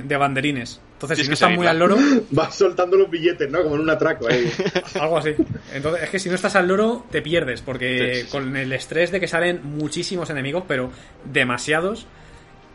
de, 0.03 0.17
banderines. 0.17 0.81
Entonces, 0.95 1.19
si 1.19 1.27
no 1.29 1.35
estás 1.35 1.53
muy 1.53 1.67
al 1.67 1.79
loro. 1.79 1.97
Vas 2.31 2.55
soltando 2.55 2.97
los 2.97 3.11
billetes, 3.11 3.51
¿no? 3.51 3.63
Como 3.63 3.75
en 3.75 3.83
un 3.83 3.91
atraco 3.91 4.29
ahí. 4.29 4.51
algo 5.01 5.19
así. 5.19 5.35
Entonces, 5.73 6.05
es 6.05 6.11
que 6.11 6.19
si 6.19 6.29
no 6.29 6.35
estás 6.35 6.57
al 6.57 6.69
loro, 6.69 7.05
te 7.11 7.21
pierdes. 7.21 7.61
Porque 7.61 8.27
con 8.31 8.57
el 8.57 8.73
estrés 8.73 9.11
de 9.11 9.21
que 9.21 9.29
salen 9.29 9.61
muchísimos 9.63 10.31
enemigos, 10.31 10.65
pero 10.67 10.91
demasiados 11.25 12.07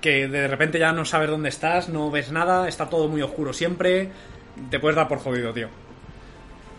que 0.02 0.28
de 0.28 0.48
repente 0.48 0.80
ya 0.80 0.92
no 0.92 1.06
sabes 1.06 1.30
dónde 1.30 1.50
estás, 1.50 1.88
no 1.88 2.10
ves 2.10 2.32
nada, 2.32 2.68
está 2.68 2.90
todo 2.90 3.08
muy 3.08 3.22
oscuro 3.22 3.54
siempre, 3.54 4.10
te 4.70 4.80
puedes 4.80 4.96
dar 4.96 5.08
por 5.08 5.20
jodido, 5.20 5.54
tío. 5.54 5.70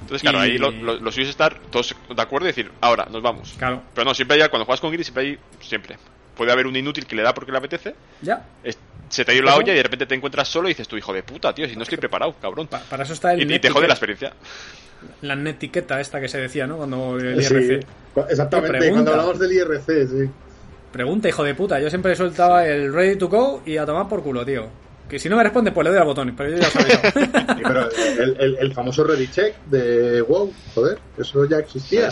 Entonces, 0.02 0.22
claro, 0.22 0.40
ahí 0.40 0.58
lo, 0.58 0.72
lo, 0.72 1.12
suyo 1.12 1.22
es 1.22 1.30
estar 1.30 1.56
todos 1.70 1.94
de 2.12 2.20
acuerdo 2.20 2.48
y 2.48 2.50
decir, 2.50 2.72
ahora, 2.80 3.06
nos 3.08 3.22
vamos. 3.22 3.54
Claro. 3.56 3.82
Pero 3.94 4.04
no, 4.04 4.14
siempre 4.14 4.42
hay, 4.42 4.48
cuando 4.48 4.64
juegas 4.66 4.80
con 4.80 4.90
Giri, 4.90 5.04
siempre 5.04 5.22
hay, 5.22 5.38
siempre. 5.60 5.96
Puede 6.36 6.52
haber 6.52 6.66
un 6.66 6.76
inútil 6.76 7.06
que 7.06 7.14
le 7.14 7.22
da 7.22 7.34
porque 7.34 7.52
le 7.52 7.58
apetece. 7.58 7.94
Ya. 8.22 8.44
se 9.08 9.24
te 9.24 9.32
ha 9.32 9.34
ido 9.34 9.44
la 9.44 9.56
olla 9.56 9.72
y 9.72 9.76
de 9.76 9.82
repente 9.82 10.06
te 10.06 10.14
encuentras 10.14 10.48
solo 10.48 10.68
y 10.68 10.72
dices, 10.72 10.88
tú, 10.88 10.96
hijo 10.96 11.12
de 11.12 11.22
puta, 11.22 11.54
tío, 11.54 11.68
si 11.68 11.76
no 11.76 11.82
estoy 11.82 11.98
preparado, 11.98 12.34
cabrón. 12.40 12.68
para 12.68 13.02
eso 13.02 13.12
está 13.12 13.34
el. 13.34 13.50
Y, 13.50 13.58
te 13.58 13.70
jode 13.70 13.86
la 13.86 13.94
experiencia. 13.94 14.32
La 15.22 15.34
netiqueta 15.34 16.00
esta 16.00 16.20
que 16.20 16.28
se 16.28 16.38
decía, 16.38 16.66
¿no? 16.66 16.76
Cuando 16.76 17.18
el 17.18 17.40
IRC. 17.40 17.84
exactamente, 18.30 18.90
cuando 18.90 19.10
hablamos 19.10 19.38
del 19.38 19.52
IRC, 19.52 20.08
sí. 20.08 20.30
Pregunta, 20.92 21.28
hijo 21.28 21.42
de 21.42 21.54
puta. 21.54 21.80
Yo 21.80 21.88
siempre 21.88 22.14
soltaba 22.14 22.66
el 22.66 22.92
ready 22.92 23.16
to 23.16 23.28
go 23.28 23.62
y 23.64 23.78
a 23.78 23.86
tomar 23.86 24.08
por 24.08 24.22
culo, 24.22 24.44
tío. 24.44 24.68
Que 25.08 25.18
si 25.18 25.28
no 25.28 25.36
me 25.36 25.42
responde, 25.42 25.72
pues 25.72 25.84
le 25.84 25.90
doy 25.90 26.00
al 26.00 26.06
botón. 26.06 26.34
Pero 26.36 26.50
yo 26.50 26.58
ya 26.58 26.70
sabía. 26.70 27.00
pero 27.62 27.88
el, 27.90 28.56
el, 28.60 28.74
famoso 28.74 29.02
ready 29.04 29.26
check 29.28 29.56
de 29.66 30.22
WoW, 30.22 30.52
joder, 30.74 30.98
eso 31.18 31.46
ya 31.46 31.58
existía. 31.58 32.10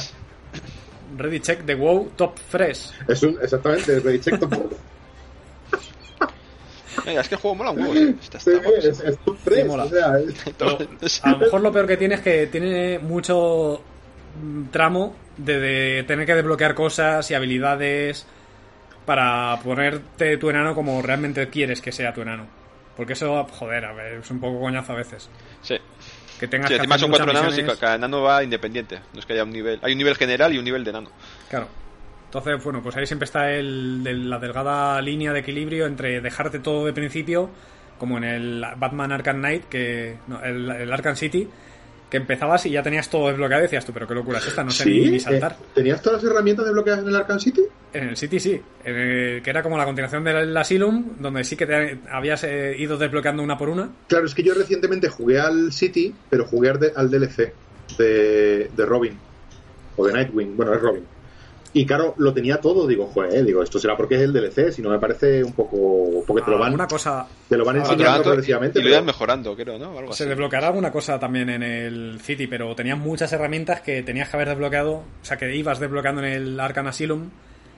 Ready 1.16 1.40
check 1.40 1.60
de 1.64 1.74
WoW 1.74 2.10
Top 2.16 2.38
Fresh. 2.38 2.92
Es 3.08 3.22
un, 3.22 3.38
exactamente, 3.42 4.00
ready 4.00 4.20
check 4.20 4.38
Top 4.38 4.50
Fresh. 4.50 4.70
es 7.06 7.28
que 7.28 7.34
el 7.34 7.40
juego 7.40 7.54
mola 7.54 7.70
un 7.70 7.80
huevo. 7.80 7.94
Sí, 7.94 8.50
es, 8.78 9.00
es, 9.00 9.18
top 9.18 9.36
fresh, 9.38 9.66
mola. 9.66 9.84
O 9.84 9.88
sea, 9.88 10.14
a 11.22 11.30
lo 11.30 11.38
mejor 11.38 11.60
lo 11.60 11.72
peor 11.72 11.86
que 11.86 11.96
tiene 11.96 12.16
es 12.16 12.20
que 12.20 12.46
tiene 12.46 12.98
mucho 12.98 13.82
tramo 14.70 15.14
de, 15.36 15.58
de 15.58 16.04
tener 16.04 16.26
que 16.26 16.34
desbloquear 16.34 16.74
cosas 16.74 17.30
y 17.30 17.34
habilidades 17.34 18.26
para 19.06 19.58
ponerte 19.62 20.36
tu 20.36 20.50
enano 20.50 20.74
como 20.74 21.00
realmente 21.02 21.48
quieres 21.48 21.80
que 21.80 21.92
sea 21.92 22.12
tu 22.12 22.22
enano. 22.22 22.46
Porque 22.96 23.14
eso, 23.14 23.44
joder, 23.44 23.84
a 23.84 23.92
ver, 23.92 24.14
es 24.14 24.30
un 24.30 24.40
poco 24.40 24.60
coñazo 24.60 24.92
a 24.92 24.96
veces. 24.96 25.28
Sí. 25.62 25.76
Que 26.40 26.48
tengas 26.48 26.68
sí, 26.68 26.74
que 26.74 26.80
además 26.80 27.00
son 27.02 27.10
cuatro 27.10 27.30
enanos 27.30 27.58
y 27.58 27.62
cada 27.62 27.96
enano 27.96 28.22
va 28.22 28.42
independiente. 28.42 28.98
No 29.12 29.20
es 29.20 29.26
que 29.26 29.34
haya 29.34 29.44
un 29.44 29.50
nivel. 29.50 29.78
Hay 29.82 29.92
un 29.92 29.98
nivel 29.98 30.16
general 30.16 30.54
y 30.54 30.58
un 30.58 30.64
nivel 30.64 30.82
de 30.82 30.90
enano. 30.90 31.10
Claro. 31.50 31.68
Entonces, 32.24 32.64
bueno, 32.64 32.82
pues 32.82 32.96
ahí 32.96 33.06
siempre 33.06 33.24
está 33.26 33.50
el, 33.50 34.30
la 34.30 34.38
delgada 34.38 35.02
línea 35.02 35.32
de 35.32 35.40
equilibrio 35.40 35.84
entre 35.86 36.22
dejarte 36.22 36.60
todo 36.60 36.86
de 36.86 36.94
principio, 36.94 37.50
como 37.98 38.16
en 38.16 38.24
el 38.24 38.64
Batman 38.78 39.12
Arkham 39.12 39.38
Knight, 39.38 39.64
que 39.64 40.16
no, 40.28 40.42
el, 40.42 40.70
el 40.70 40.92
Arkham 40.92 41.14
City, 41.14 41.46
que 42.10 42.16
empezabas 42.16 42.66
y 42.66 42.70
ya 42.70 42.82
tenías 42.82 43.08
todo 43.08 43.28
desbloqueado 43.28 43.62
y 43.62 43.66
decías 43.66 43.84
tú, 43.86 43.92
pero 43.92 44.06
qué 44.06 44.14
locura 44.14 44.38
es 44.38 44.46
esta, 44.46 44.64
no 44.64 44.70
sé 44.70 44.84
ni, 44.84 45.20
saltar. 45.20 45.52
Eh, 45.52 45.64
¿Tenías 45.74 46.02
todas 46.02 46.22
las 46.22 46.30
herramientas 46.30 46.66
desbloqueadas 46.66 47.02
en 47.02 47.08
el 47.08 47.16
Arkham 47.16 47.38
City? 47.38 47.62
En 47.92 48.08
el 48.08 48.16
City 48.16 48.40
sí, 48.40 48.60
que 48.84 49.42
era 49.44 49.62
como 49.62 49.78
la 49.78 49.84
continuación 49.84 50.24
del 50.24 50.56
Asylum, 50.56 51.16
donde 51.20 51.44
sí 51.44 51.56
que 51.56 51.66
te 51.66 52.00
habías 52.10 52.44
eh, 52.44 52.74
ido 52.76 52.98
desbloqueando 52.98 53.42
una 53.42 53.56
por 53.56 53.68
una. 53.68 53.90
Claro, 54.08 54.26
es 54.26 54.34
que 54.34 54.42
yo 54.42 54.54
recientemente 54.54 55.08
jugué 55.08 55.40
al 55.40 55.72
City, 55.72 56.12
pero 56.28 56.44
jugué 56.44 56.70
al, 56.94 57.10
DLC 57.10 57.52
de, 57.96 58.70
de 58.76 58.86
Robin, 58.86 59.16
o 59.96 60.06
de 60.06 60.12
Nightwing, 60.12 60.56
bueno, 60.56 60.74
es 60.74 60.80
Robin. 60.80 61.04
Y 61.72 61.86
claro, 61.86 62.14
lo 62.16 62.34
tenía 62.34 62.60
todo, 62.60 62.86
digo, 62.86 63.06
joder, 63.06 63.44
digo, 63.44 63.62
esto 63.62 63.78
será 63.78 63.96
porque 63.96 64.16
es 64.16 64.22
el 64.22 64.32
DLC, 64.32 64.72
si 64.72 64.82
no 64.82 64.90
me 64.90 64.98
parece 64.98 65.44
un 65.44 65.52
poco. 65.52 66.24
Porque 66.26 66.42
te 66.42 66.50
lo 66.50 66.58
van. 66.58 66.74
Una 66.74 66.88
cosa. 66.88 67.26
Te 67.48 67.56
lo 67.56 67.64
van 67.64 67.76
enseñando 67.76 68.22
progresivamente. 68.22 68.80
Y 68.80 68.82
lo 68.82 68.88
iban 68.90 69.04
mejorando, 69.04 69.54
creo, 69.54 69.78
¿no? 69.78 69.96
Algo 69.96 70.12
se 70.12 70.26
desbloqueará 70.26 70.68
alguna 70.68 70.90
cosa 70.90 71.18
también 71.18 71.48
en 71.48 71.62
el 71.62 72.20
City, 72.20 72.48
pero 72.48 72.74
tenías 72.74 72.98
muchas 72.98 73.32
herramientas 73.32 73.82
que 73.82 74.02
tenías 74.02 74.28
que 74.28 74.36
haber 74.36 74.48
desbloqueado, 74.48 74.92
o 74.92 75.04
sea, 75.22 75.36
que 75.36 75.54
ibas 75.54 75.78
desbloqueando 75.78 76.22
en 76.22 76.32
el 76.32 76.60
Arcan 76.60 76.88
Asylum 76.88 77.30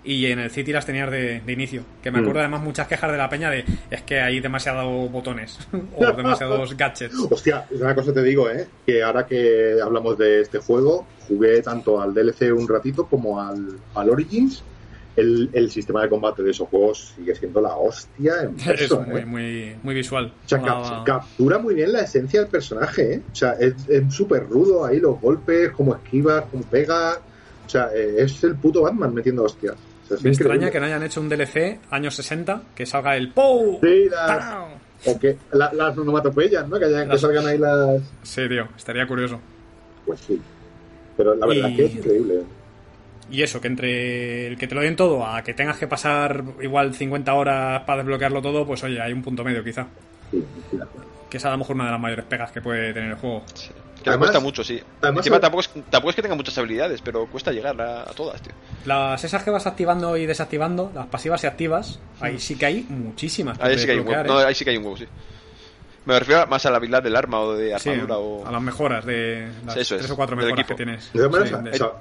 y 0.04 0.26
en 0.26 0.38
el 0.38 0.50
City 0.50 0.72
las 0.72 0.86
tenías 0.86 1.10
de, 1.10 1.42
inicio. 1.46 1.84
Que 2.02 2.10
me 2.10 2.18
acuerdo 2.18 2.38
mm. 2.38 2.42
además 2.42 2.62
muchas 2.62 2.88
quejas 2.88 3.12
de 3.12 3.18
la 3.18 3.28
peña 3.28 3.50
de 3.50 3.64
es 3.90 4.02
que 4.02 4.20
hay 4.20 4.40
demasiados 4.40 5.10
botones 5.10 5.58
o 5.96 6.12
demasiados 6.12 6.76
gadgets. 6.76 7.14
Hostia, 7.30 7.66
una 7.70 7.94
cosa 7.94 8.12
te 8.12 8.22
digo, 8.22 8.50
¿eh? 8.50 8.66
Que 8.86 9.02
ahora 9.02 9.26
que 9.26 9.76
hablamos 9.82 10.18
de 10.18 10.42
este 10.42 10.58
juego, 10.58 11.06
jugué 11.28 11.62
tanto 11.62 12.00
al 12.00 12.14
DLC 12.14 12.52
un 12.52 12.68
ratito 12.68 13.06
como 13.06 13.40
al, 13.40 13.78
al 13.94 14.10
Origins. 14.10 14.62
El, 15.14 15.50
el, 15.52 15.70
sistema 15.70 16.00
de 16.00 16.08
combate 16.08 16.42
de 16.42 16.52
esos 16.52 16.66
juegos 16.70 17.12
sigue 17.14 17.34
siendo 17.34 17.60
la 17.60 17.76
hostia 17.76 18.44
en 18.44 18.56
es 18.70 18.90
muy, 18.90 19.20
¿eh? 19.20 19.26
muy, 19.26 19.76
muy, 19.82 19.94
visual. 19.94 20.32
O 20.46 20.48
sea, 20.48 21.02
captura 21.04 21.58
muy 21.58 21.74
bien 21.74 21.92
la 21.92 22.00
esencia 22.00 22.40
del 22.40 22.48
personaje, 22.48 23.16
¿eh? 23.16 23.22
O 23.30 23.34
sea, 23.34 23.52
es 23.60 23.74
súper 24.08 24.48
rudo 24.48 24.86
ahí 24.86 25.00
los 25.00 25.20
golpes, 25.20 25.70
como 25.72 25.94
esquivas, 25.94 26.46
como 26.50 26.64
pega. 26.64 27.18
O 27.66 27.68
sea, 27.68 27.90
eh, 27.94 28.22
es 28.22 28.42
el 28.42 28.56
puto 28.56 28.80
Batman 28.82 29.12
metiendo 29.12 29.44
hostias. 29.44 29.76
Me 30.22 30.30
extraña 30.30 30.70
que 30.70 30.80
no 30.80 30.86
hayan 30.86 31.02
hecho 31.02 31.20
un 31.20 31.28
DLC 31.28 31.80
años 31.90 32.14
60 32.14 32.62
que 32.74 32.86
salga 32.86 33.16
el 33.16 33.30
POW. 33.32 33.80
Sí, 33.82 34.08
o 35.04 35.18
que 35.18 35.36
las 35.52 35.98
onomatopeyas, 35.98 36.68
¿no? 36.68 36.78
Que, 36.78 36.84
hayan, 36.84 37.08
que 37.08 37.18
salgan 37.18 37.46
ahí 37.46 37.58
las. 37.58 38.02
Sí, 38.22 38.48
tío, 38.48 38.68
estaría 38.76 39.06
curioso. 39.06 39.40
Pues 40.06 40.20
sí. 40.20 40.40
Pero 41.16 41.34
la 41.34 41.46
verdad 41.46 41.76
que 41.76 41.84
es 41.86 41.94
increíble. 41.94 42.42
Y 43.30 43.42
eso, 43.42 43.60
que 43.60 43.68
entre 43.68 44.46
el 44.48 44.58
que 44.58 44.66
te 44.66 44.74
lo 44.74 44.82
den 44.82 44.94
todo 44.94 45.24
a 45.26 45.42
que 45.42 45.54
tengas 45.54 45.78
que 45.78 45.86
pasar 45.86 46.44
igual 46.60 46.94
50 46.94 47.32
horas 47.32 47.82
para 47.84 47.98
desbloquearlo 47.98 48.42
todo, 48.42 48.66
pues 48.66 48.84
oye, 48.84 49.00
hay 49.00 49.12
un 49.12 49.22
punto 49.22 49.42
medio 49.42 49.64
quizá. 49.64 49.86
Sí, 50.30 50.44
que 51.30 51.38
es 51.38 51.44
a 51.46 51.50
lo 51.50 51.58
mejor 51.58 51.76
una 51.76 51.86
de 51.86 51.92
las 51.92 52.00
mayores 52.00 52.26
pegas 52.26 52.52
que 52.52 52.60
puede 52.60 52.92
tener 52.92 53.10
el 53.10 53.16
juego. 53.16 53.42
Que 54.02 54.18
cuesta 54.18 54.40
mucho, 54.40 54.64
sí. 54.64 54.80
Encima 55.02 55.40
tampoco, 55.40 55.60
es, 55.60 55.70
tampoco 55.90 56.10
es 56.10 56.16
que 56.16 56.22
tenga 56.22 56.34
muchas 56.34 56.56
habilidades, 56.58 57.00
pero 57.02 57.26
cuesta 57.26 57.52
llegar 57.52 57.80
a, 57.80 58.04
todas, 58.06 58.40
tío. 58.42 58.52
Las 58.84 59.22
esas 59.24 59.42
que 59.42 59.50
vas 59.50 59.66
activando 59.66 60.16
y 60.16 60.26
desactivando, 60.26 60.90
las 60.94 61.06
pasivas 61.06 61.42
y 61.44 61.46
activas, 61.46 62.00
ahí 62.20 62.38
sí 62.38 62.56
que 62.56 62.66
hay 62.66 62.86
muchísimas. 62.88 63.60
Ahí 63.60 63.78
sí 63.78 63.86
que 63.86 63.92
hay 63.92 63.98
un 63.98 64.08
huevo, 64.08 64.40
¿eh? 64.40 64.44
ahí 64.46 64.54
sí 64.54 64.64
que 64.64 64.70
hay 64.70 64.76
un 64.76 64.84
huevo, 64.84 64.96
sí. 64.96 65.06
Me 66.04 66.18
refiero 66.18 66.46
más 66.48 66.66
a 66.66 66.70
la 66.70 66.78
habilidad 66.78 67.00
del 67.00 67.14
arma 67.14 67.40
o 67.40 67.54
de 67.54 67.74
armadura 67.74 68.18
o... 68.18 68.44
a 68.44 68.50
las 68.50 68.60
mejoras 68.60 69.06
de 69.06 69.48
las 69.64 69.74
tres 69.86 70.10
o 70.10 70.16
cuatro 70.16 70.36
mejoras 70.36 70.66
que 70.66 70.74
tienes. 70.74 71.10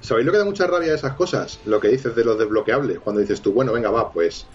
¿Sabéis 0.01 0.25
lo 0.25 0.31
que 0.31 0.37
da 0.39 0.45
mucha 0.45 0.65
rabia 0.65 0.89
de 0.89 0.95
esas 0.95 1.13
cosas? 1.13 1.59
Lo 1.65 1.79
que 1.79 1.89
dices 1.89 2.15
de 2.15 2.25
los 2.25 2.39
desbloqueables. 2.39 2.99
Cuando 2.99 3.21
dices 3.21 3.41
tú, 3.41 3.53
bueno, 3.53 3.71
venga, 3.73 3.91
va, 3.91 4.11
pues 4.11 4.47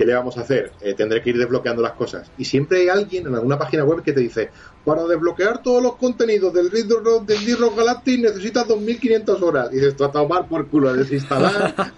¿qué 0.00 0.06
le 0.06 0.14
vamos 0.14 0.38
a 0.38 0.40
hacer? 0.40 0.72
Eh, 0.80 0.94
tendré 0.94 1.20
que 1.20 1.28
ir 1.28 1.36
desbloqueando 1.36 1.82
las 1.82 1.92
cosas. 1.92 2.30
Y 2.38 2.46
siempre 2.46 2.80
hay 2.80 2.88
alguien 2.88 3.26
en 3.26 3.34
alguna 3.34 3.58
página 3.58 3.84
web 3.84 4.02
que 4.02 4.14
te 4.14 4.20
dice, 4.20 4.48
para 4.82 5.04
desbloquear 5.04 5.62
todos 5.62 5.82
los 5.82 5.96
contenidos 5.96 6.54
del 6.54 6.70
D-Rock 6.70 7.26
del 7.26 7.76
Galactic 7.76 8.20
necesitas 8.20 8.66
2.500 8.66 9.42
horas. 9.42 9.68
Y 9.70 9.74
dices, 9.74 9.94
tú 9.94 10.04
a 10.04 10.10
tomar 10.10 10.48
por 10.48 10.66
culo 10.68 10.88
a 10.88 10.94
desinstalar 10.94 11.74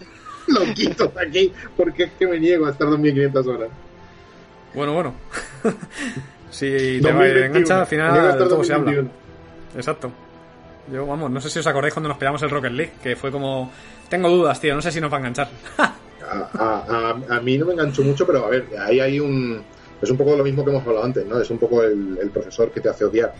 lo 0.48 0.74
quito 0.74 1.12
aquí, 1.16 1.52
porque 1.76 2.02
es 2.04 2.12
que 2.18 2.26
me 2.26 2.40
niego 2.40 2.66
a 2.66 2.70
estar 2.70 2.88
2.500 2.88 3.46
horas. 3.46 3.70
Bueno, 4.74 4.94
bueno. 4.94 5.14
si 6.50 6.98
te 7.00 7.12
va 7.12 7.20
a 7.20 7.28
enganchar, 7.28 7.78
al 7.78 7.86
final 7.86 8.36
todo 8.36 8.64
se 8.64 8.72
habla. 8.72 9.04
Exacto. 9.76 10.10
Yo, 10.92 11.06
vamos, 11.06 11.30
no 11.30 11.40
sé 11.40 11.48
si 11.50 11.60
os 11.60 11.66
acordáis 11.68 11.94
cuando 11.94 12.08
nos 12.08 12.18
pegamos 12.18 12.42
el 12.42 12.50
Rocket 12.50 12.72
League, 12.72 12.92
que 13.00 13.14
fue 13.14 13.30
como... 13.30 13.70
Tengo 14.08 14.28
dudas, 14.28 14.60
tío, 14.60 14.74
no 14.74 14.82
sé 14.82 14.90
si 14.90 15.00
nos 15.00 15.10
va 15.10 15.18
a 15.18 15.20
enganchar. 15.20 15.48
a, 15.78 16.84
mí 17.40 17.58
no 17.58 17.66
me 17.66 17.72
enganchó 17.72 18.02
mucho, 18.02 18.26
pero 18.26 18.44
a 18.44 18.48
ver, 18.48 18.66
ahí 18.78 19.00
hay 19.00 19.20
un. 19.20 19.62
Es 20.00 20.10
un 20.10 20.16
poco 20.16 20.36
lo 20.36 20.42
mismo 20.42 20.64
que 20.64 20.70
hemos 20.70 20.86
hablado 20.86 21.04
antes, 21.04 21.24
¿no? 21.26 21.40
Es 21.40 21.50
un 21.50 21.58
poco 21.58 21.82
el, 21.82 22.30
profesor 22.32 22.70
que 22.72 22.80
te 22.80 22.88
hace 22.88 23.04
odiar. 23.04 23.34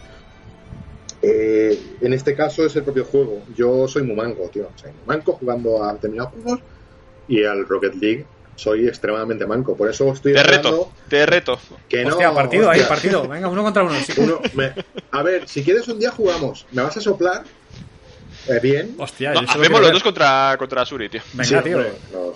Eh, 1.20 1.78
en 2.00 2.12
este 2.12 2.34
caso 2.34 2.64
es 2.64 2.74
el 2.76 2.84
propio 2.84 3.04
juego. 3.04 3.42
Yo 3.54 3.88
soy 3.88 4.02
muy 4.02 4.14
manco, 4.14 4.48
tío. 4.52 4.68
Soy 4.76 4.90
muy 4.90 5.06
manco 5.06 5.32
jugando 5.32 5.82
a 5.82 5.94
determinados 5.94 6.32
juegos 6.32 6.60
y 7.28 7.44
al 7.44 7.66
Rocket 7.66 7.94
League 7.94 8.26
soy 8.54 8.86
extremadamente 8.86 9.46
manco. 9.46 9.76
Por 9.76 9.88
eso 9.90 10.12
estoy. 10.12 10.34
Te 10.34 10.42
reto, 10.42 10.92
te 11.08 11.26
reto. 11.26 11.58
Que 11.88 12.04
no, 12.04 12.10
hostia, 12.10 12.32
partido 12.32 12.70
ahí, 12.70 12.82
partido. 12.82 13.26
Venga, 13.26 13.48
uno 13.48 13.62
contra 13.62 13.82
uno. 13.82 13.94
uno 14.18 14.40
A 15.10 15.22
ver, 15.22 15.48
si 15.48 15.64
quieres 15.64 15.88
un 15.88 15.98
día 15.98 16.10
jugamos. 16.10 16.66
Me 16.70 16.82
vas 16.82 16.96
a 16.96 17.00
soplar 17.00 17.44
eh, 18.48 18.60
bien. 18.62 18.94
Hostia, 18.98 19.32
no, 19.32 19.40
hacemos 19.40 19.80
los 19.80 19.92
dos 19.92 20.02
contra, 20.02 20.56
contra 20.58 20.84
Suri, 20.84 21.08
tío. 21.08 21.20
Venga, 21.32 21.62
tío. 21.62 21.80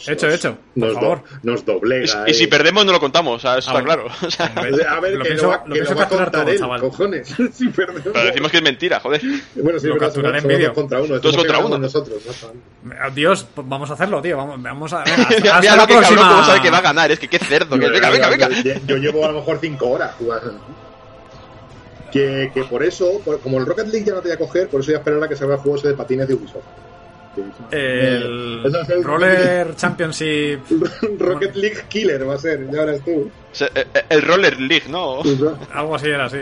hecho, 0.07 0.29
hecho. 0.29 0.59
Por 0.79 0.95
favor. 0.95 1.23
nos 1.43 1.65
doblega. 1.65 2.25
Y, 2.27 2.35
si 2.35 2.47
perdemos, 2.47 2.85
no 2.87 2.93
lo 2.93 3.01
contamos, 3.01 3.37
o 3.37 3.39
sea, 3.39 3.59
eso 3.59 3.71
está 3.71 3.83
claro. 3.83 4.07
O 4.27 4.31
sea, 4.31 4.47
a 4.47 5.01
ver, 5.01 5.15
lo 5.15 5.25
que, 5.25 5.35
lo, 5.35 5.49
va, 5.49 5.63
lo, 5.67 5.75
que 5.75 5.81
lo 5.83 5.95
va 5.95 6.03
a 6.03 6.09
contar 6.09 6.31
todo, 6.31 6.49
él, 6.49 6.59
chaval. 6.59 6.81
cojones. 6.81 7.35
si 7.53 7.69
perdemos. 7.69 8.03
Pero 8.13 8.25
decimos 8.25 8.51
que 8.51 8.57
es 8.57 8.63
mentira, 8.63 9.01
joder. 9.01 9.21
Bueno, 9.55 9.79
sí, 9.79 9.87
lo 9.87 9.99
capturaré 9.99 10.39
en 10.39 10.49
vídeo. 10.49 10.69
Dos 10.69 10.75
contra 10.75 11.01
uno. 11.01 11.19
Dos 11.19 11.37
contra 11.37 11.59
uno. 11.59 11.79
Nosotros, 11.79 12.23
Dios, 13.15 13.47
pues 13.55 13.69
vamos 13.69 13.91
a 13.91 13.95
hacerlo, 13.95 14.21
tío. 14.23 14.37
Vamos, 14.37 14.63
vamos 14.63 14.93
a. 14.93 15.05
Venga, 15.05 15.23
hasta, 15.29 15.59
hasta 15.59 15.77
la 15.77 15.87
próxima. 15.87 16.21
Cabrón, 16.21 16.35
cómo 16.35 16.45
sabe 16.47 16.63
que 16.63 16.71
va 16.71 16.79
a 16.79 16.83
ganar, 16.83 17.11
es 17.11 17.19
que 17.19 17.29
qué 17.29 17.39
cerdo. 17.39 17.77
Venga, 17.77 18.11
venga, 18.11 18.29
venga. 18.29 18.49
Yo 18.87 18.97
llevo 18.97 19.25
a 19.25 19.29
lo 19.29 19.39
mejor 19.41 19.59
5 19.61 19.87
horas 19.87 20.15
jugando. 20.19 20.61
Que, 22.17 22.51
que 22.55 22.65
por 22.65 22.83
eso, 22.83 23.21
por, 23.25 23.41
como 23.41 23.59
el 23.59 23.67
Rocket 23.67 23.89
League 23.89 24.07
ya 24.07 24.15
no 24.15 24.21
te 24.21 24.29
voy 24.29 24.35
a 24.35 24.39
coger, 24.39 24.69
por 24.69 24.81
eso 24.81 24.89
voy 24.89 24.97
a 24.97 24.99
esperar 24.99 25.23
a 25.23 25.29
que 25.29 25.37
salga 25.37 25.55
el 25.55 25.61
juego 25.61 25.81
de 25.81 25.95
patines 25.95 26.29
de 26.29 26.35
Ubisoft. 26.35 26.65
El, 27.71 28.63
el 28.89 29.05
Roller 29.05 29.75
Championship 29.77 30.61
Rocket 31.19 31.55
League 31.55 31.83
Killer 31.89 32.27
va 32.27 32.35
a 32.35 32.39
ser, 32.39 32.65
ya 32.71 32.85
verás 32.85 33.05
tú. 33.05 33.31
El, 33.75 33.87
el 34.09 34.23
Roller 34.23 34.59
League, 34.59 34.89
¿no? 34.89 35.21
Algo 35.73 35.97
así 35.97 36.09
era, 36.09 36.31
sí. 36.31 36.39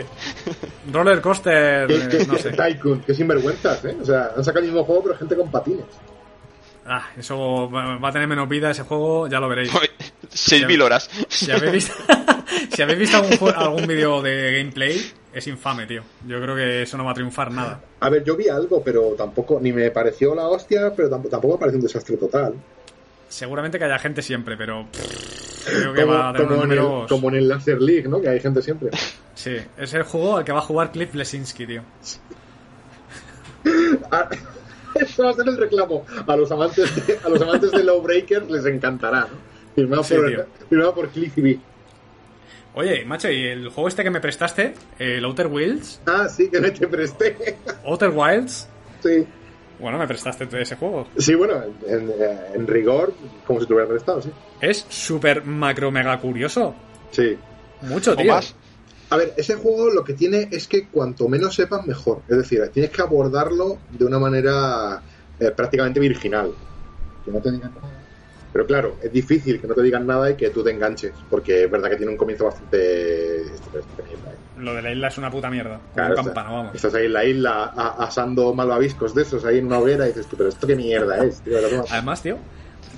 Roller 0.91 1.19
Coaster, 1.19 1.87
que, 1.87 2.25
no 2.25 2.37
sé. 2.37 2.51
Tycoon, 2.51 3.01
que 3.01 3.13
sinvergüenzas, 3.13 3.83
¿eh? 3.85 3.97
O 4.01 4.05
sea, 4.05 4.31
han 4.37 4.43
sacado 4.43 4.63
el 4.65 4.71
mismo 4.71 4.85
juego, 4.85 5.03
pero 5.03 5.17
gente 5.17 5.35
con 5.35 5.51
patines. 5.51 5.85
Ah, 6.87 7.09
eso 7.17 7.69
va 7.69 8.07
a 8.07 8.11
tener 8.11 8.27
menos 8.27 8.47
vida 8.47 8.69
ese 8.69 8.83
juego, 8.83 9.27
ya 9.27 9.39
lo 9.39 9.49
veréis. 9.49 9.71
6.000 9.73 10.81
horas. 10.83 11.09
Si 11.29 11.51
habéis 11.51 11.71
visto, 11.71 11.93
si 12.75 12.81
habéis 12.81 12.99
visto 12.99 13.17
algún, 13.17 13.53
algún 13.55 13.87
vídeo 13.87 14.21
de 14.21 14.59
gameplay, 14.59 15.01
es 15.35 15.47
infame, 15.47 15.85
tío. 15.85 16.01
Yo 16.25 16.41
creo 16.41 16.55
que 16.55 16.81
eso 16.83 16.97
no 16.97 17.05
va 17.05 17.11
a 17.11 17.13
triunfar 17.13 17.51
nada. 17.51 17.81
A 17.99 18.09
ver, 18.09 18.23
yo 18.23 18.35
vi 18.35 18.47
algo, 18.47 18.81
pero 18.81 19.11
tampoco, 19.17 19.59
ni 19.59 19.73
me 19.73 19.91
pareció 19.91 20.33
la 20.33 20.47
hostia, 20.47 20.93
pero 20.95 21.09
tampoco, 21.09 21.29
tampoco 21.29 21.53
me 21.55 21.59
pareció 21.59 21.79
un 21.79 21.83
desastre 21.83 22.17
total. 22.17 22.55
Seguramente 23.27 23.77
que 23.77 23.85
haya 23.85 23.99
gente 23.99 24.21
siempre, 24.21 24.55
pero 24.55 24.87
creo 25.65 25.93
que 25.93 26.01
como, 26.01 26.13
va 26.13 26.29
a 26.29 26.33
tener 26.33 26.47
como, 26.47 26.61
números... 26.61 26.87
en 26.87 27.01
el, 27.01 27.07
como 27.07 27.29
en 27.29 27.35
el 27.35 27.47
Laser 27.49 27.81
League, 27.81 28.07
¿no? 28.07 28.21
Que 28.21 28.29
hay 28.29 28.39
gente 28.39 28.61
siempre. 28.61 28.91
Sí, 29.33 29.57
es 29.77 29.93
el 29.93 30.03
juego 30.03 30.37
al 30.37 30.45
que 30.45 30.53
va 30.53 30.59
a 30.59 30.63
jugar 30.63 30.91
Cliff 30.91 31.13
Lesinski, 31.13 31.67
tío. 31.67 31.81
Eso 34.95 35.23
va 35.23 35.31
a 35.31 35.33
ser 35.33 35.47
el 35.47 35.57
reclamo. 35.57 36.05
A 36.25 36.35
los 36.35 36.51
amantes 36.51 37.07
de, 37.07 37.19
a 37.23 37.29
los 37.29 37.41
amantes 37.41 37.71
de 37.71 37.83
les 37.83 38.65
encantará, 38.65 39.21
¿no? 39.21 39.55
Firmado, 39.75 40.03
Sí, 40.03 40.15
por, 40.15 40.47
firmado 40.69 40.95
por 40.95 41.09
Cliffy 41.09 41.41
B. 41.41 41.59
Oye, 42.75 43.05
macho, 43.05 43.29
¿y 43.31 43.45
el 43.47 43.69
juego 43.69 43.87
este 43.87 44.03
que 44.03 44.09
me 44.11 44.19
prestaste? 44.19 44.73
El 44.99 45.23
Outer 45.25 45.47
Wilds. 45.47 46.01
Ah, 46.05 46.27
sí, 46.29 46.49
que 46.49 46.59
me 46.59 46.71
te 46.71 46.87
presté. 46.87 47.57
Outer 47.85 48.09
Wilds. 48.13 48.67
Sí. 49.01 49.25
Bueno, 49.79 49.97
me 49.97 50.07
prestaste 50.07 50.47
ese 50.61 50.75
juego. 50.75 51.07
Sí, 51.17 51.35
bueno, 51.35 51.63
en, 51.87 52.11
en 52.53 52.67
rigor, 52.67 53.13
como 53.45 53.59
si 53.61 53.65
te 53.67 53.73
hubiera 53.73 53.89
prestado, 53.89 54.21
sí. 54.21 54.29
Es 54.61 54.85
súper 54.89 55.43
macro 55.45 55.91
mega 55.91 56.17
curioso. 56.19 56.75
Sí. 57.11 57.37
Mucho, 57.81 58.11
¿O 58.11 58.15
tío. 58.15 58.33
más? 58.33 58.55
A 59.09 59.17
ver, 59.17 59.33
ese 59.37 59.55
juego 59.55 59.89
lo 59.91 60.03
que 60.03 60.13
tiene 60.13 60.47
es 60.51 60.67
que 60.67 60.87
cuanto 60.87 61.27
menos 61.29 61.55
sepas, 61.55 61.85
mejor. 61.85 62.21
Es 62.27 62.37
decir, 62.37 62.61
tienes 62.73 62.91
que 62.91 63.01
abordarlo 63.01 63.77
de 63.91 64.05
una 64.05 64.17
manera 64.19 65.01
eh, 65.39 65.51
prácticamente 65.51 65.99
virginal. 65.99 66.51
Que 67.23 67.31
no 67.31 67.39
te 67.39 67.51
digan 67.51 67.73
nada. 67.75 68.04
Pero 68.55 68.67
claro, 68.67 68.95
es 69.03 69.11
difícil 69.11 69.59
que 69.59 69.67
no 69.67 69.73
te 69.73 69.81
digan 69.81 70.07
nada 70.07 70.31
y 70.31 70.35
que 70.35 70.49
tú 70.49 70.63
te 70.63 70.71
enganches. 70.71 71.11
Porque 71.29 71.65
es 71.65 71.69
verdad 71.69 71.89
que 71.89 71.97
tiene 71.97 72.13
un 72.13 72.17
comienzo 72.17 72.45
bastante. 72.45 73.41
¿eh? 73.41 73.51
Lo 74.59 74.73
de 74.73 74.81
la 74.81 74.93
isla 74.93 75.09
es 75.09 75.17
una 75.17 75.29
puta 75.29 75.49
mierda. 75.49 75.81
Claro, 75.93 76.15
un 76.17 76.23
campano, 76.23 76.55
vamos. 76.55 76.75
Estás 76.75 76.93
ahí 76.93 77.07
en 77.07 77.11
la 77.11 77.25
isla 77.25 77.65
asando 77.99 78.53
malvaviscos 78.53 79.13
de 79.13 79.23
esos 79.23 79.43
ahí 79.43 79.57
en 79.57 79.65
una 79.65 79.79
hoguera 79.79 80.05
y 80.05 80.07
dices 80.07 80.27
tú, 80.27 80.37
pero 80.37 80.47
esto 80.47 80.65
qué 80.65 80.77
mierda 80.77 81.21
es, 81.25 81.41
tío. 81.41 81.57
Además, 81.89 82.21
tío, 82.21 82.37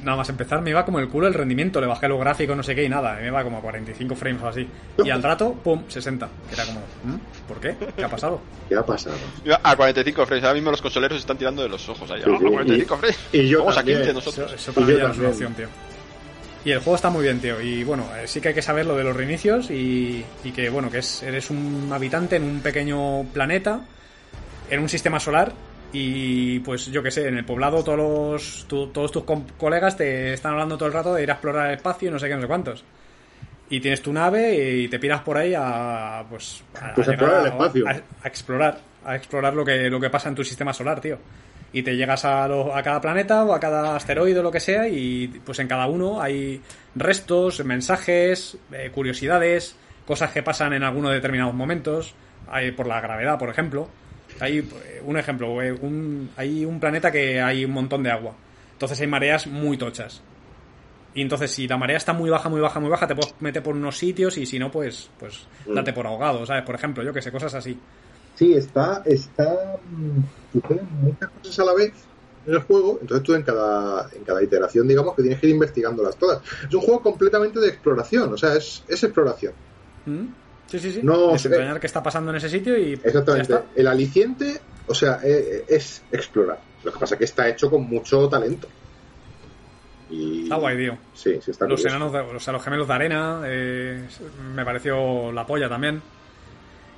nada 0.03 0.18
más 0.18 0.30
empezar 0.30 0.61
me 0.61 0.69
iba 0.69 0.85
como 0.85 0.99
el 0.99 1.09
culo 1.09 1.27
el 1.27 1.34
rendimiento. 1.34 1.80
Le 1.81 1.88
bajé 1.88 2.07
los 2.07 2.19
gráficos, 2.19 2.55
no 2.55 2.64
sé 2.64 2.76
qué 2.76 2.84
y 2.84 2.89
nada. 2.89 3.15
Me 3.15 3.27
iba 3.27 3.43
como 3.43 3.57
a 3.57 3.61
45 3.61 4.15
frames 4.15 4.41
o 4.43 4.47
así. 4.47 4.68
Y 5.03 5.09
al 5.09 5.22
rato, 5.23 5.53
pum, 5.53 5.84
60. 5.88 6.27
Que 6.49 6.55
era 6.55 6.65
como, 6.65 6.80
¿mm? 6.80 7.47
¿por 7.47 7.59
qué? 7.59 7.76
¿Qué 7.95 8.03
ha 8.03 8.09
pasado? 8.09 8.41
¿Qué 8.69 8.76
ha 8.76 8.85
pasado? 8.85 9.15
A 9.64 9.76
45 9.76 10.26
frames, 10.26 10.43
ahora 10.43 10.53
mismo 10.55 10.72
los 10.72 10.81
consoleros 10.81 11.18
se 11.18 11.22
están 11.22 11.38
tirando 11.38 11.64
de 11.64 11.69
los 11.69 11.88
ojos. 11.89 12.09
Sí, 12.09 12.30
¡Oh, 12.30 12.38
sí, 12.39 12.45
45 12.45 12.95
y- 12.95 12.97
frames! 12.97 13.19
y 13.34 13.47
yo 13.47 13.59
Vamos 13.59 13.76
también. 13.76 13.97
a 13.97 14.01
15 14.01 14.11
Eso, 14.19 14.19
nosotros. 14.30 14.53
eso 14.53 14.72
Y 14.72 14.73
para 14.73 14.88
yo 14.88 14.93
mí 14.93 14.97
ya 14.99 15.07
no 15.07 15.11
es 15.14 15.18
una 15.19 15.30
también. 15.30 15.47
opción, 15.49 15.53
tío. 15.53 15.68
Y 16.65 16.72
el 16.72 16.80
juego 16.80 16.95
está 16.95 17.09
muy 17.09 17.23
bien, 17.23 17.39
tío. 17.39 17.61
Y 17.61 17.84
bueno, 17.85 18.05
eh, 18.18 18.27
sí 18.27 18.41
que 18.41 18.49
hay 18.49 18.53
que 18.53 18.61
saber 18.61 18.85
lo 18.85 18.95
de 18.97 19.03
los 19.05 19.15
reinicios 19.15 19.72
y, 19.72 20.26
y 20.43 20.51
que, 20.51 20.69
bueno, 20.69 20.89
que 20.91 20.97
es, 20.97 21.23
eres 21.23 21.49
un 21.49 21.89
habitante 21.93 22.35
en 22.35 22.43
un 22.43 22.59
pequeño 22.59 23.23
planeta, 23.34 23.80
en 24.69 24.80
un 24.81 24.89
sistema 24.89 25.18
solar. 25.19 25.53
Y 25.93 26.59
pues 26.59 26.88
yo 26.88 27.01
que 27.01 27.11
sé, 27.11 27.27
en 27.27 27.38
el 27.38 27.45
poblado 27.45 27.84
todos 27.84 27.97
los, 27.97 28.65
tu- 28.68 28.88
todos 28.88 29.11
tus 29.11 29.23
colegas 29.57 29.95
te 29.95 30.34
están 30.34 30.51
hablando 30.53 30.77
todo 30.77 30.88
el 30.88 30.93
rato 30.93 31.14
de 31.14 31.23
ir 31.23 31.30
a 31.31 31.34
explorar 31.35 31.69
el 31.69 31.76
espacio 31.77 32.09
y 32.09 32.11
no 32.11 32.19
sé 32.19 32.27
qué, 32.27 32.35
no 32.35 32.41
sé 32.41 32.47
cuántos. 32.47 32.84
Y 33.69 33.80
tienes 33.80 34.01
tu 34.01 34.11
nave 34.14 34.55
y 34.55 34.88
te 34.88 34.99
piras 34.99 35.22
por 35.22 35.38
ahí 35.38 35.53
a 35.55 36.23
pues 36.30 36.64
a, 36.81 36.93
Pues 36.93 37.07
a 37.07 37.11
explorar 37.11 37.41
el 37.41 37.47
espacio. 37.47 37.88
a- 37.88 38.01
a 38.23 38.27
explorar, 38.27 38.80
a 39.05 39.15
explorar 39.15 39.53
lo 39.53 39.64
que, 39.65 39.89
lo 39.89 39.99
que 39.99 40.09
pasa 40.09 40.30
en 40.30 40.35
tu 40.35 40.43
sistema 40.43 40.73
solar, 40.73 40.99
tío. 41.01 41.18
Y 41.73 41.84
te 41.84 41.95
llegas 41.95 42.23
a, 42.26 42.47
lo- 42.47 42.76
a 42.76 42.81
cada 42.84 42.99
planeta 43.01 43.43
o 43.43 43.53
a 43.53 43.59
cada 43.59 43.95
asteroide 43.95 44.39
o 44.39 44.43
lo 44.43 44.51
que 44.51 44.59
sea 44.59 44.88
y 44.88 45.27
pues 45.45 45.59
en 45.59 45.68
cada 45.68 45.88
uno 45.88 46.22
hay 46.22 46.61
restos, 46.95 47.64
mensajes, 47.65 48.57
eh, 48.72 48.89
curiosidades, 48.93 49.76
cosas 50.05 50.31
que 50.31 50.43
pasan 50.43 50.73
en 50.73 50.84
algunos 50.84 51.11
determinados 51.11 51.53
momentos, 51.53 52.14
hay 52.49 52.72
por 52.72 52.88
la 52.88 52.99
gravedad, 53.01 53.38
por 53.39 53.49
ejemplo. 53.49 53.89
Hay 54.39 54.59
eh, 54.59 55.01
un 55.03 55.18
ejemplo, 55.18 55.61
eh, 55.61 55.72
un- 55.73 56.34
hay 56.35 56.65
un 56.65 56.80
planeta 56.80 57.11
que 57.11 57.41
hay 57.41 57.65
un 57.65 57.72
montón 57.72 58.03
de 58.03 58.11
agua. 58.11 58.41
Entonces 58.73 58.99
hay 59.01 59.07
mareas 59.07 59.47
muy 59.47 59.77
tochas. 59.77 60.26
Y 61.14 61.22
entonces 61.23 61.51
si 61.51 61.68
la 61.68 61.77
marea 61.77 61.97
está 61.97 62.14
muy 62.14 62.30
baja, 62.30 62.49
muy 62.49 62.61
baja, 62.61 62.80
muy 62.80 62.89
baja, 62.89 63.07
te 63.07 63.15
puedes 63.15 63.35
meter 63.41 63.64
por 63.64 63.76
unos 63.76 63.97
sitios 63.97 64.38
y 64.38 64.45
si 64.45 64.59
no, 64.59 64.72
pues, 64.72 65.14
pues 65.18 65.49
Mm. 65.65 65.73
date 65.73 65.93
por 65.93 66.07
ahogado, 66.07 66.45
¿sabes? 66.45 66.64
Por 66.64 66.76
ejemplo, 66.76 67.03
yo 67.03 67.14
que 67.14 67.22
sé, 67.22 67.31
cosas 67.31 67.55
así. 67.55 67.84
Sí, 68.34 68.53
está, 68.53 69.01
está, 69.05 69.80
mm, 69.84 70.22
suceden 70.51 70.88
muchas 70.91 71.30
cosas 71.31 71.59
a 71.59 71.65
la 71.65 71.73
vez 71.73 72.09
en 72.45 72.53
el 72.53 72.61
juego, 72.61 72.99
entonces 73.01 73.23
tú 73.26 73.34
en 73.34 73.43
cada, 73.43 74.07
en 74.14 74.23
cada 74.23 74.43
iteración, 74.43 74.88
digamos, 74.88 75.15
que 75.15 75.23
tienes 75.23 75.39
que 75.41 75.47
ir 75.47 75.53
investigándolas 75.55 76.18
todas. 76.18 76.41
Es 76.68 76.73
un 76.73 76.81
juego 76.81 77.01
completamente 77.01 77.59
de 77.59 77.68
exploración, 77.69 78.31
o 78.31 78.38
sea, 78.38 78.55
es, 78.55 78.84
es 78.88 79.03
exploración. 79.03 79.55
¿Mm? 80.05 80.35
Sí, 80.68 80.80
sí, 80.80 80.91
sí. 80.91 80.99
No, 81.03 81.31
Desentrañar 81.34 81.80
qué 81.80 81.88
está 81.88 82.03
pasando 82.03 82.31
en 82.31 82.38
ese 82.38 82.49
sitio 82.49 82.77
y 82.77 82.95
ya 82.98 83.02
Exactamente. 83.06 83.53
está. 83.53 83.65
El 83.76 83.88
aliciente, 83.88 84.60
o 84.88 84.94
sea, 84.94 85.19
eh, 85.23 85.64
es 85.68 86.03
explorar. 86.11 86.60
Lo 86.84 86.91
que 86.91 86.99
pasa 86.99 87.15
es 87.15 87.19
que 87.19 87.26
está 87.26 87.48
hecho 87.48 87.69
con 87.69 87.84
mucho 87.89 88.27
talento. 88.30 88.68
Y... 90.10 90.44
Está 90.44 90.56
guay, 90.56 90.77
tío. 90.77 90.98
Sí, 91.14 91.38
sí, 91.44 91.52
está 91.52 91.65
Los 91.68 91.81
curioso. 91.81 91.88
enanos, 91.98 92.14
de- 92.14 92.35
o 92.35 92.39
sea, 92.39 92.53
los 92.53 92.64
gemelos 92.64 92.88
de 92.88 92.94
arena, 92.94 93.41
eh, 93.45 94.06
me 94.53 94.64
pareció 94.64 95.31
la 95.31 95.45
polla 95.45 95.68
también. 95.69 96.02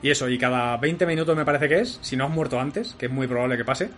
Y 0.02 0.10
eso, 0.12 0.30
y 0.30 0.38
cada 0.38 0.78
20 0.78 1.06
minutos 1.06 1.36
me 1.36 1.44
parece 1.44 1.68
que 1.68 1.80
es, 1.82 2.00
si 2.02 2.16
no 2.16 2.24
has 2.26 2.30
muerto 2.32 2.58
antes, 2.60 2.96
que 2.98 3.08
es 3.08 3.12
muy 3.12 3.28
probable 3.28 3.58
que 3.58 3.66
pase, 3.66 3.90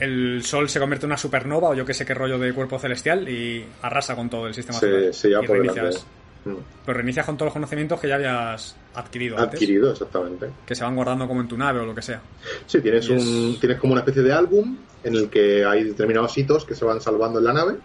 el 0.00 0.42
sol 0.44 0.68
se 0.68 0.78
convierte 0.80 1.06
en 1.06 1.10
una 1.12 1.16
supernova 1.16 1.70
o 1.70 1.74
yo 1.74 1.86
que 1.86 1.94
sé 1.94 2.04
qué 2.04 2.12
rollo 2.12 2.38
de 2.38 2.52
cuerpo 2.52 2.78
celestial 2.78 3.26
y 3.28 3.64
arrasa 3.82 4.14
con 4.14 4.28
todo 4.28 4.46
el 4.46 4.52
sistema 4.54 4.78
solar. 4.78 5.00
Se, 5.04 5.12
se 5.14 5.28
lleva 5.28 5.44
y 5.44 5.46
por 5.46 5.56
delante. 5.62 5.98
Mm. 6.52 6.56
Pero 6.86 6.96
reinicias 6.96 7.26
con 7.26 7.36
todos 7.36 7.46
los 7.48 7.52
conocimientos 7.54 8.00
que 8.00 8.08
ya 8.08 8.14
habías 8.16 8.76
adquirido 8.94 9.36
antes, 9.38 9.54
Adquirido, 9.54 9.92
exactamente. 9.92 10.48
que 10.66 10.74
se 10.74 10.84
van 10.84 10.94
guardando 10.96 11.26
como 11.28 11.40
en 11.40 11.48
tu 11.48 11.56
nave 11.56 11.80
o 11.80 11.86
lo 11.86 11.94
que 11.94 12.02
sea. 12.02 12.20
Sí, 12.66 12.80
tienes, 12.80 13.08
es- 13.08 13.10
un, 13.24 13.56
tienes 13.60 13.78
como 13.78 13.92
una 13.92 14.00
especie 14.00 14.22
de 14.22 14.32
álbum 14.32 14.76
en 15.04 15.14
el 15.14 15.28
que 15.30 15.64
hay 15.64 15.84
determinados 15.84 16.36
hitos 16.38 16.64
que 16.64 16.74
se 16.74 16.84
van 16.84 17.00
salvando 17.00 17.38
en 17.38 17.44
la 17.44 17.52
nave 17.52 17.76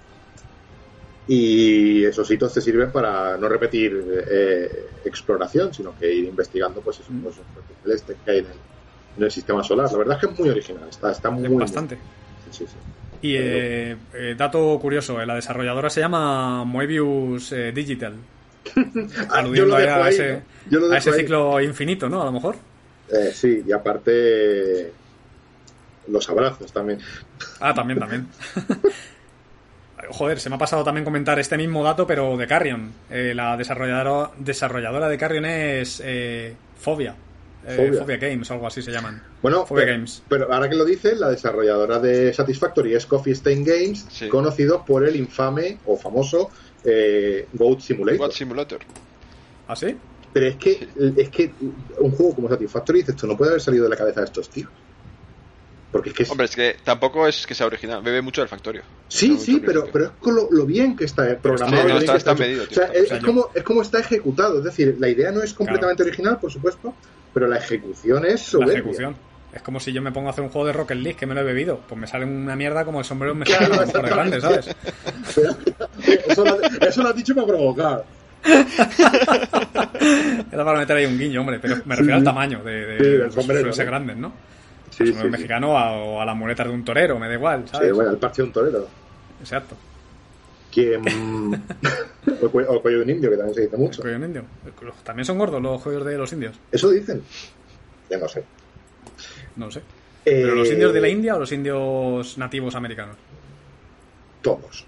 y 1.27 2.03
esos 2.03 2.29
hitos 2.31 2.53
te 2.53 2.59
sirven 2.61 2.91
para 2.91 3.37
no 3.37 3.47
repetir 3.47 4.03
eh, 4.29 4.87
exploración, 5.05 5.73
sino 5.73 5.97
que 5.97 6.13
ir 6.13 6.25
investigando 6.25 6.81
pues 6.81 6.99
esos, 6.99 7.11
Mm. 7.11 7.19
esos 7.27 7.45
cuerpos 7.53 7.75
celestes 7.83 8.17
que 8.25 8.31
hay 8.31 8.37
en 8.39 8.45
el, 8.45 8.51
en 9.17 9.23
el 9.23 9.31
sistema 9.31 9.63
solar. 9.63 9.89
La 9.91 9.97
verdad 9.97 10.17
es 10.17 10.25
que 10.27 10.33
es 10.33 10.39
muy 10.39 10.49
original, 10.49 10.89
está, 10.89 11.11
está 11.11 11.29
muy... 11.29 11.47
muy- 11.47 11.59
Bastante. 11.61 11.97
Sí, 12.51 12.65
sí. 12.67 12.75
Y 13.21 13.35
eh, 13.37 13.95
eh, 14.13 14.35
dato 14.37 14.77
curioso, 14.81 15.17
la 15.25 15.35
desarrolladora 15.35 15.89
se 15.89 16.01
llama 16.01 16.65
Moebius 16.65 17.53
Digital. 17.73 18.15
Aludiendo 19.29 19.79
yo 19.79 19.85
lo 19.85 20.03
a, 20.03 20.09
ese, 20.09 20.33
¿no? 20.33 20.41
Yo 20.69 20.79
lo 20.79 20.85
a 20.87 20.89
dejo 20.89 20.97
ese 20.99 21.09
ahí. 21.11 21.19
ciclo 21.19 21.61
infinito, 21.61 22.09
¿no? 22.09 22.21
A 22.21 22.25
lo 22.25 22.31
mejor. 22.31 22.55
Eh, 23.09 23.31
sí, 23.33 23.63
y 23.67 23.71
aparte 23.71 24.91
los 26.07 26.29
abrazos 26.29 26.71
también. 26.71 26.99
Ah, 27.59 27.73
también, 27.73 27.99
también. 27.99 28.27
Joder, 30.09 30.39
se 30.39 30.49
me 30.49 30.55
ha 30.55 30.59
pasado 30.59 30.83
también 30.83 31.05
comentar 31.05 31.39
este 31.39 31.57
mismo 31.57 31.83
dato, 31.83 32.05
pero 32.05 32.35
de 32.35 32.47
Carrion. 32.47 32.91
Eh, 33.09 33.33
la 33.33 33.55
desarrolladora, 33.55 34.31
desarrolladora 34.37 35.07
de 35.07 35.17
Carrion 35.17 35.45
es 35.45 36.01
eh, 36.03 36.55
Fobia. 36.77 37.15
Fobia. 37.65 38.17
Games 38.17 38.51
o 38.51 38.55
algo 38.55 38.67
así 38.67 38.81
se 38.81 38.91
llaman. 38.91 39.23
Bueno, 39.41 39.65
Fobia 39.65 39.85
Games. 39.85 40.21
Pero 40.27 40.51
ahora 40.51 40.69
que 40.69 40.75
lo 40.75 40.83
dices, 40.83 41.17
la 41.17 41.29
desarrolladora 41.29 41.99
de 41.99 42.33
Satisfactory 42.33 42.93
es 42.93 43.05
Coffee 43.05 43.31
Stain 43.33 43.63
Games, 43.63 44.05
conocido 44.29 44.83
por 44.83 45.07
el 45.07 45.15
infame 45.15 45.77
o 45.85 45.95
famoso 45.95 46.51
Goat 47.53 47.79
Simulator. 47.79 48.17
Goat 48.17 48.31
Simulator. 48.33 48.79
¿Ah, 49.67 49.75
sí? 49.75 49.95
Pero 50.33 50.47
es 50.47 50.55
que, 50.55 50.87
es 51.17 51.29
que 51.29 51.53
un 51.99 52.11
juego 52.11 52.35
como 52.35 52.49
Satisfactory, 52.49 53.01
esto 53.01 53.27
no 53.27 53.37
puede 53.37 53.51
haber 53.51 53.61
salido 53.61 53.83
de 53.83 53.89
la 53.91 53.95
cabeza 53.95 54.21
de 54.21 54.25
estos 54.25 54.49
tíos. 54.49 54.69
Porque 55.91 56.09
es 56.09 56.15
que 56.15 56.23
Hombre, 56.27 56.45
es 56.45 56.55
que 56.55 56.75
tampoco 56.83 57.27
es 57.27 57.45
que 57.45 57.53
sea 57.53 57.67
original, 57.67 58.01
bebe 58.01 58.23
mucho 58.23 58.41
del 58.41 58.47
Factorio. 58.47 58.81
Sí, 59.07 59.37
sí, 59.37 59.61
pero, 59.63 59.85
pero 59.93 60.05
es 60.05 60.11
con 60.19 60.35
lo, 60.35 60.65
bien 60.65 60.95
que 60.95 61.05
está 61.05 61.37
programado. 61.37 61.99
está, 61.99 62.33
medido, 62.33 62.63
es, 62.63 63.23
como, 63.23 63.51
es 63.53 63.63
como 63.63 63.83
está 63.83 63.99
ejecutado. 63.99 64.57
Es 64.57 64.63
decir, 64.63 64.97
la 64.99 65.07
idea 65.07 65.31
no 65.31 65.43
es 65.43 65.53
completamente 65.53 66.01
original, 66.01 66.39
por 66.39 66.51
supuesto, 66.51 66.95
pero 67.31 67.47
la 67.47 67.57
ejecución 67.57 68.25
es 68.25 68.41
soberbia. 68.41 68.73
La 68.73 68.79
ejecución. 68.79 69.15
Es 69.53 69.61
como 69.61 69.79
si 69.79 69.93
yo 69.93 70.01
me 70.01 70.11
pongo 70.11 70.27
a 70.27 70.31
hacer 70.31 70.43
un 70.43 70.49
juego 70.49 70.67
de 70.67 70.73
Rocket 70.73 70.97
League 70.97 71.17
que 71.17 71.27
me 71.27 71.35
lo 71.35 71.41
he 71.41 71.43
bebido. 71.43 71.79
Pues 71.87 71.99
me 71.99 72.07
sale 72.07 72.25
una 72.25 72.55
mierda 72.55 72.83
como 72.83 72.99
el 72.99 73.05
sombrero 73.05 73.35
mexicano 73.35 73.69
claro, 73.69 73.91
por 73.91 74.09
grande, 74.09 74.41
¿sabes? 74.41 74.67
eso, 76.27 76.43
lo, 76.43 76.61
eso 76.61 77.03
lo 77.03 77.09
has 77.09 77.15
dicho 77.15 77.35
para 77.35 77.47
provocar. 77.47 78.03
Era 80.51 80.65
para 80.65 80.79
meter 80.79 80.97
ahí 80.97 81.05
un 81.05 81.17
guiño, 81.17 81.41
hombre, 81.41 81.59
pero 81.59 81.77
me 81.85 81.95
refiero 81.95 82.17
al 82.17 82.23
tamaño 82.23 82.63
de, 82.63 82.85
de 82.85 83.29
sí, 83.29 83.35
sombrero, 83.35 83.69
ese 83.69 83.85
grande, 83.85 84.15
¿no? 84.15 84.33
Sí, 84.89 85.07
sí, 85.07 85.27
mexicano 85.29 85.71
o 85.71 86.19
a 86.19 86.25
la 86.25 86.33
muleta 86.33 86.63
de 86.63 86.69
un 86.69 86.83
torero, 86.83 87.19
me 87.19 87.27
da 87.27 87.33
igual, 87.33 87.67
¿sabes? 87.67 87.89
Sí, 87.89 87.93
bueno, 87.93 88.11
el 88.11 88.17
parche 88.17 88.41
de 88.41 88.47
un 88.47 88.53
torero. 88.53 88.87
Exacto. 89.39 89.75
Que, 90.71 90.97
o, 92.41 92.45
el 92.45 92.49
cuello, 92.49 92.81
de 92.81 93.01
un 93.01 93.09
indio, 93.09 93.29
que 93.29 93.37
también 93.37 93.55
se 93.55 93.61
dice 93.61 93.77
mucho. 93.77 94.01
El 94.01 94.01
cuello 94.01 94.19
de 94.19 94.25
un 94.25 94.29
indio. 94.29 94.43
También 95.03 95.25
son 95.25 95.37
gordos 95.37 95.61
los 95.61 95.81
cuellos 95.81 96.05
de 96.05 96.17
los 96.17 96.33
indios. 96.33 96.59
Eso 96.71 96.89
dicen. 96.89 97.21
Ya 98.09 98.17
no 98.17 98.27
sé. 98.27 98.43
No 99.55 99.71
sé. 99.71 99.81
¿Pero 100.23 100.55
los 100.55 100.69
indios 100.71 100.93
de 100.93 101.01
la 101.01 101.07
eh, 101.07 101.11
India 101.11 101.35
o 101.35 101.39
los 101.39 101.51
indios 101.51 102.37
nativos 102.37 102.75
americanos? 102.75 103.17
Todos. 104.41 104.85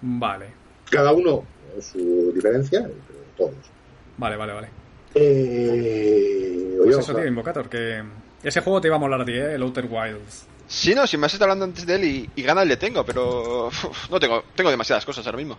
Vale. 0.00 0.46
Cada 0.90 1.12
uno 1.12 1.44
su 1.80 2.32
diferencia, 2.34 2.82
pero 2.82 3.20
todos. 3.36 3.70
Vale, 4.16 4.36
vale, 4.36 4.52
vale. 4.52 4.68
Eh, 5.14 6.76
pues 6.82 6.98
eso, 6.98 7.14
tío, 7.14 7.26
Invocator, 7.26 7.68
que 7.68 8.02
ese 8.42 8.60
juego 8.60 8.80
te 8.80 8.88
iba 8.88 8.96
a 8.96 9.00
molar 9.00 9.20
a 9.20 9.24
ti, 9.24 9.32
¿eh? 9.32 9.54
el 9.54 9.62
Outer 9.62 9.86
Wilds. 9.88 10.46
Sí, 10.66 10.94
no, 10.94 11.06
si 11.06 11.16
me 11.16 11.26
has 11.26 11.32
estado 11.34 11.50
hablando 11.50 11.64
antes 11.64 11.84
de 11.84 11.94
él 11.96 12.04
y, 12.04 12.30
y 12.36 12.42
ganas 12.42 12.66
le 12.66 12.76
tengo, 12.76 13.04
pero 13.04 13.70
no 14.10 14.20
tengo, 14.20 14.44
tengo 14.54 14.70
demasiadas 14.70 15.04
cosas 15.04 15.26
ahora 15.26 15.38
mismo. 15.38 15.58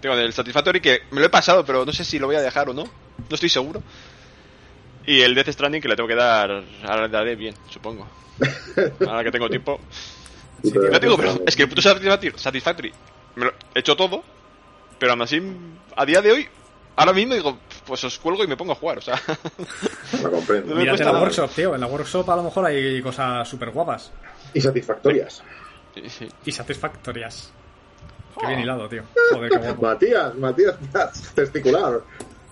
Tengo 0.00 0.16
del 0.16 0.32
Satisfactory 0.32 0.80
que 0.80 1.02
me 1.12 1.20
lo 1.20 1.26
he 1.26 1.30
pasado, 1.30 1.64
pero 1.64 1.84
no 1.84 1.92
sé 1.92 2.04
si 2.04 2.18
lo 2.18 2.26
voy 2.26 2.36
a 2.36 2.42
dejar 2.42 2.68
o 2.68 2.74
no. 2.74 2.82
No 2.82 3.34
estoy 3.34 3.48
seguro. 3.48 3.82
Y 5.06 5.20
el 5.20 5.34
Death 5.34 5.48
Stranding 5.50 5.82
que 5.82 5.88
le 5.88 5.96
tengo 5.96 6.08
que 6.08 6.14
dar, 6.14 6.62
ahora 6.84 7.02
le 7.02 7.08
daré 7.08 7.36
bien, 7.36 7.54
supongo. 7.68 8.06
ahora 9.06 9.24
que 9.24 9.30
tengo 9.30 9.48
tiempo. 9.48 9.80
no 10.62 11.00
tengo, 11.00 11.16
pero 11.16 11.42
es 11.46 11.56
que 11.56 11.64
el 11.64 11.68
puto 11.68 11.82
Satisfactory, 11.82 12.92
me 13.36 13.46
lo 13.46 13.52
he 13.74 13.80
hecho 13.80 13.96
todo, 13.96 14.22
pero 14.98 15.12
aún 15.12 15.22
así, 15.22 15.42
a 15.96 16.06
día 16.06 16.22
de 16.22 16.32
hoy, 16.32 16.48
ahora 16.96 17.12
mismo 17.12 17.34
digo, 17.34 17.58
pues 17.86 18.04
os 18.04 18.18
cuelgo 18.18 18.44
y 18.44 18.46
me 18.46 18.56
pongo 18.56 18.72
a 18.72 18.76
jugar, 18.76 18.98
o 18.98 19.00
sea. 19.00 19.20
Lo 20.22 20.30
comprendo. 20.30 20.74
Mírate 20.76 21.04
la 21.04 21.12
workshop, 21.12 21.50
tío. 21.50 21.74
En 21.74 21.80
la 21.80 21.86
workshop 21.86 22.30
a 22.30 22.36
lo 22.36 22.44
mejor 22.44 22.66
hay 22.66 23.02
cosas 23.02 23.48
súper 23.48 23.70
guapas. 23.70 24.12
Y 24.54 24.60
satisfactorias. 24.60 25.42
Y 26.44 26.52
satisfactorias. 26.52 27.52
Qué 28.40 28.46
bien 28.46 28.60
hilado, 28.60 28.88
tío. 28.88 29.02
Joder, 29.32 29.50
qué 29.50 29.58
guapo. 29.58 29.82
Matías, 29.82 30.34
Matías, 30.36 30.76
testicular. 31.34 32.00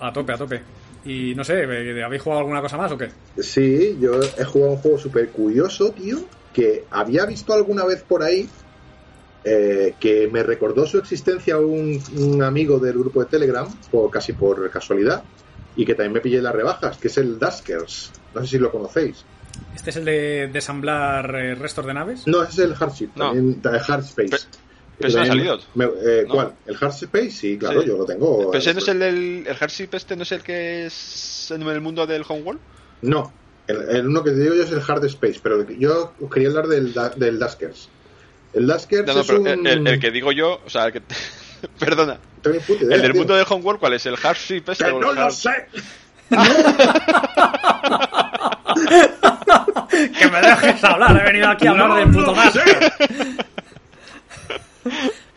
A 0.01 0.13
tope, 0.13 0.33
a 0.33 0.37
tope. 0.37 0.63
Y 1.05 1.35
no 1.35 1.45
sé, 1.45 1.65
¿habéis 2.05 2.23
jugado 2.23 2.41
alguna 2.41 2.61
cosa 2.61 2.77
más 2.77 2.93
o 2.93 2.99
qué? 2.99 3.11
Sí, 3.39 3.97
yo 4.01 4.21
he 4.23 4.45
jugado 4.45 4.73
un 4.73 4.79
juego 4.79 4.99
súper 4.99 5.31
curioso, 5.31 5.93
tío, 5.93 6.19
que 6.53 6.85
había 6.91 7.25
visto 7.25 7.55
alguna 7.55 7.85
vez 7.85 8.03
por 8.03 8.23
ahí, 8.23 8.49
eh, 9.45 9.95
que 9.99 10.29
me 10.29 10.43
recordó 10.43 10.87
su 10.87 10.99
existencia 10.99 11.59
un, 11.59 12.03
un, 12.17 12.43
amigo 12.43 12.79
del 12.79 12.99
grupo 12.99 13.21
de 13.21 13.27
Telegram, 13.27 13.67
por, 13.91 14.11
casi 14.11 14.35
por 14.35 14.71
casualidad, 14.71 15.25
y 15.75 15.87
que 15.87 15.95
también 15.95 16.13
me 16.13 16.21
pillé 16.21 16.43
las 16.43 16.55
rebajas, 16.55 16.99
que 16.99 17.09
es 17.09 17.17
el 17.17 17.39
Duskers. 17.39 18.13
No 18.35 18.43
sé 18.43 18.47
si 18.49 18.59
lo 18.59 18.71
conocéis. 18.71 19.25
¿Este 19.75 19.91
es 19.91 19.97
el 19.97 20.05
de 20.05 20.51
desamblar 20.53 21.35
eh, 21.35 21.55
restos 21.55 21.87
de 21.87 21.95
naves? 21.95 22.27
No, 22.27 22.43
ese 22.43 22.53
es 22.53 22.59
el 22.59 22.75
Hardship, 22.75 23.11
no. 23.17 23.33
también, 23.33 23.61
el 23.65 23.81
Hardspace. 23.81 24.29
¿Pero 24.29 24.70
no 25.09 25.23
ha 25.23 25.27
salido? 25.27 25.59
Eh, 25.79 26.27
¿Cuál? 26.29 26.55
¿El 26.67 26.77
Hardspace? 26.77 27.31
Sí, 27.31 27.59
claro, 27.59 27.83
yo 27.83 27.97
lo 27.97 28.05
tengo. 28.05 28.51
¿Pero 28.51 28.59
ese 28.59 28.75
no 28.75 28.81
es 28.81 28.89
el 28.89 28.99
del 28.99 29.45
el 29.47 29.57
Hardship 29.57 29.89
este, 29.93 30.17
no 30.17 30.23
es 30.23 30.33
el 30.33 30.43
que 30.43 30.87
es 30.87 31.51
en 31.51 31.63
el 31.63 31.81
mundo 31.81 32.07
del 32.07 32.25
Homeworld? 32.27 32.61
No, 33.03 33.33
el, 33.67 34.07
uno 34.07 34.23
que 34.23 34.31
te 34.31 34.41
digo 34.41 34.55
yo 34.55 34.63
es 34.65 34.73
el 34.73 34.83
Hard 34.87 35.05
Space, 35.07 35.41
pero 35.43 35.69
yo 35.71 36.13
quería 36.33 36.49
hablar 36.49 36.67
del, 36.67 36.95
del 37.17 37.39
Duskers. 37.39 37.89
El 38.53 38.67
Duskers 38.67 39.07
no, 39.07 39.15
no, 39.15 39.25
pero 39.25 39.91
el, 39.91 40.01
que 40.01 40.11
digo 40.11 40.33
yo, 40.33 40.61
o 40.65 40.71
sea, 40.71 40.87
el 40.87 40.93
que... 40.93 41.03
Perdona. 41.79 42.19
el 42.45 43.03
del 43.03 43.15
mundo 43.15 43.35
del 43.37 43.47
Homeworld, 43.49 43.81
¿cuál 43.81 43.93
es? 43.95 44.07
¿El 44.07 44.17
Hardship 44.17 44.65
este? 44.69 44.85
¡Que 44.85 44.93
no 44.93 45.13
lo 45.13 45.31
sé! 45.31 45.67
que 50.19 50.29
me 50.29 50.41
dejes 50.41 50.85
hablar, 50.85 51.21
he 51.21 51.25
venido 51.25 51.49
aquí 51.49 51.67
a 51.67 51.71
hablar 51.71 51.97
del 51.97 52.11
puto 52.11 52.33
Dusker. 52.33 52.93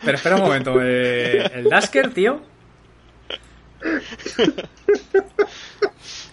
Pero 0.04 0.16
espera 0.16 0.36
un 0.36 0.42
momento, 0.42 0.76
eh, 0.80 1.50
el 1.54 1.64
Dusker, 1.64 2.12
tío. 2.12 2.40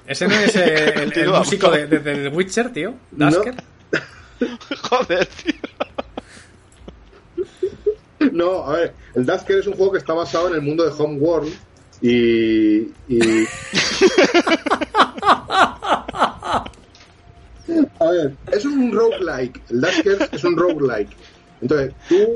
Ese 0.06 0.28
no 0.28 0.34
es 0.36 0.56
el, 0.56 1.14
el, 1.14 1.30
músico 1.30 1.72
de, 1.72 1.88
de, 1.88 2.00
de, 2.00 2.30
The 2.30 2.36
Witcher, 2.36 2.72
tío. 2.72 2.96
Dusker. 3.12 3.56
Joder, 4.90 5.26
tío. 5.26 5.54
No, 8.32 8.66
a 8.66 8.74
ver, 8.74 8.94
el 9.16 9.26
Dusker 9.26 9.60
es 9.60 9.68
un 9.68 9.74
juego 9.74 9.94
que 9.94 9.98
está 9.98 10.14
basado 10.14 10.48
en 10.50 10.56
el 10.56 10.62
mundo 10.62 10.84
de 10.86 10.92
Homeworld 10.92 11.54
y. 12.02 12.92
y... 13.08 13.20
a 18.00 18.10
ver, 18.12 18.36
es 18.52 18.66
un 18.66 18.92
roguelike. 18.92 19.62
El 19.70 19.82
Dusker 19.82 20.30
es 20.32 20.44
un 20.44 20.58
roguelike. 20.58 21.10
Entonces, 21.62 21.94
tú, 22.10 22.34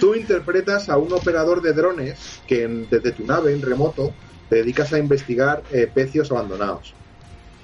tú 0.00 0.14
interpretas 0.14 0.88
a 0.88 0.98
un 0.98 1.12
operador 1.12 1.62
de 1.62 1.72
drones 1.72 2.42
que 2.46 2.66
desde 2.90 3.12
tu 3.12 3.24
nave 3.24 3.52
en 3.52 3.62
remoto 3.62 4.14
te 4.48 4.56
dedicas 4.56 4.92
a 4.92 4.98
investigar 4.98 5.62
eh, 5.70 5.90
pecios 5.92 6.30
abandonados. 6.30 6.94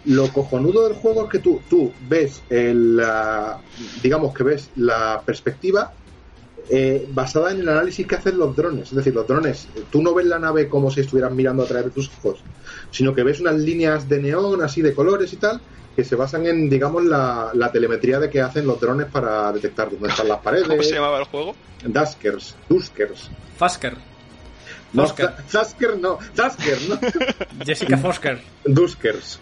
Lo 0.04 0.28
cojonudo 0.32 0.88
del 0.88 0.94
juego 0.96 1.24
es 1.24 1.30
que 1.30 1.38
tú, 1.38 1.60
tú 1.68 1.92
ves 2.08 2.42
el, 2.48 3.00
digamos 4.02 4.34
que 4.34 4.42
ves 4.42 4.70
la 4.74 5.22
perspectiva 5.24 5.92
eh, 6.68 7.06
basada 7.10 7.52
en 7.52 7.60
el 7.60 7.68
análisis 7.68 8.06
que 8.06 8.16
hacen 8.16 8.38
los 8.38 8.54
drones. 8.56 8.88
Es 8.88 8.96
decir, 8.96 9.14
los 9.14 9.26
drones, 9.26 9.68
tú 9.90 10.02
no 10.02 10.14
ves 10.14 10.26
la 10.26 10.38
nave 10.38 10.68
como 10.68 10.90
si 10.90 11.00
estuvieras 11.00 11.32
mirando 11.32 11.62
a 11.62 11.66
través 11.66 11.86
de 11.86 11.90
tus 11.92 12.10
ojos, 12.18 12.44
sino 12.90 13.14
que 13.14 13.22
ves 13.22 13.40
unas 13.40 13.56
líneas 13.56 14.08
de 14.08 14.20
neón 14.20 14.62
así 14.62 14.82
de 14.82 14.94
colores 14.94 15.32
y 15.32 15.36
tal, 15.36 15.62
que 15.94 16.04
se 16.04 16.16
basan 16.16 16.46
en, 16.46 16.70
digamos, 16.70 17.04
la, 17.04 17.70
telemetría 17.72 18.18
de 18.18 18.30
que 18.30 18.40
hacen 18.40 18.66
los 18.66 18.80
drones 18.80 19.06
para 19.06 19.52
detectar 19.52 19.90
dónde 19.90 20.08
están 20.08 20.28
las 20.28 20.40
paredes. 20.40 20.68
¿Cómo 20.68 20.82
se 20.82 20.94
llamaba 20.94 21.18
el 21.18 21.24
juego? 21.24 21.54
Duskers. 21.84 22.56
Duskers. 22.68 23.30
Fasker. 23.56 23.96
No, 24.92 25.02
Dusker 25.02 25.98
no. 25.98 26.18
Dusker, 26.34 26.78
no. 26.88 26.98
Jessica 27.64 27.96
Fosker. 27.98 28.40
Duskers. 28.64 29.40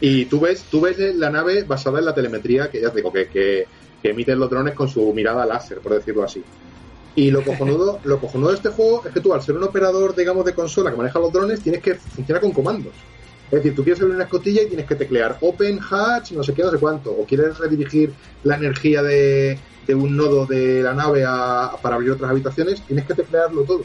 Y 0.00 0.24
tú 0.26 0.40
ves, 0.40 0.64
tú 0.70 0.80
ves 0.80 0.98
la 0.98 1.30
nave 1.30 1.62
basada 1.62 1.98
en 1.98 2.04
la 2.04 2.14
telemetría 2.14 2.70
que 2.70 2.80
ya 2.80 2.90
te 2.90 2.96
digo 2.96 3.12
que, 3.12 3.28
que 3.28 3.66
que 4.02 4.10
emiten 4.10 4.38
los 4.38 4.50
drones 4.50 4.74
con 4.74 4.88
su 4.88 5.12
mirada 5.14 5.46
láser, 5.46 5.78
por 5.78 5.94
decirlo 5.94 6.24
así. 6.24 6.42
Y 7.14 7.30
lo 7.30 7.44
cojonudo, 7.44 8.00
lo 8.04 8.18
cojonudo 8.18 8.50
de 8.50 8.56
este 8.56 8.70
juego 8.70 9.02
es 9.06 9.14
que 9.14 9.20
tú, 9.20 9.32
al 9.32 9.42
ser 9.42 9.56
un 9.56 9.62
operador, 9.62 10.14
digamos, 10.14 10.44
de 10.44 10.54
consola 10.54 10.90
que 10.90 10.96
maneja 10.96 11.20
los 11.20 11.32
drones, 11.32 11.60
tienes 11.60 11.80
que 11.80 11.94
funcionar 11.94 12.42
con 12.42 12.50
comandos. 12.50 12.92
Es 13.52 13.58
decir, 13.58 13.74
tú 13.74 13.84
quieres 13.84 14.00
abrir 14.00 14.14
una 14.14 14.24
escotilla 14.24 14.62
y 14.62 14.66
tienes 14.66 14.86
que 14.86 14.94
teclear 14.94 15.36
Open 15.42 15.78
Hatch, 15.78 16.32
no 16.32 16.42
sé 16.42 16.54
qué, 16.54 16.62
no 16.62 16.70
sé 16.70 16.78
cuánto. 16.78 17.10
O 17.10 17.26
quieres 17.26 17.58
redirigir 17.58 18.10
la 18.44 18.56
energía 18.56 19.02
de, 19.02 19.58
un 19.90 20.16
nodo 20.16 20.46
de 20.46 20.82
la 20.82 20.94
nave 20.94 21.24
para 21.82 21.96
abrir 21.96 22.12
otras 22.12 22.30
habitaciones, 22.30 22.80
tienes 22.86 23.04
que 23.04 23.12
teclearlo 23.12 23.64
todo. 23.64 23.84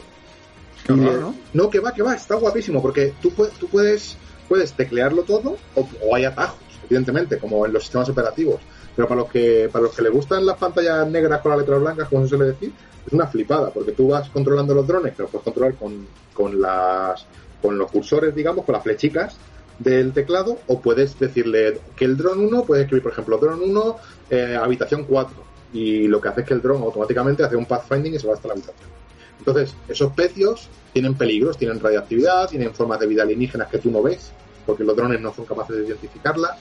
¿no? 0.88 1.34
no, 1.52 1.68
que 1.68 1.80
va, 1.80 1.92
que 1.92 2.00
va, 2.00 2.14
está 2.14 2.36
guapísimo, 2.36 2.80
porque 2.80 3.12
tú, 3.20 3.30
tú 3.60 3.68
puedes, 3.68 4.16
puedes 4.48 4.72
teclearlo 4.72 5.24
todo, 5.24 5.58
o, 5.74 5.88
o 6.02 6.14
hay 6.16 6.24
atajos, 6.24 6.58
evidentemente, 6.84 7.36
como 7.36 7.66
en 7.66 7.74
los 7.74 7.82
sistemas 7.82 8.08
operativos 8.08 8.60
pero 8.98 9.06
para 9.06 9.20
los 9.20 9.30
que 9.30 9.68
para 9.70 9.84
los 9.84 9.94
que 9.94 10.02
les 10.02 10.10
gustan 10.10 10.44
las 10.44 10.58
pantallas 10.58 11.06
negras 11.06 11.40
con 11.40 11.52
las 11.52 11.60
letras 11.60 11.80
blancas, 11.80 12.08
como 12.08 12.24
se 12.24 12.30
suele 12.30 12.46
decir, 12.46 12.72
es 13.06 13.12
una 13.12 13.28
flipada, 13.28 13.70
porque 13.70 13.92
tú 13.92 14.08
vas 14.08 14.28
controlando 14.28 14.74
los 14.74 14.88
drones, 14.88 15.14
que 15.14 15.22
los 15.22 15.30
puedes 15.30 15.44
controlar 15.44 15.76
con, 15.76 16.04
con 16.34 16.60
las 16.60 17.24
con 17.62 17.78
los 17.78 17.92
cursores, 17.92 18.34
digamos, 18.34 18.64
con 18.64 18.72
las 18.72 18.82
flechicas 18.82 19.36
del 19.78 20.12
teclado, 20.12 20.58
o 20.66 20.80
puedes 20.80 21.18
decirle 21.18 21.80
que 21.96 22.04
el 22.04 22.16
dron 22.16 22.40
1, 22.40 22.64
puedes 22.64 22.84
escribir, 22.84 23.02
por 23.02 23.12
ejemplo, 23.12 23.38
dron 23.38 23.62
1, 23.62 23.96
eh, 24.30 24.58
habitación 24.60 25.04
4, 25.04 25.36
y 25.72 26.08
lo 26.08 26.20
que 26.20 26.28
hace 26.28 26.40
es 26.40 26.46
que 26.46 26.54
el 26.54 26.62
dron 26.62 26.82
automáticamente 26.82 27.44
hace 27.44 27.56
un 27.56 27.66
pathfinding 27.66 28.14
y 28.14 28.18
se 28.18 28.26
va 28.26 28.34
hasta 28.34 28.48
la 28.48 28.54
habitación. 28.54 28.88
Entonces, 29.38 29.74
esos 29.88 30.12
pecios 30.12 30.68
tienen 30.92 31.14
peligros, 31.14 31.56
tienen 31.56 31.80
radiactividad, 31.80 32.48
tienen 32.48 32.74
formas 32.74 32.98
de 33.00 33.06
vida 33.06 33.22
alienígenas 33.22 33.68
que 33.68 33.78
tú 33.78 33.90
no 33.90 34.02
ves, 34.02 34.32
porque 34.66 34.84
los 34.84 34.96
drones 34.96 35.20
no 35.20 35.32
son 35.32 35.44
capaces 35.44 35.76
de 35.76 35.86
identificarla. 35.86 36.56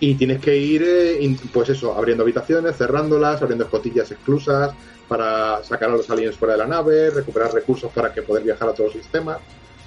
Y 0.00 0.14
tienes 0.16 0.40
que 0.40 0.56
ir, 0.56 0.82
eh, 0.84 1.36
pues 1.52 1.68
eso, 1.68 1.94
abriendo 1.94 2.24
habitaciones, 2.24 2.76
cerrándolas, 2.76 3.40
abriendo 3.40 3.64
escotillas 3.64 4.10
exclusas 4.10 4.74
para 5.06 5.62
sacar 5.62 5.90
a 5.90 5.92
los 5.92 6.10
aliens 6.10 6.36
fuera 6.36 6.54
de 6.54 6.58
la 6.58 6.66
nave, 6.66 7.10
recuperar 7.10 7.52
recursos 7.52 7.92
para 7.92 8.12
que 8.12 8.22
poder 8.22 8.42
viajar 8.42 8.68
a 8.68 8.72
todos 8.72 8.94
los 8.94 9.02
sistemas. 9.02 9.38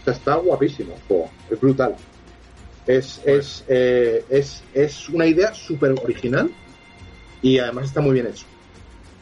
O 0.02 0.04
sea, 0.06 0.14
está 0.14 0.36
guapísimo 0.36 0.96
es 1.50 1.60
brutal. 1.60 1.96
Es, 2.88 3.22
es, 3.26 3.66
eh, 3.68 4.24
es, 4.30 4.64
es 4.74 5.10
una 5.10 5.28
idea 5.28 5.54
súper 5.54 5.92
original 5.92 6.50
y 7.42 7.60
además 7.60 7.86
está 7.86 8.02
muy 8.02 8.14
bien 8.14 8.28
hecho. 8.28 8.46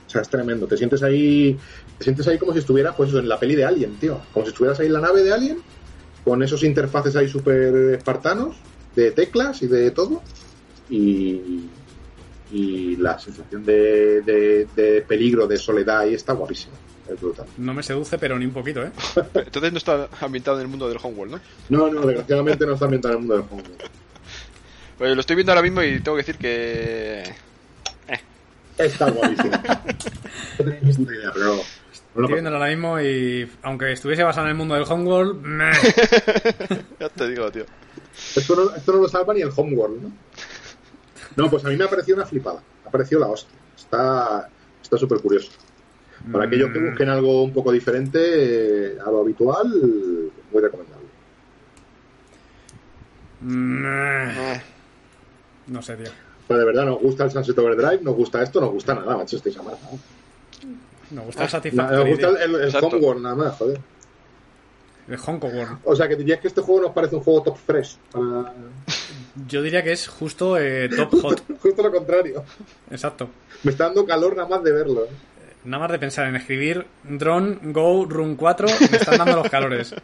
O 0.05 0.09
sea, 0.09 0.21
es 0.21 0.29
tremendo. 0.29 0.67
Te 0.67 0.77
sientes 0.77 1.01
ahí, 1.03 1.57
te 1.97 2.03
sientes 2.03 2.27
ahí 2.27 2.37
como 2.37 2.53
si 2.53 2.59
estuvieras 2.59 2.95
pues 2.95 3.13
en 3.13 3.27
la 3.27 3.39
peli 3.39 3.55
de 3.55 3.65
Alien, 3.65 3.95
tío. 3.99 4.21
Como 4.31 4.45
si 4.45 4.51
estuvieras 4.51 4.79
ahí 4.79 4.87
en 4.87 4.93
la 4.93 5.01
nave 5.01 5.23
de 5.23 5.33
Alien, 5.33 5.57
con 6.23 6.41
esos 6.43 6.63
interfaces 6.63 7.15
ahí 7.15 7.27
súper 7.27 7.95
espartanos, 7.95 8.55
de 8.95 9.11
teclas 9.11 9.61
y 9.63 9.67
de 9.67 9.91
todo. 9.91 10.21
Y, 10.89 11.65
y 12.51 12.95
la 12.97 13.17
sensación 13.17 13.65
de, 13.65 14.21
de, 14.21 15.01
peligro, 15.07 15.47
de 15.47 15.57
soledad 15.57 15.99
ahí 15.99 16.13
está 16.13 16.33
guapísima. 16.33 16.75
Es 17.09 17.21
brutal. 17.21 17.45
No 17.57 17.73
me 17.73 17.83
seduce, 17.83 18.17
pero 18.17 18.37
ni 18.39 18.45
un 18.45 18.53
poquito, 18.53 18.83
¿eh? 18.83 18.91
Entonces 19.35 19.71
no 19.71 19.77
está 19.77 20.09
ambientado 20.21 20.57
en 20.57 20.63
el 20.63 20.67
mundo 20.67 20.89
del 20.89 20.97
Homeworld, 21.01 21.33
¿no? 21.33 21.39
No, 21.69 21.91
no, 21.91 22.05
desgraciadamente 22.05 22.65
no 22.65 22.73
está 22.73 22.85
ambientado 22.85 23.13
en 23.13 23.21
el 23.21 23.27
mundo 23.27 23.35
del 23.35 23.51
Homeworld. 23.51 23.89
Pues 24.97 25.13
lo 25.13 25.19
estoy 25.19 25.35
viendo 25.35 25.51
ahora 25.51 25.61
mismo 25.61 25.83
y 25.83 25.99
tengo 25.99 26.15
que 26.17 26.23
decir 26.23 26.37
que 26.37 27.23
Está 28.77 29.09
guapísimo. 29.09 29.51
no 30.59 30.65
tenéis 30.65 30.99
ni 30.99 31.05
idea, 31.05 31.31
pero. 31.33 31.55
Estoy 31.91 32.27
viéndolo 32.27 32.57
ahora 32.57 32.69
mismo 32.69 32.99
y 33.01 33.49
aunque 33.61 33.91
estuviese 33.91 34.23
basado 34.23 34.47
en 34.47 34.51
el 34.51 34.57
mundo 34.57 34.75
del 34.75 34.85
Homeworld, 34.87 35.43
ya 36.99 37.09
te 37.09 37.27
digo, 37.27 37.51
tío. 37.51 37.65
Esto 38.35 38.55
no, 38.55 38.75
esto 38.75 38.93
no 38.93 39.01
lo 39.01 39.09
salva 39.09 39.33
ni 39.33 39.41
el 39.41 39.51
Homeworld, 39.53 40.01
¿no? 40.01 40.11
No, 41.35 41.49
pues 41.49 41.65
a 41.65 41.69
mí 41.69 41.75
me 41.75 41.83
ha 41.83 41.89
parecido 41.89 42.15
una 42.15 42.25
flipada. 42.25 42.61
Me 42.83 42.89
ha 42.89 42.91
parecido 42.91 43.19
la 43.19 43.27
hostia. 43.27 43.57
Está 43.75 44.49
está 44.81 44.97
súper 44.97 45.19
curioso. 45.19 45.51
Para 46.31 46.45
aquellos 46.45 46.71
que 46.71 46.79
mm. 46.79 46.89
busquen 46.89 47.09
algo 47.09 47.43
un 47.43 47.53
poco 47.53 47.71
diferente 47.71 48.19
eh, 48.21 48.97
a 49.05 49.11
lo 49.11 49.21
habitual, 49.21 49.67
muy 50.51 50.61
recomendable. 50.61 51.05
Mm. 53.41 54.57
No 55.67 55.81
sé, 55.81 55.95
tío. 55.95 56.11
Pues 56.47 56.59
de 56.59 56.65
verdad, 56.65 56.85
nos 56.85 56.99
gusta 56.99 57.23
el 57.23 57.31
Sunset 57.31 57.57
Overdrive, 57.57 57.99
nos 58.01 58.15
gusta 58.15 58.41
esto, 58.41 58.61
nos 58.61 58.71
gusta 58.71 58.93
nada, 58.93 59.17
macho, 59.17 59.37
estáis 59.37 59.57
amargados. 59.57 59.99
Nos 61.11 61.25
gusta 61.25 61.43
el 61.43 61.49
Satisfactory. 61.49 61.97
Nos 61.97 62.09
gusta 62.09 62.43
el, 62.43 62.55
el, 62.55 62.75
Homeworld 62.83 63.21
nada 63.21 63.35
más, 63.35 63.55
joder. 63.57 63.79
El 65.07 65.19
Homeworld. 65.23 65.79
O 65.83 65.95
sea, 65.95 66.07
que 66.07 66.15
dirías 66.15 66.39
que 66.39 66.47
este 66.47 66.61
juego 66.61 66.81
nos 66.81 66.91
parece 66.91 67.15
un 67.15 67.21
juego 67.21 67.43
top 67.43 67.57
fresh. 67.57 67.97
Para... 68.11 68.53
Yo 69.47 69.61
diría 69.61 69.83
que 69.83 69.91
es 69.91 70.07
justo 70.07 70.57
eh, 70.57 70.89
top 70.89 71.21
hot. 71.21 71.43
justo 71.61 71.83
lo 71.83 71.91
contrario. 71.91 72.43
Exacto. 72.89 73.29
Me 73.63 73.71
está 73.71 73.85
dando 73.85 74.05
calor 74.05 74.35
nada 74.35 74.47
más 74.47 74.63
de 74.63 74.71
verlo. 74.71 75.05
¿eh? 75.05 75.09
Nada 75.65 75.81
más 75.81 75.91
de 75.91 75.99
pensar 75.99 76.27
en 76.27 76.35
escribir 76.35 76.85
Drone 77.03 77.57
Go 77.63 78.05
Run 78.05 78.35
4, 78.35 78.67
me 78.91 78.97
están 78.97 79.17
dando 79.17 79.37
los 79.37 79.49
calores. 79.49 79.95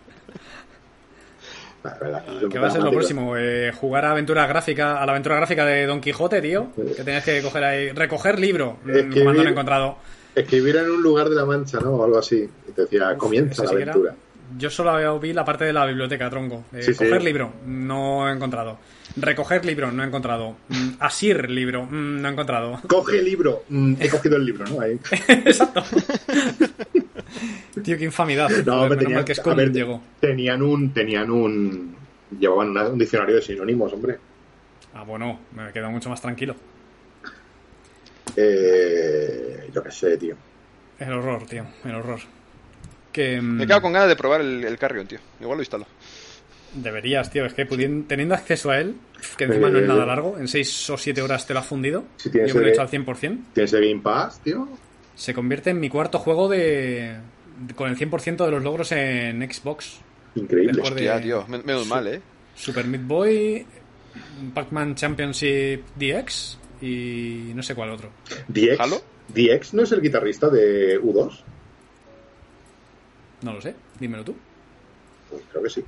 que 2.49 2.59
va 2.59 2.67
a 2.67 2.71
ser 2.71 2.81
lo 2.81 2.91
próximo? 2.91 3.37
Eh, 3.37 3.71
jugar 3.79 4.05
a 4.05 4.11
aventura 4.11 4.47
gráfica, 4.47 5.01
a 5.01 5.05
la 5.05 5.11
aventura 5.11 5.35
gráfica 5.35 5.65
de 5.65 5.85
Don 5.85 6.01
Quijote, 6.01 6.41
tío. 6.41 6.69
Que 6.75 7.03
tenías 7.03 7.23
que 7.23 7.41
coger 7.41 7.63
ahí. 7.63 7.91
Recoger 7.91 8.39
libro 8.39 8.77
escribir, 8.85 9.23
cuando 9.23 9.43
lo 9.43 9.49
he 9.49 9.51
encontrado. 9.51 9.97
Escribir 10.33 10.77
en 10.77 10.89
un 10.89 11.03
lugar 11.03 11.29
de 11.29 11.35
la 11.35 11.45
mancha, 11.45 11.79
¿no? 11.79 11.91
O 11.91 12.03
algo 12.03 12.17
así. 12.17 12.49
Y 12.67 12.71
te 12.71 12.81
decía, 12.83 13.15
comienza 13.17 13.63
la 13.63 13.71
aventura. 13.71 14.15
Yo 14.57 14.69
solo 14.69 15.19
vi 15.19 15.33
la 15.33 15.45
parte 15.45 15.65
de 15.65 15.73
la 15.73 15.85
biblioteca, 15.85 16.29
tronco. 16.29 16.65
Eh, 16.73 16.93
coger 16.95 17.23
libro, 17.23 17.53
no 17.65 18.29
he 18.29 18.33
encontrado. 18.33 18.77
Recoger 19.17 19.65
libro, 19.65 19.91
no 19.91 20.03
he 20.03 20.07
encontrado. 20.07 20.55
Mm, 20.69 20.89
asir 20.99 21.49
libro, 21.49 21.85
mm, 21.85 22.21
no 22.21 22.27
he 22.27 22.31
encontrado. 22.31 22.79
Coge 22.87 23.21
libro, 23.21 23.63
mm, 23.69 23.95
he 23.99 24.09
cogido 24.09 24.37
el 24.37 24.45
libro, 24.45 24.65
¿no? 24.65 24.81
Ahí. 24.81 24.99
Exacto. 25.27 25.83
Tío, 27.83 27.97
qué 27.97 28.05
infamidad. 28.05 28.49
No, 28.65 28.89
tenían, 28.95 29.25
que 29.25 29.33
llegó. 29.33 30.01
Tenían 30.19 30.61
un, 30.61 30.93
tenían 30.93 31.31
un, 31.31 31.95
llevaban 32.37 32.77
un 32.77 32.97
diccionario 32.97 33.35
de 33.35 33.41
sinónimos, 33.41 33.93
hombre. 33.93 34.17
Ah, 34.93 35.03
bueno, 35.03 35.39
me 35.55 35.69
he 35.69 35.71
quedado 35.71 35.91
mucho 35.91 36.09
más 36.09 36.21
tranquilo. 36.21 36.55
Eh, 38.35 39.69
yo 39.73 39.83
qué 39.83 39.91
sé, 39.91 40.17
tío. 40.17 40.35
El 40.99 41.13
horror, 41.13 41.45
tío, 41.45 41.65
el 41.85 41.95
horror. 41.95 42.19
Que, 43.11 43.41
me 43.41 43.67
quedo 43.67 43.81
con 43.81 43.93
ganas 43.93 44.07
de 44.07 44.15
probar 44.15 44.41
el, 44.41 44.63
el 44.63 44.77
Carrion, 44.77 45.07
tío. 45.07 45.19
Igual 45.39 45.57
lo 45.57 45.61
instalo. 45.61 45.85
Deberías, 46.73 47.29
tío. 47.29 47.45
Es 47.45 47.53
que 47.53 47.65
teniendo 47.65 48.33
acceso 48.33 48.71
a 48.71 48.79
él, 48.79 48.95
que 49.37 49.43
encima 49.43 49.69
no 49.69 49.79
es 49.79 49.87
nada 49.87 50.05
largo, 50.05 50.37
en 50.37 50.47
6 50.47 50.89
o 50.91 50.97
7 50.97 51.21
horas 51.21 51.45
te 51.45 51.53
lo 51.53 51.59
ha 51.59 51.63
fundido. 51.63 52.05
Si 52.17 52.29
tienes 52.29 52.49
yo 52.49 52.55
me 52.55 52.61
lo 52.61 52.67
he 52.67 52.71
hecho 52.71 52.81
al 52.81 52.89
100%. 52.89 53.39
¿Tienes 53.53 53.73
el 53.73 53.89
Game 53.89 54.01
Pass, 54.01 54.41
tío? 54.41 54.67
Se 55.15 55.33
convierte 55.33 55.71
en 55.71 55.79
mi 55.79 55.89
cuarto 55.89 56.19
juego 56.19 56.47
de, 56.47 57.17
con 57.75 57.89
el 57.89 57.97
100% 57.97 58.45
de 58.45 58.51
los 58.51 58.63
logros 58.63 58.91
en 58.93 59.41
Xbox. 59.51 59.99
Increíble. 60.35 60.81
Hostia, 60.81 61.21
tío. 61.21 61.45
Menos 61.47 61.87
mal, 61.87 62.07
¿eh? 62.07 62.21
Super 62.55 62.85
Meat 62.85 63.05
Boy, 63.05 63.65
Pac-Man 64.53 64.95
Championship 64.95 65.81
DX 65.95 66.57
y 66.81 67.51
no 67.53 67.61
sé 67.63 67.75
cuál 67.75 67.91
otro. 67.91 68.09
¿DX? 68.47 69.03
¿DX 69.27 69.73
no 69.73 69.83
es 69.83 69.91
el 69.91 70.01
guitarrista 70.01 70.49
de 70.49 70.99
U2? 71.01 71.43
No 73.41 73.53
lo 73.53 73.61
sé. 73.61 73.75
Dímelo 73.99 74.23
tú. 74.23 74.35
Pues 75.29 75.41
creo 75.51 75.63
que 75.63 75.69
sí. 75.69 75.83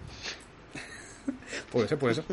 puede 1.71 1.87
ser, 1.87 1.97
puede 1.97 2.15
ser. 2.15 2.23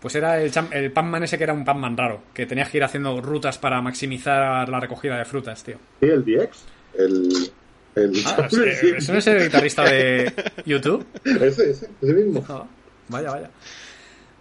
Pues 0.00 0.14
era 0.16 0.40
el, 0.42 0.52
el 0.72 0.90
Pac-Man 0.90 1.22
ese 1.22 1.38
que 1.38 1.44
era 1.44 1.52
un 1.52 1.64
Pac-Man 1.64 1.96
raro, 1.96 2.22
que 2.34 2.44
tenías 2.44 2.68
que 2.68 2.78
ir 2.78 2.84
haciendo 2.84 3.20
rutas 3.20 3.58
para 3.58 3.80
maximizar 3.80 4.68
la 4.68 4.80
recogida 4.80 5.16
de 5.16 5.24
frutas, 5.24 5.62
tío. 5.62 5.76
Sí, 6.00 6.06
el 6.08 6.24
DX. 6.24 6.64
El, 6.98 7.50
el... 7.94 8.12
Ah, 8.26 8.48
¿Eso 8.50 9.12
no 9.12 9.18
es 9.18 9.26
el 9.28 9.44
guitarrista 9.44 9.84
de 9.84 10.32
YouTube? 10.66 11.06
Ese, 11.24 11.70
ese, 11.70 11.88
ese 12.00 12.12
mismo. 12.12 12.44
Ah, 12.48 12.64
vaya, 13.08 13.30
vaya. 13.30 13.50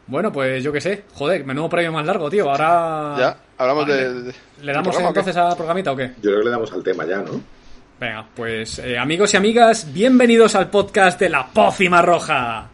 Bueno, 0.07 0.31
pues 0.31 0.64
yo 0.64 0.73
qué 0.73 0.81
sé. 0.81 1.03
Joder, 1.14 1.45
menudo 1.45 1.69
premio 1.69 1.91
más 1.91 2.06
largo, 2.06 2.30
tío. 2.30 2.49
Ahora. 2.49 3.15
Ya, 3.19 3.38
hablamos 3.57 3.88
de, 3.88 4.34
¿Le 4.61 4.73
damos 4.73 4.99
entonces 4.99 5.38
a 5.38 5.56
programita 5.56 5.91
o 5.91 5.95
qué? 5.95 6.07
Yo 6.22 6.31
creo 6.31 6.39
que 6.39 6.45
le 6.45 6.52
damos 6.52 6.72
al 6.73 6.84
tema 6.84 7.06
ya, 7.06 7.22
¿no? 7.22 7.41
Venga, 8.01 8.27
pues 8.35 8.79
eh, 8.79 8.97
amigos 8.97 9.31
y 9.31 9.37
amigas, 9.37 9.93
bienvenidos 9.93 10.55
al 10.55 10.71
podcast 10.71 11.19
de 11.19 11.29
la 11.29 11.45
pócima 11.45 12.01
roja. 12.01 12.67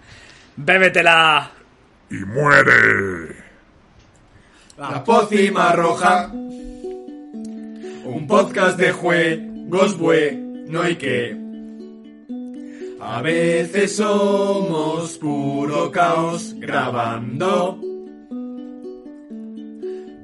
Bébetela 0.55 1.51
y 2.09 2.15
muere. 2.15 3.35
La 4.77 5.03
pócima 5.03 5.73
roja. 5.73 6.31
Un 6.31 8.25
podcast 8.25 8.79
de 8.79 8.93
juegos 8.93 9.97
no 9.99 10.81
hay 10.81 10.95
que. 10.95 11.35
A 13.01 13.21
veces 13.21 13.97
somos 13.97 15.17
puro 15.17 15.91
caos 15.91 16.55
grabando. 16.57 17.81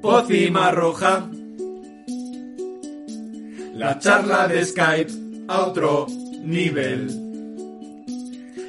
Pócima 0.00 0.70
roja. 0.70 1.28
La 3.76 3.98
charla 3.98 4.46
de 4.46 4.64
Skype 4.64 5.12
a 5.48 5.62
otro 5.62 6.06
nivel. 6.42 7.08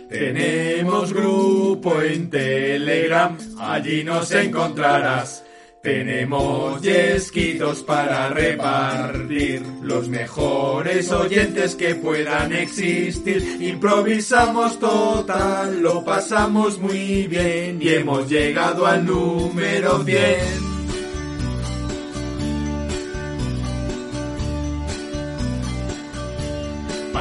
Tenemos 0.09 1.13
grupo 1.13 2.01
en 2.01 2.29
Telegram, 2.29 3.37
allí 3.59 4.03
nos 4.03 4.31
encontrarás. 4.31 5.43
Tenemos 5.83 6.81
yesquitos 6.81 7.83
para 7.83 8.29
repartir, 8.29 9.61
los 9.83 10.09
mejores 10.09 11.11
oyentes 11.11 11.75
que 11.75 11.93
puedan 11.93 12.51
existir. 12.53 13.61
Improvisamos 13.61 14.79
total, 14.79 15.81
lo 15.81 16.03
pasamos 16.03 16.79
muy 16.79 17.27
bien 17.27 17.77
y 17.79 17.89
hemos 17.89 18.27
llegado 18.27 18.87
al 18.87 19.05
número 19.05 19.99
10. 19.99 20.74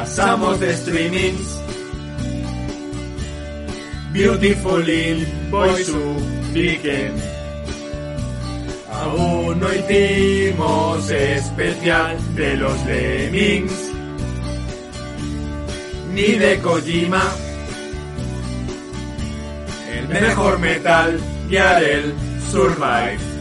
Pasamos 0.05 0.61
de 0.61 0.71
streamings 0.77 1.59
Beautiful 4.13 4.87
in 4.87 5.51
Boys 5.51 5.91
Weekend. 6.53 7.19
Aún 8.93 9.59
no 9.61 9.69
hicimos 9.73 11.11
especial 11.11 12.19
de 12.37 12.57
los 12.59 12.85
Lemmings, 12.85 13.73
ni 16.13 16.33
de 16.33 16.59
Kojima. 16.59 17.23
El 19.91 20.09
mejor 20.09 20.59
metal 20.59 21.19
Gear 21.49 21.83
el 21.83 22.13
Survive. 22.53 23.34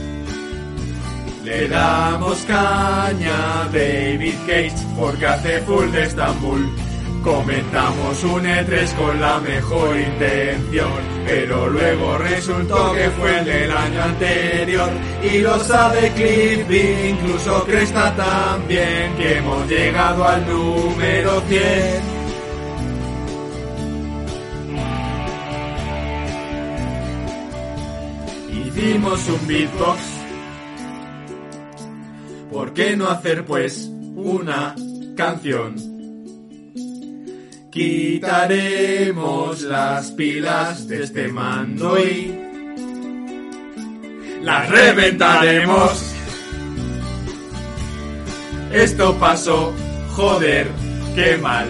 Le 1.54 1.68
damos 1.68 2.42
caña 2.46 3.70
David 3.72 4.34
Cage 4.48 4.74
porque 4.98 5.26
hace 5.28 5.62
full 5.62 5.92
de 5.92 6.04
Estambul 6.04 6.68
Comentamos 7.24 8.24
un 8.24 8.44
E3 8.44 8.96
con 8.96 9.22
la 9.22 9.40
mejor 9.40 9.98
intención, 9.98 10.92
pero 11.26 11.70
luego 11.70 12.18
resultó 12.18 12.92
que 12.94 13.10
fue 13.12 13.40
el 13.40 13.46
del 13.46 13.72
año 13.72 14.04
anterior. 14.04 14.90
Y 15.24 15.38
lo 15.38 15.58
sabe 15.60 16.12
Clippy, 16.16 17.12
incluso 17.12 17.64
Cresta 17.64 18.14
también, 18.16 19.16
que 19.16 19.38
hemos 19.38 19.70
llegado 19.70 20.28
al 20.28 20.46
número 20.46 21.42
100. 21.48 22.02
Hicimos 28.52 29.30
un 29.30 29.48
beatbox. 29.48 30.13
¿Por 32.54 32.72
qué 32.74 32.96
no 32.96 33.10
hacer 33.10 33.44
pues 33.46 33.90
una 34.16 34.76
canción? 35.18 35.76
Quitaremos 37.72 39.64
las 39.64 40.12
pilas 40.12 40.88
de 40.88 41.04
este 41.04 41.30
mando 41.30 41.98
y 41.98 42.40
las 44.44 44.70
reventaremos. 44.70 46.14
Esto 48.72 49.16
pasó, 49.16 49.74
joder, 50.12 50.68
qué 51.16 51.38
mal. 51.38 51.68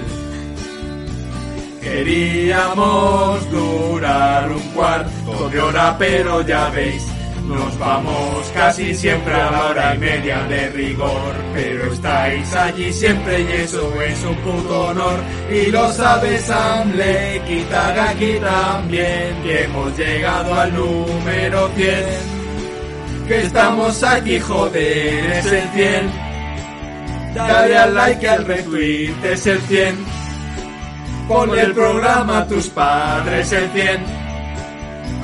Queríamos 1.82 3.50
durar 3.50 4.52
un 4.52 4.62
cuarto 4.74 5.50
de 5.50 5.62
hora, 5.62 5.96
pero 5.98 6.42
ya 6.42 6.70
veis, 6.72 7.04
nos 7.48 7.78
vamos 7.78 8.52
casi 8.54 8.94
siempre 8.94 9.34
a 9.34 9.52
la 9.52 9.66
hora 9.66 9.96
y 9.96 9.98
media 9.98 10.44
de 10.44 10.70
rigor. 10.70 11.34
Pero 11.54 11.92
estáis 11.92 12.54
allí 12.56 12.92
siempre 12.94 13.42
y 13.42 13.52
eso 13.62 14.02
es 14.02 14.24
un 14.24 14.36
puto 14.38 14.88
honor. 14.88 15.20
Y 15.52 15.72
lo 15.72 15.92
sabes, 15.92 16.50
Amle, 16.50 17.42
Kitagaki 17.48 18.40
también, 18.40 19.42
que 19.44 19.64
hemos 19.64 19.98
llegado 19.98 20.54
al 20.54 20.74
número 20.74 21.70
100. 21.76 21.96
Que 23.28 23.42
estamos 23.44 24.04
aquí, 24.04 24.40
joder, 24.40 25.32
es 25.32 25.46
el 25.46 25.70
100. 25.70 26.12
Dale 27.36 27.78
al 27.78 27.96
like, 27.96 28.30
al 28.30 28.46
retweet, 28.46 29.16
es 29.24 29.48
el 29.48 29.60
100. 29.62 29.96
Pon 31.28 31.58
el 31.58 31.74
programa 31.74 32.40
a 32.40 32.48
tus 32.48 32.68
padres 32.68 33.52
el 33.54 33.70
100. 33.72 34.23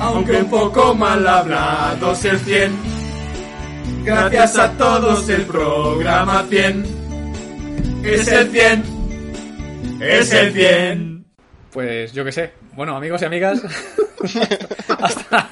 Aunque 0.00 0.32
un 0.32 0.50
poco 0.50 0.94
mal 0.94 1.26
hablados 1.26 2.24
el 2.24 2.38
100. 2.38 2.72
Gracias 4.04 4.58
a 4.58 4.72
todos 4.72 5.28
el 5.28 5.42
programa 5.42 6.44
100. 6.48 8.02
Es 8.02 8.28
el 8.28 8.50
100. 8.50 10.00
Es 10.00 10.32
el 10.32 10.52
100. 10.54 11.24
Pues 11.70 12.12
yo 12.12 12.24
qué 12.24 12.32
sé. 12.32 12.52
Bueno, 12.74 12.96
amigos 12.96 13.20
y 13.20 13.26
amigas. 13.26 13.62
hasta, 14.98 15.48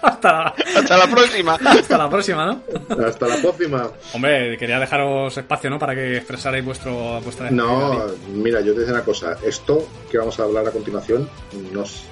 hasta, 0.00 0.54
hasta 0.76 0.96
la 0.96 1.06
próxima. 1.10 1.54
Hasta 1.54 1.98
la 1.98 2.08
próxima, 2.08 2.46
¿no? 2.46 3.04
Hasta 3.04 3.26
la 3.26 3.36
próxima. 3.38 3.90
Hombre, 4.14 4.56
quería 4.56 4.78
dejaros 4.78 5.36
espacio, 5.36 5.70
¿no? 5.70 5.78
Para 5.78 5.96
que 5.96 6.18
expresarais 6.18 6.64
vuestro, 6.64 7.20
vuestra... 7.20 7.50
No, 7.50 8.04
mira, 8.32 8.60
yo 8.60 8.74
te 8.74 8.80
digo 8.80 8.92
una 8.92 9.04
cosa. 9.04 9.36
Esto 9.42 9.88
que 10.08 10.18
vamos 10.18 10.38
a 10.38 10.44
hablar 10.44 10.68
a 10.68 10.70
continuación, 10.70 11.28
nos... 11.72 12.04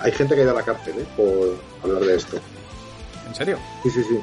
hay 0.00 0.12
gente 0.12 0.34
que 0.34 0.40
ha 0.40 0.44
ido 0.44 0.52
a 0.52 0.56
la 0.56 0.62
cárcel, 0.62 0.94
¿eh? 0.98 1.06
Por 1.16 1.58
hablar 1.82 2.02
de 2.02 2.16
esto. 2.16 2.38
¿En 3.26 3.34
serio? 3.34 3.58
Sí, 3.82 3.90
sí, 3.90 4.02
sí. 4.04 4.18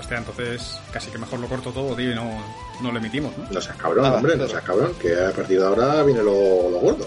Hostia, 0.00 0.18
entonces 0.18 0.78
casi 0.92 1.10
que 1.10 1.18
mejor 1.18 1.40
lo 1.40 1.48
corto 1.48 1.70
todo, 1.72 1.94
tío, 1.96 2.12
y 2.12 2.14
no, 2.14 2.30
no 2.80 2.92
lo 2.92 2.98
emitimos, 2.98 3.36
¿no? 3.36 3.44
No 3.50 3.60
seas 3.60 3.76
cabrón, 3.76 4.04
hombre, 4.04 4.36
no 4.36 4.46
seas 4.46 4.62
cabrón, 4.62 4.92
que 5.00 5.12
a 5.14 5.32
partir 5.32 5.58
de 5.60 5.66
ahora 5.66 6.02
viene 6.02 6.22
lo, 6.22 6.70
lo 6.70 6.78
gordo. 6.78 7.06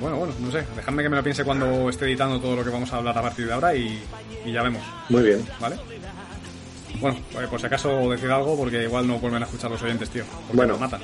Bueno, 0.00 0.16
bueno, 0.16 0.34
no 0.40 0.50
sé. 0.50 0.64
Dejadme 0.74 1.02
que 1.02 1.08
me 1.10 1.16
lo 1.16 1.22
piense 1.22 1.44
cuando 1.44 1.88
esté 1.90 2.06
editando 2.06 2.40
todo 2.40 2.56
lo 2.56 2.64
que 2.64 2.70
vamos 2.70 2.90
a 2.92 2.96
hablar 2.96 3.16
a 3.18 3.22
partir 3.22 3.46
de 3.46 3.52
ahora 3.52 3.74
y, 3.74 4.02
y 4.44 4.52
ya 4.52 4.62
vemos. 4.62 4.82
Muy 5.10 5.22
bien. 5.22 5.46
¿Vale? 5.60 5.76
Bueno, 7.00 7.18
pues 7.32 7.48
por 7.48 7.60
si 7.60 7.66
acaso 7.66 8.10
decir 8.10 8.30
algo, 8.30 8.56
porque 8.56 8.82
igual 8.82 9.06
no 9.06 9.18
vuelven 9.18 9.42
a 9.42 9.46
escuchar 9.46 9.70
los 9.70 9.82
oyentes, 9.82 10.08
tío. 10.10 10.24
Bueno. 10.52 10.78
Matan. 10.78 11.02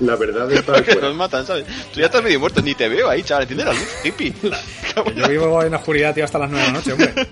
La 0.00 0.16
verdad 0.16 0.50
es 0.50 0.62
que 0.62 1.00
nos 1.00 1.14
matan, 1.14 1.46
¿sabes? 1.46 1.64
Tú 1.92 2.00
ya 2.00 2.06
estás 2.06 2.22
medio 2.22 2.40
muerto, 2.40 2.62
ni 2.62 2.74
te 2.74 2.88
veo 2.88 3.08
ahí, 3.08 3.22
chaval. 3.22 3.42
Enciende 3.42 3.64
la 3.64 3.72
luz, 3.72 3.88
hippie. 4.04 4.32
yo 5.16 5.28
vivo 5.28 5.62
en 5.62 5.70
la 5.72 5.78
oscuridad, 5.78 6.14
tío, 6.14 6.24
hasta 6.24 6.38
las 6.38 6.50
9 6.50 6.66
de 6.66 6.72
la 6.72 6.78
noche, 6.78 6.92
hombre. 6.92 7.12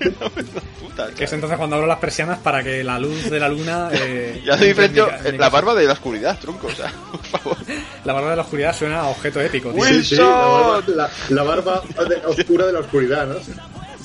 Puta, 0.80 1.08
que 1.16 1.24
es 1.24 1.32
entonces 1.32 1.56
cuando 1.56 1.76
abro 1.76 1.88
las 1.88 1.98
persianas 1.98 2.38
para 2.38 2.62
que 2.62 2.84
la 2.84 2.98
luz 2.98 3.30
de 3.30 3.40
la 3.40 3.48
luna. 3.48 3.88
Eh, 3.92 4.42
ya 4.46 4.58
soy 4.58 4.68
diferente 4.68 5.02
la 5.38 5.48
barba 5.48 5.74
de 5.74 5.86
la 5.86 5.92
oscuridad, 5.94 6.38
tronco, 6.38 6.66
o 6.66 6.72
sea, 6.72 6.92
por 7.10 7.24
favor. 7.24 7.56
La 8.04 8.12
barba 8.12 8.30
de 8.30 8.36
la 8.36 8.42
oscuridad 8.42 8.76
suena 8.76 9.00
a 9.00 9.08
objeto 9.08 9.40
épico, 9.40 9.72
tío. 9.72 9.84
Sí, 9.84 10.04
sí, 10.04 10.16
la 10.16 10.24
barba, 10.26 10.82
la, 10.88 11.10
la 11.30 11.42
barba 11.42 11.82
de, 12.08 12.16
oscura 12.26 12.66
de 12.66 12.72
la 12.72 12.80
oscuridad, 12.80 13.26
¿no? 13.26 13.34
Sí, 13.40 13.52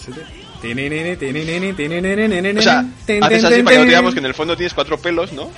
sí. 0.06 0.22
O 0.64 2.62
sea, 2.62 2.86
haces 3.22 3.44
así 3.44 3.64
para 3.64 3.76
que 3.76 3.80
no 3.80 3.86
digamos 3.86 4.14
que 4.14 4.20
en 4.20 4.26
el 4.26 4.34
fondo 4.34 4.56
tienes 4.56 4.74
cuatro 4.74 4.98
pelos, 4.98 5.34
¿no? 5.34 5.52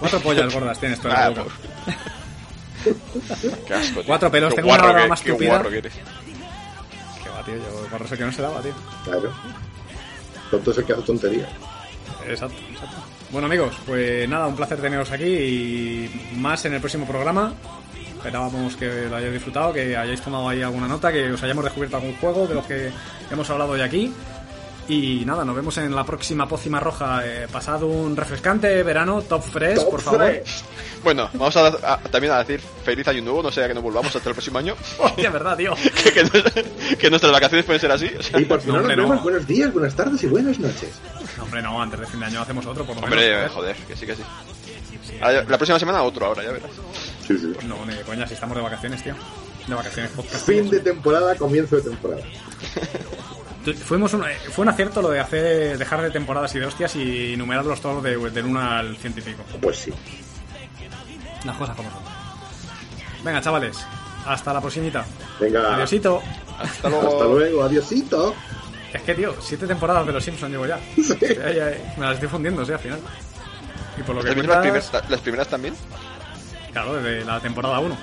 Cuatro 0.00 0.20
pollas 0.20 0.52
gordas 0.52 0.78
tienes 0.78 1.00
tú 1.00 1.08
en 1.08 1.14
la 1.14 1.26
Ah, 1.26 1.28
boca. 1.30 1.44
Qué 3.66 3.74
asco, 3.74 3.94
tío. 3.94 4.04
Cuatro 4.06 4.30
pelos, 4.30 4.50
Qué 4.50 4.56
tengo 4.62 4.72
una 4.74 4.82
barba 4.82 5.02
que- 5.02 5.08
más 5.08 5.20
qué 5.22 5.32
tupida. 5.32 5.60
eres. 5.72 5.92
Que 7.22 7.28
va, 7.30 7.42
tío, 7.44 7.54
yo 7.56 7.88
barro 7.90 8.06
sé 8.06 8.16
que 8.18 8.24
no 8.24 8.32
se 8.32 8.42
daba, 8.42 8.60
tío. 8.60 8.72
Claro. 9.04 9.32
Tonto 10.50 10.70
es 10.70 10.78
el 10.78 10.84
que 10.84 10.92
hace 10.92 11.02
tonterías. 11.02 11.48
Exacto, 12.28 12.56
exacto. 12.72 12.96
Bueno, 13.30 13.46
amigos, 13.46 13.74
pues 13.86 14.28
nada, 14.28 14.46
un 14.46 14.54
placer 14.56 14.80
teneros 14.80 15.10
aquí 15.10 15.24
y 15.24 16.30
más 16.36 16.64
en 16.64 16.74
el 16.74 16.80
próximo 16.80 17.06
programa. 17.06 17.54
Esperábamos 18.16 18.76
que 18.76 19.06
lo 19.08 19.16
hayáis 19.16 19.32
disfrutado, 19.34 19.72
que 19.72 19.96
hayáis 19.96 20.20
tomado 20.20 20.48
ahí 20.48 20.62
alguna 20.62 20.88
nota, 20.88 21.12
que 21.12 21.32
os 21.32 21.42
hayamos 21.42 21.64
descubierto 21.64 21.96
algún 21.96 22.16
juego 22.16 22.46
de 22.46 22.54
los 22.54 22.66
que 22.66 22.90
hemos 23.30 23.48
hablado 23.50 23.72
hoy 23.72 23.80
aquí. 23.80 24.12
Y 24.88 25.24
nada, 25.24 25.44
nos 25.44 25.56
vemos 25.56 25.76
en 25.78 25.94
la 25.94 26.04
próxima 26.04 26.46
pócima 26.46 26.78
roja. 26.78 27.20
Eh, 27.26 27.48
pasad 27.50 27.82
un 27.82 28.14
refrescante 28.16 28.82
verano, 28.84 29.22
top 29.22 29.42
fresh, 29.42 29.76
Top 29.80 29.90
por 29.90 30.00
favor. 30.00 30.42
Bueno, 31.02 31.28
vamos 31.34 31.56
a, 31.56 31.66
a- 31.66 31.98
también 31.98 32.32
a 32.32 32.38
decir 32.38 32.60
feliz 32.84 33.06
año 33.08 33.22
nuevo, 33.22 33.42
no 33.42 33.50
sea 33.50 33.66
que 33.68 33.74
nos 33.74 33.82
volvamos 33.82 34.14
hasta 34.14 34.28
el 34.28 34.34
próximo 34.34 34.58
año. 34.58 34.74
Hostia, 34.98 35.30
verdad, 35.30 35.56
tío. 35.56 35.74
que, 36.04 36.12
que 36.12 36.22
no- 36.24 36.96
que 36.98 37.10
nuestras 37.10 37.32
vacaciones 37.32 37.64
pueden 37.66 37.80
ser 37.80 37.90
así. 37.90 38.10
o 38.18 38.22
sea, 38.22 38.40
Y 38.40 38.44
por 38.44 38.64
no, 38.64 38.74
No, 38.74 38.78
hombre, 38.80 38.96
no. 38.96 39.20
buenos 39.20 39.46
días, 39.46 39.72
buenas 39.72 39.94
tardes 39.96 40.22
y 40.22 40.26
buenas 40.28 40.58
noches. 40.60 40.90
No, 41.36 41.42
hombre, 41.44 41.62
no, 41.62 41.82
antes 41.82 41.98
de 42.00 42.06
fin 42.06 42.20
de 42.20 42.26
año 42.26 42.40
hacemos 42.42 42.64
otro, 42.66 42.84
por 42.84 42.94
lo 42.96 43.02
hombre, 43.02 43.34
menos. 43.36 43.52
joder, 43.52 43.76
que 43.76 43.96
sí, 43.96 44.06
que 44.06 44.14
sí. 44.14 44.22
Ahora, 45.20 45.42
la 45.48 45.56
próxima 45.56 45.78
semana 45.78 46.02
otro, 46.02 46.26
ahora, 46.26 46.42
ya 46.44 46.52
verás. 46.52 46.70
Sí, 47.26 47.36
sí. 47.38 47.52
No, 47.66 47.84
ni 47.86 47.94
de 47.94 48.02
coña, 48.02 48.26
si 48.26 48.34
estamos 48.34 48.56
de 48.56 48.62
vacaciones, 48.62 49.02
tío. 49.02 49.14
De 49.66 49.74
vacaciones 49.74 50.12
podcast. 50.12 50.46
Fin 50.46 50.70
de 50.70 50.78
temporada, 50.80 51.34
comienzo 51.36 51.76
de 51.76 51.82
temporada. 51.82 52.22
Fuimos 53.74 54.14
un, 54.14 54.24
eh, 54.24 54.36
fue 54.50 54.62
un 54.62 54.68
acierto 54.68 55.02
lo 55.02 55.10
de 55.10 55.20
hacer 55.20 55.78
dejar 55.78 56.02
de 56.02 56.10
temporadas 56.10 56.54
y 56.54 56.58
de 56.58 56.66
hostias 56.66 56.94
y 56.96 57.36
numerarlos 57.36 57.80
todos 57.80 58.02
de, 58.02 58.16
del 58.30 58.44
1 58.44 58.60
al 58.60 58.96
científico. 58.96 59.42
Pues 59.60 59.78
sí. 59.78 59.92
Las 61.44 61.56
cosas 61.56 61.76
como 61.76 61.90
son. 61.90 62.00
Venga, 63.24 63.40
chavales. 63.40 63.76
Hasta 64.26 64.52
la 64.52 64.60
proximita. 64.60 65.04
Venga. 65.40 65.74
Adiosito. 65.74 66.22
Hasta 66.58 66.88
luego. 66.88 67.08
Hasta 67.08 67.24
luego, 67.24 67.62
adiosito. 67.64 68.34
Es 68.92 69.02
que, 69.02 69.14
tío, 69.14 69.34
siete 69.40 69.66
temporadas 69.66 70.06
de 70.06 70.12
los 70.12 70.24
Simpsons 70.24 70.52
llevo 70.52 70.66
ya. 70.66 70.78
Sí. 70.96 71.16
Ya, 71.20 71.52
ya, 71.52 71.70
ya. 71.70 71.94
Me 71.96 72.06
las 72.06 72.14
estoy 72.14 72.28
fundiendo, 72.28 72.64
sí, 72.64 72.72
al 72.72 72.78
final. 72.78 73.00
Y 73.98 74.02
por 74.02 74.16
lo 74.16 74.22
que 74.22 74.30
¿Has 74.30 74.34
visto 74.34 74.50
las, 74.50 74.62
cuentas, 74.62 74.90
primeras, 74.90 75.10
las 75.10 75.20
primeras 75.20 75.48
también? 75.48 75.74
Claro, 76.82 76.94
desde 77.02 77.24
la 77.24 77.40
temporada 77.40 77.80
1. 77.80 77.96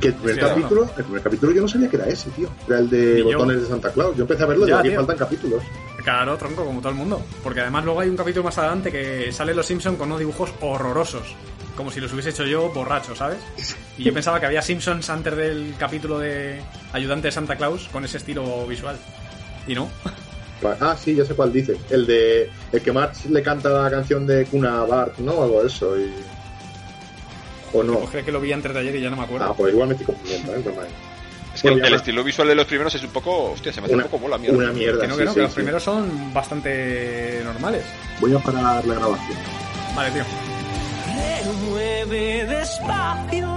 Que 0.00 0.08
el 0.08 0.14
primer 0.14 0.34
Sí, 0.36 0.40
capítulo, 0.40 0.84
el 0.96 1.04
primer 1.04 1.22
capítulo 1.22 1.52
yo 1.52 1.62
no 1.62 1.68
sabía 1.68 1.88
que 1.90 1.96
era 1.96 2.06
ese, 2.06 2.30
tío. 2.30 2.48
Era 2.68 2.78
el 2.78 2.88
de 2.90 3.18
yo. 3.18 3.24
botones 3.24 3.62
de 3.62 3.66
Santa 3.68 3.90
Claus. 3.90 4.16
Yo 4.16 4.22
empecé 4.22 4.42
a 4.44 4.46
verlo 4.46 4.68
y 4.68 4.72
aquí 4.72 4.88
tío. 4.88 4.96
faltan 4.98 5.16
capítulos. 5.16 5.62
Claro, 6.04 6.36
tronco, 6.36 6.64
como 6.64 6.80
todo 6.80 6.90
el 6.90 6.94
mundo. 6.94 7.22
Porque 7.42 7.60
además 7.60 7.84
luego 7.84 8.00
hay 8.00 8.08
un 8.08 8.16
capítulo 8.16 8.44
más 8.44 8.56
adelante 8.58 8.90
que 8.92 9.32
sale 9.32 9.52
los 9.54 9.66
Simpsons 9.66 9.98
con 9.98 10.06
unos 10.08 10.20
dibujos 10.20 10.50
horrorosos. 10.60 11.34
Como 11.76 11.90
si 11.90 12.00
los 12.00 12.12
hubiese 12.12 12.30
hecho 12.30 12.44
yo 12.44 12.68
borracho, 12.70 13.14
¿sabes? 13.16 13.38
Y 13.98 14.04
yo 14.04 14.12
pensaba 14.14 14.38
que 14.38 14.46
había 14.46 14.62
Simpsons 14.62 15.08
antes 15.10 15.36
del 15.36 15.74
capítulo 15.78 16.18
de 16.18 16.60
Ayudante 16.92 17.28
de 17.28 17.32
Santa 17.32 17.56
Claus 17.56 17.88
con 17.92 18.04
ese 18.04 18.18
estilo 18.18 18.66
visual. 18.66 18.96
Y 19.66 19.74
no. 19.74 19.88
Pa- 20.62 20.76
Ah, 20.80 20.96
sí, 20.96 21.14
ya 21.14 21.24
sé 21.24 21.34
cuál 21.34 21.52
dices. 21.52 21.78
El 21.88 22.06
de 22.06 22.50
el 22.70 22.80
que 22.82 22.92
March 22.92 23.24
le 23.30 23.42
canta 23.42 23.70
la 23.70 23.90
canción 23.90 24.26
de 24.26 24.44
Kuna 24.44 24.84
Bart, 24.84 25.18
¿no? 25.18 25.42
Algo 25.42 25.62
de 25.62 25.66
eso. 25.68 25.98
Y... 25.98 26.12
¿O 27.72 27.82
no? 27.82 28.00
Creo 28.00 28.24
que 28.24 28.32
lo 28.32 28.40
vi 28.40 28.52
antes 28.52 28.72
de 28.72 28.80
ayer 28.80 28.96
y 28.96 29.00
ya 29.00 29.10
no 29.10 29.16
me 29.16 29.22
acuerdo. 29.22 29.46
Ah, 29.46 29.54
pues 29.56 29.72
igual 29.72 29.88
me 29.88 29.94
estoy 29.94 30.06
confundiendo, 30.06 30.54
¿eh? 30.54 30.62
Normal. 30.64 30.86
Es 31.54 31.62
que 31.62 31.68
el, 31.68 31.94
estilo 31.94 32.22
visual 32.22 32.48
de 32.48 32.54
los 32.54 32.66
primeros 32.66 32.94
es 32.94 33.02
un 33.02 33.10
poco. 33.10 33.52
Hostia, 33.52 33.72
se 33.72 33.80
me 33.80 33.86
hace 33.86 33.94
una, 33.94 34.04
un 34.04 34.10
poco 34.10 34.22
bola, 34.22 34.38
mierda. 34.38 34.58
Una 34.58 34.72
mierda. 34.72 35.02
Que 35.02 35.08
no, 35.08 35.16
que 35.16 35.24
no, 35.24 35.30
sí, 35.30 35.34
que 35.34 35.40
sí. 35.40 35.46
los 35.46 35.54
primeros 35.54 35.82
son 35.82 36.32
bastante 36.32 37.40
normales. 37.44 37.84
Voy 38.20 38.34
a 38.34 38.38
parar 38.38 38.84
la 38.86 38.94
grabación. 38.94 39.38
Vale, 39.94 40.10
tío. 40.12 40.24
Mueve 41.70 42.44
despacio, 42.44 43.48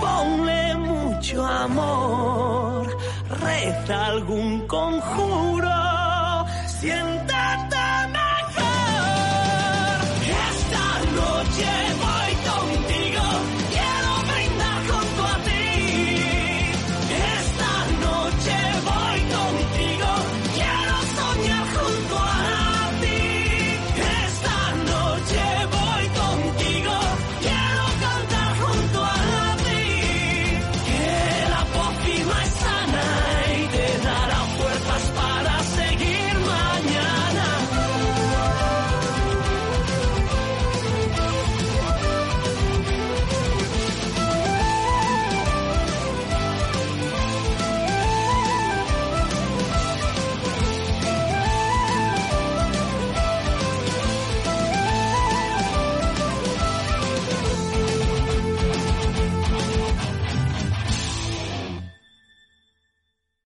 ponle 0.00 0.74
mucho 0.76 1.44
amor, 1.46 2.98
reza 3.40 4.06
algún 4.06 4.66
conjuro, 4.66 6.46
siéntate 6.80 7.76
mejor. 8.18 9.12
Esta 10.50 10.86
noche 11.14 11.70
voy 12.00 12.31